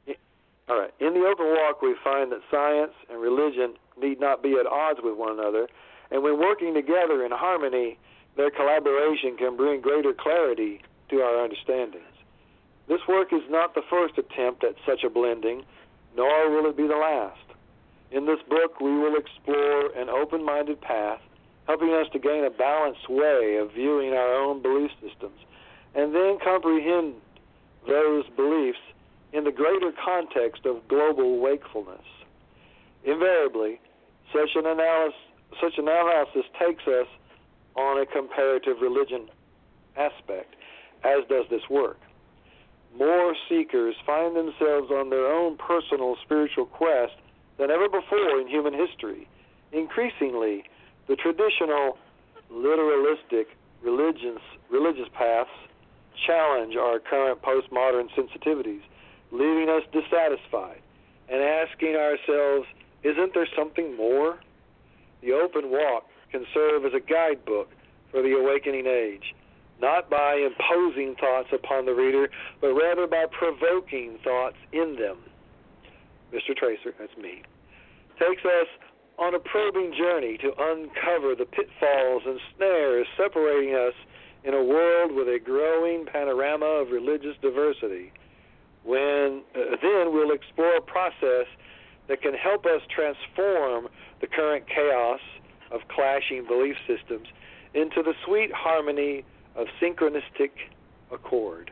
All 0.70 0.80
right. 0.80 0.94
In 1.00 1.14
the 1.14 1.26
open 1.26 1.48
walk, 1.48 1.82
we 1.82 1.96
find 2.04 2.32
that 2.32 2.42
science 2.52 2.94
and 3.10 3.20
religion 3.20 3.74
need 4.00 4.20
not 4.20 4.44
be 4.44 4.56
at 4.60 4.68
odds 4.68 5.00
with 5.04 5.18
one 5.18 5.40
another, 5.40 5.68
and 6.12 6.24
when 6.24 6.38
working 6.40 6.74
together 6.74 7.26
in 7.26 7.32
harmony, 7.32 7.98
their 8.38 8.52
collaboration 8.52 9.36
can 9.38 9.58
bring 9.58 9.82
greater 9.82 10.14
clarity 10.14 10.82
to 11.10 11.22
our 11.22 11.44
understandings. 11.44 12.04
This 12.88 13.02
work 13.08 13.32
is 13.32 13.44
not 13.50 13.76
the 13.76 13.84
first 13.90 14.18
attempt 14.18 14.64
at 14.64 14.76
such 14.86 15.04
a 15.04 15.10
blending, 15.10 15.64
nor 16.16 16.50
will 16.50 16.70
it 16.70 16.78
be 16.78 16.88
the 16.88 16.96
last. 16.96 17.38
In 18.12 18.26
this 18.26 18.40
book, 18.50 18.80
we 18.80 18.98
will 18.98 19.16
explore 19.16 19.92
an 19.96 20.10
open 20.10 20.44
minded 20.44 20.82
path, 20.82 21.20
helping 21.68 21.94
us 21.94 22.08
to 22.14 22.20
gain 22.20 22.44
a 22.44 22.50
balanced 22.50 23.08
way 23.08 23.58
of 23.62 23.72
viewing 23.74 24.14
our 24.14 24.34
own 24.34 24.62
belief 24.62 24.90
systems, 25.02 25.40
and 25.94 26.16
then 26.16 26.40
comprehend 26.44 27.14
those 27.88 28.26
beliefs 28.36 28.80
in 29.34 29.44
the 29.44 29.52
greater 29.52 29.92
context 30.04 30.66
of 30.66 30.88
global 30.88 31.40
wakefulness. 31.40 32.02
Invariably, 33.04 33.80
such 34.34 34.50
an 34.56 34.66
analysis, 34.66 35.20
such 35.62 35.78
an 35.78 35.88
analysis 35.88 36.46
takes 36.60 36.88
us 36.88 37.08
on 37.76 38.02
a 38.02 38.06
comparative 38.06 38.82
religion 38.82 39.30
aspect, 39.96 40.56
as 41.04 41.28
does 41.30 41.46
this 41.50 41.62
work. 41.70 42.00
More 42.98 43.36
seekers 43.48 43.96
find 44.06 44.36
themselves 44.36 44.92
on 44.92 45.10
their 45.10 45.28
own 45.28 45.58
personal 45.58 46.16
spiritual 46.24 46.66
quest 46.66 47.14
than 47.58 47.70
ever 47.70 47.88
before 47.88 48.40
in 48.40 48.48
human 48.48 48.74
history. 48.74 49.28
Increasingly, 49.72 50.64
the 51.08 51.16
traditional 51.16 51.98
literalistic 52.52 53.46
religions, 53.84 54.40
religious 54.72 55.08
paths 55.14 55.50
challenge 56.26 56.76
our 56.76 57.00
current 57.00 57.42
postmodern 57.42 58.10
sensitivities 58.18 58.82
leaving 59.32 59.70
us 59.70 59.84
dissatisfied 59.92 60.82
and 61.30 61.42
asking 61.42 61.96
ourselves, 61.96 62.68
isn't 63.04 63.34
there 63.34 63.48
something 63.56 63.96
more? 63.96 64.40
The 65.22 65.34
open 65.34 65.70
walk 65.70 66.08
can 66.32 66.46
serve 66.54 66.86
as 66.86 66.94
a 66.94 67.00
guidebook 67.00 67.70
for 68.12 68.22
the 68.22 68.34
awakening 68.34 68.88
age, 68.88 69.36
not 69.82 70.10
by 70.10 70.36
imposing 70.36 71.16
thoughts 71.16 71.50
upon 71.54 71.86
the 71.86 71.94
reader, 71.94 72.30
but 72.62 72.74
rather 72.74 73.08
by 73.08 73.26
provoking 73.32 74.18
thoughts 74.24 74.58
in 74.72 74.96
them. 75.00 75.18
Mr. 76.34 76.56
Tracer, 76.56 76.94
that's 77.00 77.16
me, 77.18 77.42
takes 78.20 78.44
us 78.46 78.68
on 79.18 79.36
a 79.36 79.40
probing 79.40 79.94
journey 79.98 80.38
to 80.38 80.48
uncover 80.58 81.36
the 81.36 81.46
pitfalls 81.46 82.24
and 82.26 82.40
snares 82.56 83.08
separating 83.18 83.76
us 83.76 83.94
in 84.44 84.54
a 84.54 84.64
world 84.64 85.12
with 85.12 85.28
a 85.28 85.40
growing 85.44 86.06
panorama 86.06 86.66
of 86.66 86.92
religious 86.92 87.36
diversity 87.42 88.12
when 88.84 89.44
uh, 89.56 89.76
then 89.82 90.14
we'll 90.14 90.32
explore 90.32 90.78
a 90.78 90.82
process 90.82 91.48
that 92.08 92.22
can 92.22 92.34
help 92.34 92.66
us 92.66 92.82
transform 92.94 93.88
the 94.22 94.28
current 94.28 94.66
chaos 94.68 95.20
of 95.72 95.82
clashing 95.94 96.46
belief 96.48 96.76
systems 96.88 97.28
into 97.74 98.02
the 98.02 98.14
sweet 98.26 98.52
harmony 98.54 99.24
of 99.60 99.68
synchronistic 99.82 100.52
accord. 101.12 101.72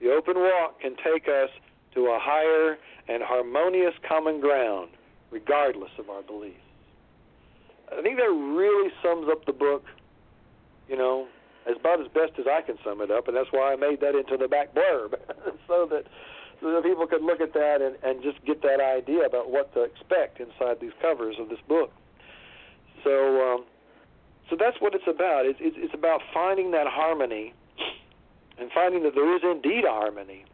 The 0.00 0.10
open 0.12 0.36
walk 0.36 0.80
can 0.80 0.94
take 0.96 1.26
us 1.28 1.50
to 1.94 2.06
a 2.06 2.18
higher 2.20 2.78
and 3.08 3.22
harmonious 3.22 3.94
common 4.06 4.40
ground, 4.40 4.90
regardless 5.30 5.90
of 5.98 6.08
our 6.08 6.22
beliefs. 6.22 6.60
I 7.90 8.02
think 8.02 8.16
that 8.18 8.30
really 8.30 8.90
sums 9.02 9.28
up 9.30 9.44
the 9.46 9.52
book. 9.52 9.84
You 10.88 10.96
know, 10.96 11.26
as 11.68 11.76
about 11.80 12.00
as 12.00 12.06
best 12.08 12.38
as 12.38 12.46
I 12.46 12.62
can 12.62 12.78
sum 12.84 13.00
it 13.00 13.10
up, 13.10 13.26
and 13.26 13.36
that's 13.36 13.50
why 13.50 13.72
I 13.72 13.76
made 13.76 14.00
that 14.00 14.14
into 14.14 14.36
the 14.36 14.46
back 14.46 14.72
blurb, 14.72 15.14
so 15.66 15.86
that 15.90 16.04
so 16.60 16.72
that 16.72 16.84
people 16.84 17.06
could 17.06 17.22
look 17.22 17.40
at 17.40 17.52
that 17.54 17.82
and, 17.82 17.96
and 18.02 18.22
just 18.22 18.44
get 18.44 18.62
that 18.62 18.80
idea 18.80 19.26
about 19.26 19.50
what 19.50 19.74
to 19.74 19.82
expect 19.82 20.40
inside 20.40 20.80
these 20.80 20.92
covers 21.02 21.36
of 21.38 21.48
this 21.48 21.58
book. 21.68 21.92
So, 23.04 23.12
um, 23.42 23.64
so 24.48 24.56
that's 24.58 24.80
what 24.80 24.94
it's 24.94 25.06
about. 25.08 25.46
It's, 25.46 25.58
it's, 25.60 25.76
it's 25.78 25.94
about 25.94 26.20
finding 26.32 26.70
that 26.70 26.86
harmony 26.86 27.52
and 28.58 28.70
finding 28.72 29.02
that 29.02 29.14
there 29.14 29.34
is 29.36 29.42
indeed 29.42 29.84
a 29.84 29.90
harmony, 29.90 30.44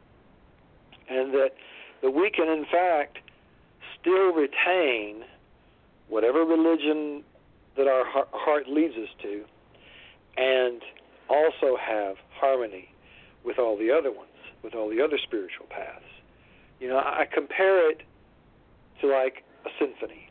and 1.09 1.33
that 1.35 1.51
that 2.03 2.11
we 2.11 2.31
can 2.31 2.49
in 2.49 2.65
fact 2.65 3.19
still 4.01 4.33
retain 4.33 5.25
whatever 6.09 6.45
religion 6.45 7.23
that 7.77 7.87
our 7.87 8.05
heart 8.33 8.69
leads 8.69 8.95
us 8.97 9.09
to, 9.23 9.45
and 10.37 10.83
also 11.29 11.77
have 11.81 12.17
harmony 12.35 12.89
with 13.45 13.59
all 13.59 13.77
the 13.79 13.91
other 13.91 14.11
ones, 14.11 14.29
with 14.63 14.75
all 14.75 14.89
the 14.89 15.01
other 15.03 15.19
spiritual 15.23 15.67
paths. 15.71 16.05
You 16.81 16.89
know, 16.89 16.99
I 16.99 17.27
compare 17.33 17.91
it 17.91 18.03
to 19.01 19.07
like 19.07 19.45
a 19.65 19.71
symphony. 19.79 20.29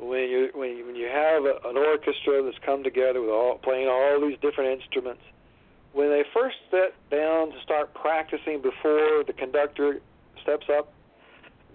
When 0.00 0.30
you 0.30 0.50
when 0.54 0.86
when 0.86 0.94
you 0.94 1.08
have 1.08 1.44
a, 1.44 1.68
an 1.68 1.76
orchestra 1.76 2.42
that's 2.42 2.58
come 2.64 2.84
together 2.84 3.20
with 3.20 3.30
all 3.30 3.58
playing 3.58 3.88
all 3.88 4.20
these 4.20 4.38
different 4.40 4.80
instruments, 4.80 5.22
when 5.92 6.08
they 6.10 6.22
first 6.32 6.56
sit 6.70 6.94
down 7.10 7.50
to 7.50 7.60
start 7.62 7.92
practicing 7.94 8.62
before 8.62 9.24
the 9.26 9.34
conductor 9.36 10.00
steps 10.42 10.66
up, 10.70 10.92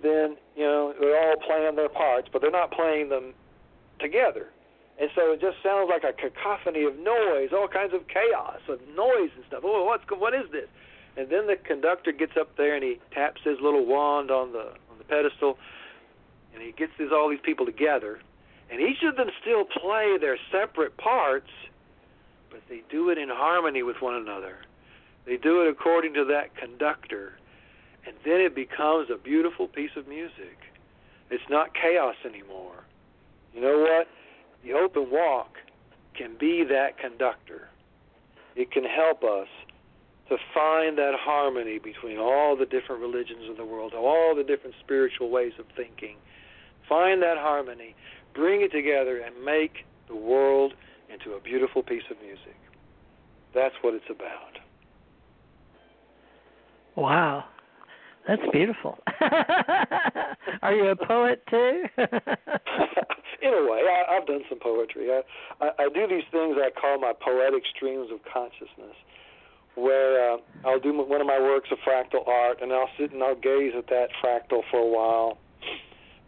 then 0.02 0.38
you 0.56 0.64
know 0.64 0.94
they're 1.00 1.20
all 1.20 1.36
playing 1.46 1.76
their 1.76 1.90
parts, 1.90 2.30
but 2.32 2.42
they're 2.42 2.52
not 2.52 2.72
playing 2.72 3.10
them 3.10 3.34
together. 4.00 4.48
And 5.00 5.10
so 5.16 5.34
it 5.34 5.42
just 5.42 5.58
sounds 5.64 5.90
like 5.90 6.04
a 6.04 6.14
cacophony 6.14 6.84
of 6.84 6.98
noise, 7.00 7.50
all 7.52 7.68
kinds 7.68 7.94
of 7.94 8.08
chaos 8.08 8.62
of 8.70 8.80
noise 8.96 9.32
and 9.36 9.44
stuff. 9.48 9.64
Oh, 9.66 9.84
what's 9.86 10.04
what 10.10 10.34
is 10.34 10.50
this? 10.52 10.70
And 11.18 11.30
then 11.30 11.48
the 11.48 11.56
conductor 11.56 12.12
gets 12.12 12.34
up 12.40 12.56
there 12.58 12.76
and 12.76 12.84
he 12.84 13.00
taps 13.12 13.42
his 13.44 13.58
little 13.62 13.86
wand 13.86 14.30
on 14.32 14.52
the 14.52 14.78
on 14.92 14.98
the 14.98 15.04
pedestal, 15.04 15.58
and 16.54 16.62
he 16.62 16.72
gets 16.72 16.92
these 16.98 17.10
all 17.12 17.30
these 17.30 17.40
people 17.44 17.66
together, 17.66 18.20
and 18.70 18.82
each 18.82 19.04
of 19.04 19.16
them 19.16 19.30
still 19.42 19.66
play 19.66 20.18
their 20.20 20.38
separate 20.52 20.98
parts, 20.98 21.50
but 22.50 22.62
they 22.70 22.82
do 22.90 23.10
it 23.10 23.18
in 23.18 23.30
harmony 23.30 23.84
with 23.84 23.98
one 24.02 24.16
another. 24.16 24.58
They 25.26 25.38
do 25.38 25.62
it 25.62 25.70
according 25.70 26.14
to 26.16 26.26
that 26.26 26.56
conductor, 26.56 27.34
and 28.06 28.16
then 28.26 28.42
it 28.42 28.56
becomes 28.56 29.10
a 29.10 29.18
beautiful 29.18 29.68
piece 29.68 29.96
of 29.96 30.08
music. 30.08 30.58
It's 31.30 31.44
not 31.50 31.74
chaos 31.74 32.16
anymore. 32.26 32.84
You 33.54 33.62
know 33.62 33.80
what? 33.80 34.08
The 34.64 34.74
open 34.74 35.10
walk 35.10 35.58
can 36.16 36.36
be 36.38 36.64
that 36.64 36.98
conductor. 36.98 37.70
It 38.56 38.72
can 38.72 38.84
help 38.84 39.24
us 39.24 39.48
to 40.30 40.38
find 40.54 40.98
that 40.98 41.14
harmony 41.20 41.80
between 41.80 42.18
all 42.18 42.56
the 42.56 42.66
different 42.66 43.02
religions 43.02 43.50
of 43.50 43.58
the 43.58 43.66
world, 43.66 43.94
all 43.94 44.34
the 44.36 44.44
different 44.44 44.76
spiritual 44.84 45.30
ways 45.30 45.54
of 45.60 45.66
thinking. 45.76 46.16
Find 46.94 47.24
that 47.24 47.40
harmony, 47.40 47.96
bring 48.36 48.62
it 48.62 48.72
together, 48.72 49.18
and 49.18 49.44
make 49.44 49.84
the 50.08 50.16
world 50.16 50.76
into 51.12 51.36
a 51.36 51.42
beautiful 51.42 51.82
piece 51.82 52.04
of 52.12 52.18
music. 52.22 52.56
That's 53.56 53.74
what 53.82 53.96
it's 53.96 54.06
about. 54.12 54.60
Wow. 56.96 57.46
That's 58.28 58.44
beautiful. 58.52 59.00
Are 60.62 60.72
you 60.72 60.90
a 60.90 60.96
poet 60.96 61.42
too? 61.50 61.86
In 61.98 63.54
a 63.54 63.72
way, 63.72 63.82
I, 63.90 64.16
I've 64.16 64.28
done 64.28 64.42
some 64.48 64.60
poetry. 64.60 65.10
I, 65.10 65.22
I, 65.62 65.70
I 65.80 65.90
do 65.90 66.06
these 66.08 66.30
things 66.32 66.58
I 66.60 66.70
call 66.80 67.00
my 67.00 67.14
poetic 67.20 67.64
streams 67.76 68.12
of 68.12 68.20
consciousness, 68.32 68.96
where 69.74 70.34
uh, 70.34 70.38
I'll 70.64 70.80
do 70.80 70.94
one 70.96 71.22
of 71.22 71.26
my 71.28 71.40
works 71.40 71.70
of 71.72 71.80
fractal 71.80 72.28
art, 72.28 72.62
and 72.62 72.72
I'll 72.72 72.90
sit 73.00 73.14
and 73.14 73.24
I'll 73.24 73.34
gaze 73.34 73.74
at 73.76 73.88
that 73.88 74.10
fractal 74.24 74.62
for 74.70 74.78
a 74.78 74.88
while, 74.88 75.40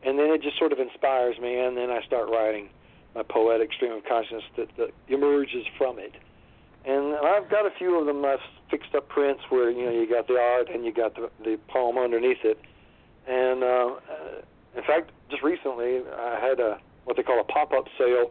and 0.05 0.19
then 0.19 0.29
it 0.31 0.41
just 0.41 0.57
sort 0.57 0.71
of 0.71 0.79
inspires 0.79 1.37
me, 1.39 1.59
and 1.59 1.75
then 1.75 1.89
I 1.89 2.01
start 2.05 2.29
writing 2.29 2.69
my 3.15 3.23
poetic 3.23 3.73
stream 3.73 3.93
of 3.93 4.03
consciousness 4.05 4.43
that, 4.57 4.67
that 4.77 4.91
emerges 5.07 5.65
from 5.77 5.97
it. 5.99 6.13
And 6.85 7.15
I've 7.15 7.49
got 7.49 7.65
a 7.65 7.71
few 7.77 7.99
of 7.99 8.05
them. 8.05 8.23
I've 8.23 8.43
fixed 8.69 8.93
up 8.93 9.09
prints 9.09 9.41
where 9.49 9.71
you 9.71 9.85
know 9.85 9.91
you 9.91 10.07
got 10.07 10.27
the 10.27 10.37
art 10.37 10.69
and 10.69 10.85
you 10.85 10.93
got 10.93 11.15
the 11.15 11.31
the 11.43 11.57
poem 11.67 11.97
underneath 11.97 12.43
it. 12.43 12.59
And 13.27 13.63
uh, 13.63 13.95
in 14.77 14.83
fact, 14.83 15.09
just 15.31 15.41
recently 15.41 16.01
I 16.15 16.39
had 16.39 16.59
a 16.59 16.77
what 17.05 17.17
they 17.17 17.23
call 17.23 17.39
a 17.39 17.43
pop-up 17.43 17.85
sale 17.97 18.29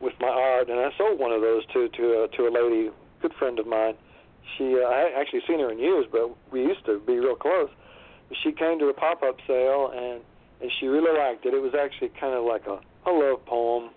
with 0.00 0.14
my 0.20 0.28
art, 0.28 0.68
and 0.68 0.80
I 0.80 0.90
sold 0.98 1.20
one 1.20 1.30
of 1.30 1.42
those 1.42 1.64
to 1.74 1.88
to 1.88 2.24
uh, 2.24 2.26
to 2.36 2.48
a 2.48 2.50
lady, 2.50 2.90
good 3.20 3.34
friend 3.38 3.60
of 3.60 3.66
mine. 3.68 3.94
She 4.58 4.74
uh, 4.74 4.88
I 4.88 4.98
hadn't 4.98 5.20
actually 5.20 5.42
seen 5.46 5.60
her 5.60 5.70
in 5.70 5.78
years, 5.78 6.06
but 6.10 6.34
we 6.50 6.62
used 6.62 6.84
to 6.86 6.98
be 7.06 7.18
real 7.18 7.36
close. 7.36 7.70
She 8.42 8.50
came 8.50 8.80
to 8.80 8.86
the 8.86 8.94
pop-up 8.94 9.36
sale 9.46 9.92
and 9.94 10.22
and 10.62 10.70
she 10.78 10.86
really 10.86 11.16
liked 11.18 11.44
it. 11.44 11.54
It 11.54 11.60
was 11.60 11.74
actually 11.74 12.10
kind 12.20 12.34
of 12.34 12.44
like 12.44 12.66
a 12.66 12.78
a 13.04 13.10
love 13.10 13.44
poem 13.46 13.90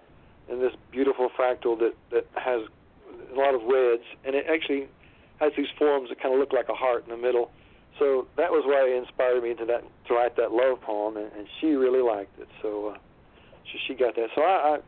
in 0.50 0.60
this 0.60 0.74
beautiful 0.92 1.30
fractal 1.38 1.78
that 1.80 1.94
that 2.12 2.26
has 2.36 2.62
a 3.32 3.36
lot 3.36 3.54
of 3.54 3.62
reds, 3.64 4.04
and 4.26 4.36
it 4.36 4.46
actually 4.50 4.88
has 5.40 5.52
these 5.56 5.68
forms 5.78 6.10
that 6.10 6.20
kind 6.22 6.34
of 6.34 6.40
look 6.40 6.54
like 6.54 6.70
a 6.70 6.74
heart 6.74 7.04
in 7.06 7.12
the 7.12 7.18
middle. 7.18 7.52
So 8.00 8.28
that 8.36 8.52
was 8.52 8.64
why 8.66 8.90
it 8.90 8.98
inspired 8.98 9.44
me 9.44 9.54
to 9.56 9.66
that 9.66 9.84
to 10.08 10.14
write 10.14 10.36
that 10.38 10.52
love 10.52 10.82
poem, 10.82 11.18
and, 11.18 11.32
and 11.38 11.48
she 11.60 11.68
really 11.68 12.02
liked 12.02 12.38
it. 12.40 12.48
So, 12.62 12.90
uh, 12.90 12.94
so 12.94 13.80
she 13.88 13.94
got 13.94 14.16
that. 14.16 14.30
So 14.36 14.42
I, 14.42 14.80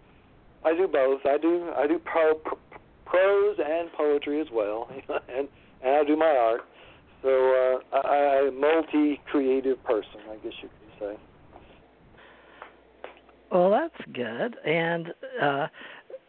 I 0.65 0.69
I 0.69 0.75
do 0.75 0.87
both. 0.87 1.21
I 1.25 1.37
do 1.37 1.71
I 1.77 1.87
do 1.87 1.99
pro, 1.99 2.35
pro, 2.35 2.57
prose 3.05 3.57
and 3.63 3.91
poetry 3.93 4.41
as 4.41 4.47
well, 4.51 4.89
and 5.29 5.47
and 5.83 5.95
I 5.95 6.03
do 6.03 6.15
my 6.17 6.35
art. 6.35 6.61
So 7.23 7.81
uh, 7.91 7.97
I, 7.97 8.39
I'm 8.39 8.47
a 8.49 8.51
multi-creative 8.51 9.83
person, 9.83 10.21
I 10.29 10.35
guess 10.35 10.53
you 10.61 10.69
could 10.69 10.99
say. 10.99 11.19
Well, 13.51 13.71
that's 13.71 14.09
good. 14.13 14.55
And 14.65 15.13
uh, 15.41 15.67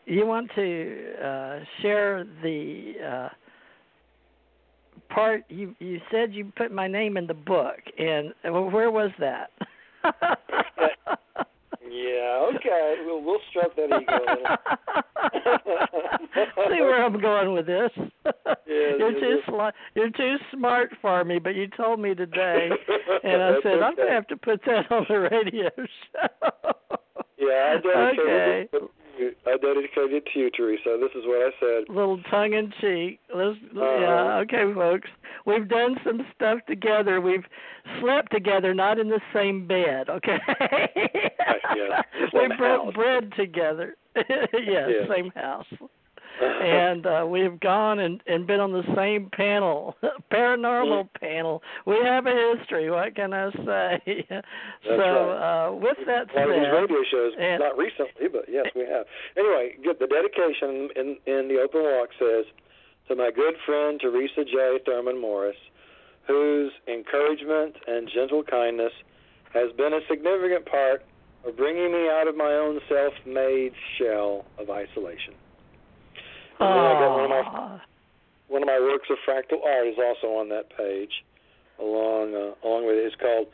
you 0.06 0.26
want 0.26 0.50
to 0.54 1.12
uh, 1.22 1.58
share 1.82 2.24
the 2.42 2.92
uh, 3.04 3.28
part 5.12 5.44
you 5.48 5.74
you 5.78 6.00
said 6.10 6.32
you 6.32 6.52
put 6.56 6.72
my 6.72 6.86
name 6.86 7.16
in 7.16 7.26
the 7.26 7.34
book 7.34 7.78
and 7.98 8.32
well, 8.44 8.70
where 8.70 8.90
was 8.90 9.10
that? 9.18 9.50
Yeah 11.90 12.50
okay. 12.54 12.96
We'll 13.06 13.22
we'll 13.22 13.38
stroke 13.48 13.74
that 13.76 13.86
ego 13.86 14.18
see 16.70 16.80
where 16.82 17.02
i'm 17.04 17.18
going 17.20 17.52
with 17.52 17.66
this. 17.66 17.90
Yeah, 18.66 18.96
you're 18.98 19.12
too 19.12 19.40
sli- 19.48 19.72
you're 19.94 20.10
too 20.10 20.36
smart 20.52 20.90
for 21.00 21.24
me 21.24 21.38
but 21.38 21.54
you 21.54 21.68
told 21.68 22.00
me 22.00 22.14
today. 22.14 22.68
And 23.24 23.42
i 23.42 23.54
said 23.62 23.72
okay. 23.72 23.84
i'm 23.84 23.94
going 23.96 24.08
to 24.08 24.14
have 24.14 24.26
to 24.28 24.36
put 24.36 24.60
that 24.66 24.90
on 24.90 25.06
the 25.08 25.18
radio 25.18 25.70
show 25.76 26.98
yeah 27.38 27.76
i 27.84 28.10
okay 28.10 28.68
I 29.20 29.56
dedicated 29.56 30.12
it 30.12 30.24
to 30.32 30.38
you, 30.38 30.50
Theresa. 30.56 30.96
This 31.00 31.10
is 31.16 31.26
what 31.26 31.42
I 31.42 31.50
said. 31.58 31.94
Little 31.94 32.22
tongue 32.30 32.52
in 32.52 32.72
cheek. 32.80 33.18
Let's, 33.34 33.58
uh, 33.76 33.98
yeah, 33.98 34.36
okay, 34.42 34.72
folks. 34.74 35.08
We've 35.44 35.68
done 35.68 35.96
some 36.04 36.24
stuff 36.34 36.60
together. 36.68 37.20
We've 37.20 37.44
slept 38.00 38.30
together, 38.32 38.74
not 38.74 38.98
in 38.98 39.08
the 39.08 39.20
same 39.34 39.66
bed. 39.66 40.08
Okay. 40.08 40.38
yes. 40.94 42.04
we 42.32 42.48
broke 42.56 42.84
house. 42.84 42.94
bread 42.94 43.32
together. 43.36 43.96
yes, 44.16 44.48
yes, 44.52 45.08
same 45.08 45.30
house. 45.34 45.66
And 46.40 47.06
uh, 47.06 47.26
we've 47.28 47.58
gone 47.60 47.98
and, 47.98 48.22
and 48.26 48.46
been 48.46 48.60
on 48.60 48.72
the 48.72 48.82
same 48.96 49.30
panel, 49.30 49.96
paranormal 50.32 51.04
mm. 51.04 51.20
panel. 51.20 51.62
We 51.86 51.96
have 52.04 52.26
a 52.26 52.54
history. 52.56 52.90
What 52.90 53.14
can 53.14 53.32
I 53.32 53.50
say? 53.50 54.26
so, 54.84 54.96
right. 54.96 55.68
uh, 55.68 55.72
with 55.74 55.98
that 56.06 56.28
said, 56.34 56.46
One 56.46 56.50
of 56.50 56.60
these 56.60 56.72
radio 56.72 57.02
shows, 57.10 57.32
and, 57.38 57.60
not 57.60 57.76
recently, 57.76 58.28
but 58.30 58.46
yes, 58.48 58.66
we 58.74 58.82
have. 58.82 59.06
Anyway, 59.36 59.76
good. 59.82 59.98
The 59.98 60.06
dedication 60.06 60.88
in 60.96 61.16
in 61.26 61.48
the 61.48 61.60
open 61.62 61.82
walk 61.82 62.10
says 62.18 62.44
to 63.08 63.16
my 63.16 63.30
good 63.34 63.54
friend 63.66 63.98
Theresa 64.00 64.44
J. 64.44 64.78
Thurman 64.84 65.20
Morris, 65.20 65.56
whose 66.26 66.72
encouragement 66.86 67.76
and 67.86 68.08
gentle 68.12 68.42
kindness 68.42 68.92
has 69.54 69.72
been 69.76 69.94
a 69.94 70.00
significant 70.08 70.66
part 70.66 71.02
of 71.44 71.56
bringing 71.56 71.92
me 71.92 72.08
out 72.08 72.28
of 72.28 72.36
my 72.36 72.52
own 72.52 72.80
self-made 72.88 73.72
shell 73.98 74.44
of 74.58 74.68
isolation. 74.70 75.34
And 76.60 76.68
then 76.68 76.84
I 76.84 76.94
got 76.98 77.14
one 77.14 77.24
of 77.24 77.30
my 77.30 77.80
one 78.48 78.62
of 78.62 78.66
my 78.66 78.80
works 78.80 79.08
of 79.10 79.18
fractal 79.28 79.62
art 79.64 79.86
is 79.86 79.96
also 79.98 80.34
on 80.38 80.48
that 80.48 80.74
page, 80.76 81.22
along 81.78 82.34
uh, 82.34 82.66
along 82.66 82.86
with 82.86 82.96
it. 82.96 83.06
It's 83.06 83.16
called 83.16 83.48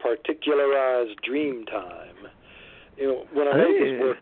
Particularized 0.00 1.20
Dream 1.22 1.64
Time. 1.66 2.28
You 2.96 3.06
know, 3.06 3.26
when 3.32 3.48
I 3.48 3.56
made 3.56 3.80
this 3.80 4.00
work, 4.00 4.18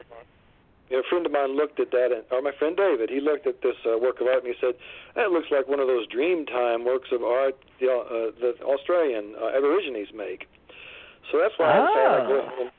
you 0.90 0.96
know, 0.96 1.02
a 1.02 1.08
friend 1.08 1.26
of 1.26 1.32
mine 1.32 1.56
looked 1.56 1.80
at 1.80 1.90
that, 1.90 2.12
and, 2.12 2.22
or 2.30 2.42
my 2.42 2.52
friend 2.52 2.76
David, 2.76 3.10
he 3.10 3.20
looked 3.20 3.46
at 3.46 3.62
this 3.62 3.76
uh, 3.84 3.98
work 3.98 4.20
of 4.20 4.28
art 4.28 4.44
and 4.44 4.54
he 4.54 4.60
said, 4.60 4.74
"That 5.16 5.32
looks 5.32 5.48
like 5.50 5.66
one 5.66 5.80
of 5.80 5.88
those 5.88 6.06
Dreamtime 6.06 6.84
works 6.84 7.08
of 7.10 7.24
art 7.24 7.56
the, 7.80 7.90
uh, 7.90 8.30
the 8.38 8.54
Australian 8.62 9.34
uh, 9.40 9.56
Aborigines 9.56 10.12
make." 10.14 10.46
So 11.32 11.38
that's 11.40 11.58
why 11.58 11.72
I 11.72 11.86
decided 11.86 12.22
I'd 12.22 12.28
go 12.28 12.62
and, 12.62 12.70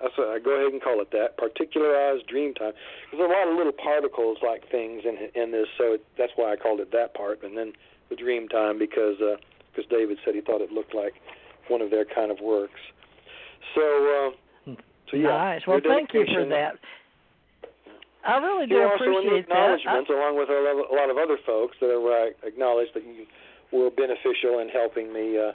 that's 0.00 0.14
so 0.16 0.30
I 0.30 0.38
go 0.38 0.54
ahead 0.54 0.72
and 0.72 0.82
call 0.82 1.00
it 1.00 1.10
that. 1.12 1.36
Particularized 1.38 2.26
dream 2.26 2.54
time. 2.54 2.72
There's 3.10 3.22
a 3.22 3.30
lot 3.30 3.48
of 3.48 3.56
little 3.56 3.72
particles 3.72 4.38
like 4.42 4.70
things 4.70 5.02
in 5.04 5.18
in 5.34 5.50
this, 5.50 5.66
so 5.76 5.94
it, 5.94 6.04
that's 6.16 6.32
why 6.36 6.52
I 6.52 6.56
called 6.56 6.80
it 6.80 6.92
that 6.92 7.14
part. 7.14 7.42
And 7.42 7.56
then 7.56 7.72
the 8.10 8.16
dream 8.16 8.48
time 8.48 8.78
because 8.78 9.18
because 9.18 9.90
uh, 9.90 9.96
David 9.96 10.18
said 10.24 10.34
he 10.34 10.40
thought 10.40 10.60
it 10.60 10.70
looked 10.70 10.94
like 10.94 11.14
one 11.68 11.82
of 11.82 11.90
their 11.90 12.04
kind 12.04 12.30
of 12.30 12.38
works. 12.40 12.80
So. 13.74 13.82
Uh, 13.82 14.74
so 15.10 15.16
yeah, 15.16 15.28
nice. 15.28 15.62
Well, 15.66 15.80
thank 15.82 16.12
you 16.12 16.26
for 16.26 16.44
that. 16.44 16.76
I 18.28 18.36
really 18.38 18.66
do 18.66 18.74
you 18.74 18.84
appreciate 18.84 19.24
also 19.24 19.34
in 19.34 19.40
acknowledgments, 19.40 20.10
along 20.10 20.36
with 20.36 20.50
a 20.50 20.94
lot 20.94 21.08
of 21.08 21.16
other 21.16 21.38
folks 21.46 21.76
that 21.80 21.88
I 21.88 21.96
uh, 21.96 22.46
acknowledged 22.46 22.92
that 22.94 23.04
you 23.04 23.24
were 23.72 23.90
beneficial 23.90 24.58
in 24.60 24.68
helping 24.68 25.12
me 25.12 25.38
uh, 25.38 25.52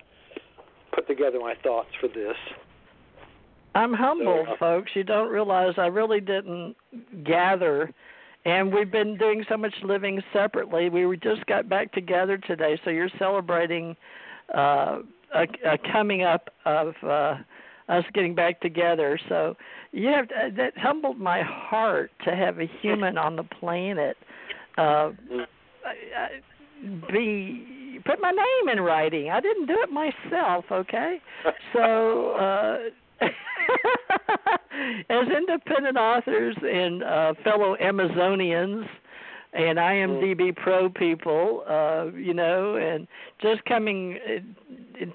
put 0.92 1.08
together 1.08 1.40
my 1.40 1.54
thoughts 1.62 1.90
for 2.02 2.08
this. 2.08 2.38
I'm 3.76 3.94
humbled, 3.94 4.48
so, 4.48 4.54
uh, 4.54 4.58
folks. 4.58 4.92
You 4.94 5.04
don't 5.04 5.30
realize 5.30 5.74
I 5.78 5.88
really 5.88 6.20
didn't 6.20 6.76
gather, 7.26 7.92
and 8.46 8.74
we've 8.74 8.92
been 8.92 9.18
doing 9.18 9.44
so 9.50 9.58
much 9.58 9.74
living 9.84 10.22
separately. 10.32 10.90
We 10.90 11.18
just 11.18 11.46
got 11.48 11.68
back 11.70 11.92
together 11.92 12.38
today, 12.38 12.80
so 12.84 12.92
you're 12.92 13.10
celebrating 13.18 13.96
uh, 14.54 15.00
a, 15.34 15.44
a 15.66 15.78
coming 15.92 16.24
up 16.24 16.50
of 16.66 16.94
uh, 17.04 17.36
us 17.90 18.04
getting 18.14 18.36
back 18.36 18.62
together. 18.62 19.20
So 19.30 19.56
you 19.92 20.08
have 20.10 20.28
to, 20.30 20.52
that 20.58 20.78
humbled 20.78 21.20
my 21.20 21.42
heart 21.42 22.12
to 22.26 22.36
have 22.36 22.60
a 22.60 22.70
human 22.82 23.18
on 23.18 23.36
the 23.36 23.44
planet 23.44 24.18
uh, 24.78 25.12
be 27.12 28.00
put 28.06 28.20
my 28.22 28.32
name 28.32 28.78
in 28.78 28.84
writing. 28.84 29.30
I 29.30 29.40
didn't 29.40 29.68
do 29.68 29.76
it 29.78 29.90
myself, 29.90 30.66
okay? 30.72 31.22
So 31.74 32.32
uh 32.32 32.78
as 35.10 35.28
independent 35.36 35.98
authors 35.98 36.56
and 36.62 37.04
uh 37.04 37.34
fellow 37.44 37.76
Amazonians 37.82 38.86
and 39.54 39.78
IMDb 39.78 40.56
Pro 40.56 40.90
people, 40.90 41.64
uh, 41.70 42.06
you 42.18 42.34
know, 42.34 42.76
and 42.76 43.08
just 43.42 43.64
coming 43.66 44.18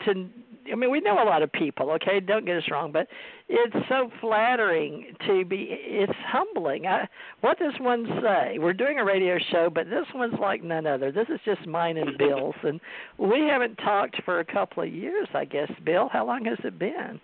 to 0.05 0.29
I 0.71 0.75
mean, 0.75 0.91
we 0.91 1.01
know 1.01 1.23
a 1.23 1.25
lot 1.25 1.43
of 1.43 1.51
people. 1.53 1.91
Okay, 1.93 2.21
don't 2.21 2.45
get 2.45 2.57
us 2.57 2.65
wrong, 2.71 2.93
but 2.93 3.09
it's 3.49 3.75
so 3.89 4.11
flattering 4.21 5.15
to 5.27 5.45
be. 5.45 5.69
It's 5.71 6.13
humbling. 6.27 6.87
I, 6.87 7.09
what 7.41 7.59
does 7.59 7.73
one 7.81 8.07
say? 8.23 8.59
We're 8.59 8.73
doing 8.73 8.99
a 8.99 9.05
radio 9.05 9.39
show, 9.51 9.71
but 9.75 9.89
this 9.89 10.07
one's 10.15 10.39
like 10.41 10.63
none 10.63 10.87
other. 10.87 11.11
This 11.11 11.29
is 11.29 11.41
just 11.45 11.67
mine 11.67 11.97
and 11.97 12.19
Bill's, 12.19 12.55
and 12.63 12.81
we 13.19 13.41
haven't 13.51 13.77
talked 13.77 14.23
for 14.25 14.41
a 14.41 14.45
couple 14.45 14.83
of 14.83 14.93
years, 14.93 15.29
I 15.35 15.45
guess. 15.45 15.71
Bill, 15.85 16.09
how 16.13 16.27
long 16.27 16.45
has 16.45 16.59
it 16.65 16.79
been? 16.79 17.21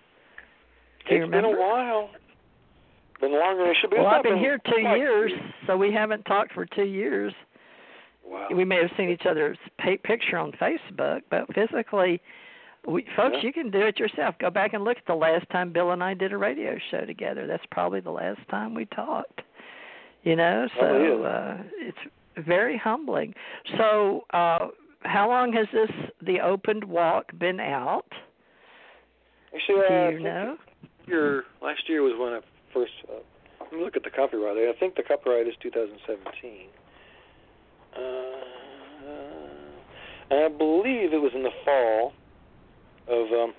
Do 1.08 1.14
you 1.14 1.22
it's 1.22 1.30
remember? 1.30 1.48
been 1.48 1.56
a 1.56 1.60
while. 1.60 2.10
Been 3.20 3.32
longer 3.32 3.62
than 3.62 3.70
it 3.70 3.76
should 3.80 3.90
be. 3.90 3.96
Well, 3.98 4.06
I've 4.06 4.22
been 4.22 4.38
here 4.38 4.60
two 4.64 4.80
years, 4.80 5.32
so 5.66 5.76
we 5.76 5.92
haven't 5.92 6.24
talked 6.24 6.52
for 6.52 6.66
two 6.66 6.84
years. 6.84 7.32
Wow. 8.24 8.48
We 8.54 8.64
may 8.64 8.76
have 8.76 8.90
seen 8.96 9.10
each 9.10 9.26
other's 9.28 9.58
picture 9.78 10.38
on 10.38 10.52
Facebook, 10.52 11.22
but 11.30 11.46
physically 11.54 12.20
we, 12.86 13.06
folks, 13.16 13.36
yeah. 13.38 13.46
you 13.46 13.52
can 13.52 13.70
do 13.70 13.80
it 13.80 13.98
yourself. 13.98 14.34
Go 14.38 14.50
back 14.50 14.74
and 14.74 14.84
look 14.84 14.98
at 14.98 15.06
the 15.06 15.14
last 15.14 15.48
time 15.50 15.72
Bill 15.72 15.92
and 15.92 16.02
I 16.02 16.14
did 16.14 16.32
a 16.32 16.36
radio 16.36 16.76
show 16.90 17.04
together. 17.04 17.46
That's 17.46 17.64
probably 17.70 18.00
the 18.00 18.10
last 18.10 18.40
time 18.50 18.74
we 18.74 18.86
talked. 18.86 19.40
You 20.22 20.36
know, 20.36 20.68
so 20.80 21.22
uh, 21.22 21.62
it's 21.76 21.98
very 22.46 22.78
humbling. 22.78 23.34
So, 23.76 24.24
uh, 24.32 24.68
how 25.02 25.28
long 25.28 25.52
has 25.52 25.66
this 25.70 25.90
the 26.22 26.40
opened 26.40 26.82
walk 26.82 27.26
been 27.38 27.60
out? 27.60 28.06
Actually, 29.54 29.84
uh, 29.84 30.10
do 30.10 30.16
you 30.16 30.22
know? 30.22 30.56
Year 31.06 31.44
last 31.62 31.88
year 31.88 32.02
was 32.02 32.14
when 32.18 32.32
I 32.32 32.40
first. 32.72 32.92
Uh, 33.08 33.20
let 33.60 33.72
me 33.72 33.80
look 33.82 33.96
at 33.96 34.04
the 34.04 34.10
copyright. 34.10 34.56
I 34.56 34.78
think 34.78 34.94
the 34.94 35.02
copyright 35.02 35.46
is 35.46 35.54
2017. 35.62 36.68
Uh, 37.96 38.00
I 40.30 40.48
believe 40.48 41.12
it 41.12 41.20
was 41.20 41.32
in 41.34 41.42
the 41.42 41.50
fall 41.64 42.12
of 43.08 43.32
um, 43.32 43.54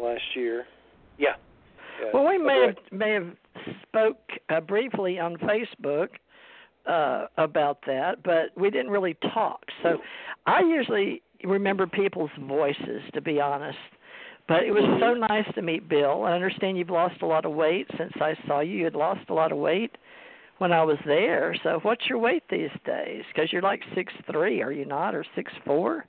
last 0.00 0.22
year. 0.34 0.64
Yeah. 1.18 1.34
yeah. 2.02 2.10
Well, 2.12 2.26
we 2.26 2.38
may 2.38 2.66
have 2.66 2.98
may 2.98 3.12
have 3.12 3.28
spoke 3.82 4.20
uh, 4.48 4.60
briefly 4.60 5.18
on 5.18 5.36
Facebook 5.36 6.08
uh, 6.86 7.26
about 7.36 7.80
that, 7.86 8.22
but 8.22 8.50
we 8.56 8.70
didn't 8.70 8.90
really 8.90 9.16
talk. 9.34 9.64
So 9.82 9.98
I 10.46 10.60
usually 10.60 11.22
remember 11.44 11.86
people's 11.86 12.30
voices, 12.40 13.02
to 13.14 13.20
be 13.20 13.40
honest. 13.40 13.78
But 14.48 14.64
it 14.64 14.72
was 14.72 14.84
so 14.98 15.12
nice 15.12 15.44
to 15.54 15.62
meet 15.62 15.88
Bill. 15.88 16.24
I 16.24 16.32
understand 16.32 16.78
you've 16.78 16.88
lost 16.88 17.20
a 17.20 17.26
lot 17.26 17.44
of 17.44 17.52
weight 17.52 17.86
since 17.98 18.12
I 18.16 18.34
saw 18.46 18.60
you. 18.60 18.78
You 18.78 18.84
had 18.84 18.94
lost 18.94 19.28
a 19.28 19.34
lot 19.34 19.52
of 19.52 19.58
weight 19.58 19.96
when 20.56 20.72
I 20.72 20.82
was 20.82 20.96
there. 21.04 21.54
So 21.62 21.80
what's 21.82 22.06
your 22.08 22.18
weight 22.18 22.42
these 22.50 22.70
days? 22.86 23.24
Because 23.32 23.52
you're 23.52 23.62
like 23.62 23.82
six 23.94 24.12
three, 24.30 24.62
are 24.62 24.72
you 24.72 24.86
not, 24.86 25.14
or 25.14 25.24
six 25.36 25.52
four? 25.66 26.06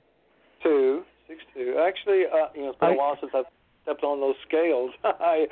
Two. 0.62 1.02
Six 1.28 1.42
two. 1.54 1.76
Actually, 1.86 2.24
uh, 2.26 2.48
you 2.54 2.62
know, 2.62 2.70
it's 2.70 2.78
been 2.80 2.90
a 2.90 2.96
while 2.96 3.16
since 3.20 3.30
I've 3.34 3.44
stepped 3.82 4.02
on 4.02 4.20
those 4.20 4.36
scales. 4.48 4.90
I 5.04 5.46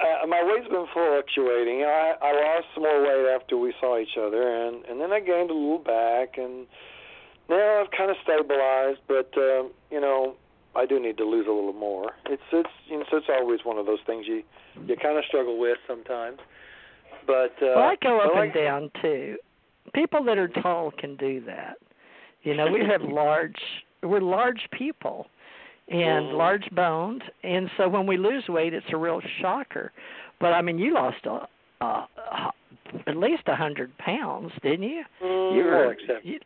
uh, 0.00 0.26
my 0.26 0.42
weight's 0.42 0.68
been 0.68 0.86
fluctuating. 0.94 1.82
I 1.82 2.14
I 2.22 2.32
lost 2.32 2.66
some 2.74 2.84
more 2.84 3.02
weight 3.02 3.34
after 3.34 3.58
we 3.58 3.74
saw 3.80 3.98
each 3.98 4.16
other, 4.16 4.66
and 4.66 4.84
and 4.86 5.00
then 5.00 5.12
I 5.12 5.20
gained 5.20 5.50
a 5.50 5.54
little 5.54 5.78
back, 5.78 6.38
and 6.38 6.66
now 7.50 7.82
I've 7.82 7.90
kind 7.90 8.10
of 8.10 8.16
stabilized. 8.22 9.00
But 9.08 9.30
um, 9.36 9.72
you 9.90 10.00
know, 10.00 10.36
I 10.76 10.86
do 10.86 11.00
need 11.00 11.16
to 11.18 11.24
lose 11.24 11.46
a 11.48 11.52
little 11.52 11.72
more. 11.72 12.12
It's 12.26 12.42
it's 12.52 12.68
you 12.86 12.98
know, 12.98 13.04
so 13.10 13.16
it's 13.16 13.26
always 13.28 13.60
one 13.64 13.78
of 13.78 13.86
those 13.86 13.98
things 14.06 14.26
you 14.26 14.42
you 14.86 14.96
kind 14.96 15.18
of 15.18 15.24
struggle 15.26 15.58
with 15.58 15.78
sometimes. 15.86 16.38
But 17.26 17.52
uh, 17.60 17.74
well, 17.76 17.78
I 17.90 17.96
go 18.02 18.20
up 18.20 18.36
I 18.36 18.44
and 18.44 18.54
down 18.54 18.90
too. 19.02 19.36
People 19.94 20.24
that 20.24 20.38
are 20.38 20.48
tall 20.48 20.92
can 20.96 21.16
do 21.16 21.42
that. 21.46 21.76
You 22.42 22.54
know, 22.54 22.68
we 22.70 22.80
have 22.80 23.02
large 23.08 23.56
we're 24.02 24.20
large 24.20 24.68
people 24.72 25.26
and 25.88 26.26
Mhm. 26.26 26.38
large 26.38 26.70
boned 26.70 27.22
and 27.42 27.68
so 27.76 27.88
when 27.88 28.06
we 28.06 28.16
lose 28.16 28.48
weight 28.48 28.72
it's 28.72 28.86
a 28.92 28.96
real 28.96 29.20
shocker 29.40 29.92
but 30.38 30.52
i 30.52 30.62
mean 30.62 30.78
you 30.78 30.94
lost 30.94 31.26
a, 31.26 31.46
a, 31.84 31.84
a 32.16 32.52
at 33.08 33.16
least 33.16 33.42
a 33.46 33.56
hundred 33.56 33.90
pounds 33.98 34.52
didn't 34.62 34.88
you 34.88 35.04
Mm, 35.20 35.56
you 35.56 35.64
were 35.64 35.86
like 35.88 35.98
seven, 36.06 36.22
you, 36.24 36.38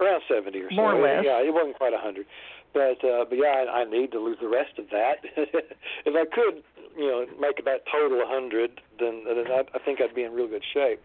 around 0.00 0.22
seventy 0.28 0.60
or 0.60 0.70
so. 0.70 0.76
More 0.76 0.94
or 0.94 1.02
less. 1.02 1.24
Yeah, 1.24 1.38
it 1.38 1.52
wasn't 1.52 1.76
quite 1.76 1.92
a 1.92 1.98
hundred. 1.98 2.26
But 2.74 3.04
uh, 3.04 3.24
but 3.28 3.36
yeah, 3.38 3.64
I, 3.68 3.80
I 3.80 3.84
need 3.84 4.12
to 4.12 4.18
lose 4.20 4.38
the 4.40 4.48
rest 4.48 4.78
of 4.78 4.86
that. 4.90 5.16
if 5.36 6.14
I 6.14 6.24
could, 6.34 6.62
you 6.96 7.06
know, 7.06 7.26
make 7.40 7.58
about 7.60 7.80
total 7.90 8.20
a 8.22 8.26
hundred, 8.26 8.80
then 8.98 9.24
then 9.26 9.44
I, 9.50 9.62
I 9.74 9.78
think 9.84 10.00
I'd 10.00 10.14
be 10.14 10.22
in 10.24 10.32
real 10.32 10.48
good 10.48 10.64
shape. 10.72 11.00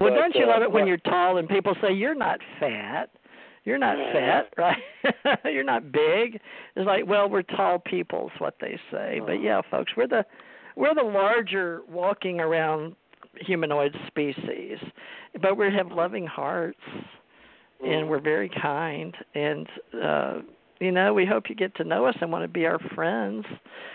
well 0.00 0.10
But, 0.10 0.16
don't 0.16 0.34
you 0.34 0.44
uh, 0.44 0.48
love 0.48 0.62
it 0.62 0.70
when 0.72 0.86
you're 0.86 0.96
tall 0.98 1.36
and 1.38 1.48
people 1.48 1.74
say 1.82 1.92
you're 1.92 2.14
not 2.14 2.40
fat 2.60 3.10
you're 3.64 3.78
not 3.78 3.96
Yeah. 3.98 4.12
fat 4.12 4.52
right 4.56 5.38
you're 5.52 5.64
not 5.64 5.90
big 5.90 6.38
it's 6.76 6.86
like 6.86 7.06
well 7.06 7.28
we're 7.28 7.42
tall 7.42 7.78
people 7.78 8.30
is 8.34 8.40
what 8.40 8.54
they 8.60 8.78
say 8.92 9.20
but 9.20 9.32
Uh-huh. 9.34 9.42
yeah 9.42 9.60
folks 9.70 9.92
we're 9.96 10.06
the 10.06 10.24
we're 10.76 10.94
the 10.94 11.02
larger 11.02 11.80
walking 11.88 12.40
around 12.40 12.94
humanoid 13.40 13.94
species 14.06 14.78
but 15.42 15.56
we 15.56 15.66
have 15.74 15.90
loving 15.90 16.26
hearts 16.26 16.78
and 17.82 18.04
Mhm. 18.04 18.08
we're 18.08 18.20
very 18.20 18.48
kind 18.50 19.14
and 19.34 19.66
uh 20.02 20.40
you 20.80 20.92
know 20.92 21.14
we 21.14 21.26
hope 21.26 21.48
you 21.48 21.54
get 21.54 21.74
to 21.76 21.84
know 21.84 22.06
us 22.06 22.14
and 22.20 22.30
want 22.30 22.44
to 22.44 22.48
be 22.48 22.66
our 22.66 22.78
friends. 22.94 23.44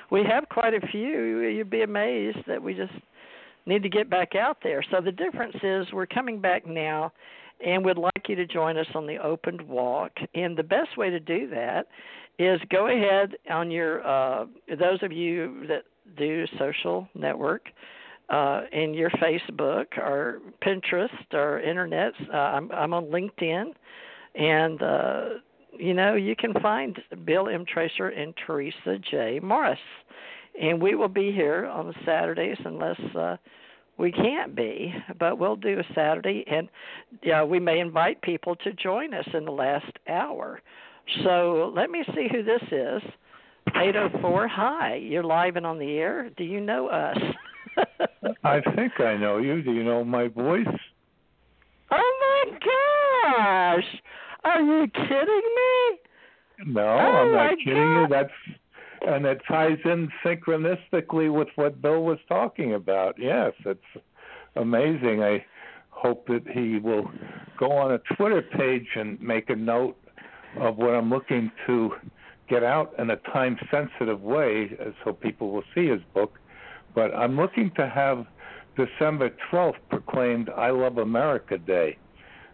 We 0.09 0.23
have 0.23 0.49
quite 0.49 0.73
a 0.73 0.85
few. 0.87 1.39
You'd 1.39 1.69
be 1.69 1.83
amazed 1.83 2.39
that 2.47 2.61
we 2.61 2.73
just 2.73 2.93
need 3.65 3.83
to 3.83 3.89
get 3.89 4.09
back 4.09 4.35
out 4.35 4.57
there. 4.63 4.83
So 4.91 5.01
the 5.01 5.11
difference 5.11 5.55
is 5.63 5.85
we're 5.93 6.07
coming 6.07 6.39
back 6.39 6.65
now 6.65 7.13
and 7.65 7.85
would 7.85 7.97
like 7.97 8.27
you 8.27 8.35
to 8.35 8.45
join 8.45 8.77
us 8.77 8.87
on 8.95 9.05
the 9.05 9.17
opened 9.17 9.61
walk. 9.61 10.11
And 10.33 10.57
the 10.57 10.63
best 10.63 10.97
way 10.97 11.09
to 11.09 11.19
do 11.19 11.47
that 11.49 11.87
is 12.39 12.59
go 12.71 12.87
ahead 12.87 13.35
on 13.49 13.69
your 13.69 14.05
uh 14.05 14.45
those 14.79 15.03
of 15.03 15.11
you 15.11 15.65
that 15.67 15.83
do 16.17 16.45
social 16.57 17.07
network 17.13 17.67
uh, 18.31 18.61
in 18.71 18.93
your 18.93 19.09
Facebook 19.11 19.97
or 19.97 20.39
Pinterest 20.65 21.33
or 21.33 21.59
internet. 21.59 22.13
Uh, 22.33 22.37
I'm, 22.37 22.71
I'm 22.71 22.93
on 22.93 23.05
LinkedIn, 23.05 23.73
and 24.35 24.81
uh, 24.81 25.25
you 25.77 25.93
know 25.93 26.15
you 26.15 26.35
can 26.35 26.53
find 26.61 26.97
Bill 27.25 27.47
M. 27.47 27.65
Tracer 27.65 28.09
and 28.09 28.33
Theresa 28.45 28.97
J. 29.09 29.39
Morris, 29.41 29.79
and 30.59 30.81
we 30.81 30.95
will 30.95 31.07
be 31.07 31.31
here 31.31 31.65
on 31.65 31.93
Saturdays 32.05 32.57
unless 32.65 32.99
uh, 33.15 33.37
we 33.97 34.11
can't 34.11 34.55
be, 34.55 34.93
but 35.19 35.37
we'll 35.37 35.55
do 35.55 35.79
a 35.79 35.93
Saturday, 35.93 36.43
and 36.49 36.67
yeah, 37.23 37.43
we 37.43 37.59
may 37.59 37.79
invite 37.79 38.21
people 38.21 38.55
to 38.57 38.73
join 38.73 39.13
us 39.13 39.27
in 39.33 39.45
the 39.45 39.51
last 39.51 39.91
hour. 40.09 40.61
So 41.23 41.71
let 41.75 41.89
me 41.89 42.03
see 42.15 42.27
who 42.31 42.43
this 42.43 42.61
is. 42.71 43.01
804. 43.75 44.47
Hi, 44.47 44.95
you're 44.95 45.23
live 45.23 45.55
and 45.55 45.65
on 45.65 45.77
the 45.77 45.97
air. 45.97 46.29
Do 46.35 46.43
you 46.43 46.59
know 46.59 46.87
us? 46.87 47.17
I 48.43 48.59
think 48.75 48.99
I 48.99 49.17
know 49.17 49.37
you. 49.37 49.61
Do 49.61 49.71
you 49.71 49.83
know 49.83 50.03
my 50.03 50.27
voice? 50.27 50.65
Oh 51.91 52.45
my 52.49 52.57
gosh! 53.27 54.01
Are 54.43 54.61
you 54.61 54.87
kidding 54.87 55.41
me? 55.55 56.73
No, 56.73 56.81
Oh, 56.81 56.87
I'm 56.87 57.31
not 57.31 57.57
kidding 57.57 57.75
you. 57.75 58.07
That's 58.09 58.31
and 59.07 59.25
it 59.25 59.41
ties 59.47 59.79
in 59.83 60.11
synchronistically 60.23 61.33
with 61.33 61.47
what 61.55 61.81
Bill 61.81 62.03
was 62.03 62.19
talking 62.27 62.75
about. 62.75 63.15
Yes, 63.17 63.53
it's 63.65 64.03
amazing. 64.55 65.23
I 65.23 65.43
hope 65.89 66.27
that 66.27 66.47
he 66.47 66.77
will 66.77 67.09
go 67.57 67.71
on 67.71 67.93
a 67.93 67.99
Twitter 68.15 68.41
page 68.41 68.87
and 68.95 69.19
make 69.19 69.49
a 69.49 69.55
note 69.55 69.97
of 70.59 70.77
what 70.77 70.91
I'm 70.91 71.09
looking 71.09 71.51
to 71.67 71.93
get 72.49 72.63
out 72.63 72.93
in 72.99 73.09
a 73.09 73.15
time 73.15 73.57
sensitive 73.71 74.21
way 74.21 74.77
uh, 74.79 74.91
so 75.03 75.13
people 75.13 75.51
will 75.51 75.63
see 75.73 75.87
his 75.87 76.01
book. 76.13 76.37
But 76.93 77.15
I'm 77.15 77.37
looking 77.37 77.71
to 77.77 77.87
have 77.87 78.25
December 78.75 79.31
12th 79.51 79.75
proclaimed 79.89 80.49
I 80.49 80.69
Love 80.71 80.97
America 80.97 81.57
Day. 81.57 81.97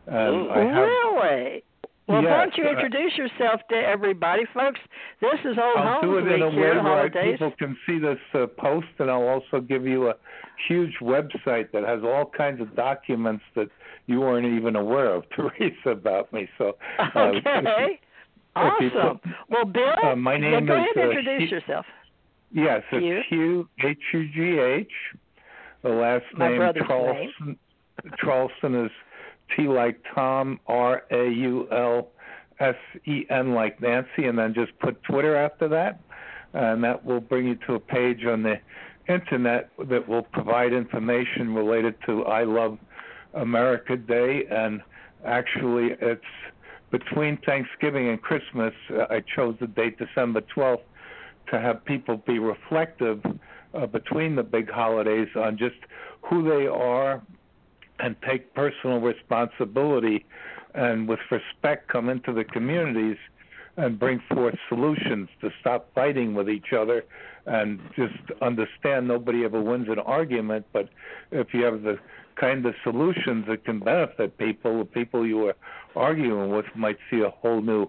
And 0.05 0.51
I 0.51 0.59
have, 0.59 0.87
really? 0.87 1.63
Well, 2.07 2.21
yes, 2.23 2.31
why 2.31 2.37
don't 2.45 2.57
you 2.57 2.65
uh, 2.65 2.71
introduce 2.71 3.13
uh, 3.19 3.23
yourself 3.23 3.61
to 3.69 3.75
everybody, 3.75 4.43
folks? 4.53 4.79
This 5.19 5.39
is 5.41 5.57
Old 5.61 5.77
I'll 5.77 5.99
Homes 5.99 6.03
do 6.03 6.17
it 6.17 6.31
in 6.31 6.41
a 6.41 6.47
way 6.47 6.81
where 6.81 7.09
people 7.09 7.51
can 7.59 7.77
see 7.85 7.99
this 7.99 8.17
uh, 8.33 8.47
post, 8.57 8.87
and 8.99 9.11
I'll 9.11 9.27
also 9.27 9.59
give 9.59 9.85
you 9.85 10.09
a 10.09 10.13
huge 10.69 10.93
website 11.01 11.71
that 11.73 11.83
has 11.83 11.99
all 12.03 12.31
kinds 12.37 12.61
of 12.61 12.73
documents 12.77 13.43
that 13.55 13.67
you 14.05 14.21
weren't 14.21 14.45
even 14.45 14.77
aware 14.77 15.13
of, 15.13 15.23
Theresa, 15.35 15.89
about 15.89 16.31
me. 16.31 16.47
So, 16.57 16.77
uh, 16.97 17.19
okay, 17.19 17.99
awesome. 18.55 19.19
Put, 19.19 19.31
well, 19.49 19.65
Bill, 19.65 20.11
uh, 20.11 20.15
my 20.15 20.37
name 20.37 20.65
go 20.65 20.75
is, 20.75 20.87
ahead 20.95 21.09
and 21.09 21.17
introduce 21.17 21.49
Hugh, 21.49 21.57
yourself. 21.57 21.85
Yes, 22.53 22.83
it's 22.93 23.27
Hugh 23.29 23.67
H 23.83 23.97
U 24.13 24.29
G 24.33 24.59
H. 24.59 24.87
The 25.83 25.89
last 25.89 26.23
my 26.37 26.47
name 26.47 26.59
Traulsen. 26.59 27.45
Name. 27.45 27.57
Traulsen 28.23 28.85
is 28.85 28.91
T 29.55 29.67
like 29.67 29.99
Tom, 30.13 30.59
R 30.67 31.03
A 31.11 31.29
U 31.29 31.67
L 31.71 32.09
S 32.59 32.75
E 33.05 33.25
N 33.29 33.53
like 33.53 33.81
Nancy, 33.81 34.25
and 34.25 34.37
then 34.37 34.53
just 34.53 34.77
put 34.79 35.01
Twitter 35.03 35.35
after 35.35 35.67
that, 35.69 35.99
and 36.53 36.83
that 36.83 37.03
will 37.05 37.21
bring 37.21 37.47
you 37.47 37.55
to 37.67 37.75
a 37.75 37.79
page 37.79 38.25
on 38.25 38.43
the 38.43 38.59
internet 39.07 39.69
that 39.87 40.07
will 40.07 40.23
provide 40.23 40.73
information 40.73 41.53
related 41.53 41.95
to 42.05 42.25
I 42.25 42.43
Love 42.43 42.77
America 43.33 43.95
Day, 43.95 44.43
and 44.49 44.81
actually 45.25 45.95
it's 46.01 46.21
between 46.91 47.37
Thanksgiving 47.45 48.09
and 48.09 48.21
Christmas. 48.21 48.73
Uh, 48.89 49.05
I 49.09 49.21
chose 49.35 49.55
the 49.59 49.67
date 49.67 49.97
December 49.97 50.41
12th 50.55 50.81
to 51.51 51.59
have 51.59 51.83
people 51.85 52.17
be 52.17 52.39
reflective 52.39 53.21
uh, 53.73 53.85
between 53.85 54.35
the 54.35 54.43
big 54.43 54.69
holidays 54.69 55.27
on 55.35 55.57
just 55.57 55.75
who 56.21 56.43
they 56.43 56.67
are 56.67 57.21
and 57.99 58.15
take 58.27 58.53
personal 58.53 58.99
responsibility 58.99 60.25
and 60.73 61.07
with 61.07 61.19
respect 61.31 61.87
come 61.87 62.09
into 62.09 62.33
the 62.33 62.43
communities 62.43 63.17
and 63.77 63.99
bring 63.99 64.21
forth 64.33 64.55
solutions 64.69 65.29
to 65.41 65.49
stop 65.59 65.89
fighting 65.93 66.33
with 66.33 66.49
each 66.49 66.73
other 66.77 67.03
and 67.45 67.79
just 67.95 68.15
understand 68.41 69.07
nobody 69.07 69.45
ever 69.45 69.61
wins 69.61 69.87
an 69.89 69.99
argument 69.99 70.65
but 70.73 70.89
if 71.31 71.53
you 71.53 71.63
have 71.63 71.81
the 71.83 71.97
kind 72.35 72.65
of 72.65 72.75
solutions 72.83 73.45
that 73.47 73.63
can 73.65 73.79
benefit 73.79 74.37
people 74.37 74.79
the 74.79 74.85
people 74.85 75.25
you 75.25 75.47
are 75.47 75.55
arguing 75.95 76.49
with 76.51 76.65
might 76.75 76.97
see 77.09 77.21
a 77.21 77.29
whole 77.29 77.61
new 77.61 77.87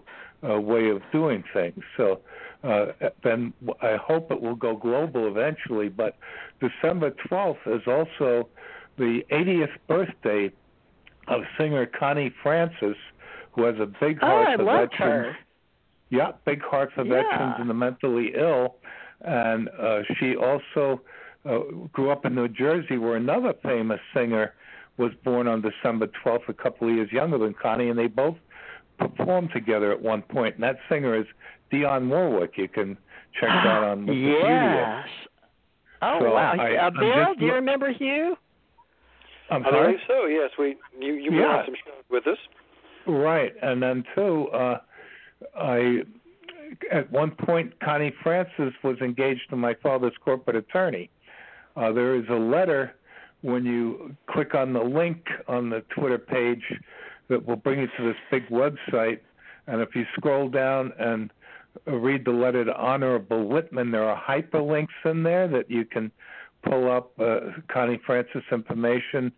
uh, 0.48 0.60
way 0.60 0.88
of 0.88 1.02
doing 1.12 1.42
things. 1.52 1.82
So 1.96 2.20
uh, 2.62 2.86
then 3.22 3.52
I 3.82 3.96
hope 3.96 4.30
it 4.30 4.40
will 4.40 4.54
go 4.54 4.76
global 4.76 5.28
eventually 5.28 5.88
but 5.88 6.16
December 6.60 7.12
12th 7.30 7.66
is 7.66 7.82
also 7.86 8.48
the 8.98 9.20
80th 9.30 9.70
birthday 9.86 10.52
of 11.28 11.42
singer 11.58 11.86
Connie 11.86 12.32
Francis, 12.42 12.96
who 13.52 13.64
has 13.64 13.76
a 13.80 13.86
big 13.86 14.20
heart 14.20 14.48
oh, 14.48 14.52
I 14.52 14.56
for 14.56 14.64
veterans. 14.64 14.88
Her. 14.98 15.36
Yeah, 16.10 16.32
big 16.44 16.62
heart 16.62 16.90
for 16.94 17.04
yeah. 17.04 17.22
veterans 17.22 17.56
and 17.58 17.70
the 17.70 17.74
mentally 17.74 18.32
ill, 18.36 18.76
and 19.20 19.68
uh, 19.68 20.00
she 20.18 20.36
also 20.36 21.02
uh, 21.48 21.58
grew 21.92 22.10
up 22.10 22.24
in 22.24 22.34
New 22.34 22.48
Jersey, 22.48 22.98
where 22.98 23.16
another 23.16 23.54
famous 23.62 24.00
singer 24.14 24.54
was 24.96 25.12
born 25.24 25.46
on 25.46 25.62
December 25.62 26.08
12th, 26.24 26.48
a 26.48 26.52
couple 26.52 26.88
of 26.88 26.94
years 26.94 27.10
younger 27.12 27.38
than 27.38 27.54
Connie, 27.54 27.88
and 27.88 27.98
they 27.98 28.08
both 28.08 28.36
performed 28.98 29.50
together 29.52 29.92
at 29.92 30.02
one 30.02 30.22
point. 30.22 30.56
And 30.56 30.64
that 30.64 30.76
singer 30.88 31.14
is 31.14 31.26
Dionne 31.72 32.08
Warwick. 32.08 32.52
You 32.56 32.68
can 32.68 32.96
check 33.38 33.48
that 33.48 33.66
on 33.84 34.06
Wikipedia. 34.06 35.04
Yes. 35.04 35.28
Oh 36.00 36.18
so 36.20 36.32
wow! 36.32 36.54
I, 36.56 36.76
uh, 36.76 36.90
Bill, 36.90 37.34
do 37.34 37.44
you 37.44 37.54
remember 37.54 37.92
Hugh? 37.92 38.36
I'm 39.50 39.64
I 39.66 39.70
sorry? 39.70 39.86
believe 39.92 40.00
so. 40.06 40.26
Yes, 40.26 40.50
we 40.58 40.76
you 40.98 41.14
you 41.14 41.32
Yeah. 41.32 41.58
on 41.58 41.64
some 41.66 41.74
shows 41.74 42.04
with 42.10 42.26
us. 42.26 42.38
Right, 43.06 43.54
and 43.62 43.82
then 43.82 44.04
too, 44.14 44.48
uh, 44.48 44.80
I 45.56 46.02
at 46.90 47.10
one 47.10 47.30
point 47.30 47.78
Connie 47.80 48.12
Francis 48.22 48.74
was 48.82 48.98
engaged 49.00 49.48
to 49.50 49.56
my 49.56 49.74
father's 49.74 50.12
corporate 50.22 50.56
attorney. 50.56 51.10
Uh, 51.76 51.92
there 51.92 52.14
is 52.14 52.24
a 52.28 52.34
letter 52.34 52.94
when 53.42 53.64
you 53.64 54.14
click 54.28 54.54
on 54.54 54.72
the 54.72 54.82
link 54.82 55.26
on 55.46 55.70
the 55.70 55.80
Twitter 55.96 56.18
page 56.18 56.62
that 57.28 57.46
will 57.46 57.56
bring 57.56 57.78
you 57.80 57.86
to 57.96 58.02
this 58.04 58.16
big 58.30 58.46
website, 58.48 59.20
and 59.66 59.80
if 59.80 59.94
you 59.94 60.04
scroll 60.16 60.48
down 60.48 60.92
and 60.98 61.30
read 61.86 62.24
the 62.24 62.30
letter 62.32 62.64
to 62.64 62.74
Honorable 62.76 63.46
Whitman, 63.48 63.90
there 63.92 64.04
are 64.04 64.20
hyperlinks 64.20 64.88
in 65.04 65.22
there 65.22 65.46
that 65.48 65.70
you 65.70 65.84
can 65.84 66.10
pull 66.62 66.90
up 66.90 67.12
uh, 67.20 67.40
Connie 67.72 68.00
Francis 68.04 68.42
information, 68.50 69.32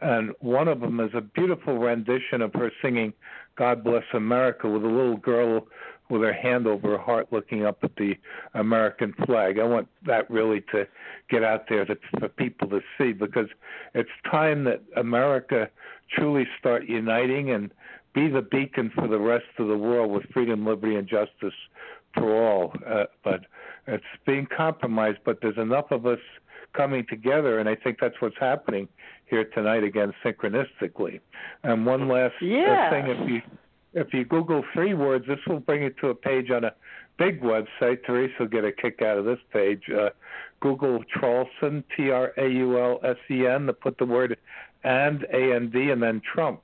and 0.00 0.32
one 0.40 0.68
of 0.68 0.80
them 0.80 1.00
is 1.00 1.10
a 1.14 1.20
beautiful 1.20 1.78
rendition 1.78 2.42
of 2.42 2.52
her 2.54 2.70
singing 2.82 3.12
"God 3.56 3.82
Bless 3.84 4.04
America" 4.12 4.68
with 4.68 4.84
a 4.84 4.88
little 4.88 5.16
girl 5.16 5.66
with 6.08 6.22
her 6.22 6.32
hand 6.32 6.66
over 6.66 6.90
her 6.90 6.98
heart, 6.98 7.28
looking 7.32 7.64
up 7.64 7.78
at 7.82 7.96
the 7.96 8.14
American 8.54 9.12
flag. 9.24 9.58
I 9.58 9.64
want 9.64 9.88
that 10.06 10.30
really 10.30 10.60
to 10.72 10.86
get 11.28 11.42
out 11.42 11.68
there 11.68 11.84
to, 11.84 11.96
for 12.18 12.28
people 12.28 12.68
to 12.68 12.80
see 12.96 13.12
because 13.12 13.48
it's 13.94 14.10
time 14.30 14.64
that 14.64 14.82
America 14.96 15.68
truly 16.12 16.46
start 16.58 16.86
uniting 16.86 17.50
and 17.50 17.72
be 18.14 18.28
the 18.28 18.42
beacon 18.42 18.90
for 18.94 19.08
the 19.08 19.18
rest 19.18 19.44
of 19.58 19.68
the 19.68 19.76
world 19.76 20.10
with 20.10 20.24
freedom, 20.32 20.64
liberty, 20.64 20.96
and 20.96 21.08
justice 21.08 21.54
for 22.14 22.34
all. 22.34 22.72
Uh, 22.86 23.04
but 23.24 23.40
it's 23.86 24.04
being 24.24 24.46
compromised. 24.46 25.18
But 25.24 25.40
there's 25.42 25.58
enough 25.58 25.90
of 25.90 26.06
us 26.06 26.20
coming 26.76 27.06
together, 27.08 27.58
and 27.58 27.68
I 27.68 27.74
think 27.74 27.98
that's 28.00 28.20
what's 28.20 28.36
happening 28.38 28.88
here 29.26 29.44
tonight 29.44 29.84
again 29.84 30.12
synchronistically. 30.24 31.20
And 31.62 31.86
one 31.86 32.08
last 32.08 32.34
uh, 32.42 32.46
yes. 32.46 32.92
thing, 32.92 33.06
if 33.08 33.28
you 33.28 33.42
if 33.94 34.12
you 34.12 34.24
Google 34.24 34.62
three 34.74 34.94
words, 34.94 35.26
this 35.26 35.38
will 35.46 35.60
bring 35.60 35.82
you 35.82 35.90
to 36.00 36.08
a 36.08 36.14
page 36.14 36.50
on 36.50 36.64
a 36.64 36.74
big 37.18 37.40
website. 37.40 38.04
Theresa 38.04 38.34
will 38.40 38.46
get 38.46 38.64
a 38.64 38.72
kick 38.72 39.00
out 39.00 39.16
of 39.16 39.24
this 39.24 39.38
page. 39.52 39.82
Uh, 39.88 40.10
Google 40.60 41.02
Traulsen, 41.16 41.82
T 41.96 42.10
R 42.10 42.32
A 42.36 42.48
U 42.48 42.78
L 42.78 43.00
S 43.02 43.16
E 43.30 43.46
N, 43.46 43.66
to 43.66 43.72
put 43.72 43.98
the 43.98 44.04
word 44.04 44.36
and 44.84 45.26
A 45.32 45.54
N 45.54 45.70
D, 45.70 45.90
and 45.90 46.02
then 46.02 46.20
Trump, 46.34 46.60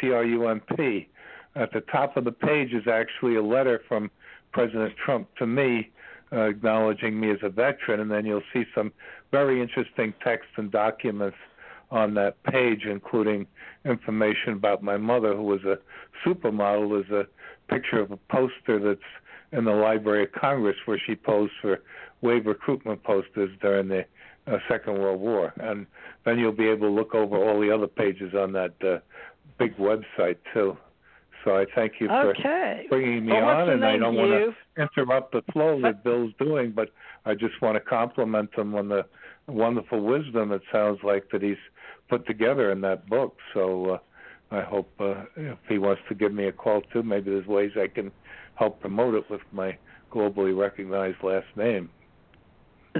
T 0.00 0.12
R 0.12 0.24
U 0.24 0.48
M 0.48 0.62
P. 0.76 1.08
At 1.56 1.72
the 1.72 1.80
top 1.80 2.16
of 2.16 2.24
the 2.24 2.32
page 2.32 2.72
is 2.72 2.86
actually 2.86 3.36
a 3.36 3.42
letter 3.42 3.82
from 3.88 4.10
President 4.52 4.94
Trump 5.04 5.28
to 5.38 5.46
me 5.46 5.90
uh, 6.32 6.42
acknowledging 6.42 7.18
me 7.18 7.30
as 7.30 7.38
a 7.42 7.48
veteran, 7.48 8.00
and 8.00 8.10
then 8.10 8.26
you'll 8.26 8.42
see 8.52 8.64
some 8.74 8.92
very 9.30 9.60
interesting 9.60 10.14
texts 10.22 10.52
and 10.56 10.70
documents 10.70 11.36
on 11.90 12.14
that 12.14 12.42
page, 12.44 12.82
including 12.84 13.46
information 13.84 14.52
about 14.52 14.82
my 14.82 14.96
mother, 14.96 15.34
who 15.34 15.42
was 15.42 15.64
a 15.64 15.78
supermodel. 16.26 17.04
There's 17.08 17.26
a 17.26 17.72
picture 17.72 18.00
of 18.00 18.10
a 18.10 18.18
poster 18.30 18.78
that's 18.78 19.00
in 19.52 19.64
the 19.64 19.72
Library 19.72 20.24
of 20.24 20.32
Congress 20.32 20.76
where 20.84 21.00
she 21.06 21.14
posed 21.14 21.52
for 21.62 21.80
wave 22.20 22.46
recruitment 22.46 23.02
posters 23.02 23.50
during 23.60 23.88
the 23.88 24.04
uh, 24.46 24.58
Second 24.68 24.98
World 24.98 25.20
War. 25.20 25.52
And 25.56 25.86
then 26.24 26.38
you'll 26.38 26.52
be 26.52 26.68
able 26.68 26.88
to 26.88 26.94
look 26.94 27.14
over 27.14 27.36
all 27.36 27.60
the 27.60 27.70
other 27.70 27.86
pages 27.86 28.34
on 28.34 28.52
that 28.52 28.74
uh, 28.82 28.98
big 29.58 29.76
website, 29.78 30.36
too. 30.52 30.76
So 31.48 31.56
I 31.56 31.64
thank 31.74 31.94
you 31.98 32.08
for 32.08 32.34
okay. 32.36 32.84
bringing 32.90 33.24
me 33.24 33.32
well, 33.32 33.48
on, 33.48 33.70
and 33.70 33.82
I 33.82 33.96
don't 33.96 34.16
want 34.16 34.54
to 34.76 34.82
interrupt 34.82 35.32
the 35.32 35.40
flow 35.50 35.80
that 35.80 36.04
Bill's 36.04 36.32
doing, 36.38 36.72
but 36.72 36.90
I 37.24 37.32
just 37.32 37.62
want 37.62 37.76
to 37.76 37.80
compliment 37.80 38.50
him 38.54 38.74
on 38.74 38.88
the 38.88 39.06
wonderful 39.46 40.02
wisdom 40.02 40.52
it 40.52 40.60
sounds 40.70 40.98
like 41.02 41.30
that 41.32 41.40
he's 41.40 41.56
put 42.10 42.26
together 42.26 42.70
in 42.70 42.82
that 42.82 43.08
book. 43.08 43.38
So 43.54 43.98
uh, 44.50 44.54
I 44.54 44.60
hope 44.60 44.92
uh, 45.00 45.24
if 45.36 45.58
he 45.70 45.78
wants 45.78 46.02
to 46.10 46.14
give 46.14 46.34
me 46.34 46.48
a 46.48 46.52
call 46.52 46.82
too, 46.92 47.02
maybe 47.02 47.30
there's 47.30 47.46
ways 47.46 47.70
I 47.80 47.88
can 47.88 48.12
help 48.56 48.80
promote 48.80 49.14
it 49.14 49.30
with 49.30 49.40
my 49.50 49.78
globally 50.12 50.54
recognized 50.54 51.16
last 51.22 51.46
name. 51.56 51.88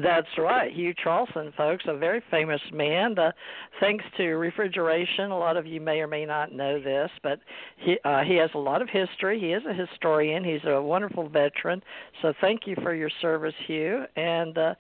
That's 0.03 0.29
right, 0.37 0.73
Hugh 0.73 0.95
Traulsen, 0.95 1.55
folks, 1.55 1.85
a 1.87 1.97
very 1.97 2.23
famous 2.31 2.61
man. 2.73 3.19
Uh, 3.19 3.33
thanks 3.81 4.05
to 4.17 4.25
refrigeration, 4.35 5.31
a 5.31 5.39
lot 5.39 5.57
of 5.57 5.67
you 5.67 5.81
may 5.81 6.01
or 6.01 6.07
may 6.07 6.25
not 6.25 6.53
know 6.53 6.81
this, 6.81 7.11
but 7.23 7.41
he 7.77 7.97
uh, 8.05 8.23
he 8.23 8.37
has 8.37 8.51
a 8.55 8.59
lot 8.59 8.83
of 8.83 8.89
history. 8.89 9.41
He 9.41 9.53
is 9.53 9.63
a 9.69 9.75
historian. 9.75 10.45
He's 10.45 10.65
a 10.65 10.81
wonderful 10.81 11.29
veteran. 11.29 11.83
So 12.23 12.33
thank 12.41 12.67
you 12.67 12.77
for 12.83 12.95
your 12.95 13.11
service, 13.21 13.55
Hugh, 13.67 14.05
and 14.17 14.57
uh, 14.59 14.75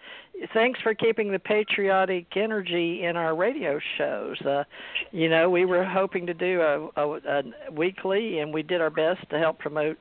thanks 0.53 0.81
for 0.83 0.95
keeping 0.95 1.33
the 1.33 1.39
patriotic 1.39 2.27
energy 2.37 3.05
in 3.05 3.17
our 3.17 3.35
radio 3.35 3.81
shows. 3.97 4.41
Uh, 4.43 4.65
you 5.11 5.29
know, 5.29 5.49
we 5.49 5.65
were 5.65 5.85
hoping 5.85 6.27
to 6.27 6.35
do 6.35 6.61
a, 6.61 6.89
a, 6.97 7.21
a 7.29 7.73
weekly, 7.73 8.41
and 8.41 8.53
we 8.53 8.63
did 8.63 8.81
our 8.81 8.91
best 8.91 9.29
to 9.31 9.39
help 9.39 9.59
promote 9.59 9.99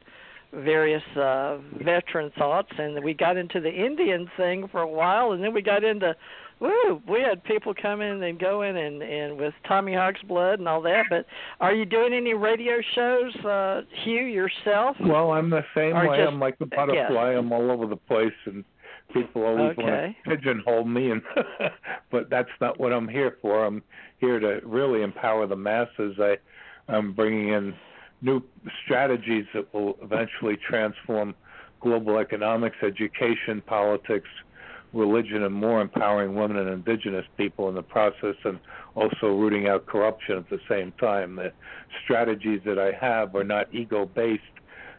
various 0.53 1.03
uh, 1.15 1.57
veteran 1.83 2.31
thoughts, 2.37 2.69
and 2.77 3.03
we 3.03 3.13
got 3.13 3.37
into 3.37 3.59
the 3.59 3.71
Indian 3.71 4.29
thing 4.37 4.67
for 4.71 4.81
a 4.81 4.87
while, 4.87 5.31
and 5.33 5.43
then 5.43 5.53
we 5.53 5.61
got 5.61 5.83
into 5.83 6.15
woo, 6.59 7.01
we 7.07 7.21
had 7.21 7.43
people 7.43 7.73
come 7.79 8.01
in 8.01 8.23
and 8.23 8.39
go 8.39 8.63
in 8.63 8.75
and 8.77 9.01
and 9.03 9.37
with 9.37 9.53
Tommy 9.67 9.93
Hawk's 9.93 10.21
blood 10.23 10.59
and 10.59 10.67
all 10.67 10.81
that. 10.81 11.05
But 11.09 11.25
are 11.59 11.73
you 11.73 11.85
doing 11.85 12.13
any 12.13 12.33
radio 12.33 12.75
shows, 12.95 13.35
uh, 13.45 13.81
Hugh 14.03 14.23
yourself? 14.25 14.95
Well, 15.01 15.31
I'm 15.31 15.49
the 15.49 15.63
same 15.75 15.95
Or 15.95 16.09
way. 16.09 16.17
just- 16.17 16.31
I'm 16.31 16.39
like 16.39 16.55
a 16.61 16.65
butterfly. 16.65 17.33
I'm 17.37 17.51
all 17.51 17.69
over 17.69 17.85
the 17.85 17.95
place, 17.97 18.33
and 18.45 18.63
people 19.13 19.43
always 19.43 19.77
want 19.77 19.89
Okay. 19.89 20.17
to 20.23 20.29
pigeonhole 20.29 20.85
me. 20.85 21.11
And 21.11 21.21
but 22.11 22.29
that's 22.29 22.49
not 22.59 22.79
what 22.79 22.91
I'm 22.93 23.07
here 23.07 23.37
for. 23.41 23.65
I'm 23.65 23.83
here 24.19 24.39
to 24.39 24.59
really 24.65 25.03
empower 25.03 25.45
the 25.45 25.55
masses. 25.55 26.17
I 26.19 26.37
I'm 26.89 27.11
bringing 27.13 27.49
in 27.49 27.73
new 28.22 28.41
strategies 28.84 29.45
that 29.53 29.73
will 29.73 29.98
eventually 30.02 30.57
transform 30.57 31.35
global 31.80 32.18
economics, 32.18 32.77
education, 32.81 33.61
politics, 33.61 34.30
religion, 34.94 35.44
and 35.44 35.53
more, 35.53 35.81
empowering 35.81 36.34
women 36.35 36.57
and 36.57 36.69
indigenous 36.69 37.26
people 37.38 37.69
in 37.69 37.76
the 37.76 37.84
process, 37.84 38.35
and 38.44 38.60
also 38.95 39.27
rooting 39.27 39.68
out 39.68 39.85
corruption 39.85 40.38
at 40.38 40.49
the 40.49 40.60
same 40.68 40.91
time. 40.94 41.35
The 41.35 41.52
strategies 42.03 42.61
that 42.65 42.80
I 42.80 42.91
have 42.91 43.35
are 43.35 43.44
not 43.44 43.73
ego 43.73 44.06
based 44.06 44.44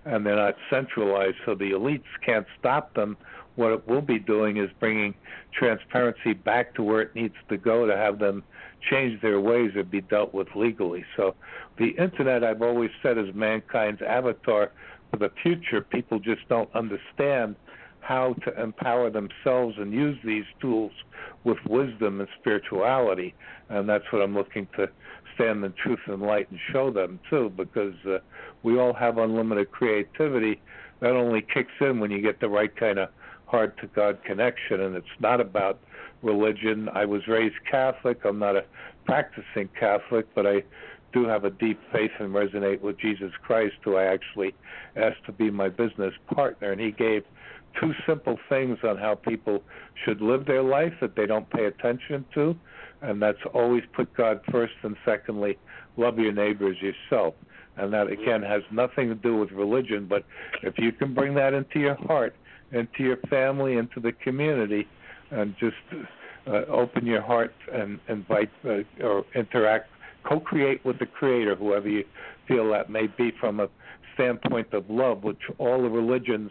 and 0.04 0.24
they're 0.24 0.36
not 0.36 0.54
centralized, 0.70 1.36
so 1.44 1.54
the 1.54 1.72
elites 1.72 2.04
can't 2.24 2.46
stop 2.58 2.94
them. 2.94 3.16
What 3.56 3.72
it 3.72 3.88
will 3.88 4.00
be 4.00 4.18
doing 4.18 4.56
is 4.56 4.70
bringing 4.78 5.14
transparency 5.52 6.32
back 6.32 6.74
to 6.76 6.82
where 6.82 7.02
it 7.02 7.14
needs 7.14 7.34
to 7.48 7.56
go 7.56 7.86
to 7.86 7.96
have 7.96 8.18
them 8.18 8.44
change 8.88 9.20
their 9.20 9.40
ways 9.40 9.72
and 9.74 9.90
be 9.90 10.00
dealt 10.00 10.32
with 10.32 10.48
legally. 10.54 11.04
So 11.16 11.34
the 11.78 11.90
internet, 11.90 12.44
I've 12.44 12.62
always 12.62 12.90
said, 13.02 13.18
is 13.18 13.34
mankind's 13.34 14.02
avatar 14.02 14.72
for 15.10 15.16
the 15.16 15.30
future. 15.42 15.80
People 15.80 16.18
just 16.18 16.46
don't 16.48 16.68
understand 16.74 17.56
how 18.00 18.34
to 18.44 18.62
empower 18.62 19.10
themselves 19.10 19.76
and 19.78 19.92
use 19.92 20.18
these 20.24 20.44
tools 20.60 20.92
with 21.44 21.58
wisdom 21.66 22.20
and 22.20 22.28
spirituality. 22.40 23.34
And 23.68 23.88
that's 23.88 24.04
what 24.10 24.22
I'm 24.22 24.34
looking 24.34 24.66
to 24.76 24.88
stand 25.34 25.64
in 25.64 25.72
truth 25.72 26.00
and 26.06 26.22
light 26.22 26.50
and 26.50 26.58
show 26.72 26.90
them 26.90 27.20
too, 27.30 27.52
because 27.56 27.94
uh, 28.06 28.18
we 28.62 28.78
all 28.78 28.94
have 28.94 29.18
unlimited 29.18 29.70
creativity. 29.70 30.60
That 31.00 31.12
only 31.12 31.42
kicks 31.42 31.72
in 31.80 32.00
when 32.00 32.10
you 32.10 32.20
get 32.20 32.40
the 32.40 32.48
right 32.48 32.74
kind 32.74 32.98
of 32.98 33.10
heart 33.46 33.78
to 33.80 33.86
God 33.88 34.18
connection, 34.24 34.80
and 34.80 34.96
it's 34.96 35.06
not 35.20 35.40
about 35.40 35.80
religion. 36.22 36.88
I 36.92 37.04
was 37.04 37.26
raised 37.28 37.54
Catholic. 37.70 38.24
I'm 38.24 38.38
not 38.38 38.56
a 38.56 38.64
practicing 39.04 39.68
Catholic, 39.78 40.26
but 40.34 40.46
I 40.46 40.64
do 41.12 41.26
have 41.26 41.44
a 41.44 41.50
deep 41.50 41.80
faith 41.92 42.10
and 42.18 42.34
resonate 42.34 42.80
with 42.80 42.98
Jesus 42.98 43.32
Christ, 43.42 43.74
who 43.82 43.96
I 43.96 44.04
actually 44.04 44.54
asked 44.96 45.24
to 45.26 45.32
be 45.32 45.50
my 45.50 45.68
business 45.68 46.12
partner, 46.34 46.72
and 46.72 46.80
he 46.80 46.90
gave 46.90 47.24
two 47.80 47.92
simple 48.06 48.38
things 48.48 48.78
on 48.82 48.96
how 48.96 49.14
people 49.14 49.62
should 50.04 50.20
live 50.20 50.46
their 50.46 50.62
life 50.62 50.92
that 51.00 51.16
they 51.16 51.26
don't 51.26 51.48
pay 51.50 51.66
attention 51.66 52.24
to, 52.34 52.56
and 53.02 53.22
that's 53.22 53.38
always 53.54 53.82
put 53.94 54.12
God 54.14 54.40
first, 54.50 54.74
and 54.82 54.96
secondly, 55.04 55.58
love 55.96 56.18
your 56.18 56.32
neighbor 56.32 56.70
as 56.70 56.76
yourself. 56.80 57.34
And 57.76 57.92
that 57.92 58.08
again 58.08 58.42
has 58.42 58.62
nothing 58.72 59.08
to 59.08 59.14
do 59.14 59.36
with 59.36 59.52
religion, 59.52 60.06
but 60.08 60.24
if 60.62 60.78
you 60.78 60.90
can 60.90 61.14
bring 61.14 61.34
that 61.34 61.54
into 61.54 61.78
your 61.78 61.94
heart, 61.94 62.34
into 62.72 63.04
your 63.04 63.18
family, 63.30 63.76
into 63.76 64.00
the 64.00 64.12
community, 64.12 64.88
and 65.30 65.54
just 65.60 65.76
uh, 66.46 66.64
open 66.68 67.06
your 67.06 67.22
heart 67.22 67.54
and 67.72 68.00
invite 68.08 68.50
uh, 68.64 68.78
or 69.04 69.24
interact, 69.34 69.90
co-create 70.28 70.84
with 70.84 70.98
the 70.98 71.06
Creator, 71.06 71.56
whoever 71.56 71.88
you 71.88 72.04
feel 72.46 72.70
that 72.70 72.90
may 72.90 73.06
be, 73.06 73.32
from 73.40 73.60
a 73.60 73.68
standpoint 74.14 74.72
of 74.72 74.84
love, 74.88 75.22
which 75.22 75.40
all 75.58 75.82
the 75.82 75.88
religions 75.88 76.50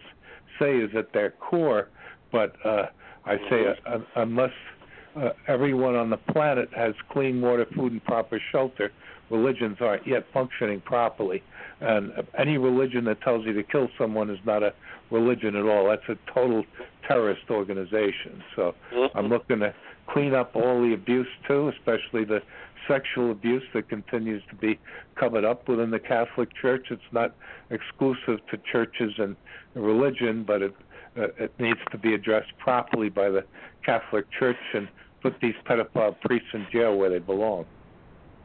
say 0.59 0.77
is 0.77 0.89
at 0.97 1.13
their 1.13 1.31
core. 1.31 1.89
But 2.31 2.53
uh, 2.65 2.87
I 3.25 3.37
say 3.49 3.65
uh, 3.85 3.99
unless 4.15 4.51
uh, 5.15 5.29
everyone 5.47 5.95
on 5.95 6.09
the 6.09 6.17
planet 6.17 6.69
has 6.75 6.93
clean 7.11 7.41
water, 7.41 7.65
food, 7.75 7.91
and 7.91 8.03
proper 8.03 8.41
shelter, 8.51 8.91
religions 9.29 9.77
aren't 9.81 10.07
yet 10.07 10.25
functioning 10.33 10.81
properly. 10.81 11.43
And 11.79 12.11
any 12.37 12.57
religion 12.57 13.05
that 13.05 13.21
tells 13.21 13.45
you 13.45 13.53
to 13.53 13.63
kill 13.63 13.87
someone 13.97 14.29
is 14.29 14.39
not 14.45 14.63
a 14.63 14.73
religion 15.11 15.55
at 15.55 15.65
all. 15.65 15.89
That's 15.89 16.09
a 16.09 16.33
total 16.33 16.63
terrorist 17.07 17.43
organization. 17.49 18.41
So 18.55 18.73
I'm 19.13 19.27
looking 19.27 19.59
to 19.59 19.73
clean 20.09 20.33
up 20.33 20.55
all 20.55 20.81
the 20.81 20.93
abuse 20.93 21.27
too, 21.47 21.69
especially 21.77 22.25
the 22.25 22.39
sexual 22.87 23.31
abuse 23.31 23.63
that 23.73 23.89
continues 23.89 24.43
to 24.49 24.55
be 24.55 24.79
covered 25.15 25.45
up 25.45 25.67
within 25.67 25.91
the 25.91 25.99
Catholic 25.99 26.49
Church. 26.55 26.87
It's 26.89 27.01
not 27.11 27.35
exclusive 27.69 28.39
to 28.51 28.57
churches 28.71 29.13
and 29.17 29.35
religion, 29.73 30.43
but 30.43 30.61
it 30.61 30.75
uh, 31.17 31.27
it 31.39 31.51
needs 31.59 31.79
to 31.91 31.97
be 31.97 32.13
addressed 32.13 32.55
properly 32.59 33.09
by 33.09 33.29
the 33.29 33.43
Catholic 33.83 34.25
Church 34.37 34.57
and 34.73 34.87
put 35.21 35.33
these 35.41 35.55
pedophile 35.67 36.19
priests 36.21 36.49
in 36.53 36.67
jail 36.71 36.95
where 36.95 37.09
they 37.09 37.19
belong. 37.19 37.65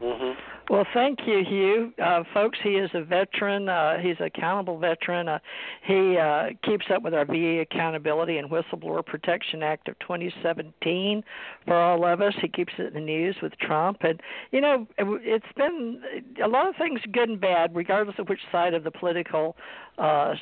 Mhm. 0.03 0.35
Well, 0.69 0.85
thank 0.93 1.25
you, 1.25 1.43
Hugh. 1.45 1.93
Uh, 2.01 2.23
folks, 2.33 2.59
he 2.61 2.75
is 2.75 2.89
a 2.93 3.01
veteran. 3.01 3.69
Uh, 3.69 3.99
he's 3.99 4.17
an 4.19 4.25
accountable 4.25 4.77
veteran. 4.77 5.29
Uh, 5.29 5.39
he 5.83 6.17
uh, 6.17 6.49
keeps 6.63 6.85
up 6.93 7.03
with 7.03 7.13
our 7.13 7.25
VA 7.25 7.61
Accountability 7.61 8.37
and 8.37 8.49
Whistleblower 8.49 9.05
Protection 9.05 9.63
Act 9.63 9.87
of 9.87 9.97
2017 9.99 11.23
for 11.65 11.75
all 11.75 12.05
of 12.05 12.21
us. 12.21 12.33
He 12.41 12.49
keeps 12.49 12.73
it 12.77 12.87
in 12.87 12.93
the 12.93 12.99
news 12.99 13.37
with 13.41 13.57
Trump. 13.59 14.03
And, 14.03 14.21
you 14.51 14.61
know, 14.61 14.87
it- 14.97 15.21
it's 15.23 15.51
been 15.55 16.01
a 16.41 16.47
lot 16.47 16.67
of 16.67 16.75
things 16.75 17.01
good 17.11 17.29
and 17.29 17.39
bad, 17.39 17.75
regardless 17.75 18.19
of 18.19 18.27
which 18.27 18.41
side 18.51 18.73
of 18.73 18.83
the 18.83 18.91
political, 18.91 19.55
uh, 19.97 20.35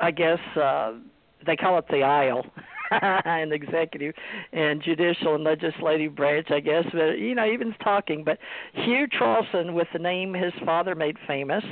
I 0.00 0.10
guess, 0.10 0.40
uh, 0.56 0.92
they 1.44 1.56
call 1.56 1.78
it 1.78 1.88
the 1.88 2.02
aisle. 2.02 2.46
and 3.24 3.52
executive 3.52 4.14
and 4.52 4.82
judicial 4.82 5.34
and 5.34 5.44
legislative 5.44 6.14
branch, 6.14 6.48
I 6.50 6.60
guess. 6.60 6.84
But 6.92 7.18
you 7.18 7.34
know, 7.34 7.46
even 7.46 7.74
talking. 7.82 8.24
But 8.24 8.38
Hugh 8.72 9.06
Traulsen, 9.08 9.74
with 9.74 9.88
the 9.92 9.98
name 9.98 10.34
his 10.34 10.52
father 10.64 10.94
made 10.94 11.16
famous, 11.26 11.64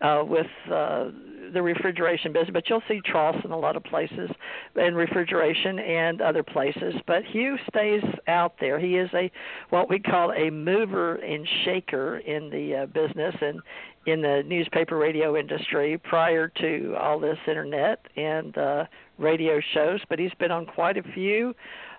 uh, 0.00 0.22
with 0.26 0.46
uh, 0.70 1.08
the 1.52 1.62
refrigeration 1.62 2.32
business. 2.32 2.50
But 2.52 2.68
you'll 2.68 2.82
see 2.88 3.00
Traulsen 3.00 3.50
a 3.50 3.56
lot 3.56 3.76
of 3.76 3.84
places, 3.84 4.30
in 4.76 4.94
refrigeration 4.94 5.78
and 5.78 6.20
other 6.20 6.42
places. 6.42 6.94
But 7.06 7.24
Hugh 7.24 7.56
stays 7.68 8.02
out 8.28 8.54
there. 8.60 8.78
He 8.78 8.96
is 8.96 9.10
a 9.14 9.30
what 9.70 9.88
we 9.88 9.98
call 9.98 10.32
a 10.32 10.50
mover 10.50 11.16
and 11.16 11.46
shaker 11.64 12.18
in 12.18 12.50
the 12.50 12.82
uh, 12.82 12.86
business 12.86 13.34
and 13.40 13.60
in 14.06 14.20
the 14.22 14.42
newspaper 14.46 14.96
radio 14.96 15.36
industry 15.36 15.98
prior 15.98 16.48
to 16.48 16.94
all 17.00 17.18
this 17.18 17.38
internet 17.48 18.00
and 18.16 18.56
uh 18.58 18.84
radio 19.18 19.60
shows 19.72 20.00
but 20.08 20.18
he's 20.18 20.34
been 20.38 20.50
on 20.50 20.66
quite 20.66 20.96
a 20.96 21.02
few 21.14 21.54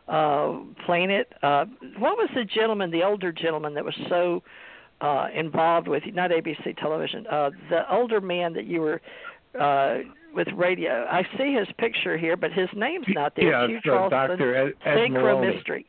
uh 0.08 0.54
playing 0.86 1.10
it 1.10 1.34
uh 1.42 1.66
what 1.98 2.18
was 2.18 2.30
the 2.36 2.44
gentleman 2.46 2.92
the 2.92 3.04
older 3.04 3.32
gentleman 3.32 3.74
that 3.74 3.84
was 3.84 3.96
so 4.10 4.44
uh 5.02 5.28
involved 5.34 5.88
with 5.88 6.04
not 6.14 6.30
ABC 6.32 6.78
television 6.78 7.26
uh 7.28 7.50
the 7.70 7.92
older 7.92 8.22
man 8.22 8.54
that 8.54 8.66
you 8.66 8.82
were 8.82 9.02
uh 9.60 10.00
with 10.36 10.48
radio 10.56 11.06
I 11.10 11.24
see 11.38 11.54
his 11.54 11.68
picture 11.78 12.18
here 12.18 12.38
but 12.38 12.52
his 12.52 12.70
name's 12.76 13.08
not 13.10 13.34
there 13.36 13.52
Yeah, 13.52 13.68
Hugh 13.68 13.78
it's, 13.78 13.86
uh, 13.88 13.90
Traulsen 13.90 14.10
Dr. 14.38 14.56
Ed, 14.56 14.74
Ed 14.86 14.96
Synchro 14.98 15.14
Maloney. 15.42 15.56
Mystery 15.56 15.86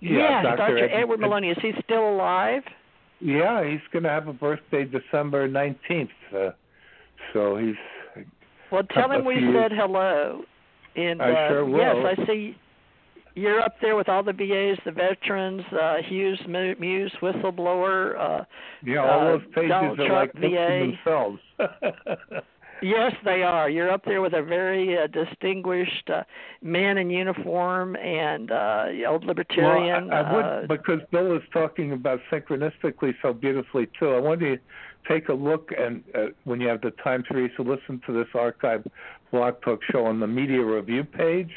Yeah, 0.00 0.10
yes 0.10 0.44
Dr. 0.44 0.56
Dr. 0.56 0.78
Ed- 0.78 1.00
Edward 1.02 1.18
Ed- 1.18 1.22
Maloney 1.22 1.48
is 1.50 1.58
he 1.62 1.72
still 1.82 2.08
alive 2.08 2.62
Yeah, 3.22 3.64
he's 3.68 3.80
going 3.92 4.02
to 4.02 4.08
have 4.08 4.26
a 4.26 4.32
birthday 4.32 4.84
December 4.84 5.48
19th. 5.48 6.08
Uh, 6.34 6.50
so 7.32 7.56
he's 7.56 7.76
Well, 8.70 8.82
tell 8.92 9.10
him 9.12 9.24
we 9.24 9.36
said 9.54 9.70
hello. 9.72 10.42
And 10.96 11.22
I 11.22 11.30
uh, 11.30 11.48
sure 11.48 11.64
will. 11.64 11.78
yes, 11.78 12.16
I 12.18 12.26
see 12.26 12.56
you're 13.34 13.60
up 13.60 13.76
there 13.80 13.96
with 13.96 14.08
all 14.08 14.22
the 14.22 14.32
VAs, 14.32 14.78
the 14.84 14.92
veterans, 14.92 15.62
uh, 15.72 15.96
Hughes 16.06 16.38
Mu- 16.46 16.74
Muse, 16.78 17.12
whistleblower. 17.22 18.18
Uh, 18.18 18.44
yeah, 18.84 18.98
all 18.98 19.20
Uh, 19.20 19.24
those 19.30 19.42
pages 19.54 19.70
are 19.72 20.12
like 20.12 20.32
themselves. 20.34 21.40
yes, 22.82 23.12
they 23.24 23.42
are. 23.42 23.70
You're 23.70 23.90
up 23.90 24.04
there 24.04 24.20
with 24.20 24.34
a 24.34 24.42
very 24.42 24.98
uh, 24.98 25.06
distinguished 25.06 26.10
uh, 26.10 26.24
man 26.62 26.98
in 26.98 27.10
uniform 27.10 27.96
and 27.96 28.50
uh, 28.50 28.86
old 29.08 29.24
libertarian. 29.24 30.08
Well, 30.08 30.14
I, 30.14 30.28
I 30.28 30.32
would 30.34 30.44
uh, 30.44 30.66
because 30.68 31.00
Bill 31.10 31.34
is 31.36 31.42
talking 31.52 31.92
about 31.92 32.20
synchronistically 32.30 33.14
so 33.22 33.32
beautifully 33.32 33.88
too. 33.98 34.10
I 34.10 34.20
want 34.20 34.40
you 34.40 34.56
to 34.56 34.62
take 35.08 35.28
a 35.28 35.34
look 35.34 35.70
and 35.76 36.02
uh, 36.14 36.26
when 36.44 36.60
you 36.60 36.68
have 36.68 36.80
the 36.80 36.92
time, 37.02 37.24
Theresa, 37.28 37.62
listen 37.62 38.00
to 38.06 38.12
this 38.12 38.28
archive 38.34 38.86
blog 39.30 39.54
talk 39.62 39.80
show 39.90 40.04
on 40.04 40.20
the 40.20 40.26
media 40.26 40.62
review 40.62 41.04
page. 41.04 41.52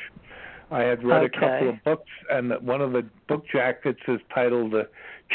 I 0.72 0.82
had 0.82 1.04
read 1.04 1.24
a 1.24 1.30
couple 1.30 1.70
of 1.70 1.84
books, 1.84 2.10
and 2.32 2.52
one 2.62 2.82
of 2.82 2.92
the 2.92 3.06
book 3.28 3.46
jackets 3.52 4.00
is 4.08 4.20
titled 4.34 4.74
uh, 4.74 4.84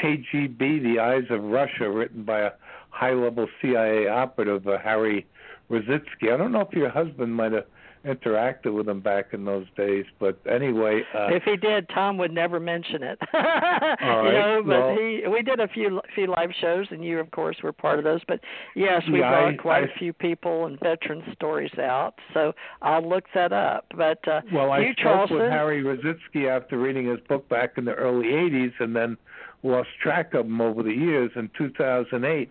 "KGB: 0.03 0.59
The 0.59 0.99
Eyes 0.99 1.25
of 1.31 1.45
Russia," 1.45 1.89
written 1.89 2.25
by 2.25 2.41
a 2.41 2.51
high-level 2.91 3.47
CIA 3.61 4.09
operative, 4.09 4.67
uh, 4.67 4.79
Harry 4.79 5.27
Rositzke. 5.71 6.33
I 6.33 6.37
don't 6.37 6.53
know 6.53 6.63
if 6.63 6.73
your 6.73 6.91
husband 6.91 7.35
might 7.35 7.53
have 7.53 7.65
interacted 8.05 8.73
with 8.75 8.89
him 8.89 9.01
back 9.01 9.35
in 9.35 9.45
those 9.45 9.67
days. 9.77 10.07
But 10.19 10.39
anyway, 10.51 11.03
uh, 11.15 11.29
if 11.31 11.43
he 11.43 11.57
did, 11.59 11.87
Tom 11.91 12.17
would 12.17 12.33
never 12.33 12.59
mention 12.59 13.03
it. 13.03 13.19
All 13.35 13.41
right. 13.43 14.25
you 14.25 14.33
know, 14.33 14.63
but 14.65 14.71
well, 14.79 14.97
he 14.97 15.23
we 15.29 15.43
did 15.43 15.61
a 15.61 15.69
few 15.69 16.01
few 16.15 16.27
live 16.29 16.51
shows, 16.63 16.87
and 16.91 17.05
you 17.05 17.19
of 17.21 17.31
course 17.31 17.57
were 17.63 17.73
part 17.73 17.99
of 17.99 18.05
those. 18.05 18.21
But 18.27 18.41
yes, 18.75 19.03
we 19.13 19.21
Yeah, 19.21 19.29
brought 19.31 19.53
I- 19.53 19.57
quite 19.57 19.83
I- 19.85 19.87
a 19.95 19.99
few 19.99 20.13
people 20.15 20.65
and 20.65 20.79
veteran 20.81 21.23
stories 21.35 21.77
out. 21.79 22.15
So 22.33 22.55
I'll 22.81 23.07
look 23.07 23.25
that 23.35 23.53
up. 23.53 23.85
But 23.95 24.27
uh, 24.27 24.41
Well, 24.53 24.73
I 24.73 24.79
you, 24.81 24.93
spoke 24.95 25.29
Traulsen, 25.29 25.43
with 25.43 25.51
Harry 25.51 25.83
Rositzke 25.83 26.49
after 26.49 26.79
reading 26.79 27.07
his 27.07 27.21
book 27.29 27.47
back 27.51 27.77
in 27.77 27.85
the 27.85 27.95
early 27.95 28.29
80s 28.29 28.73
and 28.81 28.97
then 28.97 29.19
lost 29.63 29.91
track 30.03 30.33
of 30.33 30.47
him 30.47 30.63
over 30.63 30.83
the 30.83 30.93
years. 30.95 31.31
In 31.37 31.51
2008, 31.59 32.51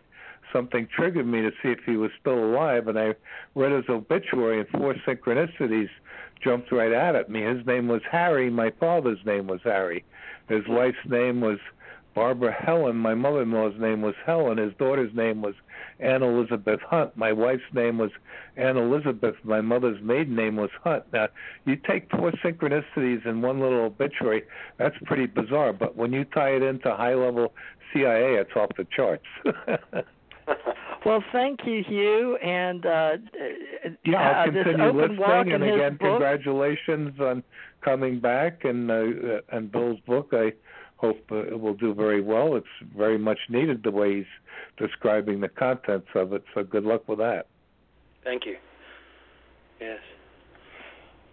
something 0.54 0.88
triggered 0.96 1.28
me 1.28 1.42
to 1.42 1.52
see 1.62 1.70
if 1.70 1.80
he 1.86 1.98
was 1.98 2.12
still 2.20 2.44
alive, 2.44 2.88
and 2.88 2.98
I 2.98 3.16
read 3.56 3.72
his 3.72 3.86
obituary, 3.90 4.60
and 4.60 4.70
four 4.70 4.96
synchronicities 5.08 5.90
jumped 6.44 6.72
right 6.72 6.94
out 6.94 7.16
at 7.16 7.30
me. 7.30 7.42
His 7.42 7.66
name 7.66 7.88
was 7.88 8.02
Harry. 8.10 8.50
My 8.50 8.72
father's 8.80 9.20
name 9.26 9.48
was 9.48 9.62
Harry. 9.64 10.04
His 10.48 10.64
wife's 10.68 10.98
name 11.06 11.42
was 11.42 11.60
Barbara 12.16 12.52
Helen. 12.52 12.98
My 12.98 13.14
mother-in-law's 13.14 13.80
name 13.80 14.02
was 14.02 14.16
Helen. 14.26 14.58
His 14.58 14.74
daughter's 14.80 15.14
name 15.14 15.42
was 15.42 15.56
Anne 16.00 16.24
Elizabeth 16.24 16.80
Hunt. 16.82 17.16
My 17.16 17.32
wife's 17.32 17.72
name 17.74 17.98
was 17.98 18.12
Anne 18.58 18.78
Elizabeth. 18.78 19.36
My 19.44 19.62
mother's 19.62 20.02
maiden 20.02 20.36
name 20.36 20.56
was 20.56 20.70
Hunt. 20.84 21.04
Now, 21.14 21.28
you 21.66 21.76
take 21.76 22.10
four 22.10 22.32
synchronicities 22.44 23.26
in 23.26 23.42
one 23.42 23.60
little 23.60 23.82
obituary, 23.82 24.44
that's 24.78 24.96
pretty 25.06 25.28
bizarre. 25.28 25.74
But 25.74 25.96
when 25.96 26.12
you 26.12 26.26
tie 26.26 26.56
it 26.56 26.64
into 26.64 26.94
high-level 26.96 27.54
CIA, 27.94 28.36
it's 28.36 28.56
off 28.56 28.72
the 28.76 28.86
charts. 28.86 29.26
Well, 31.06 31.24
thank 31.32 31.62
you, 31.66 31.82
Hugh, 31.88 32.38
and 32.44 32.86
uh, 32.86 33.12
yeah, 34.04 34.18
uh, 34.18 34.22
I'll 34.22 34.52
this 34.52 34.64
continue 34.66 34.86
open 34.86 35.18
listening. 35.18 35.54
And 35.54 35.64
again, 35.64 35.92
book. 35.94 36.00
congratulations 36.02 37.18
on 37.22 37.42
coming 37.82 38.20
back 38.20 38.66
and 38.66 38.92
uh, 38.92 39.40
and 39.54 39.72
Bill's 39.72 40.00
book. 40.06 40.30
I 40.34 40.52
hope 40.98 41.22
uh, 41.32 41.38
it 41.38 41.60
will 41.60 41.74
do 41.74 41.94
very 41.94 42.22
well. 42.22 42.56
It's 42.58 42.68
very 42.98 43.18
much 43.18 43.40
needed 43.48 43.82
the 43.84 43.92
way 43.92 44.18
he's 44.18 44.26
describing 44.78 45.40
the 45.40 45.48
contents 45.48 46.10
of 46.16 46.34
it. 46.34 46.44
So 46.54 46.64
good 46.64 46.84
luck 46.84 47.08
with 47.08 47.20
that. 47.20 47.48
Thank 48.26 48.46
you. 48.46 48.58
Yes. 49.80 50.00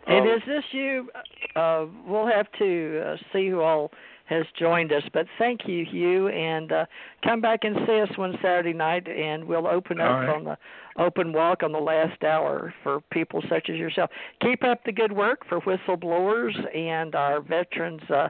And 0.06 0.28
Um, 0.28 0.36
is 0.36 0.42
this 0.46 0.64
you? 0.70 1.10
Uh, 1.56 1.86
we'll 2.06 2.28
have 2.28 2.46
to 2.60 3.02
uh, 3.04 3.16
see 3.32 3.48
who 3.48 3.60
all 3.60 3.90
has 4.26 4.44
joined 4.58 4.92
us. 4.92 5.02
But 5.12 5.26
thank 5.38 5.62
you, 5.66 5.84
Hugh, 5.84 6.28
and 6.28 6.70
uh, 6.72 6.86
come 7.24 7.40
back 7.40 7.60
and 7.62 7.76
see 7.86 8.00
us 8.00 8.08
one 8.16 8.34
Saturday 8.42 8.72
night, 8.72 9.08
and 9.08 9.44
we'll 9.44 9.66
open 9.66 10.00
up 10.00 10.10
right. 10.10 10.28
on 10.28 10.44
the 10.44 10.58
open 10.98 11.32
walk 11.32 11.62
on 11.62 11.72
the 11.72 11.78
last 11.78 12.22
hour 12.24 12.72
for 12.82 13.00
people 13.10 13.42
such 13.48 13.68
as 13.70 13.76
yourself. 13.76 14.10
Keep 14.42 14.64
up 14.64 14.84
the 14.84 14.92
good 14.92 15.12
work 15.12 15.46
for 15.48 15.60
whistleblowers 15.60 16.54
and 16.76 17.14
our 17.14 17.40
veterans. 17.40 18.02
Uh, 18.10 18.28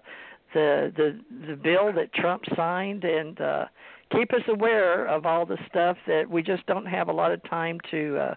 the 0.54 0.92
the 0.96 1.46
the 1.48 1.56
bill 1.56 1.92
that 1.92 2.12
Trump 2.14 2.42
signed, 2.54 3.04
and 3.04 3.40
uh, 3.40 3.64
keep 4.12 4.32
us 4.32 4.42
aware 4.48 5.06
of 5.06 5.26
all 5.26 5.44
the 5.44 5.58
stuff 5.68 5.96
that 6.06 6.28
we 6.28 6.42
just 6.42 6.64
don't 6.66 6.86
have 6.86 7.08
a 7.08 7.12
lot 7.12 7.32
of 7.32 7.42
time 7.48 7.78
to. 7.90 8.18
Uh, 8.18 8.34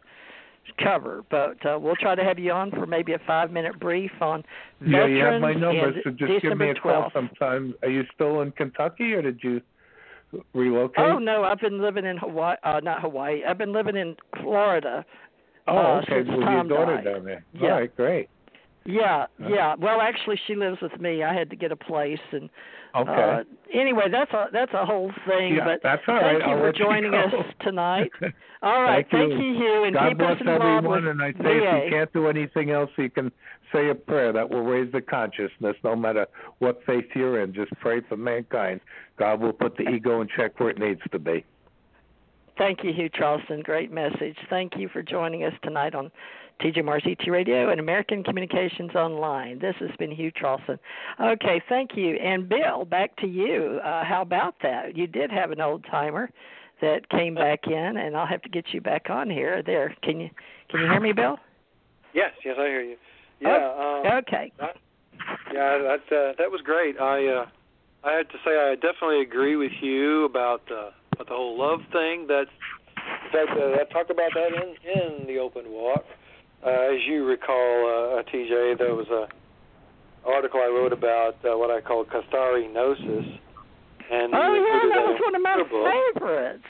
cover 0.84 1.24
but 1.32 1.64
uh, 1.66 1.78
we'll 1.80 1.96
try 1.96 2.16
to 2.16 2.24
have 2.24 2.38
you 2.40 2.52
on 2.52 2.72
for 2.72 2.86
maybe 2.86 3.14
a 3.14 3.20
five 3.26 3.52
minute 3.52 3.80
brief 3.80 4.12
on 4.22 4.44
Yeah, 4.82 5.00
veterans 5.08 5.18
you 5.18 5.24
have 5.26 5.42
my 5.42 5.54
number, 5.54 5.94
so 6.04 6.10
just 6.12 6.20
December 6.20 6.40
give 6.50 6.58
me 6.58 6.70
a 6.70 6.74
12th. 6.76 6.82
call 6.82 7.12
sometime. 7.14 7.74
Are 7.84 7.90
you 7.90 8.04
still 8.14 8.42
in 8.42 8.52
Kentucky, 8.52 9.14
or 9.14 9.22
did 9.22 9.40
you 9.44 9.62
relocate? 10.54 11.00
Oh 11.00 11.18
no, 11.18 11.44
I've 11.44 11.60
been 11.60 11.82
living 11.82 12.06
in 12.06 12.18
Hawaii. 12.18 12.56
Uh, 12.64 12.80
not 12.84 13.02
Hawaii. 13.02 13.42
I've 13.48 13.58
been 13.58 13.74
living 13.74 13.96
in 13.96 14.16
Florida. 14.42 15.06
Oh, 15.68 15.78
uh, 15.78 16.02
okay. 16.04 16.18
With 16.20 16.28
your 16.28 16.64
daughter 16.66 16.96
died. 16.96 17.06
down 17.06 17.26
there. 17.26 17.44
Yeah. 17.54 17.62
All 17.64 17.80
right, 17.80 17.96
great. 17.96 18.30
Yeah, 18.86 19.26
Uh. 19.44 19.48
yeah. 19.50 19.76
Well, 19.78 20.02
actually, 20.02 20.40
she 20.48 20.56
lives 20.56 20.78
with 20.82 21.00
me. 21.00 21.24
I 21.24 21.34
had 21.34 21.50
to 21.50 21.56
get 21.56 21.72
a 21.72 21.76
place, 21.76 22.20
and 22.32 22.50
Okay. 22.96 23.12
uh, 23.12 23.44
anyway, 23.80 24.06
that's 24.12 24.32
a 24.34 24.48
that's 24.52 24.74
a 24.74 24.86
whole 24.86 25.12
thing. 25.28 25.56
yeah, 25.56 25.66
but 25.66 25.80
that's 25.84 26.02
all 26.08 26.20
thank 26.20 26.40
right. 26.42 26.48
you 26.50 26.54
I'll 26.56 26.60
for 26.60 26.72
joining 26.74 27.14
you 27.14 27.20
us 27.20 27.46
tonight. 27.62 28.12
All 28.62 28.82
right, 28.82 29.06
Thank 29.10 29.30
thank 29.32 29.42
you. 29.42 29.48
you, 29.50 29.54
Hugh, 29.56 29.84
and 29.86 29.94
God 29.94 30.10
keep 30.10 30.18
bless 30.18 30.42
us 30.42 30.48
everyone, 30.48 31.08
and 31.08 31.22
I 31.22 31.32
say 31.34 31.38
VA. 31.44 31.78
if 31.78 31.86
you 31.86 31.92
can't 31.92 32.14
do 32.14 32.28
anything 32.28 32.72
else, 32.72 32.90
you 32.98 33.10
can 33.10 33.32
say 33.72 33.90
a 33.90 33.96
prayer 33.96 34.34
that 34.34 34.50
will 34.50 34.64
raise 34.64 34.92
the 34.92 35.02
consciousness, 35.02 35.76
no 35.84 35.96
matter 35.96 36.26
what 36.58 36.82
faith 36.86 37.06
you're 37.16 37.42
in. 37.42 37.54
Just 37.54 37.72
pray 37.80 38.02
for 38.02 38.18
mankind. 38.18 38.82
God 39.18 39.40
will 39.40 39.54
put 39.54 39.78
the 39.78 39.84
ego 39.90 40.20
in 40.22 40.28
check 40.36 40.60
where 40.60 40.72
it 40.72 40.80
needs 40.80 41.02
to 41.12 41.20
be. 41.20 41.46
Thank 42.58 42.84
you, 42.84 42.92
Hugh 42.92 43.10
Charleston. 43.10 43.62
Great 43.62 43.92
message. 43.92 44.36
Thank 44.50 44.74
you 44.76 44.90
for 44.90 45.02
joining 45.02 45.46
us 45.46 45.54
tonight 45.64 45.96
on 45.96 46.12
TJ 46.62 46.84
Mars 46.84 47.04
Radio 47.28 47.70
and 47.70 47.80
American 47.80 48.24
Communications 48.24 48.94
Online. 48.94 49.60
This 49.60 49.76
has 49.80 49.92
been 49.98 50.12
Hugh 50.12 50.32
Charleston. 50.32 50.78
Okay, 51.20 51.62
thank 51.70 51.92
you. 51.96 52.16
And 52.16 52.50
Bill, 52.50 52.84
back 52.86 53.16
to 53.18 53.28
you. 53.28 53.80
Uh, 53.84 54.04
how 54.04 54.22
about 54.22 54.56
that? 54.62 54.98
You 54.98 55.08
did 55.08 55.32
have 55.32 55.52
an 55.52 55.62
old 55.62 55.86
timer 55.90 56.30
that 56.82 57.10
came 57.10 57.36
back 57.36 57.68
in, 57.68 57.98
and 57.98 58.16
I'll 58.16 58.28
have 58.28 58.42
to 58.42 58.50
get 58.50 58.66
you 58.74 58.82
back 58.82 59.10
on 59.10 59.30
here. 59.30 59.64
There, 59.66 59.96
can 60.04 60.20
you 60.20 60.30
can 60.70 60.82
you 60.82 60.88
hear 60.88 61.00
me, 61.00 61.14
Bill? 61.14 61.38
yes, 62.14 62.32
yes, 62.44 62.56
I 62.60 62.68
hear 62.68 62.82
you. 62.82 62.98
Yeah. 63.40 64.04
um, 64.06 64.18
Okay. 64.24 64.52
Yeah, 65.54 65.78
that 65.78 66.16
uh, 66.16 66.34
that 66.38 66.52
was 66.52 66.62
great. 66.64 67.00
I 67.00 67.26
uh, 67.28 67.46
I 68.04 68.14
had 68.14 68.30
to 68.30 68.38
say 68.46 68.52
I 68.52 68.76
definitely 68.76 69.22
agree 69.22 69.56
with 69.56 69.72
you 69.82 70.26
about 70.26 70.62
uh, 70.72 70.92
about 71.14 71.28
the 71.28 71.34
whole 71.36 71.58
love 71.58 71.82
thing. 71.92 72.28
That's 72.28 72.50
in 72.98 73.32
fact 73.32 73.58
uh, 73.58 73.82
I 73.82 73.84
talk 73.94 74.10
about 74.10 74.32
that 74.36 74.52
in 74.54 75.22
in 75.22 75.28
the 75.28 75.40
open 75.40 75.70
walk. 75.70 76.06
Uh, 76.66 76.70
as 76.70 77.00
you 77.08 77.26
recall, 77.26 78.18
uh, 78.20 78.24
TJ, 78.24 78.78
there 78.78 78.94
was 78.96 79.08
a 79.08 79.28
article 80.28 80.60
I 80.60 80.68
wrote 80.68 80.92
about 80.94 81.36
uh, 81.46 81.58
what 81.58 81.72
I 81.72 81.80
call 81.82 82.04
catharinosis. 82.06 83.40
And 84.12 84.34
Oh 84.34 84.54
yeah, 84.56 84.90
that 84.96 85.06
was 85.06 85.20
one 85.24 85.36
of 85.36 85.42
my 85.42 86.14
favorites. 86.16 86.64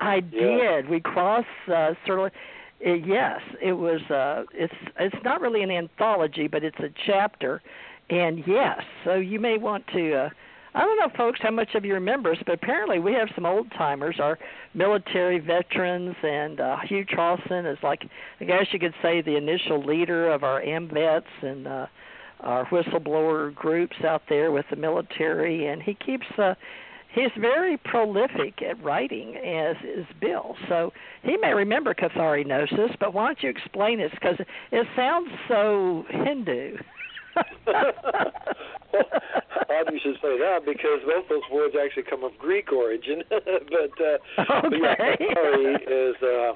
I 0.00 0.16
Yeah. 0.32 0.80
did. 0.80 0.88
We 0.88 1.00
cross 1.00 1.44
uh, 1.72 1.94
of. 2.06 2.32
Uh, 2.84 2.94
yes, 2.94 3.40
it 3.60 3.74
was. 3.74 4.00
Uh, 4.10 4.44
it's 4.52 4.74
it's 4.98 5.22
not 5.24 5.40
really 5.40 5.62
an 5.62 5.70
anthology, 5.70 6.48
but 6.48 6.64
it's 6.64 6.78
a 6.80 6.88
chapter. 7.06 7.62
And 8.10 8.42
yes, 8.46 8.80
so 9.04 9.14
you 9.14 9.38
may 9.38 9.58
want 9.58 9.86
to. 9.88 10.14
Uh, 10.14 10.28
I 10.74 10.80
don't 10.80 10.98
know, 10.98 11.10
folks, 11.16 11.40
how 11.42 11.50
much 11.50 11.74
of 11.74 11.84
you 11.84 11.94
remember 11.94 12.32
us, 12.32 12.38
but 12.46 12.54
apparently 12.54 12.98
we 12.98 13.12
have 13.12 13.28
some 13.34 13.44
old 13.44 13.70
timers, 13.72 14.16
our 14.18 14.38
military 14.72 15.38
veterans, 15.38 16.16
and 16.22 16.60
uh, 16.60 16.76
Hugh 16.88 17.04
Charleston 17.06 17.66
is 17.66 17.78
like, 17.82 18.02
I 18.40 18.44
guess 18.44 18.66
you 18.72 18.78
could 18.78 18.94
say, 19.02 19.20
the 19.20 19.36
initial 19.36 19.84
leader 19.84 20.30
of 20.32 20.44
our 20.44 20.62
AMVETS 20.62 21.26
and 21.42 21.66
uh, 21.66 21.86
our 22.40 22.66
whistleblower 22.66 23.54
groups 23.54 23.96
out 24.02 24.22
there 24.28 24.50
with 24.50 24.64
the 24.70 24.76
military, 24.76 25.66
and 25.66 25.82
he 25.82 25.94
keeps. 25.94 26.26
Uh, 26.38 26.54
he's 27.14 27.30
very 27.38 27.76
prolific 27.76 28.62
at 28.62 28.82
writing, 28.82 29.36
as 29.36 29.76
is 29.84 30.06
Bill. 30.20 30.56
So 30.68 30.92
he 31.22 31.36
may 31.36 31.52
remember 31.52 31.92
catharinosis, 31.94 32.98
but 32.98 33.12
why 33.12 33.26
don't 33.26 33.42
you 33.42 33.50
explain 33.50 33.98
this? 33.98 34.10
Because 34.12 34.36
it 34.70 34.86
sounds 34.96 35.28
so 35.48 36.04
Hindu. 36.08 36.78
Odd 39.72 39.92
you 39.92 40.00
should 40.02 40.16
say 40.22 40.38
that 40.38 40.64
because 40.64 41.00
both 41.04 41.28
those 41.28 41.42
words 41.52 41.74
actually 41.82 42.04
come 42.04 42.24
of 42.24 42.32
Greek 42.38 42.72
origin. 42.72 43.22
but 43.28 43.40
uh, 43.40 44.18
but 44.36 44.72
yeah, 44.72 44.94
Okay. 44.98 45.16
Cathari 45.20 45.76
is 45.82 46.16
uh, 46.22 46.54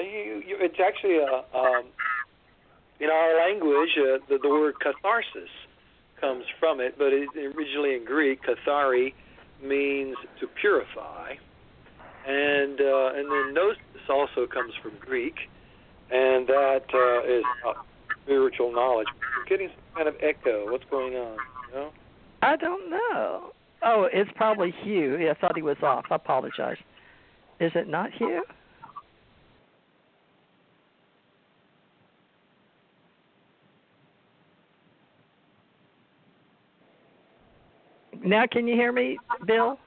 you, 0.00 0.42
you, 0.46 0.56
it's 0.60 0.78
actually 0.84 1.18
a 1.18 1.44
um, 1.56 1.84
in 3.00 3.10
our 3.10 3.36
language 3.36 3.90
uh, 3.98 4.18
the, 4.28 4.38
the 4.42 4.48
word 4.48 4.74
catharsis 4.80 5.50
comes 6.20 6.44
from 6.58 6.80
it, 6.80 6.96
but 6.96 7.12
it, 7.12 7.28
originally 7.36 7.94
in 7.94 8.04
Greek, 8.04 8.40
kathari 8.42 9.12
means 9.62 10.16
to 10.40 10.46
purify, 10.46 11.34
and 12.26 12.80
uh, 12.80 13.12
and 13.14 13.30
then 13.30 13.54
gnosis 13.54 14.08
also 14.08 14.46
comes 14.46 14.72
from 14.82 14.92
Greek, 15.00 15.34
and 16.10 16.46
that 16.46 16.84
uh, 16.94 17.22
is 17.30 17.44
uh, 17.66 17.74
spiritual 18.22 18.72
knowledge. 18.72 19.08
We're 19.36 19.44
getting 19.44 19.70
kind 19.94 20.08
of 20.08 20.14
echo. 20.20 20.70
What's 20.70 20.84
going 20.90 21.14
on? 21.14 21.38
I 22.42 22.56
don't 22.56 22.90
know. 22.90 23.52
Oh, 23.82 24.08
it's 24.12 24.30
probably 24.36 24.74
Hugh. 24.82 25.18
Yeah, 25.18 25.32
I 25.32 25.34
thought 25.34 25.56
he 25.56 25.62
was 25.62 25.76
off. 25.82 26.04
I 26.10 26.16
apologize. 26.16 26.76
Is 27.60 27.72
it 27.74 27.88
not 27.88 28.10
Hugh? 28.12 28.42
Now, 38.24 38.44
can 38.50 38.66
you 38.66 38.74
hear 38.74 38.90
me, 38.90 39.18
Bill? 39.46 39.78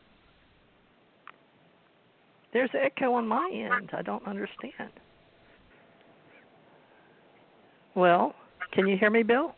There's 2.53 2.69
echo 2.79 3.13
on 3.13 3.27
my 3.27 3.49
end. 3.51 3.89
I 3.93 4.01
don't 4.03 4.25
understand. 4.27 4.91
Well, 7.95 8.35
can 8.73 8.87
you 8.87 8.95
hear 8.95 9.09
me, 9.09 9.23
Bill? 9.23 9.55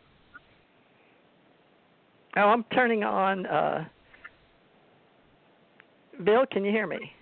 Oh, 2.38 2.42
I'm 2.42 2.64
turning 2.74 3.04
on. 3.04 3.46
uh 3.46 3.86
Bill, 6.24 6.46
can 6.52 6.66
you 6.66 6.72
hear 6.72 6.86
me? 6.86 7.14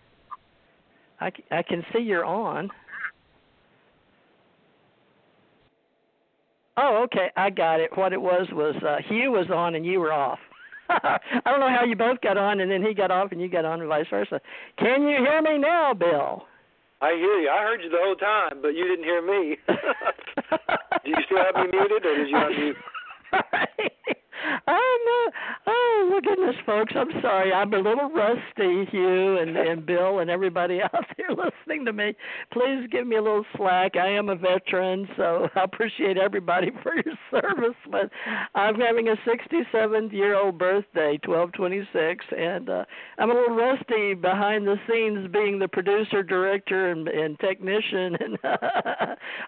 I, 1.19 1.31
I 1.51 1.61
can 1.61 1.83
see 1.93 1.99
you're 1.99 2.25
on. 2.25 2.69
Oh, 6.77 7.03
okay, 7.05 7.31
I 7.35 7.49
got 7.49 7.79
it. 7.79 7.95
What 7.97 8.13
it 8.13 8.21
was 8.21 8.47
was 8.51 8.75
uh, 8.83 8.97
Hugh 9.07 9.31
was 9.31 9.47
on 9.49 9.75
and 9.75 9.85
you 9.85 9.99
were 9.99 10.13
off. 10.13 10.39
I 10.89 11.19
don't 11.45 11.59
know 11.59 11.69
how 11.69 11.83
you 11.83 11.95
both 11.95 12.21
got 12.21 12.37
on 12.37 12.59
and 12.59 12.69
then 12.69 12.83
he 12.83 12.93
got 12.93 13.11
off 13.11 13.31
and 13.31 13.41
you 13.41 13.49
got 13.49 13.65
on 13.65 13.81
and 13.81 13.89
vice 13.89 14.05
versa. 14.09 14.39
Can 14.77 15.03
you 15.03 15.17
hear 15.17 15.41
me 15.41 15.57
now, 15.57 15.93
Bill? 15.93 16.45
I 17.01 17.13
hear 17.13 17.39
you. 17.39 17.49
I 17.49 17.61
heard 17.63 17.81
you 17.83 17.89
the 17.89 17.97
whole 17.99 18.15
time, 18.15 18.59
but 18.61 18.69
you 18.69 18.87
didn't 18.87 19.05
hear 19.05 19.21
me. 19.21 19.57
Do 21.03 21.09
you 21.09 21.15
still 21.25 21.37
have 21.37 21.55
me 21.55 21.71
muted, 21.71 22.05
or 22.05 22.15
did 22.17 22.29
you 22.29 22.35
unmute? 22.35 23.89
oh 24.67 24.99
no! 25.07 25.73
Oh 25.73 25.86
my 26.05 26.19
goodness, 26.23 26.55
folks! 26.65 26.93
I'm 26.95 27.09
sorry. 27.21 27.51
I'm 27.53 27.73
a 27.73 27.77
little 27.77 28.09
rusty, 28.09 28.85
Hugh 28.91 29.37
and 29.37 29.55
and 29.57 29.85
Bill 29.85 30.19
and 30.19 30.29
everybody 30.29 30.81
out 30.83 31.05
there 31.17 31.29
listening 31.29 31.85
to 31.85 31.93
me. 31.93 32.15
Please 32.51 32.87
give 32.91 33.07
me 33.07 33.15
a 33.15 33.21
little 33.21 33.45
slack. 33.55 33.95
I 33.95 34.07
am 34.07 34.29
a 34.29 34.35
veteran, 34.35 35.07
so 35.15 35.47
I 35.55 35.63
appreciate 35.63 36.17
everybody 36.17 36.71
for 36.83 36.93
your 36.95 37.15
service. 37.31 37.77
But 37.89 38.09
I'm 38.55 38.75
having 38.75 39.09
a 39.09 39.15
67th 39.27 40.11
year 40.11 40.35
old 40.35 40.57
birthday, 40.57 41.19
1226, 41.25 42.25
and 42.37 42.69
uh, 42.69 42.85
I'm 43.17 43.31
a 43.31 43.33
little 43.33 43.55
rusty 43.55 44.13
behind 44.13 44.67
the 44.67 44.77
scenes, 44.89 45.31
being 45.31 45.59
the 45.59 45.67
producer, 45.67 46.23
director, 46.23 46.91
and, 46.91 47.07
and 47.07 47.39
technician. 47.39 48.17
And 48.19 48.37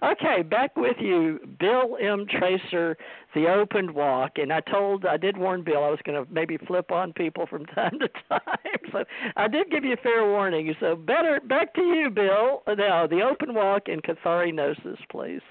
okay, 0.04 0.42
back 0.44 0.76
with 0.76 0.98
you, 1.00 1.40
Bill 1.60 1.98
M. 2.02 2.26
Tracer, 2.30 2.98
the 3.36 3.48
Open 3.48 3.94
Walk, 3.94 4.34
and 4.38 4.52
I 4.52 4.62
told 4.62 5.06
I 5.06 5.18
did 5.18 5.38
warn 5.38 5.64
Bill 5.64 5.84
I 5.84 5.90
was 5.90 6.00
going 6.06 6.26
to 6.26 6.32
maybe 6.40 6.57
flip 6.66 6.91
on 6.91 7.14
people 7.14 7.45
from 7.45 7.66
time 7.76 7.99
to 7.99 8.10
time. 8.30 8.80
So 8.91 9.03
I 9.36 9.48
did 9.48 9.70
give 9.70 9.84
you 9.84 9.94
a 9.94 9.98
fair 9.98 10.26
warning. 10.26 10.74
So 10.80 10.95
better 10.95 11.40
back 11.48 11.74
to 11.76 11.82
you, 11.82 12.10
Bill. 12.10 12.64
Now 12.68 13.07
the 13.07 13.22
open 13.22 13.53
walk 13.53 13.84
and 13.88 14.02
catharinosis, 14.03 14.98
please. 15.11 15.41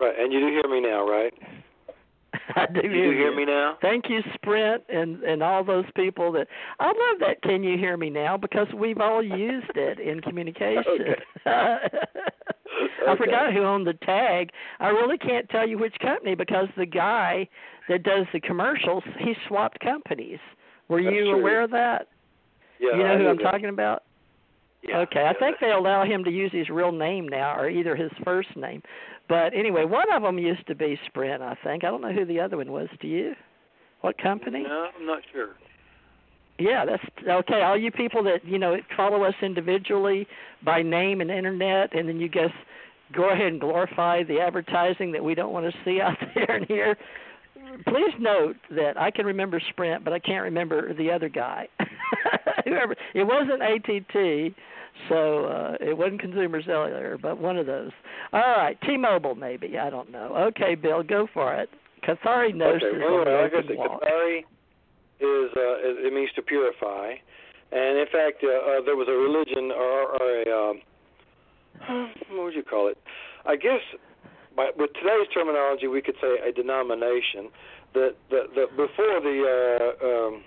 Right, 0.00 0.14
and 0.18 0.32
you 0.32 0.40
do 0.40 0.46
hear 0.46 0.68
me 0.68 0.80
now, 0.80 1.08
right? 1.08 1.32
I 2.54 2.66
do 2.66 2.80
you 2.84 2.90
hear, 2.90 3.12
do 3.12 3.18
hear 3.18 3.34
me 3.34 3.44
now. 3.44 3.78
Thank 3.80 4.08
you, 4.08 4.20
Sprint, 4.34 4.84
and 4.88 5.22
and 5.22 5.42
all 5.42 5.64
those 5.64 5.86
people 5.96 6.30
that 6.32 6.46
I 6.78 6.86
love 6.86 7.20
that. 7.20 7.42
Can 7.42 7.62
you 7.62 7.78
hear 7.78 7.96
me 7.96 8.10
now? 8.10 8.36
Because 8.36 8.66
we've 8.76 9.00
all 9.00 9.22
used 9.22 9.70
it 9.74 9.98
in 9.98 10.20
communication. 10.28 11.16
I 13.06 13.16
forgot 13.16 13.52
who 13.52 13.62
owned 13.62 13.86
the 13.86 13.94
tag. 13.94 14.50
I 14.80 14.88
really 14.88 15.18
can't 15.18 15.48
tell 15.50 15.68
you 15.68 15.78
which 15.78 15.94
company 16.00 16.34
because 16.34 16.68
the 16.76 16.86
guy 16.86 17.48
that 17.88 18.02
does 18.02 18.26
the 18.32 18.40
commercials, 18.40 19.02
he 19.18 19.34
swapped 19.46 19.80
companies. 19.80 20.38
Were 20.88 21.02
That's 21.02 21.14
you 21.14 21.24
true. 21.24 21.40
aware 21.40 21.62
of 21.62 21.70
that? 21.70 22.08
Yeah, 22.80 22.96
you 22.96 23.02
know 23.02 23.14
I 23.14 23.18
who 23.18 23.28
I'm 23.28 23.36
that. 23.36 23.42
talking 23.42 23.68
about? 23.68 24.02
Yeah, 24.82 24.98
okay, 25.00 25.26
I 25.28 25.34
think 25.38 25.56
they 25.60 25.70
allow 25.72 26.04
him 26.04 26.22
to 26.24 26.30
use 26.30 26.52
his 26.52 26.68
real 26.68 26.92
name 26.92 27.26
now, 27.28 27.58
or 27.58 27.68
either 27.68 27.96
his 27.96 28.12
first 28.24 28.56
name. 28.56 28.82
But 29.28 29.52
anyway, 29.54 29.84
one 29.84 30.10
of 30.12 30.22
them 30.22 30.38
used 30.38 30.66
to 30.68 30.74
be 30.74 30.98
Sprint, 31.06 31.42
I 31.42 31.56
think. 31.64 31.84
I 31.84 31.88
don't 31.88 32.00
know 32.00 32.12
who 32.12 32.24
the 32.24 32.40
other 32.40 32.56
one 32.56 32.70
was. 32.70 32.88
Do 33.00 33.08
you? 33.08 33.34
What 34.00 34.16
company? 34.18 34.62
No, 34.62 34.88
I'm 34.96 35.06
not 35.06 35.22
sure. 35.32 35.56
Yeah, 36.58 36.84
that's 36.84 37.02
okay. 37.28 37.62
All 37.62 37.76
you 37.76 37.90
people 37.90 38.22
that 38.24 38.44
you 38.44 38.58
know 38.58 38.76
follow 38.96 39.22
us 39.24 39.34
individually 39.42 40.26
by 40.64 40.82
name 40.82 41.20
and 41.20 41.30
internet, 41.30 41.94
and 41.96 42.08
then 42.08 42.18
you 42.18 42.28
guys 42.28 42.50
go 43.12 43.30
ahead 43.30 43.46
and 43.46 43.60
glorify 43.60 44.22
the 44.22 44.40
advertising 44.40 45.12
that 45.12 45.22
we 45.22 45.34
don't 45.34 45.52
want 45.52 45.72
to 45.72 45.78
see 45.84 46.00
out 46.02 46.16
there 46.34 46.56
and 46.56 46.66
here. 46.66 46.96
Please 47.86 48.14
note 48.18 48.56
that 48.70 48.98
I 48.98 49.10
can 49.10 49.26
remember 49.26 49.60
Sprint, 49.70 50.04
but 50.04 50.12
I 50.12 50.18
can't 50.18 50.42
remember 50.42 50.94
the 50.94 51.10
other 51.10 51.28
guy. 51.28 51.68
Whoever 52.64 52.96
it 53.14 53.24
wasn't 53.24 53.62
ATT, 53.62 54.54
so 55.08 55.44
uh, 55.46 55.76
it 55.80 55.96
wasn't 55.96 56.20
Consumer 56.20 56.62
Cellular, 56.62 57.18
but 57.20 57.38
one 57.38 57.56
of 57.56 57.66
those. 57.66 57.90
All 58.32 58.40
right, 58.40 58.78
T-Mobile 58.82 59.34
maybe. 59.34 59.78
I 59.78 59.90
don't 59.90 60.10
know. 60.10 60.34
Okay, 60.48 60.74
Bill, 60.74 61.02
go 61.02 61.28
for 61.32 61.54
it. 61.54 61.68
Catharinosis 62.06 62.76
Okay, 62.76 62.98
well, 62.98 63.18
on 63.18 63.24
the 63.24 63.30
anyway, 63.30 63.42
like 63.42 63.64
I 63.64 63.68
said, 63.68 63.76
walk. 63.76 64.02
Is 65.20 65.50
uh, 65.56 65.82
it 65.82 66.06
it 66.06 66.12
means 66.12 66.30
to 66.36 66.42
purify, 66.42 67.14
and 67.72 67.98
in 67.98 68.06
fact, 68.06 68.38
uh, 68.44 68.78
uh, 68.78 68.80
there 68.86 68.94
was 68.94 69.08
a 69.10 69.18
religion 69.18 69.72
or, 69.72 70.14
or 70.14 70.42
a 70.42 70.70
um, 70.70 70.80
what 72.30 72.44
would 72.44 72.54
you 72.54 72.62
call 72.62 72.88
it? 72.88 72.98
I 73.46 73.56
guess 73.56 73.80
by, 74.56 74.70
with 74.76 74.92
today's 74.94 75.28
terminology, 75.32 75.86
we 75.86 76.02
could 76.02 76.16
say 76.20 76.36
a 76.48 76.52
denomination 76.52 77.48
that 77.94 78.16
that, 78.30 78.54
that 78.54 78.70
before 78.76 79.20
the 79.20 79.94
uh, 80.00 80.06
um, 80.06 80.42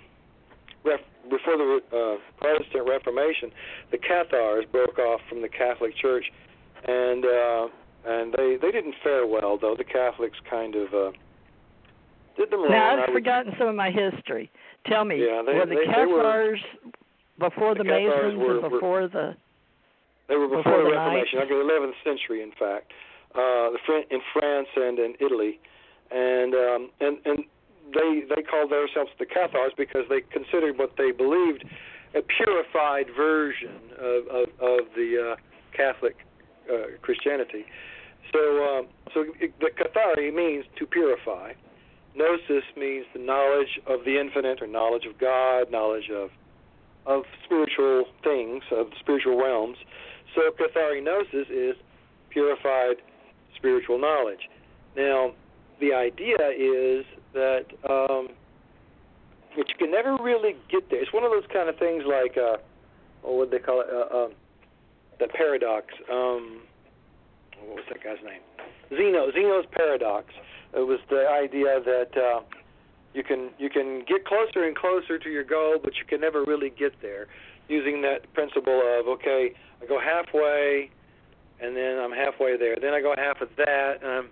ref, 0.84 1.00
before 1.30 1.56
the 1.56 1.80
uh, 1.92 2.16
Protestant 2.40 2.88
Reformation, 2.88 3.50
the 3.90 3.98
Cathars 3.98 4.64
broke 4.70 4.98
off 4.98 5.20
from 5.28 5.42
the 5.42 5.48
Catholic 5.48 5.96
Church, 5.96 6.24
and 6.86 7.24
uh, 7.24 7.68
and 8.06 8.34
they 8.36 8.56
they 8.60 8.70
didn't 8.70 8.94
fare 9.02 9.26
well 9.26 9.58
though. 9.60 9.74
The 9.76 9.84
Catholics 9.84 10.38
kind 10.48 10.74
of 10.74 10.92
uh, 10.94 11.10
did 12.36 12.50
them 12.50 12.60
wrong. 12.62 12.70
Now 12.70 13.02
I've 13.02 13.12
forgotten 13.12 13.54
some 13.58 13.68
of 13.68 13.74
my 13.74 13.90
history. 13.90 14.50
Tell 14.86 15.04
me, 15.04 15.16
Yeah, 15.24 15.42
they- 15.46 15.54
were 15.54 15.66
the 15.66 15.74
they- 15.76 15.86
they 15.92 16.06
were- 16.06 16.22
Cathars 16.22 16.60
before 17.38 17.74
the, 17.74 17.84
The 17.84 17.88
Cathars 17.90 18.34
Masons 18.34 18.38
were- 18.38 18.52
and 18.54 18.62
were- 18.62 18.70
before 18.70 19.08
the? 19.08 19.36
They 20.28 20.36
were 20.36 20.48
before, 20.48 20.62
Before 20.62 20.84
the 20.84 20.90
Reformation, 20.90 21.38
like 21.40 21.48
the 21.48 21.54
11th 21.54 21.98
century, 22.04 22.42
in 22.42 22.52
fact, 22.52 22.92
uh, 23.34 23.70
in 24.10 24.20
France 24.32 24.68
and 24.76 24.98
in 24.98 25.14
Italy, 25.20 25.60
and 26.10 26.54
um, 26.54 26.90
and 27.00 27.18
and 27.24 27.44
they 27.94 28.22
they 28.28 28.42
called 28.42 28.70
themselves 28.70 29.10
the 29.18 29.26
Cathars 29.26 29.72
because 29.76 30.04
they 30.08 30.20
considered 30.20 30.78
what 30.78 30.96
they 30.96 31.10
believed 31.10 31.64
a 32.14 32.22
purified 32.22 33.06
version 33.16 33.80
of 33.98 34.26
of, 34.28 34.48
of 34.60 34.80
the 34.94 35.32
uh, 35.32 35.36
Catholic 35.76 36.16
uh, 36.70 36.98
Christianity. 37.00 37.64
So 38.32 38.38
um, 38.64 38.86
so 39.14 39.24
it, 39.40 39.58
the 39.60 39.70
Cathari 39.70 40.32
means 40.32 40.64
to 40.78 40.86
purify. 40.86 41.52
Gnosis 42.14 42.64
means 42.76 43.06
the 43.14 43.20
knowledge 43.20 43.80
of 43.86 44.04
the 44.04 44.20
infinite 44.20 44.60
or 44.60 44.66
knowledge 44.66 45.06
of 45.06 45.18
God, 45.18 45.70
knowledge 45.70 46.10
of 46.10 46.30
of 47.06 47.24
spiritual 47.44 48.04
things, 48.22 48.62
of 48.70 48.88
spiritual 49.00 49.40
realms. 49.40 49.76
So 50.34 50.50
catharinosis 50.50 51.50
is 51.50 51.76
purified 52.30 52.96
spiritual 53.56 53.98
knowledge. 53.98 54.48
Now, 54.96 55.32
the 55.80 55.92
idea 55.92 56.36
is 56.56 57.04
that 57.34 57.64
um, 57.88 58.28
that 59.56 59.68
you 59.68 59.74
can 59.78 59.90
never 59.90 60.16
really 60.16 60.56
get 60.70 60.88
there. 60.90 61.02
It's 61.02 61.12
one 61.12 61.24
of 61.24 61.30
those 61.30 61.48
kind 61.52 61.68
of 61.68 61.78
things 61.78 62.04
like, 62.06 62.36
uh, 62.36 62.56
oh, 63.24 63.36
what 63.36 63.50
they 63.50 63.58
call 63.58 63.82
it? 63.82 63.88
Uh, 63.90 64.24
um, 64.24 64.32
the 65.18 65.28
paradox. 65.28 65.86
Um, 66.10 66.62
what 67.60 67.76
was 67.76 67.84
that 67.90 68.02
guy's 68.02 68.22
name? 68.24 68.40
Zeno. 68.90 69.30
Zeno's 69.32 69.66
paradox. 69.72 70.32
It 70.74 70.86
was 70.86 71.00
the 71.10 71.28
idea 71.28 71.80
that 71.84 72.16
uh, 72.16 72.40
you 73.14 73.22
can 73.22 73.50
you 73.58 73.68
can 73.68 74.04
get 74.08 74.24
closer 74.24 74.64
and 74.64 74.74
closer 74.74 75.18
to 75.18 75.28
your 75.28 75.44
goal, 75.44 75.76
but 75.82 75.96
you 75.96 76.04
can 76.06 76.20
never 76.20 76.44
really 76.44 76.70
get 76.70 77.00
there. 77.02 77.26
Using 77.68 78.02
that 78.02 78.32
principle 78.34 78.82
of 78.98 79.08
okay, 79.08 79.52
I 79.82 79.86
go 79.86 79.98
halfway, 79.98 80.90
and 81.60 81.76
then 81.76 81.98
I'm 81.98 82.12
halfway 82.12 82.56
there. 82.56 82.76
Then 82.80 82.92
I 82.92 83.00
go 83.00 83.14
half 83.16 83.40
of 83.40 83.48
that, 83.56 84.02
and 84.02 84.10
I'm 84.10 84.28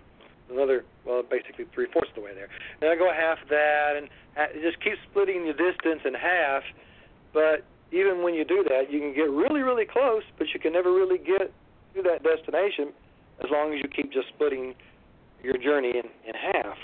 another 0.51 0.83
well, 1.05 1.23
basically 1.23 1.65
three 1.73 1.87
fourths 1.91 2.09
of 2.09 2.15
the 2.15 2.21
way 2.21 2.35
there. 2.35 2.49
Then 2.79 2.91
I 2.91 2.95
go 2.95 3.09
half 3.11 3.41
of 3.41 3.49
that, 3.49 3.93
and 3.97 4.07
it 4.53 4.61
just 4.61 4.83
keeps 4.83 4.97
splitting 5.09 5.47
the 5.47 5.53
distance 5.53 6.01
in 6.05 6.13
half. 6.13 6.63
But 7.33 7.63
even 7.91 8.23
when 8.23 8.33
you 8.33 8.45
do 8.45 8.63
that, 8.67 8.91
you 8.91 8.99
can 8.99 9.15
get 9.15 9.29
really 9.31 9.61
really 9.61 9.85
close, 9.85 10.23
but 10.37 10.47
you 10.53 10.59
can 10.59 10.73
never 10.73 10.91
really 10.91 11.17
get 11.17 11.51
to 11.95 12.01
that 12.03 12.23
destination 12.23 12.93
as 13.43 13.49
long 13.49 13.73
as 13.73 13.79
you 13.81 13.89
keep 13.89 14.11
just 14.13 14.27
splitting 14.35 14.75
your 15.41 15.57
journey 15.57 15.91
in 15.95 16.05
in 16.27 16.35
half. 16.35 16.77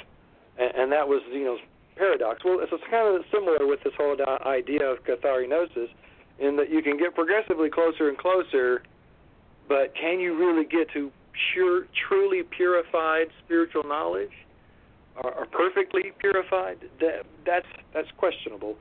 And, 0.58 0.72
and 0.76 0.92
that 0.92 1.08
was 1.08 1.22
Zeno's 1.32 1.60
paradox. 1.98 2.46
Well, 2.46 2.60
it's 2.62 2.72
kind 2.90 3.16
of 3.16 3.26
similar 3.34 3.66
with 3.68 3.84
this 3.84 3.94
whole 3.98 4.16
idea 4.46 4.86
of 4.86 5.04
catharinosis, 5.04 5.90
in 6.40 6.56
that 6.58 6.70
you 6.70 6.82
can 6.82 6.98
get 6.98 7.16
progressively 7.16 7.70
closer 7.70 8.10
and 8.10 8.18
closer, 8.18 8.84
but 9.68 9.94
can 9.96 10.20
you 10.20 10.38
really 10.38 10.66
get 10.66 10.90
to 10.94 11.12
pure, 11.54 11.88
truly 12.08 12.44
purified 12.44 13.28
spiritual 13.44 13.84
knowledge, 13.84 14.32
or, 15.24 15.34
or 15.34 15.46
perfectly 15.46 16.12
purified? 16.20 16.78
That, 17.00 17.26
that's 17.46 17.68
that's 17.94 18.10
questionable. 18.18 18.76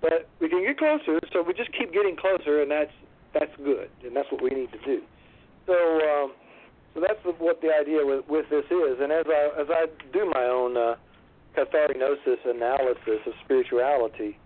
But 0.00 0.28
we 0.40 0.48
can 0.48 0.64
get 0.64 0.78
closer, 0.78 1.20
so 1.32 1.42
we 1.42 1.52
just 1.52 1.72
keep 1.76 1.92
getting 1.92 2.16
closer, 2.16 2.62
and 2.62 2.70
that's 2.70 2.92
that's 3.34 3.54
good, 3.58 3.90
and 4.04 4.16
that's 4.16 4.30
what 4.32 4.42
we 4.42 4.50
need 4.50 4.72
to 4.72 4.78
do. 4.84 5.02
So. 5.66 5.74
Um, 5.74 6.32
so 6.94 7.00
that's 7.00 7.20
what 7.38 7.60
the 7.60 7.70
idea 7.70 8.04
with, 8.04 8.26
with 8.28 8.46
this 8.50 8.64
is, 8.64 8.98
and 9.00 9.12
as 9.12 9.24
I 9.28 9.60
as 9.60 9.68
I 9.70 9.86
do 10.12 10.26
my 10.34 10.42
own 10.42 10.76
uh, 10.76 10.96
catharinosis 11.56 12.42
analysis 12.44 13.20
of 13.26 13.32
spirituality, 13.44 14.38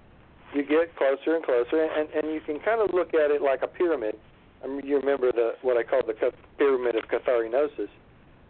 you 0.53 0.62
get 0.62 0.95
closer 0.97 1.37
and 1.37 1.45
closer, 1.45 1.85
and, 1.85 2.09
and 2.11 2.33
you 2.35 2.41
can 2.41 2.59
kind 2.61 2.81
of 2.81 2.93
look 2.93 3.15
at 3.15 3.31
it 3.31 3.43
like 3.43 3.62
a 3.62 3.66
pyramid. 3.66 4.16
I 4.62 4.69
mean, 4.69 4.83
you 4.85 4.99
remember 4.99 5.31
the 5.33 5.53
what 5.62 5.77
I 5.77 5.83
call 5.83 6.03
the 6.07 6.15
pyramid 6.59 6.97
of 6.97 7.05
catharinosis, 7.05 7.89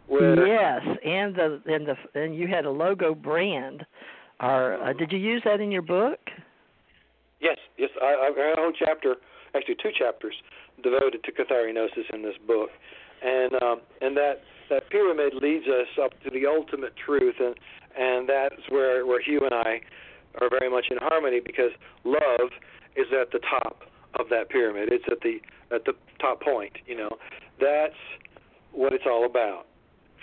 where 0.06 0.46
Yes, 0.46 0.82
and 1.04 1.34
the 1.34 1.60
and 1.66 1.86
the 1.86 1.96
and 2.20 2.36
you 2.36 2.46
had 2.46 2.64
a 2.64 2.70
logo 2.70 3.14
brand. 3.14 3.84
Or 4.40 4.74
uh, 4.82 4.92
did 4.92 5.12
you 5.12 5.18
use 5.18 5.42
that 5.44 5.60
in 5.60 5.70
your 5.70 5.82
book? 5.82 6.18
yes, 7.40 7.58
yes, 7.78 7.90
I, 8.02 8.26
I've 8.26 8.34
got 8.34 8.52
a 8.52 8.56
whole 8.56 8.72
chapter, 8.76 9.16
actually 9.54 9.76
two 9.82 9.90
chapters, 9.96 10.34
devoted 10.82 11.22
to 11.24 11.32
catharinosis 11.32 12.12
in 12.12 12.22
this 12.22 12.34
book, 12.46 12.70
and 13.22 13.54
um, 13.62 13.80
and 14.00 14.16
that 14.16 14.42
that 14.70 14.88
pyramid 14.90 15.34
leads 15.34 15.66
us 15.66 15.88
up 16.02 16.12
to 16.24 16.30
the 16.30 16.46
ultimate 16.46 16.94
truth, 16.96 17.36
and 17.38 17.54
and 17.96 18.28
that's 18.28 18.68
where 18.70 19.06
where 19.06 19.22
Hugh 19.22 19.40
and 19.44 19.54
I 19.54 19.80
are 20.40 20.50
very 20.50 20.70
much 20.70 20.86
in 20.90 20.98
harmony 20.98 21.40
because 21.44 21.70
love 22.04 22.50
is 22.96 23.06
at 23.12 23.30
the 23.32 23.40
top 23.40 23.82
of 24.18 24.28
that 24.30 24.48
pyramid. 24.48 24.88
It's 24.92 25.04
at 25.10 25.20
the 25.20 25.38
at 25.74 25.84
the 25.84 25.92
top 26.20 26.40
point. 26.42 26.72
You 26.86 26.96
know, 26.96 27.10
that's 27.60 27.98
what 28.72 28.92
it's 28.92 29.04
all 29.06 29.26
about 29.26 29.66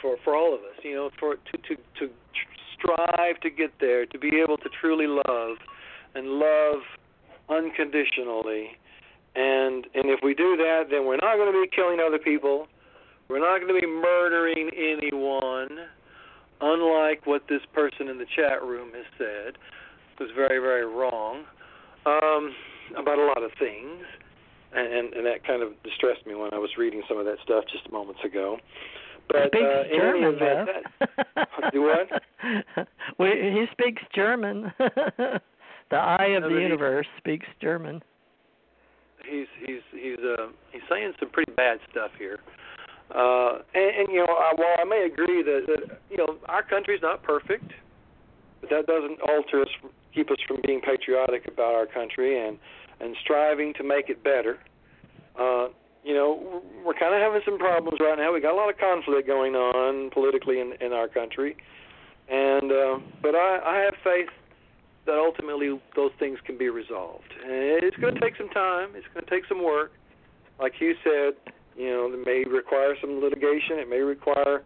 for 0.02 0.18
for 0.24 0.36
all 0.36 0.54
of 0.54 0.62
us. 0.62 0.84
You 0.84 0.96
know, 0.96 1.10
for 1.20 1.36
to 1.36 1.58
to 1.58 1.76
to 2.00 2.10
strive 2.78 3.40
to 3.42 3.50
get 3.50 3.72
there, 3.80 4.06
to 4.06 4.20
be 4.20 4.40
able 4.44 4.58
to 4.58 4.70
truly 4.80 5.08
love 5.08 5.58
and 6.16 6.28
love 6.28 6.82
unconditionally. 7.50 8.78
And 9.36 9.88
and 9.94 10.10
if 10.10 10.20
we 10.24 10.34
do 10.34 10.58
that, 10.58 10.86
then 10.90 11.06
we're 11.06 11.18
not 11.22 11.36
going 11.36 11.52
to 11.52 11.62
be 11.62 11.70
killing 11.74 12.00
other 12.06 12.20
people. 12.20 12.68
We're 13.30 13.40
not 13.40 13.62
going 13.62 13.74
to 13.74 13.80
be 13.80 13.88
murdering 13.88 14.72
anyone, 14.76 15.88
unlike 16.60 17.26
what 17.26 17.44
this 17.48 17.62
person 17.74 18.10
in 18.10 18.18
the 18.18 18.26
chat 18.36 18.62
room 18.62 18.92
has 18.94 19.06
said 19.18 19.56
was 20.20 20.30
very, 20.36 20.60
very 20.60 20.86
wrong 20.86 21.44
um, 22.06 22.54
about 22.98 23.20
a 23.20 23.26
lot 23.26 23.44
of 23.44 23.52
things. 23.60 24.04
And, 24.74 24.88
and, 24.94 25.14
and 25.14 25.26
that 25.26 25.46
kind 25.46 25.62
of 25.64 25.72
distressed 25.84 26.26
me 26.26 26.34
when 26.36 26.54
I 26.54 26.58
was 26.58 26.70
reading 26.78 27.02
some 27.08 27.18
of 27.18 27.26
that 27.26 27.38
stuff 27.44 27.66
just 27.72 27.92
moments 27.92 28.22
ago. 28.24 28.58
But 29.28 29.48
speaks 29.48 29.64
uh, 29.64 29.84
German, 29.96 30.36
event, 30.36 30.70
that, 31.36 31.72
do 31.74 31.82
what? 31.82 32.88
well, 33.18 33.32
he 33.32 33.66
speaks 33.72 34.02
German. 34.16 34.72
the 34.80 35.42
eye 35.92 36.34
of 36.36 36.44
No, 36.44 36.50
the 36.50 36.56
but 36.56 36.58
he- 36.58 36.64
universe 36.64 37.08
speaks 37.18 37.46
German. 37.62 38.02
He's 39.30 39.46
he's 39.66 39.82
he's 39.92 40.18
uh 40.20 40.48
he's 40.72 40.82
saying 40.90 41.14
some 41.20 41.30
pretty 41.30 41.52
bad 41.52 41.78
stuff 41.92 42.12
here. 42.18 42.40
Uh, 43.14 43.60
and, 43.76 43.96
and 44.00 44.08
you 44.10 44.18
know, 44.26 44.34
I, 44.34 44.52
while 44.56 44.76
I 44.80 44.84
may 44.86 45.06
agree 45.06 45.44
that, 45.44 45.66
that 45.68 46.00
you 46.10 46.18
know 46.18 46.38
our 46.46 46.64
country's 46.64 47.02
not 47.04 47.22
perfect, 47.24 47.72
but 48.62 48.70
that 48.70 48.88
doesn't 48.88 49.20
alter 49.22 49.62
us, 49.62 49.70
keep 50.14 50.32
us 50.32 50.38
from 50.48 50.60
being 50.66 50.80
patriotic 50.80 51.48
about 51.48 51.76
our 51.76 51.86
country 51.86 52.48
and 52.48 52.58
and 53.00 53.16
striving 53.24 53.74
to 53.74 53.84
make 53.84 54.10
it 54.10 54.24
better. 54.24 54.60
Uh, 55.40 55.70
you 56.04 56.14
know, 56.14 56.62
we're 56.86 56.94
kind 56.94 57.16
of 57.16 57.22
having 57.22 57.42
some 57.46 57.58
problems 57.58 58.00
right 58.00 58.18
now. 58.18 58.32
We 58.32 58.42
got 58.42 58.54
a 58.54 58.58
lot 58.58 58.70
of 58.70 58.78
conflict 58.78 59.28
going 59.28 59.56
on 59.56 60.12
politically 60.12 60.60
in 60.60 60.74
in 60.82 60.94
our 60.94 61.08
country, 61.08 61.58
and 62.30 62.72
uh, 62.72 63.00
but 63.22 63.36
I, 63.36 63.60
I 63.66 63.78
have 63.86 63.96
faith 64.04 64.30
that 65.06 65.18
ultimately 65.18 65.80
those 65.96 66.12
things 66.20 66.38
can 66.46 66.58
be 66.58 66.70
resolved. 66.70 67.34
And 67.44 67.84
it's 67.84 67.98
going 67.98 68.14
to 68.14 68.20
take 68.20 68.36
some 68.38 68.50
time. 68.50 68.90
It's 68.96 69.08
going 69.14 69.26
to 69.26 69.32
take 69.32 69.46
some 69.50 69.64
work. 69.64 69.92
Like 70.60 70.74
you 70.80 70.94
said, 71.04 71.34
you 71.76 71.90
know, 71.90 72.12
it 72.14 72.26
may 72.26 72.44
require 72.50 72.96
some 73.02 73.20
litigation. 73.20 73.80
It 73.80 73.90
may 73.90 74.02
require 74.02 74.64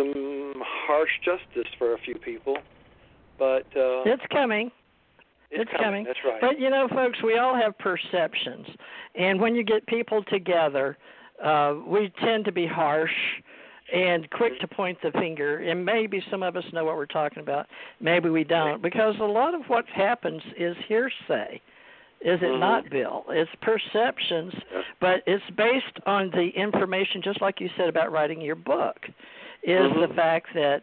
some 0.00 0.54
harsh 0.86 1.10
justice 1.24 1.70
for 1.78 1.94
a 1.94 1.98
few 1.98 2.14
people. 2.16 2.56
But 3.38 3.66
uh, 3.76 4.04
It's 4.04 4.22
coming. 4.30 4.70
it's, 5.50 5.62
it's 5.62 5.82
coming. 5.82 6.04
That's 6.04 6.18
right. 6.24 6.40
But 6.40 6.60
you 6.60 6.70
know, 6.70 6.88
folks, 6.88 7.18
we 7.22 7.38
all 7.38 7.54
have 7.54 7.76
perceptions, 7.78 8.66
and 9.14 9.40
when 9.40 9.54
you 9.54 9.62
get 9.64 9.86
people 9.86 10.22
together, 10.24 10.96
uh, 11.42 11.74
we 11.86 12.12
tend 12.22 12.44
to 12.44 12.52
be 12.52 12.66
harsh 12.66 13.10
and 13.92 14.30
quick 14.30 14.60
to 14.60 14.68
point 14.68 14.96
the 15.02 15.10
finger. 15.12 15.58
And 15.58 15.84
maybe 15.84 16.22
some 16.30 16.42
of 16.44 16.56
us 16.56 16.64
know 16.72 16.84
what 16.84 16.96
we're 16.96 17.06
talking 17.06 17.42
about. 17.42 17.66
Maybe 18.00 18.28
we 18.30 18.44
don't, 18.44 18.80
because 18.80 19.16
a 19.20 19.24
lot 19.24 19.54
of 19.54 19.62
what 19.66 19.84
happens 19.86 20.42
is 20.56 20.76
hearsay. 20.86 21.60
Is 22.20 22.40
it 22.42 22.44
Mhm. 22.44 22.60
not, 22.60 22.90
Bill? 22.90 23.24
It's 23.30 23.50
perceptions, 23.62 24.54
but 25.00 25.22
it's 25.26 25.48
based 25.56 25.98
on 26.06 26.30
the 26.30 26.50
information, 26.50 27.22
just 27.22 27.40
like 27.40 27.60
you 27.60 27.70
said 27.76 27.88
about 27.88 28.12
writing 28.12 28.40
your 28.42 28.56
book. 28.56 29.08
Is 29.62 29.92
the 29.94 30.08
Mhm. 30.08 30.14
fact 30.16 30.54
that 30.54 30.82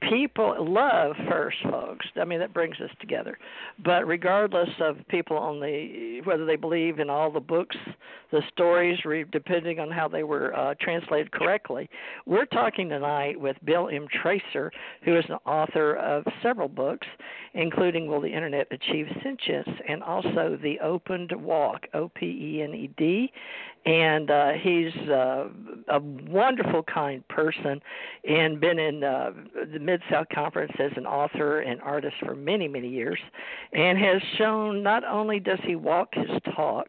people 0.00 0.54
love 0.64 1.16
first 1.28 1.58
folks. 1.64 2.06
I 2.16 2.24
mean 2.24 2.38
that 2.38 2.54
brings 2.54 2.80
us 2.80 2.90
together. 3.00 3.36
But 3.84 4.06
regardless 4.06 4.68
of 4.80 4.96
people 5.08 5.36
on 5.36 5.60
the 5.60 6.20
whether 6.24 6.44
they 6.44 6.56
believe 6.56 7.00
in 7.00 7.10
all 7.10 7.30
the 7.30 7.40
books 7.40 7.76
the 8.30 8.42
stories 8.52 9.04
re, 9.04 9.24
depending 9.32 9.80
on 9.80 9.90
how 9.90 10.06
they 10.06 10.22
were 10.22 10.54
uh, 10.56 10.74
translated 10.80 11.32
correctly 11.32 11.88
we're 12.26 12.44
talking 12.46 12.88
tonight 12.88 13.40
with 13.40 13.56
bill 13.64 13.88
m. 13.88 14.06
Tracer 14.22 14.70
who 15.02 15.16
is 15.16 15.24
an 15.28 15.38
author 15.46 15.94
of 15.96 16.24
several 16.42 16.68
books 16.68 17.06
including 17.54 18.06
will 18.06 18.20
the 18.20 18.32
internet 18.32 18.66
achieve 18.70 19.06
sentience 19.22 19.68
and 19.88 20.02
also 20.02 20.58
the 20.62 20.78
opened 20.80 21.32
walk 21.32 21.86
o 21.94 22.08
p 22.14 22.26
e 22.26 22.62
n 22.62 22.74
e 22.74 22.90
d 22.96 23.32
and 23.86 24.30
uh, 24.30 24.50
he's 24.60 24.92
uh, 25.08 25.48
a 25.88 26.00
wonderful, 26.28 26.82
kind 26.82 27.26
person, 27.28 27.80
and 28.28 28.60
been 28.60 28.78
in 28.78 29.02
uh, 29.02 29.30
the 29.72 29.78
Mid 29.78 30.02
South 30.10 30.26
Conference 30.34 30.72
as 30.78 30.90
an 30.96 31.06
author 31.06 31.60
and 31.60 31.80
artist 31.80 32.16
for 32.24 32.34
many, 32.34 32.68
many 32.68 32.88
years, 32.88 33.18
and 33.72 33.98
has 33.98 34.20
shown 34.36 34.82
not 34.82 35.04
only 35.04 35.40
does 35.40 35.60
he 35.64 35.74
walk 35.74 36.08
his 36.12 36.28
talk, 36.54 36.88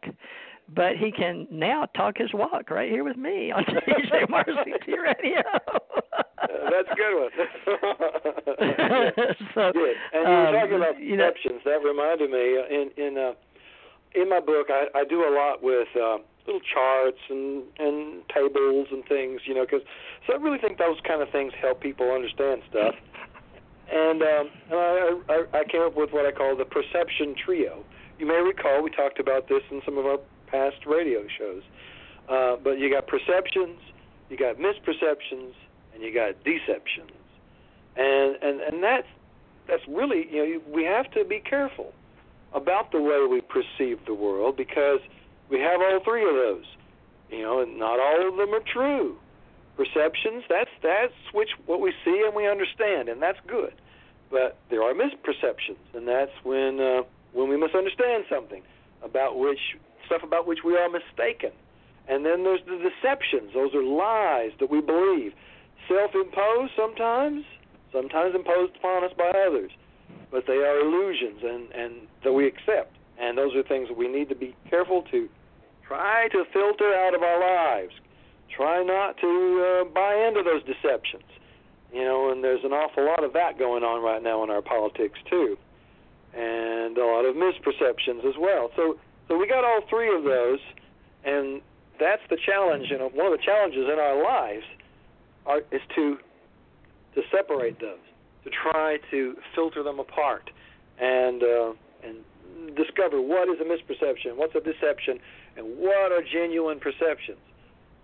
but 0.76 0.98
he 0.98 1.12
can 1.12 1.48
now 1.50 1.86
talk 1.96 2.18
his 2.18 2.34
walk 2.34 2.70
right 2.70 2.90
here 2.90 3.04
with 3.04 3.18
me 3.18 3.52
on 3.52 3.64
TJMRCT 3.66 4.88
Radio. 5.02 5.42
That's 6.50 6.90
a 6.92 6.96
good 6.96 7.16
one. 7.20 7.32
So, 9.56 9.72
Good. 9.74 9.96
And 10.14 10.24
you 10.24 10.30
were 10.30 10.48
um, 10.48 10.54
talking 10.54 10.76
about 10.76 11.00
you 11.00 11.16
know- 11.18 11.32
perceptions. 11.32 11.62
that 11.66 11.82
reminded 11.84 12.30
me 12.32 12.58
uh, 12.58 12.66
in 12.70 12.92
in 12.98 13.18
uh, 13.18 13.34
in 14.16 14.30
my 14.30 14.40
book, 14.40 14.68
I, 14.70 14.88
I 14.96 15.04
do 15.06 15.22
a 15.22 15.32
lot 15.34 15.62
with 15.64 15.88
uh, 15.96 16.18
little 16.46 16.62
charts 16.62 17.20
and 17.30 17.64
and 17.78 18.24
tables 18.34 18.88
and 18.92 19.06
things, 19.06 19.42
you 19.46 19.54
know, 19.54 19.66
because 19.66 19.82
so 20.28 20.34
I 20.34 20.38
really 20.38 20.58
think 20.58 20.78
those 20.78 20.98
kind 21.08 21.22
of 21.22 21.30
things 21.30 21.54
help 21.60 21.82
people 21.82 22.12
understand 22.12 22.62
stuff. 22.70 22.96
And 23.92 24.22
um, 24.22 24.50
and 24.70 24.80
I, 24.80 25.14
I 25.30 25.60
I 25.60 25.64
came 25.66 25.82
up 25.82 25.96
with 25.96 26.12
what 26.12 26.26
I 26.26 26.32
call 26.32 26.56
the 26.56 26.66
perception 26.66 27.36
trio. 27.36 27.84
You 28.18 28.26
may 28.28 28.42
recall 28.42 28.82
we 28.84 28.90
talked 28.92 29.20
about 29.20 29.48
this 29.48 29.64
in 29.72 29.82
some 29.86 29.98
of 29.98 30.06
our 30.06 30.20
past 30.48 30.86
radio 30.86 31.26
shows. 31.38 31.64
Uh, 32.30 32.56
but 32.64 32.78
you 32.78 32.92
got 32.94 33.08
perceptions, 33.08 33.80
you 34.30 34.38
got 34.38 34.58
misperceptions, 34.58 35.54
and 36.00 36.08
you 36.08 36.14
got 36.14 36.44
deceptions. 36.44 37.12
And 37.98 38.38
and 38.42 38.62
and 38.62 38.84
that's 38.84 39.08
that's 39.68 39.84
really 39.88 40.28
you 40.32 40.38
know 40.38 40.44
you- 40.46 40.64
we 40.74 40.84
have 40.86 41.12
to 41.12 41.26
be 41.26 41.40
careful 41.40 41.94
about 42.54 42.92
the 42.92 43.02
way 43.02 43.28
we 43.30 43.42
perceive 43.42 44.00
the 44.06 44.14
world 44.14 44.58
because 44.58 45.02
we 45.50 45.60
have 45.60 45.82
all 45.82 46.00
three 46.04 46.24
of 46.28 46.36
those. 46.36 46.66
You 47.30 47.44
know, 47.44 47.62
and 47.62 47.78
not 47.78 48.00
all 48.00 48.28
of 48.30 48.38
them 48.38 48.56
are 48.56 48.62
true. 48.74 49.18
Perceptions, 49.78 50.44
that's 50.50 50.70
that's 50.82 51.14
which 51.34 51.50
what 51.66 51.82
we 51.82 51.94
see 52.06 52.24
and 52.26 52.36
we 52.36 52.48
understand, 52.48 53.10
and 53.10 53.22
that's 53.22 53.40
good. 53.48 53.74
But 54.32 54.58
there 54.70 54.84
are 54.84 54.94
misperceptions, 54.94 55.80
and 55.94 56.08
that's 56.08 56.32
when 56.44 56.80
uh, 56.80 57.04
when 57.34 57.50
we 57.50 57.58
misunderstand 57.58 58.26
something 58.30 58.64
about 59.04 59.38
which 59.38 59.60
stuff 60.08 60.24
about 60.24 60.48
which 60.48 60.60
we 60.66 60.78
are 60.78 60.90
mistaken. 60.90 61.52
And 62.08 62.26
then 62.26 62.44
there's 62.44 62.62
the 62.68 62.78
deceptions; 62.78 63.54
those 63.54 63.74
are 63.76 63.84
lies 63.84 64.52
that 64.60 64.70
we 64.72 64.82
believe, 64.82 65.34
self-imposed 65.88 66.74
sometimes, 66.76 67.44
sometimes 67.92 68.36
imposed 68.36 68.76
upon 68.76 69.04
us 69.04 69.12
by 69.18 69.30
others, 69.30 69.72
but 70.32 70.46
they 70.48 70.58
are 70.58 70.80
illusions 70.80 71.42
and 71.44 71.72
and 71.72 71.94
that 72.24 72.34
we 72.34 72.48
accept. 72.48 72.96
And 73.20 73.38
those 73.38 73.56
are 73.56 73.64
things 73.64 73.90
that 73.90 73.98
we 73.98 74.08
need 74.08 74.30
to 74.30 74.36
be 74.36 74.56
careful 74.70 75.04
to 75.12 75.28
try 75.86 76.30
to 76.32 76.44
filter 76.54 76.94
out 76.94 77.14
of 77.14 77.22
our 77.22 77.40
lives. 77.40 77.94
Try 78.56 78.84
not 78.84 79.18
to 79.18 79.84
uh, 79.84 79.90
buy 79.94 80.16
into 80.28 80.42
those 80.44 80.64
deceptions. 80.64 81.28
You 81.94 82.04
know, 82.04 82.32
and 82.32 82.44
there's 82.44 82.64
an 82.64 82.72
awful 82.72 83.06
lot 83.06 83.24
of 83.24 83.34
that 83.34 83.58
going 83.58 83.84
on 83.84 84.04
right 84.04 84.22
now 84.22 84.44
in 84.44 84.52
our 84.52 84.62
politics 84.62 85.18
too, 85.28 85.58
and 86.36 86.96
a 86.98 87.06
lot 87.06 87.26
of 87.26 87.36
misperceptions 87.36 88.24
as 88.30 88.36
well. 88.40 88.70
So, 88.76 89.00
so 89.28 89.38
we 89.38 89.48
got 89.48 89.66
all 89.66 89.82
three 89.90 90.16
of 90.16 90.24
those, 90.24 90.60
and 91.26 91.62
that's 92.00 92.22
the 92.30 92.38
challenge. 92.46 92.88
You 92.92 93.00
know, 93.00 93.10
one 93.10 93.34
of 93.34 93.40
the 93.40 93.44
challenges 93.44 93.90
in 93.92 93.98
our 93.98 94.22
lives 94.22 94.66
are, 95.50 95.62
is 95.72 95.82
to 95.96 96.18
to 97.16 97.22
separate 97.36 97.80
those, 97.80 97.98
to 98.44 98.50
try 98.52 98.98
to 99.12 99.36
filter 99.56 99.84
them 99.84 100.00
apart, 100.00 100.50
and 101.02 101.44
uh, 101.44 101.74
and 102.04 102.18
discover 102.76 103.22
what 103.22 103.50
is 103.50 103.60
a 103.60 103.66
misperception, 103.66 104.36
what's 104.36 104.56
a 104.56 104.62
deception, 104.62 105.20
and 105.58 105.66
what 105.78 106.12
are 106.12 106.22
genuine 106.22 106.80
perceptions. 106.80 107.40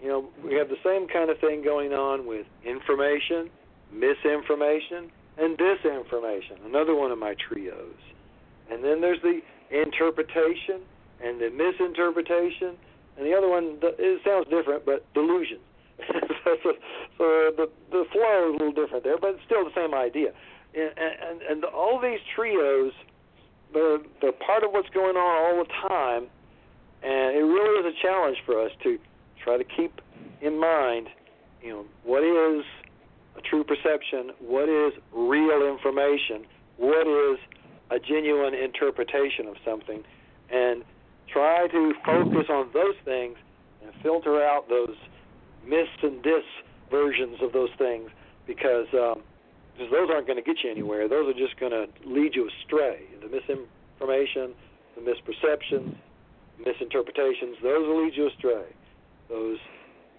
You 0.02 0.10
know, 0.10 0.30
we 0.44 0.56
have 0.56 0.70
the 0.70 0.82
same 0.84 1.08
kind 1.08 1.30
of 1.30 1.40
thing 1.40 1.64
going 1.64 1.94
on 1.94 2.28
with 2.28 2.46
information, 2.66 3.50
misinformation, 3.94 5.12
and 5.38 5.58
disinformation. 5.58 6.66
Another 6.66 6.96
one 6.96 7.12
of 7.12 7.18
my 7.18 7.36
trios. 7.48 7.96
And 8.70 8.84
then 8.84 9.00
there's 9.02 9.22
the 9.22 9.40
interpretation 9.72 10.82
and 11.24 11.40
the 11.40 11.50
misinterpretation, 11.50 12.76
and 13.18 13.26
the 13.26 13.34
other 13.34 13.48
one 13.48 13.78
it 13.82 14.22
sounds 14.26 14.48
different, 14.50 14.86
but 14.86 15.06
delusion. 15.14 15.60
So, 16.44 16.74
so, 17.18 17.24
the 17.56 17.70
the 17.92 18.04
flow 18.12 18.50
is 18.50 18.60
a 18.60 18.64
little 18.64 18.74
different 18.74 19.04
there, 19.04 19.18
but 19.18 19.32
it's 19.36 19.46
still 19.46 19.64
the 19.64 19.76
same 19.76 19.94
idea. 19.94 20.32
And 20.76 20.92
and, 20.98 21.42
and 21.42 21.66
all 21.66 22.00
these 22.02 22.20
trios, 22.36 22.92
they're 23.74 24.00
they're 24.22 24.32
part 24.46 24.64
of 24.64 24.72
what's 24.72 24.90
going 24.90 25.16
on 25.16 25.58
all 25.58 25.64
the 25.64 25.88
time, 25.88 26.28
and 27.04 27.36
it 27.36 27.44
really 27.44 27.88
is 27.88 27.96
a 27.96 28.02
challenge 28.02 28.38
for 28.46 28.60
us 28.62 28.72
to 28.84 29.00
try 29.44 29.58
to 29.58 29.64
keep 29.64 30.02
in 30.42 30.60
mind, 30.60 31.08
you 31.62 31.70
know, 31.70 31.86
what 32.04 32.24
is 32.24 32.66
a 33.38 33.42
true 33.42 33.64
perception, 33.64 34.32
what 34.40 34.70
is 34.70 34.94
real 35.14 35.68
information, 35.68 36.46
what 36.78 37.08
is 37.08 37.40
a 37.92 38.00
genuine 38.00 38.54
interpretation 38.54 39.48
of 39.48 39.56
something, 39.64 40.04
and 40.52 40.84
try 41.32 41.68
to 41.68 41.94
focus 42.06 42.48
on 42.50 42.70
those 42.74 42.96
things 43.04 43.38
and 43.84 43.94
filter 44.02 44.44
out 44.44 44.68
those 44.70 44.96
myths 45.68 46.02
and 46.04 46.22
dis 46.24 46.44
versions 46.92 47.38
of 47.42 47.52
those 47.54 47.70
things 47.78 48.10
because 48.48 48.88
um, 48.94 49.22
because 49.74 49.92
those 49.92 50.10
aren't 50.10 50.28
going 50.28 50.40
to 50.40 50.46
get 50.46 50.64
you 50.64 50.72
anywhere. 50.72 51.10
Those 51.10 51.28
are 51.28 51.38
just 51.38 51.60
going 51.60 51.74
to 51.74 51.88
lead 52.08 52.34
you 52.34 52.48
astray. 52.48 53.02
The 53.20 53.28
misinformation, 53.28 54.56
the 54.96 55.04
misperceptions, 55.04 55.96
misinterpretations, 56.64 57.58
those 57.62 57.86
will 57.86 58.06
lead 58.06 58.16
you 58.16 58.28
astray. 58.28 58.72
Those 59.28 59.58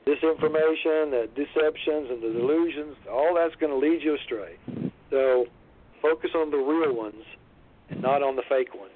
disinformation, 0.06 1.10
the 1.10 1.28
deceptions, 1.34 2.10
and 2.10 2.22
the 2.22 2.38
delusions, 2.38 2.96
all 3.10 3.34
that's 3.34 3.54
going 3.56 3.72
to 3.72 3.78
lead 3.78 4.02
you 4.02 4.14
astray. 4.14 4.56
So 5.10 5.46
focus 6.02 6.30
on 6.34 6.50
the 6.50 6.58
real 6.58 6.94
ones 6.94 7.24
and 7.88 8.02
not 8.02 8.22
on 8.22 8.36
the 8.36 8.42
fake 8.48 8.74
ones. 8.74 8.92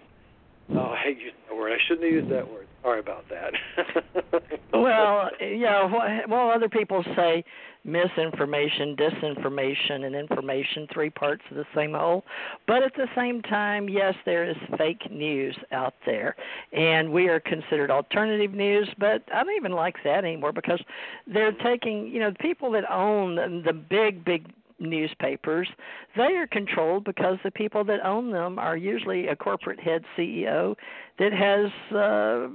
Oh, 0.72 0.94
I 0.94 1.08
used 1.08 1.36
that 1.48 1.56
word. 1.56 1.72
I 1.72 1.78
shouldn't 1.88 2.04
have 2.04 2.12
used 2.12 2.30
that 2.30 2.50
word. 2.50 2.66
Sorry 2.82 3.00
about 3.00 3.24
that. 3.28 4.42
well, 4.72 5.30
yeah. 5.40 6.24
Well, 6.26 6.50
other 6.50 6.68
people 6.68 7.04
say 7.14 7.44
misinformation, 7.84 8.96
disinformation, 8.96 10.04
and 10.04 10.14
information, 10.14 10.86
three 10.92 11.10
parts 11.10 11.42
of 11.50 11.56
the 11.56 11.66
same 11.74 11.92
whole. 11.94 12.24
But 12.66 12.82
at 12.82 12.94
the 12.94 13.06
same 13.14 13.42
time, 13.42 13.88
yes, 13.88 14.14
there 14.24 14.48
is 14.48 14.56
fake 14.76 15.10
news 15.10 15.56
out 15.72 15.94
there. 16.06 16.36
And 16.72 17.12
we 17.12 17.28
are 17.28 17.40
considered 17.40 17.90
alternative 17.90 18.52
news, 18.52 18.88
but 18.98 19.24
I 19.34 19.42
don't 19.44 19.56
even 19.56 19.72
like 19.72 19.96
that 20.04 20.24
anymore 20.24 20.52
because 20.52 20.80
they're 21.26 21.52
taking, 21.52 22.08
you 22.08 22.20
know, 22.20 22.30
the 22.30 22.38
people 22.38 22.70
that 22.72 22.90
own 22.90 23.62
the 23.64 23.72
big, 23.72 24.24
big 24.24 24.50
newspapers, 24.80 25.68
they 26.16 26.34
are 26.34 26.46
controlled 26.46 27.04
because 27.04 27.38
the 27.44 27.50
people 27.50 27.84
that 27.84 28.04
own 28.04 28.30
them 28.30 28.58
are 28.58 28.76
usually 28.76 29.28
a 29.28 29.36
corporate 29.36 29.78
head 29.78 30.04
CEO 30.16 30.74
that 31.18 31.32
has 31.32 31.70
uh, 31.94 32.48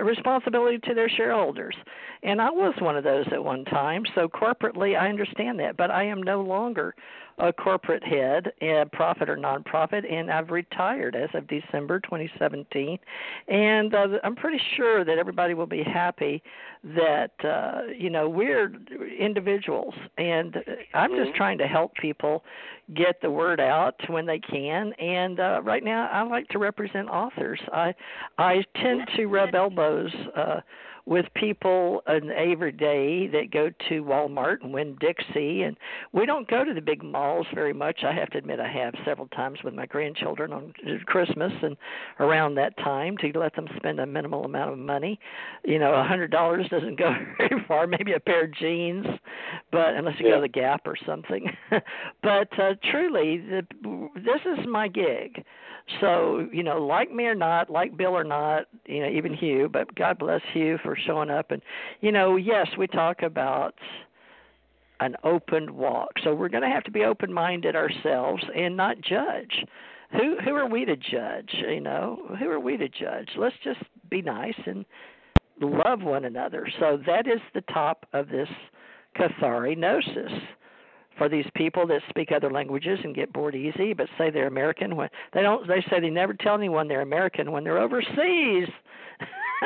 a 0.00 0.04
responsibility 0.04 0.78
to 0.78 0.94
their 0.94 1.08
shareholders. 1.08 1.76
And 2.22 2.40
I 2.40 2.50
was 2.50 2.74
one 2.80 2.96
of 2.96 3.04
those 3.04 3.26
at 3.30 3.44
one 3.44 3.64
time, 3.66 4.04
so 4.14 4.28
corporately 4.28 4.98
I 4.98 5.08
understand 5.08 5.60
that, 5.60 5.76
but 5.76 5.90
I 5.90 6.04
am 6.04 6.22
no 6.22 6.40
longer 6.40 6.94
a 7.38 7.52
corporate 7.52 8.02
head, 8.02 8.52
a 8.62 8.84
profit 8.92 9.28
or 9.28 9.36
nonprofit, 9.36 10.10
and 10.10 10.30
I've 10.30 10.50
retired 10.50 11.14
as 11.14 11.28
of 11.34 11.46
December 11.48 12.00
2017. 12.00 12.98
And 13.48 13.94
uh, 13.94 14.06
I'm 14.24 14.34
pretty 14.34 14.60
sure 14.76 15.04
that 15.04 15.18
everybody 15.18 15.54
will 15.54 15.66
be 15.66 15.82
happy 15.82 16.42
that 16.82 17.32
uh, 17.44 17.92
you 17.96 18.10
know 18.10 18.28
we're 18.28 18.72
individuals, 19.18 19.94
and 20.18 20.56
I'm 20.94 21.10
just 21.10 21.28
mm-hmm. 21.28 21.36
trying 21.36 21.58
to 21.58 21.66
help 21.66 21.94
people 21.94 22.42
get 22.94 23.20
the 23.20 23.30
word 23.30 23.60
out 23.60 23.96
when 24.08 24.26
they 24.26 24.38
can. 24.38 24.92
And 24.94 25.40
uh, 25.40 25.60
right 25.62 25.84
now, 25.84 26.08
I 26.10 26.22
like 26.22 26.48
to 26.48 26.58
represent 26.58 27.08
authors. 27.08 27.60
I 27.72 27.94
I 28.38 28.62
tend 28.76 29.02
to 29.16 29.26
rub 29.26 29.54
elbows. 29.54 30.14
Uh, 30.36 30.60
with 31.06 31.26
people 31.34 32.02
an 32.06 32.30
every 32.30 32.72
day 32.72 33.28
that 33.28 33.52
go 33.52 33.70
to 33.88 34.02
Walmart 34.02 34.56
and 34.62 34.72
Winn 34.72 34.96
Dixie, 35.00 35.62
and 35.62 35.76
we 36.12 36.26
don't 36.26 36.48
go 36.48 36.64
to 36.64 36.74
the 36.74 36.80
big 36.80 37.02
malls 37.02 37.46
very 37.54 37.72
much. 37.72 38.00
I 38.04 38.12
have 38.12 38.28
to 38.30 38.38
admit, 38.38 38.58
I 38.58 38.68
have 38.68 38.92
several 39.04 39.28
times 39.28 39.60
with 39.62 39.72
my 39.72 39.86
grandchildren 39.86 40.52
on 40.52 40.74
Christmas 41.06 41.52
and 41.62 41.76
around 42.18 42.56
that 42.56 42.76
time 42.78 43.16
to 43.18 43.38
let 43.38 43.54
them 43.54 43.68
spend 43.76 44.00
a 44.00 44.06
minimal 44.06 44.44
amount 44.44 44.72
of 44.72 44.78
money. 44.78 45.18
You 45.64 45.78
know, 45.78 45.94
a 45.94 46.04
hundred 46.04 46.32
dollars 46.32 46.66
doesn't 46.70 46.98
go 46.98 47.14
very 47.38 47.64
far. 47.68 47.86
Maybe 47.86 48.12
a 48.12 48.20
pair 48.20 48.44
of 48.44 48.54
jeans, 48.54 49.06
but 49.70 49.94
unless 49.94 50.16
you 50.18 50.26
yeah. 50.26 50.32
go 50.32 50.36
to 50.38 50.42
the 50.42 50.48
Gap 50.48 50.86
or 50.86 50.96
something. 51.06 51.50
but 52.22 52.58
uh, 52.58 52.74
truly, 52.90 53.38
the, 53.38 53.66
this 54.16 54.40
is 54.44 54.66
my 54.66 54.88
gig. 54.88 55.44
So, 56.00 56.48
you 56.52 56.64
know, 56.64 56.84
like 56.84 57.12
me 57.12 57.26
or 57.26 57.34
not, 57.34 57.70
like 57.70 57.96
Bill 57.96 58.16
or 58.16 58.24
not, 58.24 58.64
you 58.86 59.00
know, 59.00 59.08
even 59.08 59.32
Hugh, 59.34 59.68
but 59.72 59.94
God 59.94 60.18
bless 60.18 60.40
Hugh 60.52 60.78
for 60.82 60.95
showing 61.04 61.30
up. 61.30 61.50
And, 61.50 61.62
you 62.00 62.12
know, 62.12 62.36
yes, 62.36 62.68
we 62.78 62.86
talk 62.86 63.22
about 63.22 63.74
an 65.00 65.16
open 65.24 65.76
walk. 65.76 66.10
So 66.24 66.34
we're 66.34 66.48
going 66.48 66.62
to 66.62 66.70
have 66.70 66.84
to 66.84 66.90
be 66.90 67.04
open 67.04 67.32
minded 67.32 67.76
ourselves 67.76 68.42
and 68.54 68.76
not 68.76 69.00
judge. 69.00 69.64
Who 70.12 70.36
who 70.44 70.54
are 70.54 70.68
we 70.68 70.84
to 70.84 70.96
judge? 70.96 71.50
You 71.52 71.80
know, 71.80 72.36
who 72.38 72.48
are 72.48 72.60
we 72.60 72.76
to 72.76 72.88
judge? 72.88 73.28
Let's 73.36 73.56
just 73.64 73.80
be 74.08 74.22
nice 74.22 74.54
and 74.64 74.84
love 75.60 76.02
one 76.02 76.24
another. 76.24 76.68
So 76.78 76.98
that 77.06 77.26
is 77.26 77.40
the 77.54 77.62
top 77.62 78.06
of 78.12 78.28
this 78.28 78.48
catharinosis 79.16 80.40
for 81.16 81.28
these 81.28 81.46
people 81.54 81.86
that 81.86 82.02
speak 82.08 82.32
other 82.32 82.50
languages 82.50 82.98
and 83.04 83.14
get 83.14 83.32
bored 83.32 83.54
easy, 83.54 83.92
but 83.92 84.08
say 84.18 84.30
they're 84.30 84.46
American 84.46 84.96
when 84.96 85.08
they 85.32 85.42
don't. 85.42 85.66
They 85.66 85.84
say 85.90 86.00
they 86.00 86.10
never 86.10 86.34
tell 86.34 86.54
anyone 86.54 86.88
they're 86.88 87.02
American 87.02 87.52
when 87.52 87.64
they're 87.64 87.78
overseas. 87.78 88.68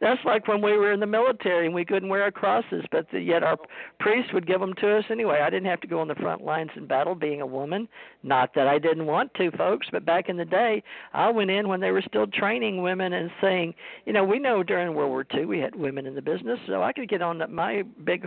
That's 0.00 0.24
like 0.24 0.48
when 0.48 0.60
we 0.60 0.76
were 0.76 0.92
in 0.92 1.00
the 1.00 1.06
military 1.06 1.66
and 1.66 1.74
we 1.74 1.84
couldn't 1.84 2.08
wear 2.08 2.22
our 2.22 2.30
crosses, 2.30 2.84
but 2.90 3.06
the, 3.12 3.20
yet 3.20 3.42
our 3.42 3.56
priest 4.00 4.34
would 4.34 4.46
give 4.46 4.60
them 4.60 4.74
to 4.80 4.96
us 4.96 5.04
anyway. 5.10 5.40
I 5.40 5.50
didn't 5.50 5.70
have 5.70 5.80
to 5.82 5.86
go 5.86 6.00
on 6.00 6.08
the 6.08 6.14
front 6.16 6.42
lines 6.42 6.70
in 6.76 6.86
battle 6.86 7.14
being 7.14 7.40
a 7.40 7.46
woman. 7.46 7.88
Not 8.22 8.54
that 8.54 8.66
I 8.66 8.78
didn't 8.78 9.06
want 9.06 9.32
to, 9.34 9.50
folks, 9.52 9.86
but 9.92 10.04
back 10.04 10.28
in 10.28 10.36
the 10.36 10.44
day, 10.44 10.82
I 11.12 11.30
went 11.30 11.50
in 11.50 11.68
when 11.68 11.80
they 11.80 11.92
were 11.92 12.02
still 12.02 12.26
training 12.26 12.82
women 12.82 13.12
and 13.12 13.30
saying, 13.40 13.74
you 14.06 14.12
know, 14.12 14.24
we 14.24 14.38
know 14.38 14.62
during 14.62 14.94
World 14.94 15.10
War 15.10 15.26
II 15.34 15.46
we 15.46 15.58
had 15.58 15.74
women 15.76 16.06
in 16.06 16.14
the 16.14 16.22
business, 16.22 16.58
so 16.66 16.82
I 16.82 16.92
could 16.92 17.08
get 17.08 17.22
on 17.22 17.42
my 17.52 17.82
big, 18.04 18.26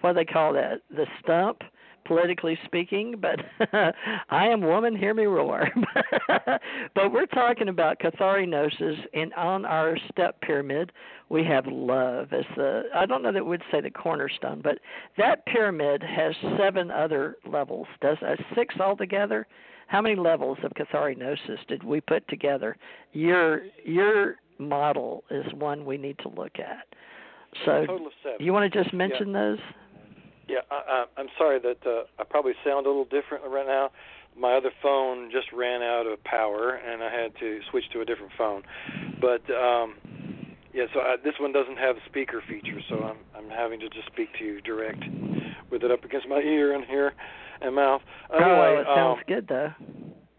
what 0.00 0.12
do 0.12 0.14
they 0.16 0.24
call 0.24 0.52
that, 0.52 0.82
the 0.90 1.06
stump 1.22 1.62
politically 2.06 2.58
speaking, 2.64 3.14
but 3.20 3.40
I 4.30 4.46
am 4.46 4.60
woman, 4.60 4.96
hear 4.96 5.14
me 5.14 5.24
roar. 5.24 5.68
but 6.94 7.12
we're 7.12 7.26
talking 7.26 7.68
about 7.68 7.98
catharinosis, 8.00 8.96
and 9.14 9.32
on 9.34 9.64
our 9.64 9.96
step 10.10 10.40
pyramid, 10.40 10.92
we 11.28 11.44
have 11.44 11.66
love 11.66 12.32
as 12.32 12.44
the, 12.56 12.84
I 12.94 13.06
don't 13.06 13.22
know 13.22 13.32
that 13.32 13.44
we'd 13.44 13.62
say 13.70 13.80
the 13.80 13.90
cornerstone, 13.90 14.60
but 14.62 14.78
that 15.18 15.44
pyramid 15.46 16.02
has 16.02 16.34
seven 16.58 16.90
other 16.90 17.36
levels. 17.46 17.86
Does 18.00 18.18
uh, 18.22 18.36
six 18.54 18.74
altogether? 18.78 19.46
How 19.88 20.00
many 20.00 20.16
levels 20.16 20.58
of 20.62 20.72
catharinosis 20.72 21.58
did 21.68 21.84
we 21.84 22.00
put 22.00 22.26
together? 22.28 22.76
Your 23.12 23.62
your 23.84 24.36
model 24.58 25.24
is 25.30 25.44
one 25.54 25.84
we 25.84 25.96
need 25.96 26.18
to 26.20 26.28
look 26.28 26.58
at. 26.58 26.86
So, 27.64 27.86
you 28.38 28.52
want 28.52 28.70
to 28.70 28.82
just 28.82 28.92
mention 28.92 29.28
yeah. 29.28 29.40
those? 29.40 29.58
Yeah, 30.48 30.60
I, 30.70 31.06
I'm 31.16 31.28
sorry 31.36 31.58
that 31.60 31.78
uh, 31.86 32.04
I 32.18 32.24
probably 32.24 32.52
sound 32.64 32.86
a 32.86 32.88
little 32.88 33.04
different 33.04 33.44
right 33.48 33.66
now. 33.66 33.90
My 34.38 34.54
other 34.54 34.70
phone 34.82 35.30
just 35.30 35.50
ran 35.52 35.82
out 35.82 36.06
of 36.06 36.22
power, 36.24 36.76
and 36.76 37.02
I 37.02 37.10
had 37.10 37.32
to 37.40 37.60
switch 37.70 37.84
to 37.92 38.00
a 38.00 38.04
different 38.04 38.32
phone. 38.36 38.62
But 39.20 39.42
um, 39.50 39.94
yeah, 40.72 40.84
so 40.92 41.00
I, 41.00 41.16
this 41.24 41.34
one 41.40 41.52
doesn't 41.52 41.78
have 41.78 41.96
a 41.96 42.04
speaker 42.06 42.42
feature, 42.46 42.80
so 42.88 43.02
I'm 43.02 43.16
I'm 43.34 43.50
having 43.50 43.80
to 43.80 43.88
just 43.88 44.06
speak 44.06 44.28
to 44.38 44.44
you 44.44 44.60
direct 44.60 45.02
with 45.70 45.82
it 45.82 45.90
up 45.90 46.04
against 46.04 46.28
my 46.28 46.38
ear 46.38 46.74
and 46.74 46.84
here 46.84 47.14
and 47.60 47.74
mouth. 47.74 48.02
Anyway, 48.32 48.76
oh, 48.76 48.80
it 48.80 48.86
sounds 48.94 49.18
um, 49.18 49.24
good 49.26 49.48
though. 49.48 49.72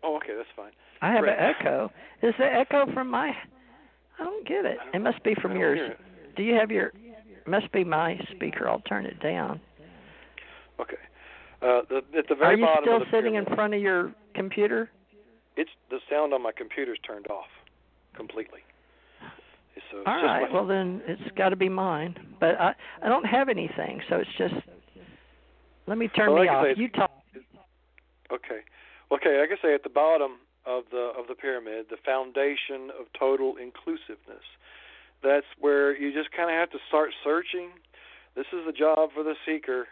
Oh, 0.03 0.17
okay, 0.17 0.35
that's 0.37 0.49
fine. 0.55 0.71
I 1.01 1.11
have 1.11 1.23
Great. 1.23 1.37
an 1.37 1.55
echo. 1.55 1.91
Is 2.21 2.33
the 2.37 2.45
echo 2.45 2.85
from 2.93 3.09
my? 3.09 3.29
I 4.19 4.23
don't 4.23 4.47
get 4.47 4.65
it. 4.65 4.77
It 4.93 4.99
must 4.99 5.23
be 5.23 5.35
from 5.41 5.55
yours. 5.57 5.79
Do 6.35 6.43
you 6.43 6.55
have 6.55 6.71
your? 6.71 6.93
Must 7.45 7.71
be 7.71 7.83
my 7.83 8.19
speaker. 8.35 8.67
I'll 8.69 8.81
turn 8.81 9.05
it 9.05 9.19
down. 9.21 9.59
Okay. 10.79 10.97
Uh, 11.61 11.81
the, 11.89 11.97
at 12.17 12.27
the 12.29 12.35
very 12.35 12.53
Are 12.53 12.57
you 12.57 12.65
bottom 12.65 12.83
still 12.83 12.95
of 12.97 13.01
the 13.01 13.05
sitting 13.07 13.33
pyramid, 13.33 13.49
in 13.49 13.55
front 13.55 13.73
of 13.73 13.81
your 13.81 14.13
computer? 14.35 14.89
It's 15.55 15.71
the 15.89 15.99
sound 16.09 16.33
on 16.33 16.43
my 16.43 16.51
computer's 16.51 16.99
turned 17.05 17.27
off 17.27 17.49
completely. 18.15 18.59
So 19.91 19.99
it's 19.99 20.07
All 20.07 20.23
right. 20.23 20.51
Well, 20.51 20.65
then 20.65 21.01
it's 21.07 21.21
got 21.37 21.49
to 21.49 21.55
be 21.55 21.69
mine. 21.69 22.15
But 22.39 22.59
I 22.59 22.73
I 23.03 23.09
don't 23.09 23.25
have 23.25 23.47
anything, 23.49 24.01
so 24.09 24.17
it's 24.17 24.29
just. 24.37 24.55
Let 25.87 25.97
me 25.97 26.09
turn 26.09 26.33
Well, 26.33 26.43
me 26.43 26.47
like 26.49 26.57
off. 26.57 26.65
say, 26.65 26.81
You 26.81 26.89
talk. 26.89 27.11
Okay. 28.31 28.61
Okay, 29.11 29.39
like 29.39 29.49
I 29.57 29.61
say, 29.61 29.73
at 29.73 29.83
the 29.83 29.89
bottom 29.89 30.39
of 30.65 30.83
the 30.91 31.11
of 31.17 31.27
the 31.27 31.35
pyramid, 31.35 31.85
the 31.89 31.97
foundation 32.03 32.91
of 32.99 33.05
total 33.17 33.55
inclusiveness. 33.55 34.43
That's 35.23 35.45
where 35.59 35.97
you 35.97 36.13
just 36.13 36.31
kind 36.35 36.49
of 36.49 36.55
have 36.55 36.69
to 36.71 36.79
start 36.89 37.11
searching. 37.23 37.69
This 38.35 38.45
is 38.53 38.65
the 38.65 38.73
job 38.73 39.09
for 39.15 39.23
the 39.23 39.33
seeker. 39.45 39.87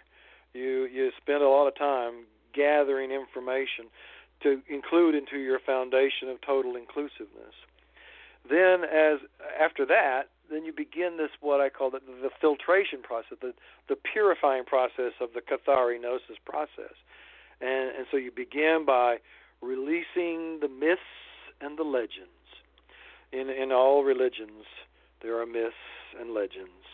You 0.56 0.86
you 0.86 1.12
spend 1.22 1.44
a 1.44 1.50
lot 1.50 1.68
of 1.68 1.76
time 1.76 2.26
gathering 2.54 3.12
information 3.12 3.92
to 4.44 4.62
include 4.70 5.14
into 5.14 5.38
your 5.38 5.60
foundation 5.60 6.30
of 6.30 6.40
total 6.42 6.76
inclusiveness. 6.76 7.56
Then, 8.50 8.84
as 8.84 9.20
after 9.60 9.86
that, 9.88 10.30
then 10.50 10.64
you 10.64 10.72
begin 10.72 11.18
this 11.18 11.32
what 11.42 11.60
I 11.60 11.70
call 11.70 11.90
the, 11.92 12.00
the 12.00 12.30
filtration 12.40 13.02
process, 13.04 13.38
the 13.42 13.54
the 13.90 13.98
purifying 13.98 14.64
process 14.64 15.14
of 15.20 15.30
the 15.34 15.42
catharinosis 15.42 16.40
process. 16.46 16.96
And, 17.62 17.96
and 17.98 18.06
so 18.12 18.18
you 18.18 18.32
begin 18.32 18.84
by 18.86 19.18
releasing 19.62 20.60
the 20.62 20.68
myths 20.68 21.02
and 21.62 21.78
the 21.78 21.84
legends. 21.84 22.30
In, 23.32 23.50
in 23.50 23.72
all 23.72 24.04
religions, 24.04 24.64
there 25.22 25.42
are 25.42 25.46
myths 25.46 25.76
and 26.20 26.34
legends. 26.34 26.86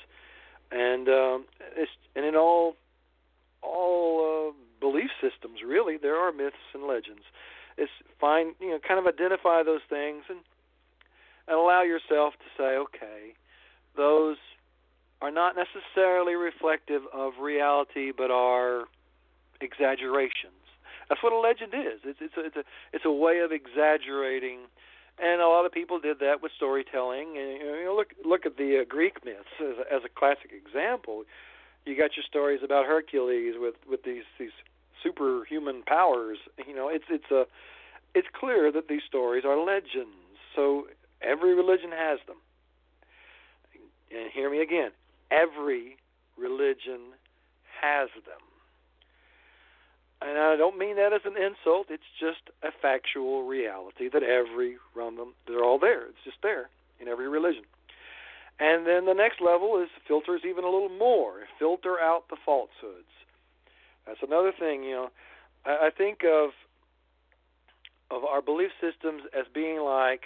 and 0.72 1.08
um, 1.10 1.46
and 2.16 2.26
in 2.26 2.36
all 2.36 2.76
all 3.62 4.50
uh, 4.50 4.52
belief 4.80 5.12
systems, 5.22 5.60
really, 5.66 5.98
there 5.98 6.18
are 6.18 6.32
myths 6.32 6.56
and 6.74 6.84
legends. 6.84 7.24
It's 7.78 7.92
find 8.20 8.54
you 8.60 8.70
know 8.70 8.80
kind 8.86 9.00
of 9.00 9.08
identify 9.08 9.64
those 9.64 9.82
things 9.90 10.24
and 10.30 10.40
and 11.48 11.58
allow 11.58 11.82
yourself 11.82 12.34
to 12.36 12.46
say, 12.58 12.78
okay, 12.78 13.34
those 13.98 14.38
are 15.22 15.32
not 15.32 15.56
necessarily 15.56 16.36
reflective 16.36 17.04
of 17.14 17.34
reality, 17.40 18.12
but 18.16 18.32
are 18.32 18.86
exaggerations. 19.60 20.54
That's 21.10 21.22
what 21.22 21.34
a 21.34 21.38
legend 21.38 21.74
is. 21.74 22.00
It's 22.04 22.20
it's 22.22 22.38
a, 22.38 22.46
it's 22.46 22.56
a 22.56 22.64
it's 22.94 23.06
a 23.06 23.12
way 23.12 23.40
of 23.40 23.52
exaggerating, 23.52 24.60
and 25.20 25.42
a 25.42 25.48
lot 25.48 25.66
of 25.66 25.72
people 25.72 26.00
did 26.00 26.20
that 26.20 26.42
with 26.42 26.52
storytelling. 26.56 27.38
And 27.38 27.60
you 27.60 27.86
know, 27.86 27.96
look 27.96 28.14
look 28.26 28.46
at 28.46 28.58
the 28.58 28.80
uh, 28.80 28.86
Greek 28.88 29.24
myths 29.26 29.60
as 29.60 29.76
as 29.92 30.02
a 30.06 30.10
classic 30.10 30.52
example. 30.56 31.24
You 31.86 31.98
got 31.98 32.16
your 32.16 32.24
stories 32.28 32.62
about 32.64 32.86
Hercules 32.86 33.56
with 33.58 33.76
with 33.90 34.04
these 34.04 34.24
these 34.40 34.52
superhuman 35.04 35.84
powers. 35.84 36.38
You 36.68 36.76
know, 36.76 36.90
it's 36.90 37.06
it's 37.10 37.32
a 37.32 37.46
it's 38.14 38.28
clear 38.34 38.72
that 38.72 38.88
these 38.88 39.02
stories 39.08 39.44
are 39.46 39.58
legends. 39.58 40.16
So 40.56 40.88
every 41.22 41.56
religion 41.56 41.92
has 41.92 42.20
them. 42.28 42.38
And 44.12 44.30
hear 44.32 44.50
me 44.50 44.62
again. 44.62 44.92
Every 45.32 45.98
religion 46.38 47.16
has 47.82 48.10
them. 48.26 48.42
And 50.22 50.38
I 50.38 50.56
don't 50.56 50.78
mean 50.78 50.98
that 50.98 51.14
as 51.14 51.22
an 51.26 51.36
insult. 51.36 51.88
It's 51.90 52.04
just 52.20 52.52
a 52.62 52.70
factual 52.82 53.48
reality 53.48 54.08
that 54.10 54.22
every 54.22 54.78
them, 54.94 55.34
they're 55.48 55.64
all 55.64 55.80
there. 55.80 56.06
It's 56.08 56.24
just 56.24 56.38
there 56.44 56.70
in 57.00 57.08
every 57.08 57.28
religion. 57.28 57.64
And 58.62 58.86
then 58.86 59.06
the 59.06 59.16
next 59.16 59.42
level 59.42 59.82
is 59.82 59.90
filters 60.08 60.42
even 60.48 60.64
a 60.64 60.70
little 60.70 60.96
more. 61.00 61.48
Filter 61.58 62.00
out 62.00 62.26
the 62.30 62.38
falsehoods. 62.46 63.10
That's 64.06 64.22
another 64.22 64.52
thing. 64.58 64.84
You 64.84 64.92
know, 64.92 65.10
I, 65.66 65.88
I 65.88 65.90
think 65.90 66.20
of 66.24 66.52
of 68.12 68.24
our 68.24 68.42
belief 68.42 68.70
systems 68.80 69.24
as 69.34 69.46
being 69.52 69.80
like 69.80 70.26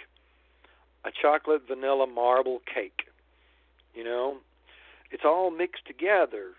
a 1.04 1.10
chocolate 1.22 1.62
vanilla 1.66 2.06
marble 2.06 2.60
cake. 2.72 3.08
You 3.94 4.04
know, 4.04 4.36
it's 5.10 5.24
all 5.24 5.50
mixed 5.50 5.86
together. 5.86 6.50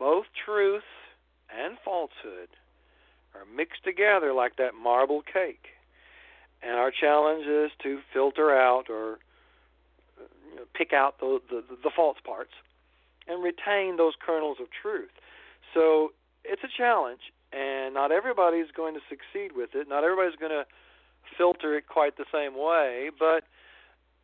Both 0.00 0.24
truth 0.44 0.82
and 1.56 1.76
falsehood 1.84 2.48
are 3.32 3.44
mixed 3.54 3.84
together 3.84 4.32
like 4.32 4.56
that 4.56 4.74
marble 4.74 5.22
cake. 5.22 5.66
And 6.62 6.72
our 6.72 6.90
challenge 6.90 7.46
is 7.46 7.70
to 7.84 8.00
filter 8.12 8.50
out 8.50 8.90
or 8.90 9.18
you 10.50 10.56
know, 10.56 10.62
pick 10.74 10.92
out 10.92 11.18
the, 11.18 11.40
the 11.50 11.62
the 11.82 11.90
false 11.94 12.18
parts 12.24 12.52
and 13.28 13.42
retain 13.42 13.96
those 13.96 14.14
kernels 14.24 14.58
of 14.60 14.66
truth. 14.70 15.10
So 15.74 16.12
it's 16.44 16.62
a 16.62 16.68
challenge, 16.76 17.32
and 17.52 17.94
not 17.94 18.12
everybody's 18.12 18.70
going 18.74 18.94
to 18.94 19.00
succeed 19.08 19.52
with 19.56 19.70
it. 19.74 19.88
Not 19.88 20.04
everybody's 20.04 20.38
going 20.38 20.52
to 20.52 20.64
filter 21.36 21.76
it 21.76 21.86
quite 21.88 22.16
the 22.16 22.24
same 22.32 22.56
way, 22.56 23.10
but 23.18 23.44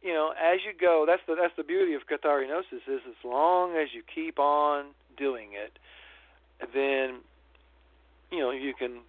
you 0.03 0.13
know, 0.13 0.33
as 0.33 0.61
you 0.67 0.73
go, 0.79 1.05
that's 1.07 1.23
the 1.27 1.37
that's 1.41 1.55
the 1.57 1.63
beauty 1.63 1.95
of 1.95 2.03
catharinosis 2.07 2.83
is 2.89 3.01
as 3.09 3.25
long 3.25 3.77
as 3.77 3.89
you 3.95 4.03
keep 4.03 4.39
on 4.39 4.87
doing 5.17 5.51
it, 5.53 5.79
then 6.75 7.21
you 8.31 8.39
know 8.39 8.51
you 8.51 8.75
can 8.75 9.01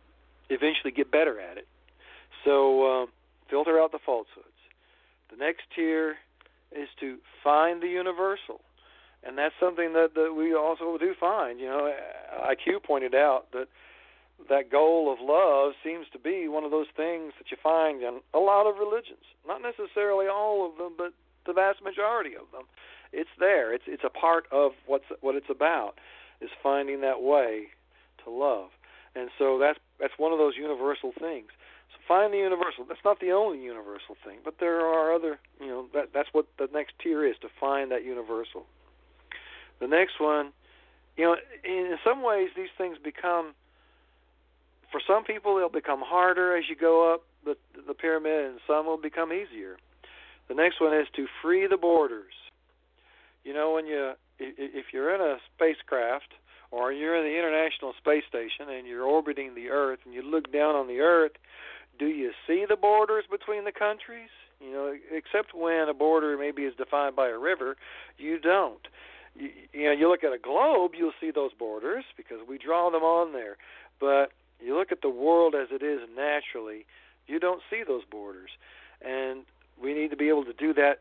eventually 0.49 0.91
get 0.91 1.11
better 1.11 1.39
at 1.39 1.57
it. 1.57 1.67
So 2.45 3.03
uh, 3.03 3.05
filter 3.49 3.79
out 3.79 3.91
the 3.91 3.99
falsehoods. 4.05 4.49
The 5.31 5.37
next 5.37 5.63
tier 5.75 6.17
is 6.75 6.89
to 6.99 7.17
find 7.43 7.81
the 7.81 7.87
universal, 7.87 8.61
and 9.23 9.37
that's 9.37 9.55
something 9.59 9.93
that, 9.93 10.15
that 10.15 10.33
we 10.35 10.53
also 10.53 10.97
do 10.97 11.13
find. 11.19 11.59
You 11.59 11.67
know, 11.67 11.93
IQ 12.43 12.83
pointed 12.83 13.15
out 13.15 13.51
that 13.53 13.67
that 14.49 14.69
goal 14.71 15.11
of 15.13 15.19
love 15.21 15.73
seems 15.83 16.07
to 16.11 16.19
be 16.19 16.47
one 16.47 16.63
of 16.63 16.71
those 16.71 16.87
things 16.95 17.33
that 17.37 17.51
you 17.51 17.57
find 17.61 18.01
in 18.01 18.19
a 18.33 18.39
lot 18.39 18.67
of 18.67 18.77
religions. 18.77 19.23
Not 19.47 19.61
necessarily 19.61 20.27
all 20.27 20.69
of 20.69 20.77
them, 20.77 20.93
but 20.97 21.13
the 21.45 21.53
vast 21.53 21.83
majority 21.83 22.35
of 22.35 22.51
them. 22.51 22.63
It's 23.11 23.29
there. 23.39 23.73
It's 23.73 23.85
it's 23.87 24.03
a 24.03 24.09
part 24.09 24.45
of 24.51 24.71
what's 24.85 25.05
what 25.21 25.35
it's 25.35 25.49
about 25.49 25.93
is 26.41 26.49
finding 26.61 27.01
that 27.01 27.21
way 27.21 27.67
to 28.23 28.31
love. 28.31 28.69
And 29.15 29.29
so 29.37 29.59
that's 29.59 29.79
that's 29.99 30.13
one 30.17 30.31
of 30.31 30.39
those 30.39 30.53
universal 30.57 31.13
things. 31.17 31.51
Find 32.07 32.33
the 32.33 32.37
universal. 32.37 32.83
That's 32.87 33.03
not 33.05 33.19
the 33.19 33.31
only 33.31 33.59
universal 33.59 34.17
thing, 34.25 34.39
but 34.43 34.55
there 34.59 34.81
are 34.81 35.13
other, 35.13 35.39
you 35.59 35.67
know, 35.67 35.85
that 35.93 36.09
that's 36.13 36.29
what 36.33 36.47
the 36.57 36.67
next 36.73 36.93
tier 37.01 37.25
is 37.25 37.35
to 37.41 37.47
find 37.59 37.91
that 37.91 38.03
universal. 38.03 38.65
The 39.79 39.87
next 39.87 40.19
one, 40.19 40.51
you 41.15 41.23
know, 41.23 41.35
in 41.63 41.95
some 42.03 42.21
ways 42.21 42.49
these 42.55 42.69
things 42.77 42.97
become 43.01 43.53
for 44.91 45.01
some 45.07 45.23
people 45.23 45.55
they'll 45.55 45.69
become 45.69 46.01
harder 46.01 46.55
as 46.55 46.65
you 46.69 46.75
go 46.75 47.13
up 47.13 47.23
the 47.45 47.55
the 47.87 47.93
pyramid 47.93 48.45
and 48.45 48.59
some 48.67 48.85
will 48.85 48.97
become 48.97 49.31
easier. 49.31 49.77
The 50.49 50.55
next 50.55 50.81
one 50.81 50.93
is 50.93 51.07
to 51.15 51.27
free 51.41 51.67
the 51.67 51.77
borders. 51.77 52.33
You 53.43 53.53
know 53.53 53.73
when 53.73 53.85
you 53.85 54.13
if 54.39 54.87
you're 54.91 55.13
in 55.13 55.21
a 55.21 55.37
spacecraft 55.55 56.33
or 56.71 56.91
you're 56.91 57.15
in 57.15 57.23
the 57.23 57.37
International 57.37 57.93
Space 57.97 58.23
Station 58.27 58.67
and 58.69 58.87
you're 58.87 59.03
orbiting 59.03 59.55
the 59.55 59.69
Earth 59.69 59.99
and 60.05 60.13
you 60.13 60.21
look 60.21 60.51
down 60.51 60.75
on 60.75 60.87
the 60.87 60.99
Earth, 60.99 61.33
do 61.99 62.07
you 62.07 62.31
see 62.47 62.65
the 62.67 62.75
borders 62.75 63.25
between 63.29 63.65
the 63.65 63.71
countries? 63.71 64.29
You 64.59 64.71
know, 64.71 64.95
except 65.11 65.53
when 65.53 65.89
a 65.89 65.93
border 65.93 66.37
maybe 66.37 66.63
is 66.63 66.75
defined 66.75 67.15
by 67.15 67.29
a 67.29 67.37
river, 67.37 67.75
you 68.17 68.39
don't. 68.39 68.87
You, 69.35 69.49
you 69.73 69.85
know, 69.85 69.91
you 69.91 70.09
look 70.09 70.23
at 70.23 70.31
a 70.31 70.37
globe, 70.37 70.91
you'll 70.97 71.11
see 71.19 71.31
those 71.31 71.51
borders 71.53 72.05
because 72.15 72.37
we 72.47 72.57
draw 72.57 72.89
them 72.89 73.03
on 73.03 73.33
there. 73.33 73.57
But 73.99 74.31
you 74.59 74.77
look 74.77 74.91
at 74.91 75.01
the 75.01 75.09
world 75.09 75.55
as 75.55 75.67
it 75.71 75.83
is 75.83 75.99
naturally, 76.15 76.85
you 77.27 77.39
don't 77.39 77.61
see 77.69 77.83
those 77.85 78.03
borders. 78.09 78.51
And 79.01 79.43
we 79.81 79.93
need 79.93 80.11
to 80.11 80.17
be 80.17 80.29
able 80.29 80.45
to 80.45 80.53
do 80.53 80.73
that 80.75 80.99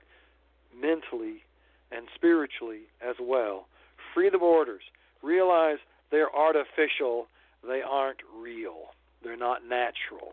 mentally 0.79 1.43
and 1.91 2.07
spiritually 2.15 2.83
as 3.07 3.17
well. 3.21 3.67
Free 4.15 4.31
the 4.31 4.39
borders 4.39 4.83
realize 5.23 5.79
they're 6.11 6.35
artificial, 6.35 7.29
they 7.67 7.81
aren't 7.83 8.21
real, 8.37 8.95
they're 9.23 9.37
not 9.37 9.63
natural. 9.63 10.33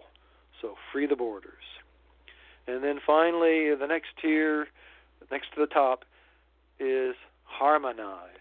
So 0.61 0.76
free 0.91 1.07
the 1.07 1.15
borders. 1.15 1.64
And 2.68 2.84
then 2.84 2.99
finally, 3.06 3.73
the 3.76 3.88
next 3.88 4.10
tier, 4.22 4.68
next 5.31 5.53
to 5.56 5.61
the 5.61 5.68
top, 5.68 6.06
is 6.80 7.15
harmonize. 7.44 8.36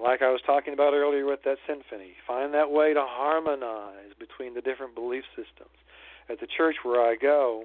Like 0.00 0.22
I 0.22 0.30
was 0.30 0.40
talking 0.46 0.72
about 0.72 0.92
earlier 0.92 1.26
with 1.26 1.42
that 1.44 1.58
symphony, 1.66 2.12
find 2.26 2.54
that 2.54 2.70
way 2.70 2.94
to 2.94 3.02
harmonize 3.02 4.12
between 4.18 4.54
the 4.54 4.60
different 4.60 4.94
belief 4.94 5.24
systems. 5.34 5.74
At 6.28 6.38
the 6.40 6.46
church 6.46 6.76
where 6.84 7.00
I 7.00 7.16
go, 7.16 7.64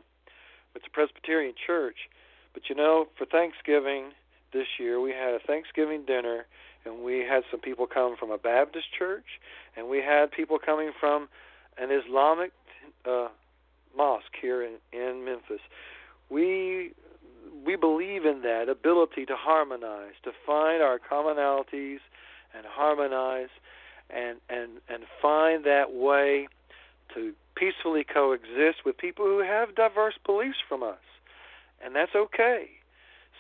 it's 0.74 0.86
a 0.88 0.90
Presbyterian 0.90 1.54
church, 1.68 2.10
but 2.54 2.64
you 2.70 2.76
know, 2.76 3.08
for 3.18 3.26
Thanksgiving 3.26 4.12
this 4.54 4.68
year, 4.80 5.00
we 5.00 5.12
had 5.12 5.34
a 5.34 5.40
Thanksgiving 5.46 6.06
dinner 6.06 6.46
and 6.86 7.04
we 7.04 7.20
had 7.20 7.44
some 7.52 7.60
people 7.60 7.88
come 7.88 8.16
from 8.18 8.32
a 8.32 8.38
Baptist 8.38 8.86
church, 8.98 9.26
and 9.76 9.90
we 9.90 9.98
had 9.98 10.32
people 10.32 10.60
coming 10.64 10.92
from 11.00 11.28
an 11.78 11.90
Islamic 11.92 12.52
uh, 13.08 13.28
mosque 13.96 14.36
here 14.40 14.64
in, 14.64 14.76
in 14.92 15.26
Memphis. 15.26 15.62
We 16.30 16.92
we 17.66 17.76
believe 17.76 18.26
in 18.26 18.42
that 18.42 18.70
ability 18.70 19.26
to 19.26 19.36
harmonize, 19.36 20.14
to 20.24 20.32
find 20.46 20.82
our 20.82 21.00
commonalities 21.00 22.00
and 22.56 22.66
harmonize, 22.66 23.50
and 24.10 24.38
and 24.50 24.72
and 24.90 25.04
find 25.22 25.66
that 25.66 25.94
way 25.94 26.48
to 27.14 27.34
peacefully 27.56 28.04
coexist 28.04 28.84
with 28.86 28.98
people 28.98 29.26
who 29.26 29.40
have 29.40 29.76
diverse 29.76 30.16
beliefs 30.26 30.58
from 30.68 30.84
us, 30.84 31.04
and 31.84 31.96
that's 31.96 32.16
okay. 32.16 32.70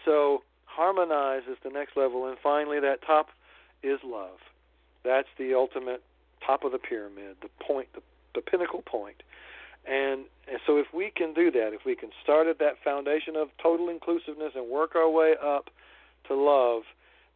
So 0.04 0.44
harmonize 0.66 1.44
is 1.50 1.58
the 1.64 1.70
next 1.70 1.98
level, 1.98 2.28
and 2.28 2.38
finally, 2.42 2.80
that 2.80 3.02
top 3.06 3.30
is 3.84 4.00
love. 4.04 4.40
That's 5.04 5.28
the 5.38 5.54
ultimate 5.54 6.04
top 6.46 6.64
of 6.64 6.72
the 6.72 6.78
pyramid, 6.78 7.38
the 7.42 7.50
point, 7.64 7.88
the, 7.94 8.02
the 8.34 8.42
pinnacle 8.42 8.82
point. 8.82 9.24
And, 9.88 10.26
and 10.48 10.60
so, 10.66 10.78
if 10.78 10.88
we 10.94 11.12
can 11.16 11.34
do 11.34 11.52
that, 11.52 11.72
if 11.74 11.86
we 11.86 11.95
can 11.95 12.10
start 12.24 12.48
at 12.48 12.60
that 12.60 12.76
foundation 12.84 13.36
of 13.36 13.49
total 13.62 13.90
inclusiveness 13.90 14.53
and 14.56 14.70
work 14.70 14.95
our 14.95 15.10
way 15.10 15.36
up 15.41 15.70
to 16.28 16.36
love, 16.36 16.84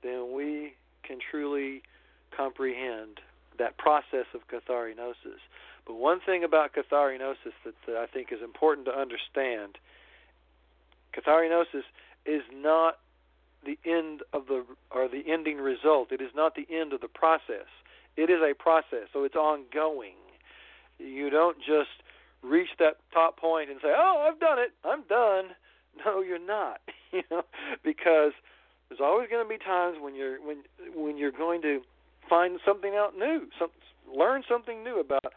then 0.02 0.34
we 0.34 0.74
can 1.04 1.20
truly 1.32 1.84
comprehend 2.36 3.20
that 3.58 3.78
process 3.78 4.26
of 4.34 4.42
catharinosis. 4.48 5.42
But 5.86 5.96
one 5.96 6.20
thing 6.26 6.44
about 6.44 6.72
catharinosis 6.74 7.54
that, 7.66 7.74
that 7.88 7.98
I 7.98 8.06
think 8.06 8.32
is 8.32 8.40
important 8.44 8.86
to 8.88 8.94
understand 8.94 9.78
catharinosis 11.14 11.84
is 12.26 12.44
not 12.54 13.00
the 13.66 13.78
end 13.86 14.22
of 14.34 14.48
the 14.48 14.66
or 14.92 15.08
the 15.08 15.24
ending 15.28 15.58
result. 15.58 16.12
It 16.12 16.22
is 16.22 16.32
not 16.36 16.56
the 16.56 16.68
end 16.72 16.94
of 16.94 17.02
the 17.02 17.08
process. 17.08 17.68
It 18.16 18.30
is 18.30 18.40
a 18.42 18.54
process, 18.54 19.08
so 19.14 19.24
it's 19.24 19.36
ongoing. 19.36 20.16
You 20.98 21.30
don't 21.30 21.58
just 21.58 22.04
reach 22.44 22.70
that 22.80 22.98
top 23.14 23.38
point 23.38 23.70
and 23.70 23.80
say, 23.82 23.90
"Oh, 23.96 24.28
I've 24.28 24.40
done 24.40 24.60
it. 24.60 24.72
I'm 24.84 25.04
done." 25.10 25.56
No, 26.06 26.22
you're 26.22 26.40
not. 26.40 26.80
you 27.12 27.24
know, 27.30 27.44
because 27.84 28.32
There's 28.90 29.02
always 29.02 29.30
going 29.30 29.44
to 29.44 29.50
be 29.50 29.58
times 29.58 29.98
when 30.02 30.16
you're 30.16 30.38
when 30.46 30.64
when 30.96 31.18
you're 31.18 31.32
going 31.32 31.62
to 31.62 31.82
find 32.30 32.60
something 32.66 32.96
out 32.96 33.18
new, 33.18 33.48
some, 33.60 33.70
learn 34.12 34.44
something 34.50 34.84
new 34.84 35.00
about 35.00 35.34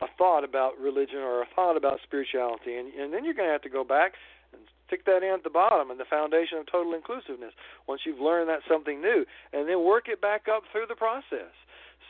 a 0.00 0.06
thought 0.18 0.44
about 0.44 0.78
religion 0.80 1.18
or 1.18 1.42
a 1.42 1.46
thought 1.54 1.76
about 1.76 2.00
spirituality, 2.02 2.76
and, 2.76 2.92
and 2.94 3.12
then 3.12 3.24
you're 3.24 3.34
going 3.34 3.48
to 3.48 3.52
have 3.52 3.62
to 3.62 3.68
go 3.68 3.84
back 3.84 4.12
and 4.52 4.62
stick 4.86 5.04
that 5.04 5.22
in 5.22 5.32
at 5.32 5.44
the 5.44 5.50
bottom 5.50 5.90
and 5.90 6.00
the 6.00 6.04
foundation 6.04 6.58
of 6.58 6.66
total 6.66 6.94
inclusiveness. 6.94 7.52
Once 7.86 8.02
you've 8.04 8.20
learned 8.20 8.48
that 8.48 8.60
something 8.68 9.00
new, 9.00 9.24
and 9.52 9.68
then 9.68 9.84
work 9.84 10.08
it 10.08 10.20
back 10.20 10.46
up 10.48 10.62
through 10.72 10.86
the 10.88 10.96
process. 10.96 11.52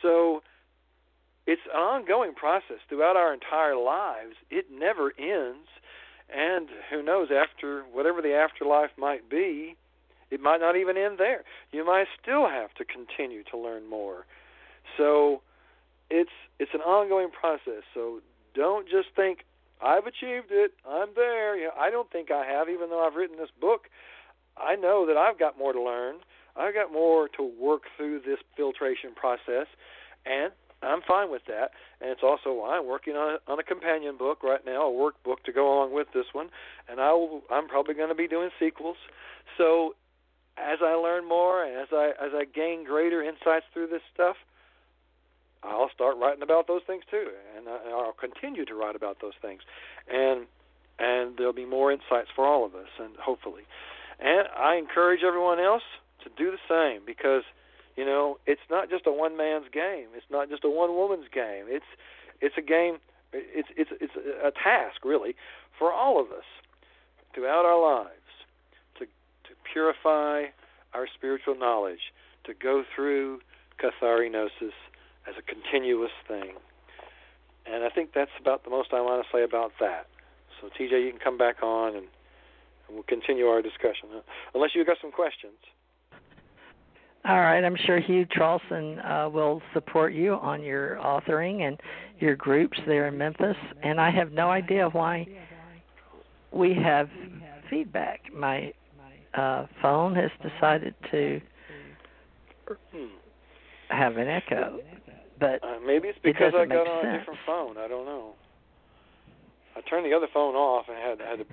So 0.01 0.41
it's 1.47 1.61
an 1.71 1.79
ongoing 1.79 2.33
process 2.33 2.77
throughout 2.89 3.15
our 3.15 3.33
entire 3.33 3.77
lives. 3.77 4.35
It 4.49 4.65
never 4.71 5.13
ends, 5.19 5.67
and 6.33 6.67
who 6.89 7.03
knows 7.03 7.29
after 7.31 7.83
whatever 7.91 8.21
the 8.21 8.33
afterlife 8.33 8.91
might 8.97 9.29
be. 9.29 9.75
It 10.31 10.41
might 10.41 10.59
not 10.59 10.75
even 10.75 10.97
end 10.97 11.19
there. 11.19 11.43
You 11.71 11.85
might 11.85 12.07
still 12.21 12.49
have 12.49 12.73
to 12.75 12.85
continue 12.85 13.43
to 13.51 13.57
learn 13.57 13.87
more. 13.87 14.25
So 14.97 15.41
it's 16.09 16.31
it's 16.59 16.73
an 16.73 16.81
ongoing 16.81 17.29
process. 17.29 17.83
So 17.93 18.21
don't 18.55 18.89
just 18.89 19.09
think 19.15 19.45
I've 19.81 20.07
achieved 20.07 20.49
it. 20.49 20.71
I'm 20.87 21.09
there. 21.15 21.55
You 21.57 21.65
know, 21.65 21.73
I 21.77 21.91
don't 21.91 22.11
think 22.11 22.31
I 22.31 22.45
have, 22.45 22.69
even 22.69 22.89
though 22.89 23.05
I've 23.05 23.15
written 23.15 23.37
this 23.37 23.49
book. 23.61 23.87
I 24.57 24.75
know 24.75 25.05
that 25.05 25.17
I've 25.17 25.37
got 25.37 25.57
more 25.57 25.73
to 25.73 25.81
learn. 25.81 26.15
I've 26.55 26.73
got 26.73 26.91
more 26.91 27.27
to 27.37 27.43
work 27.43 27.83
through 27.97 28.21
this 28.21 28.39
filtration 28.55 29.13
process, 29.13 29.67
and 30.25 30.53
I'm 30.81 31.01
fine 31.01 31.31
with 31.31 31.43
that. 31.47 31.71
And 32.01 32.09
it's 32.09 32.23
also 32.23 32.53
why 32.53 32.77
I'm 32.77 32.85
working 32.85 33.15
on 33.15 33.37
a, 33.37 33.51
on 33.51 33.59
a 33.59 33.63
companion 33.63 34.17
book 34.17 34.43
right 34.43 34.63
now, 34.65 34.87
a 34.87 34.91
workbook 34.91 35.43
to 35.45 35.51
go 35.51 35.73
along 35.73 35.93
with 35.93 36.07
this 36.13 36.25
one. 36.33 36.49
And 36.89 36.99
I 36.99 37.11
will, 37.13 37.41
I'm 37.49 37.67
probably 37.67 37.95
going 37.95 38.09
to 38.09 38.15
be 38.15 38.27
doing 38.27 38.49
sequels. 38.59 38.97
So 39.57 39.95
as 40.57 40.79
I 40.81 40.93
learn 40.93 41.27
more, 41.27 41.63
and 41.63 41.75
as 41.75 41.87
I 41.91 42.11
as 42.21 42.31
I 42.33 42.45
gain 42.45 42.85
greater 42.85 43.21
insights 43.21 43.65
through 43.73 43.87
this 43.87 44.01
stuff, 44.13 44.37
I'll 45.63 45.89
start 45.93 46.17
writing 46.17 46.43
about 46.43 46.67
those 46.67 46.81
things 46.87 47.03
too, 47.09 47.27
and 47.57 47.67
I'll 47.67 48.13
continue 48.13 48.65
to 48.65 48.75
write 48.75 48.95
about 48.95 49.17
those 49.21 49.33
things, 49.41 49.61
and 50.11 50.45
and 50.97 51.37
there'll 51.37 51.53
be 51.53 51.65
more 51.65 51.91
insights 51.91 52.29
for 52.35 52.45
all 52.45 52.65
of 52.65 52.73
us, 52.75 52.87
and 52.99 53.15
hopefully, 53.17 53.63
and 54.19 54.47
I 54.57 54.75
encourage 54.75 55.23
everyone 55.23 55.59
else 55.59 55.83
to 56.23 56.29
do 56.37 56.51
the 56.51 56.63
same 56.69 57.05
because 57.05 57.43
you 57.95 58.05
know 58.05 58.37
it's 58.45 58.61
not 58.69 58.89
just 58.89 59.05
a 59.07 59.11
one 59.11 59.37
man's 59.37 59.67
game, 59.71 60.07
it's 60.15 60.29
not 60.29 60.49
just 60.49 60.63
a 60.63 60.69
one 60.69 60.95
woman's 60.95 61.27
game. 61.33 61.65
It's 61.67 61.85
it's 62.41 62.55
a 62.57 62.61
game. 62.61 62.97
It's 63.33 63.69
it's 63.75 63.91
it's 63.99 64.13
a 64.15 64.51
task 64.51 65.03
really 65.03 65.35
for 65.77 65.91
all 65.91 66.19
of 66.21 66.31
us 66.31 66.45
throughout 67.33 67.65
our 67.65 67.81
lives 67.81 68.09
to 68.99 69.05
to 69.05 69.55
purify 69.71 70.45
our 70.93 71.07
spiritual 71.13 71.55
knowledge, 71.55 72.13
to 72.45 72.53
go 72.53 72.83
through 72.95 73.41
catharinosis 73.77 74.75
as 75.27 75.35
a 75.37 75.41
continuous 75.41 76.11
thing. 76.27 76.53
And 77.65 77.83
I 77.83 77.89
think 77.89 78.13
that's 78.13 78.31
about 78.39 78.63
the 78.63 78.69
most 78.69 78.93
I 78.93 79.01
want 79.01 79.25
to 79.25 79.37
say 79.37 79.43
about 79.43 79.73
that. 79.79 80.07
So, 80.61 80.69
TJ, 80.69 81.03
you 81.03 81.11
can 81.11 81.19
come 81.19 81.37
back 81.37 81.61
on 81.63 81.95
and, 81.95 82.07
and 82.87 82.91
we'll 82.93 83.03
continue 83.03 83.47
our 83.47 83.61
discussion. 83.61 84.09
Unless 84.53 84.71
you've 84.75 84.87
got 84.87 84.97
some 85.01 85.11
questions. 85.11 85.57
All 87.27 87.39
right, 87.39 87.63
I'm 87.63 87.75
sure 87.85 87.99
Hugh 87.99 88.25
Traulsen 88.25 89.03
uh, 89.03 89.29
will 89.29 89.61
support 89.73 90.13
you 90.13 90.33
on 90.33 90.61
your 90.61 90.97
authoring 90.97 91.61
and 91.67 91.79
your 92.19 92.35
groups 92.35 92.77
there 92.85 93.07
in 93.07 93.17
Memphis. 93.17 93.57
And 93.81 93.99
I 93.99 94.11
have 94.11 94.31
no 94.31 94.49
idea 94.51 94.89
why 94.89 95.27
we 96.51 96.75
have 96.75 97.09
feedback. 97.69 98.21
My 98.33 98.71
uh, 99.33 99.65
phone 99.81 100.15
has 100.15 100.29
decided 100.43 100.93
to 101.11 101.41
have 103.89 104.17
an 104.17 104.27
echo 104.27 104.79
but 105.39 105.63
uh, 105.63 105.79
maybe 105.85 106.07
it's 106.07 106.19
because 106.23 106.53
it 106.55 106.59
I 106.59 106.65
got 106.65 106.87
on 106.87 107.03
sense. 107.03 107.15
a 107.15 107.19
different 107.19 107.39
phone. 107.45 107.77
I 107.77 107.87
don't 107.87 108.05
know. 108.05 108.33
I 109.75 109.81
turned 109.81 110.05
the 110.05 110.15
other 110.15 110.27
phone 110.33 110.55
off 110.55 110.85
and 110.87 110.97
had 110.97 111.19
had 111.19 111.39
to 111.43 111.45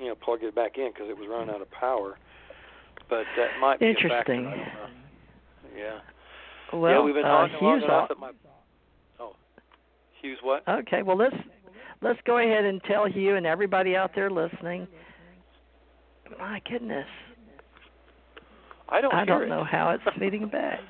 you 0.00 0.08
know 0.08 0.14
plug 0.16 0.42
it 0.42 0.54
back 0.54 0.76
in 0.76 0.90
because 0.92 1.08
it 1.08 1.16
was 1.16 1.28
running 1.30 1.54
out 1.54 1.62
of 1.62 1.70
power. 1.70 2.18
But 3.08 3.24
that 3.36 3.60
might 3.60 3.78
be 3.78 3.88
interesting. 3.88 4.46
A 4.46 4.50
factor. 4.50 4.90
Yeah. 5.78 5.98
Well, 6.72 6.90
yeah, 6.90 7.02
we've 7.02 7.14
been 7.14 7.24
uh, 7.24 7.28
talking 7.28 7.54
Hugh's 7.54 7.82
long 7.88 8.06
enough 8.08 8.10
my 8.18 8.30
oh, 9.20 9.32
Hughes 10.20 10.38
what? 10.42 10.66
Okay, 10.68 11.02
well 11.02 11.16
let's 11.16 11.36
let's 12.02 12.18
go 12.26 12.38
ahead 12.38 12.64
and 12.64 12.82
tell 12.84 13.06
Hugh 13.06 13.36
and 13.36 13.46
everybody 13.46 13.96
out 13.96 14.10
there 14.14 14.30
listening. 14.30 14.86
My 16.38 16.60
goodness. 16.68 17.06
I 18.88 19.00
don't. 19.00 19.14
I 19.14 19.24
don't 19.24 19.42
it. 19.42 19.48
know 19.48 19.64
how 19.64 19.90
it's 19.90 20.02
feeding 20.18 20.48
back. 20.48 20.80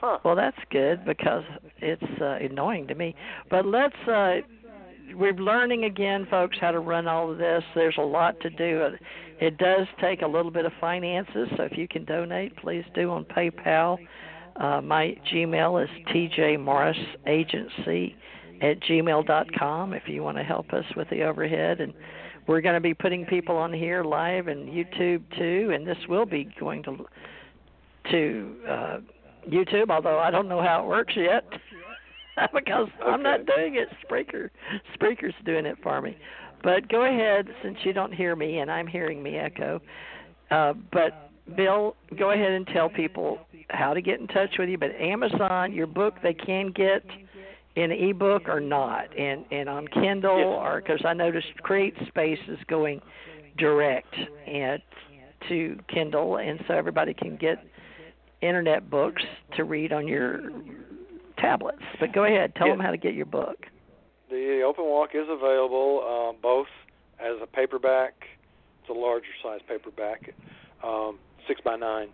Huh. 0.00 0.18
Well, 0.24 0.36
that's 0.36 0.56
good 0.70 1.04
because 1.04 1.44
it's 1.78 2.20
uh, 2.20 2.36
annoying 2.40 2.86
to 2.88 2.94
me. 2.94 3.14
But 3.50 3.66
let's. 3.66 3.96
Uh, 4.06 4.36
we're 5.14 5.34
learning 5.34 5.84
again, 5.84 6.26
folks, 6.30 6.56
how 6.60 6.70
to 6.70 6.80
run 6.80 7.06
all 7.06 7.30
of 7.30 7.38
this. 7.38 7.62
There's 7.74 7.96
a 7.98 8.02
lot 8.02 8.40
to 8.40 8.50
do. 8.50 8.88
It 9.44 9.58
does 9.58 9.86
take 10.00 10.22
a 10.22 10.26
little 10.26 10.50
bit 10.50 10.64
of 10.64 10.72
finances, 10.80 11.50
so 11.58 11.64
if 11.64 11.76
you 11.76 11.86
can 11.86 12.06
donate, 12.06 12.56
please 12.56 12.82
do 12.94 13.10
on 13.10 13.26
PayPal. 13.26 13.98
Uh, 14.56 14.80
my 14.80 15.14
Gmail 15.30 15.84
is 15.84 15.90
tjmorrisagency 16.08 18.14
at 18.62 18.80
gmail.com 18.80 19.92
if 19.92 20.04
you 20.06 20.22
want 20.22 20.38
to 20.38 20.44
help 20.44 20.72
us 20.72 20.86
with 20.96 21.10
the 21.10 21.24
overhead. 21.24 21.82
And 21.82 21.92
we're 22.46 22.62
going 22.62 22.76
to 22.76 22.80
be 22.80 22.94
putting 22.94 23.26
people 23.26 23.54
on 23.54 23.70
here 23.70 24.02
live 24.02 24.48
and 24.48 24.66
YouTube 24.66 25.22
too, 25.36 25.72
and 25.74 25.86
this 25.86 25.98
will 26.08 26.24
be 26.24 26.48
going 26.58 26.82
to 26.84 27.04
to 28.12 28.56
uh, 28.66 29.00
YouTube, 29.46 29.90
although 29.90 30.20
I 30.20 30.30
don't 30.30 30.48
know 30.48 30.62
how 30.62 30.84
it 30.84 30.88
works 30.88 31.12
yet 31.14 31.44
because 32.54 32.88
okay. 32.98 33.10
I'm 33.10 33.22
not 33.22 33.44
doing 33.44 33.76
it. 33.76 33.88
Spreaker, 34.08 34.48
Spreaker's 34.94 35.34
doing 35.44 35.66
it 35.66 35.76
for 35.82 36.00
me. 36.00 36.16
But 36.62 36.88
go 36.88 37.04
ahead, 37.04 37.48
since 37.62 37.76
you 37.84 37.92
don't 37.92 38.12
hear 38.12 38.34
me 38.36 38.58
and 38.58 38.70
I'm 38.70 38.86
hearing 38.86 39.22
me 39.22 39.36
echo. 39.36 39.80
Uh, 40.50 40.74
but 40.92 41.30
Bill, 41.56 41.96
go 42.18 42.30
ahead 42.30 42.52
and 42.52 42.66
tell 42.68 42.88
people 42.88 43.38
how 43.70 43.94
to 43.94 44.00
get 44.00 44.20
in 44.20 44.26
touch 44.28 44.56
with 44.58 44.68
you. 44.68 44.78
But 44.78 44.92
Amazon, 44.92 45.72
your 45.72 45.86
book, 45.86 46.14
they 46.22 46.34
can 46.34 46.72
get 46.72 47.04
in 47.76 47.90
ebook 47.90 48.48
or 48.48 48.60
not, 48.60 49.16
and 49.18 49.44
and 49.50 49.68
on 49.68 49.88
Kindle 49.88 50.38
yes. 50.38 50.46
or 50.46 50.80
because 50.80 51.02
I 51.04 51.12
noticed 51.12 51.48
Create 51.62 51.94
Space 52.08 52.38
is 52.48 52.58
going 52.68 53.00
direct 53.58 54.14
and 54.46 54.80
to 55.48 55.78
Kindle, 55.92 56.38
and 56.38 56.60
so 56.66 56.74
everybody 56.74 57.14
can 57.14 57.36
get 57.36 57.58
internet 58.40 58.88
books 58.90 59.22
to 59.56 59.64
read 59.64 59.92
on 59.92 60.06
your 60.06 60.40
tablets. 61.38 61.82
But 62.00 62.12
go 62.12 62.24
ahead, 62.24 62.54
tell 62.54 62.68
them 62.68 62.80
how 62.80 62.90
to 62.90 62.96
get 62.96 63.14
your 63.14 63.26
book. 63.26 63.66
The 64.34 64.62
Open 64.62 64.86
Walk 64.86 65.10
is 65.14 65.28
available 65.30 66.02
uh, 66.02 66.32
both 66.42 66.66
as 67.20 67.36
a 67.40 67.46
paperback, 67.46 68.14
it's 68.80 68.90
a 68.90 68.92
larger 68.92 69.30
size 69.40 69.60
paperback, 69.68 70.34
um, 70.82 71.20
six 71.46 71.60
by 71.60 71.76
nine, 71.76 72.08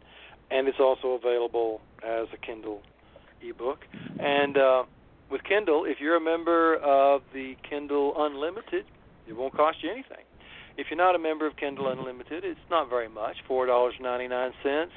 and 0.51 0.69
it's 0.69 0.79
also 0.79 1.13
available 1.13 1.81
as 2.07 2.27
a 2.35 2.37
Kindle 2.37 2.83
ebook. 3.41 3.87
And 4.19 4.59
uh, 4.59 4.83
with 5.31 5.45
Kindle, 5.45 5.87
if 5.87 5.99
you're 5.99 6.17
a 6.17 6.21
member 6.21 6.77
of 6.77 7.23
the 7.33 7.57
Kindle 7.67 8.13
Unlimited, 8.15 8.85
it 9.27 9.35
won't 9.35 9.57
cost 9.57 9.79
you 9.83 9.91
anything. 9.91 10.25
If 10.77 10.89
you're 10.91 10.99
not 10.99 11.15
a 11.15 11.19
member 11.19 11.47
of 11.47 11.57
Kindle 11.57 11.91
Unlimited, 11.91 12.45
it's 12.45 12.61
not 12.71 12.91
very 12.91 13.09
much, 13.09 13.37
four 13.49 13.65
dollars 13.65 13.95
ninety 13.99 14.29
nine 14.29 14.53
cents 14.63 14.93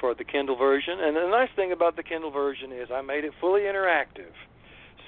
for 0.00 0.14
the 0.14 0.24
Kindle 0.24 0.56
version. 0.56 0.98
And 0.98 1.14
the 1.14 1.28
nice 1.28 1.50
thing 1.54 1.72
about 1.72 1.96
the 1.96 2.02
Kindle 2.02 2.30
version 2.30 2.72
is 2.72 2.88
I 2.90 3.02
made 3.02 3.24
it 3.24 3.32
fully 3.38 3.62
interactive. 3.62 4.32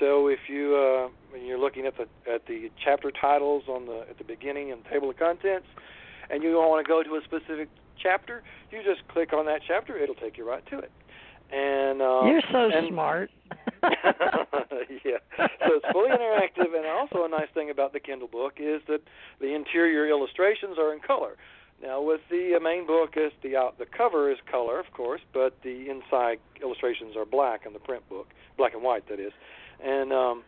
So 0.01 0.29
if 0.29 0.41
you 0.49 0.75
uh, 0.75 1.09
when 1.31 1.45
you're 1.45 1.59
looking 1.59 1.87
at 1.87 1.95
the 1.97 2.09
at 2.33 2.47
the 2.47 2.71
chapter 2.83 3.13
titles 3.13 3.65
on 3.69 3.87
the 3.87 4.07
at 4.09 4.19
the 4.19 4.25
beginning 4.25 4.73
and 4.73 4.83
table 4.87 5.11
of 5.11 5.19
contents, 5.19 5.67
and 6.31 6.43
you 6.43 6.55
want 6.55 6.85
to 6.85 6.89
go 6.89 7.03
to 7.03 7.11
a 7.17 7.21
specific 7.23 7.69
chapter, 8.03 8.43
you 8.73 8.83
just 8.83 9.07
click 9.09 9.33
on 9.35 9.45
that 9.47 9.61
chapter. 9.69 9.99
It'll 9.99 10.15
take 10.15 10.39
you 10.39 10.49
right 10.49 10.65
to 10.71 10.79
it. 10.79 10.91
And 11.53 12.01
uh, 12.01 12.23
you're 12.25 12.43
so 12.51 12.71
and, 12.71 12.89
smart. 12.89 13.31
yeah. 15.05 15.19
So 15.37 15.77
it's 15.77 15.87
fully 15.93 16.11
interactive, 16.11 16.77
and 16.77 16.87
also 16.87 17.25
a 17.25 17.29
nice 17.29 17.49
thing 17.53 17.71
about 17.71 17.93
the 17.93 18.01
Kindle 18.01 18.29
book 18.29 18.55
is 18.59 18.81
that 18.89 19.01
the 19.41 19.55
interior 19.55 20.09
illustrations 20.09 20.79
are 20.79 20.95
in 20.95 21.01
color. 21.01 21.37
Now, 21.83 22.03
with 22.03 22.21
the 22.31 22.55
uh, 22.57 22.61
main 22.61 22.87
book, 22.87 23.15
is 23.17 23.33
the 23.43 23.57
uh, 23.57 23.71
the 23.79 23.87
cover 23.87 24.31
is 24.31 24.39
color, 24.51 24.79
of 24.79 24.93
course, 24.93 25.23
but 25.33 25.57
the 25.63 25.91
inside 25.91 26.39
illustrations 26.63 27.17
are 27.17 27.25
black 27.25 27.67
in 27.67 27.73
the 27.73 27.79
print 27.79 28.09
book, 28.09 28.29
black 28.57 28.75
and 28.75 28.83
white, 28.83 29.09
that 29.09 29.19
is. 29.19 29.33
And 29.85 30.13
um, 30.13 30.43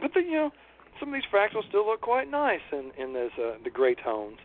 but 0.00 0.12
the, 0.14 0.20
you 0.20 0.32
know, 0.32 0.50
some 0.98 1.12
of 1.12 1.14
these 1.14 1.30
fractals 1.32 1.68
still 1.68 1.86
look 1.86 2.00
quite 2.00 2.30
nice 2.30 2.60
in 2.72 2.92
in 2.98 3.12
this 3.12 3.32
uh, 3.38 3.54
the 3.62 3.70
gray 3.70 3.94
tones. 3.94 4.38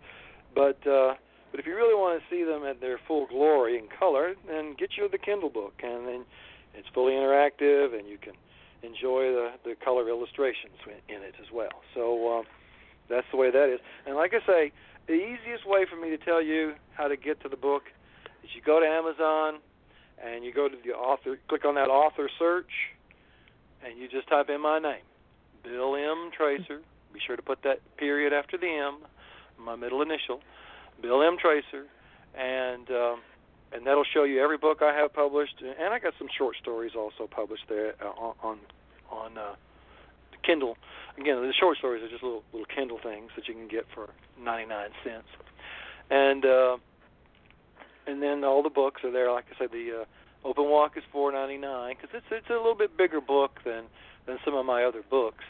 But 0.55 0.85
uh, 0.87 1.15
but 1.51 1.59
if 1.59 1.65
you 1.65 1.75
really 1.75 1.95
want 1.95 2.21
to 2.21 2.25
see 2.29 2.43
them 2.43 2.63
at 2.63 2.81
their 2.81 2.99
full 3.07 3.27
glory 3.27 3.77
in 3.77 3.87
color, 3.87 4.35
then 4.47 4.75
get 4.77 4.91
you 4.97 5.07
the 5.09 5.17
Kindle 5.17 5.49
book, 5.49 5.73
and 5.83 6.07
then 6.07 6.25
it's 6.73 6.87
fully 6.93 7.13
interactive, 7.13 7.97
and 7.97 8.07
you 8.07 8.17
can 8.17 8.33
enjoy 8.83 9.31
the 9.31 9.51
the 9.63 9.75
color 9.83 10.09
illustrations 10.09 10.75
in 11.09 11.23
it 11.23 11.35
as 11.41 11.51
well. 11.51 11.81
So 11.93 12.39
uh, 12.39 12.43
that's 13.09 13.27
the 13.31 13.37
way 13.37 13.51
that 13.51 13.73
is. 13.73 13.79
And 14.05 14.15
like 14.15 14.33
I 14.33 14.45
say 14.45 14.71
the 15.07 15.13
easiest 15.13 15.65
way 15.65 15.85
for 15.89 15.95
me 15.95 16.09
to 16.09 16.17
tell 16.17 16.41
you 16.41 16.73
how 16.93 17.07
to 17.07 17.15
get 17.15 17.41
to 17.41 17.49
the 17.49 17.55
book 17.55 17.83
is 18.43 18.49
you 18.53 18.61
go 18.61 18.79
to 18.79 18.85
Amazon 18.85 19.59
and 20.23 20.43
you 20.43 20.53
go 20.53 20.67
to 20.67 20.75
the 20.83 20.91
author, 20.91 21.39
click 21.47 21.63
on 21.63 21.75
that 21.75 21.87
author 21.87 22.29
search, 22.37 22.71
and 23.85 23.97
you 23.97 24.07
just 24.07 24.27
type 24.27 24.49
in 24.49 24.61
my 24.61 24.79
name, 24.79 25.03
Bill 25.63 25.95
M. 25.95 26.31
Tracer. 26.35 26.81
Be 27.13 27.19
sure 27.25 27.35
to 27.35 27.41
put 27.41 27.63
that 27.63 27.79
period 27.97 28.33
after 28.33 28.57
the 28.57 28.67
M, 28.67 28.99
my 29.59 29.75
middle 29.75 30.01
initial, 30.01 30.41
Bill 31.01 31.21
M. 31.23 31.37
Tracer, 31.39 31.85
and 32.37 32.89
um, 32.91 33.21
and 33.73 33.85
that'll 33.85 34.05
show 34.13 34.23
you 34.23 34.41
every 34.41 34.57
book 34.57 34.81
I 34.81 34.93
have 34.93 35.13
published, 35.13 35.61
and 35.61 35.93
I 35.93 35.99
got 35.99 36.13
some 36.17 36.27
short 36.37 36.55
stories 36.61 36.91
also 36.95 37.27
published 37.29 37.65
there 37.69 37.95
uh, 38.01 38.09
on 38.09 38.35
on, 38.43 38.59
on 39.11 39.37
uh, 39.37 39.55
Kindle. 40.43 40.77
Again, 41.17 41.35
the 41.41 41.53
short 41.59 41.77
stories 41.77 42.03
are 42.03 42.09
just 42.09 42.23
little 42.23 42.43
little 42.53 42.67
Kindle 42.67 42.99
things 43.01 43.31
that 43.35 43.47
you 43.47 43.53
can 43.53 43.67
get 43.67 43.85
for 43.93 44.09
99 44.39 44.89
cents, 45.03 45.27
and 46.09 46.45
uh, 46.45 46.77
and 48.05 48.21
then 48.21 48.43
all 48.43 48.63
the 48.63 48.69
books 48.69 49.03
are 49.03 49.11
there. 49.11 49.31
Like 49.31 49.45
I 49.53 49.57
said, 49.57 49.71
the 49.71 50.01
uh, 50.01 50.05
Open 50.47 50.69
Walk 50.69 50.93
is 50.95 51.03
4.99 51.13 51.89
because 51.89 52.09
it's 52.13 52.25
it's 52.31 52.49
a 52.49 52.53
little 52.53 52.75
bit 52.75 52.97
bigger 52.97 53.19
book 53.19 53.59
than 53.65 53.83
than 54.25 54.37
some 54.45 54.55
of 54.55 54.65
my 54.65 54.83
other 54.83 55.01
books, 55.09 55.43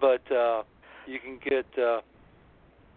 but 0.00 0.22
uh, 0.32 0.62
you 1.06 1.20
can 1.20 1.38
get 1.38 1.66
uh, 1.78 2.00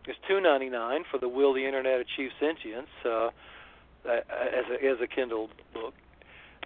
it's 0.08 0.20
2.99 0.30 1.02
for 1.12 1.20
the 1.20 1.30
Will 1.30 1.54
the 1.54 1.66
Internet 1.66 2.00
Achieve 2.00 2.32
Sentience 2.40 2.90
uh, 3.06 3.30
as 4.06 4.66
a 4.72 4.86
as 4.86 4.98
a 5.04 5.08
Kindle 5.08 5.50
book, 5.74 5.94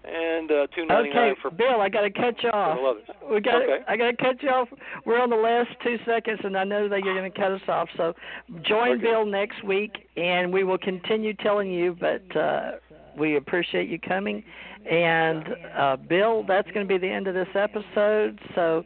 and 0.03 0.49
uh, 0.49 0.67
two 0.73 0.85
ninety 0.85 1.09
nine 1.09 1.31
okay, 1.31 1.41
for 1.41 1.51
Bill, 1.51 1.81
I 1.81 1.89
got 1.89 2.01
to 2.01 2.09
cut 2.09 2.41
you 2.41 2.49
off. 2.49 2.97
We 3.29 3.41
got. 3.41 3.61
Okay. 3.61 3.83
I 3.87 3.97
got 3.97 4.11
to 4.11 4.17
cut 4.17 4.41
you 4.41 4.49
off. 4.49 4.69
We're 5.05 5.21
on 5.21 5.29
the 5.29 5.35
last 5.35 5.69
two 5.83 5.97
seconds, 6.05 6.39
and 6.43 6.57
I 6.57 6.63
know 6.63 6.87
that 6.87 7.03
you're 7.03 7.15
going 7.15 7.29
to 7.29 7.37
cut 7.37 7.51
us 7.51 7.61
off. 7.67 7.89
So, 7.97 8.13
join 8.61 8.93
Okay. 8.93 9.01
Bill 9.03 9.25
next 9.25 9.63
week, 9.63 10.07
and 10.15 10.53
we 10.53 10.63
will 10.63 10.77
continue 10.77 11.33
telling 11.33 11.69
you. 11.69 11.97
But 11.99 12.23
uh, 12.35 12.71
we 13.17 13.37
appreciate 13.37 13.89
you 13.89 13.99
coming. 13.99 14.43
And 14.89 15.43
uh, 15.77 15.95
Bill, 15.97 16.43
that's 16.47 16.69
going 16.71 16.87
to 16.87 16.93
be 16.93 16.97
the 16.97 17.11
end 17.11 17.27
of 17.27 17.33
this 17.33 17.47
episode. 17.55 18.39
So, 18.55 18.83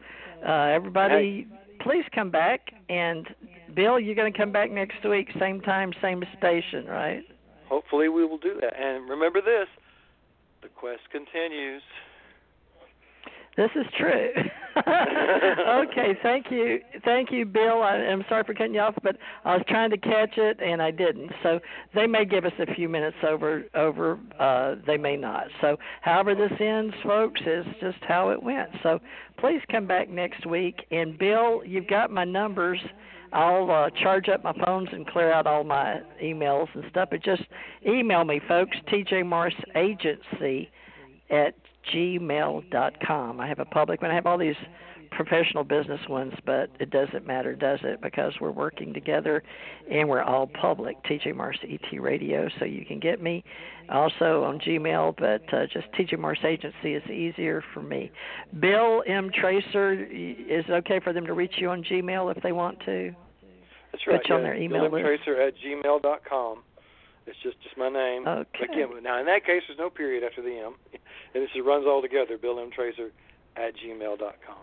uh, 0.48 0.52
everybody, 0.52 1.48
please 1.82 2.04
come 2.14 2.32
back. 2.32 2.74
And 2.90 3.28
Bill, 3.76 4.00
you're 4.00 4.16
going 4.16 4.32
to 4.32 4.38
come 4.38 4.52
back 4.52 4.72
next 4.72 5.04
week, 5.08 5.30
same 5.40 5.62
time, 5.62 5.94
same 6.02 6.24
station, 6.38 6.86
right? 6.86 7.24
Hopefully, 7.70 8.10
we 8.10 8.26
will 8.26 8.38
do 8.38 8.60
that. 8.62 8.74
And 8.80 9.10
remember 9.10 9.42
this: 9.42 9.68
the 10.62 10.70
quest 10.70 11.02
continues. 11.12 11.82
This 13.56 13.70
is 13.76 13.86
true. 13.98 14.30
okay, 14.78 16.18
thank 16.24 16.48
you, 16.50 16.80
thank 17.06 17.32
you, 17.32 17.46
Bill. 17.46 17.84
I, 17.84 17.98
I'm 17.98 18.26
sorry 18.28 18.44
for 18.44 18.56
cutting 18.56 18.74
you 18.74 18.80
off, 18.80 18.96
but 19.04 19.18
I 19.46 19.56
was 19.56 19.64
trying 19.68 19.92
to 19.92 19.98
catch 19.98 20.38
it 20.38 20.60
and 20.60 20.82
I 20.82 20.90
didn't. 20.90 21.32
So 21.44 21.60
they 21.94 22.08
may 22.08 22.26
give 22.26 22.46
us 22.46 22.54
a 22.58 22.74
few 22.74 22.90
minutes 22.90 23.18
over, 23.28 23.64
over. 23.76 24.20
Uh, 24.40 24.76
they 24.88 24.98
may 24.98 25.16
not. 25.16 25.46
So 25.62 25.78
however 26.02 26.34
this 26.34 26.52
ends, 26.60 26.96
folks, 27.04 27.42
is 27.42 27.66
just 27.80 28.00
how 28.08 28.30
it 28.30 28.42
went. 28.42 28.70
So 28.82 29.00
please 29.38 29.62
come 29.70 29.86
back 29.86 30.10
next 30.10 30.48
week. 30.48 30.86
And 30.90 31.18
Bill, 31.18 31.62
you've 31.64 31.88
got 31.88 32.10
my 32.10 32.24
numbers. 32.24 32.80
I'll 33.32 33.70
uh, 33.70 33.90
charge 34.02 34.30
up 34.30 34.44
my 34.44 34.54
phones 34.66 34.90
and 34.92 35.06
clear 35.06 35.32
out 35.32 35.46
all 35.46 35.64
my 35.64 36.02
emails 36.24 36.68
and 36.74 36.84
stuff. 36.90 37.10
But 37.12 37.24
just 37.24 37.44
email 37.88 38.24
me, 38.24 38.42
folks. 38.48 38.76
TJ 38.92 39.28
Morris 39.28 39.56
Agency 39.76 40.72
at 41.30 41.56
gmail.com. 41.94 43.40
I 43.40 43.48
have 43.48 43.60
a 43.60 43.66
public 43.66 44.02
one. 44.02 44.12
I 44.12 44.16
have 44.16 44.26
all 44.26 44.38
these 44.38 44.56
professional 45.12 45.64
business 45.64 46.00
ones, 46.10 46.34
but 46.46 46.70
it 46.80 46.90
doesn't 46.90 47.26
matter, 47.26 47.56
does 47.56 47.80
it? 47.84 48.02
Because 48.02 48.34
we're 48.42 48.52
working 48.52 48.94
together 48.94 49.44
and 49.92 50.08
we're 50.10 50.24
all 50.24 50.48
public. 50.48 50.96
TJ 51.06 51.36
Morris 51.36 51.60
ET 51.64 52.02
Radio, 52.02 52.48
so 52.60 52.66
you 52.66 52.86
can 52.86 53.00
get 53.00 53.22
me 53.22 53.44
also 53.90 54.44
on 54.44 54.60
Gmail, 54.60 55.16
but 55.18 55.42
uh, 55.54 55.66
just 55.72 55.92
TJ 55.94 56.20
Morris 56.20 56.40
Agency 56.46 56.94
is 56.94 57.04
easier 57.10 57.64
for 57.74 57.82
me. 57.82 58.12
Bill 58.60 59.04
M. 59.08 59.30
Tracer, 59.34 59.94
is 59.94 60.66
it 60.68 60.72
okay 60.72 61.00
for 61.04 61.14
them 61.14 61.26
to 61.26 61.34
reach 61.34 61.54
you 61.58 61.70
on 61.70 61.84
Gmail 61.84 62.36
if 62.36 62.42
they 62.44 62.52
want 62.52 62.80
to? 62.86 63.14
That's 63.92 64.08
right. 64.08 64.22
Put 64.22 64.30
you 64.30 64.36
on 64.36 64.44
their 64.44 64.56
email 64.56 64.90
list. 64.92 65.06
Tracer 65.06 65.40
at 65.40 65.54
gmail 65.64 66.02
dot 66.02 66.22
com. 66.28 66.64
It's 67.26 67.38
just 67.44 67.62
just 67.64 67.78
my 67.78 67.90
name. 67.90 68.28
Okay. 68.28 68.66
Again, 68.66 68.90
now 69.04 69.20
in 69.20 69.26
that 69.28 69.46
case, 69.46 69.64
there's 69.68 69.80
no 69.80 69.90
period 69.90 70.24
after 70.24 70.42
the 70.42 70.58
M, 70.58 70.76
and 71.34 71.44
it 71.44 71.50
just 71.54 71.66
runs 71.66 71.86
all 71.88 72.02
together. 72.02 72.38
Bill 72.38 72.60
M 72.60 72.70
Tracer 72.72 73.12
at 73.56 73.74
gmail 73.78 74.20
dot 74.20 74.36
com. 74.46 74.58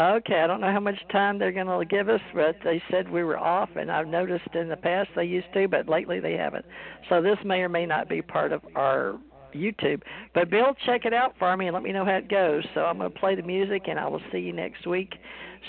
Okay, 0.00 0.40
I 0.40 0.46
don't 0.46 0.60
know 0.60 0.72
how 0.72 0.80
much 0.80 0.98
time 1.12 1.38
they're 1.38 1.52
going 1.52 1.66
to 1.66 1.84
give 1.84 2.08
us, 2.08 2.20
but 2.34 2.56
they 2.64 2.82
said 2.90 3.10
we 3.10 3.22
were 3.22 3.38
off, 3.38 3.68
and 3.76 3.92
I've 3.92 4.08
noticed 4.08 4.48
in 4.54 4.68
the 4.68 4.76
past 4.76 5.10
they 5.14 5.24
used 5.24 5.52
to, 5.52 5.68
but 5.68 5.86
lately 5.86 6.18
they 6.18 6.32
haven't. 6.32 6.64
So 7.10 7.20
this 7.20 7.36
may 7.44 7.60
or 7.60 7.68
may 7.68 7.84
not 7.84 8.08
be 8.08 8.22
part 8.22 8.52
of 8.52 8.62
our 8.74 9.18
YouTube. 9.54 10.02
But 10.34 10.50
Bill, 10.50 10.74
check 10.86 11.04
it 11.04 11.12
out 11.12 11.34
for 11.38 11.54
me 11.56 11.66
and 11.66 11.74
let 11.74 11.82
me 11.82 11.92
know 11.92 12.06
how 12.06 12.16
it 12.16 12.28
goes. 12.28 12.64
So 12.74 12.80
I'm 12.80 12.98
going 12.98 13.12
to 13.12 13.18
play 13.18 13.34
the 13.34 13.42
music, 13.42 13.82
and 13.86 13.98
I 13.98 14.08
will 14.08 14.22
see 14.32 14.38
you 14.38 14.52
next 14.52 14.86
week. 14.86 15.14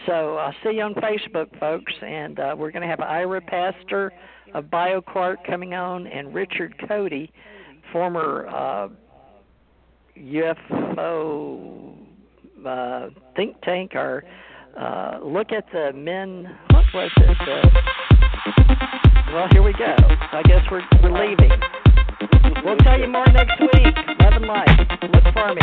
So 0.06 0.38
I'll 0.38 0.56
see 0.64 0.76
you 0.78 0.84
on 0.84 0.96
Facebook, 0.96 1.60
folks, 1.60 1.94
and 2.02 2.40
uh, 2.40 2.56
we're 2.58 2.72
going 2.72 2.82
to 2.82 2.88
have 2.88 3.02
Ira 3.02 3.42
Pastor 3.42 4.12
of 4.54 4.66
BioQuark 4.66 5.46
coming 5.48 5.74
on, 5.74 6.08
and 6.08 6.34
Richard 6.34 6.76
Cody, 6.88 7.32
former 7.92 8.48
uh, 8.48 8.90
UFO 10.18 11.96
uh, 12.66 13.10
think 13.36 13.60
tank 13.62 13.96
or 13.96 14.24
uh, 14.80 15.20
look 15.24 15.52
at 15.52 15.66
the 15.72 15.92
men. 15.94 16.58
What 16.70 16.86
was 16.94 17.12
it? 17.18 17.38
Uh, 17.42 17.70
well, 19.34 19.48
here 19.52 19.64
we 19.64 19.74
go. 19.74 19.96
I 20.00 20.42
guess 20.46 20.62
we're 20.72 20.84
we're 21.02 21.28
leaving. 21.28 21.52
We'll 22.64 22.78
tell 22.78 23.00
you 23.00 23.08
more 23.08 23.26
next 23.28 23.60
week. 23.60 23.96
Love 24.20 24.34
and 24.34 24.46
light. 24.46 24.70
Look 25.12 25.24
for 25.34 25.54
me. 25.56 25.62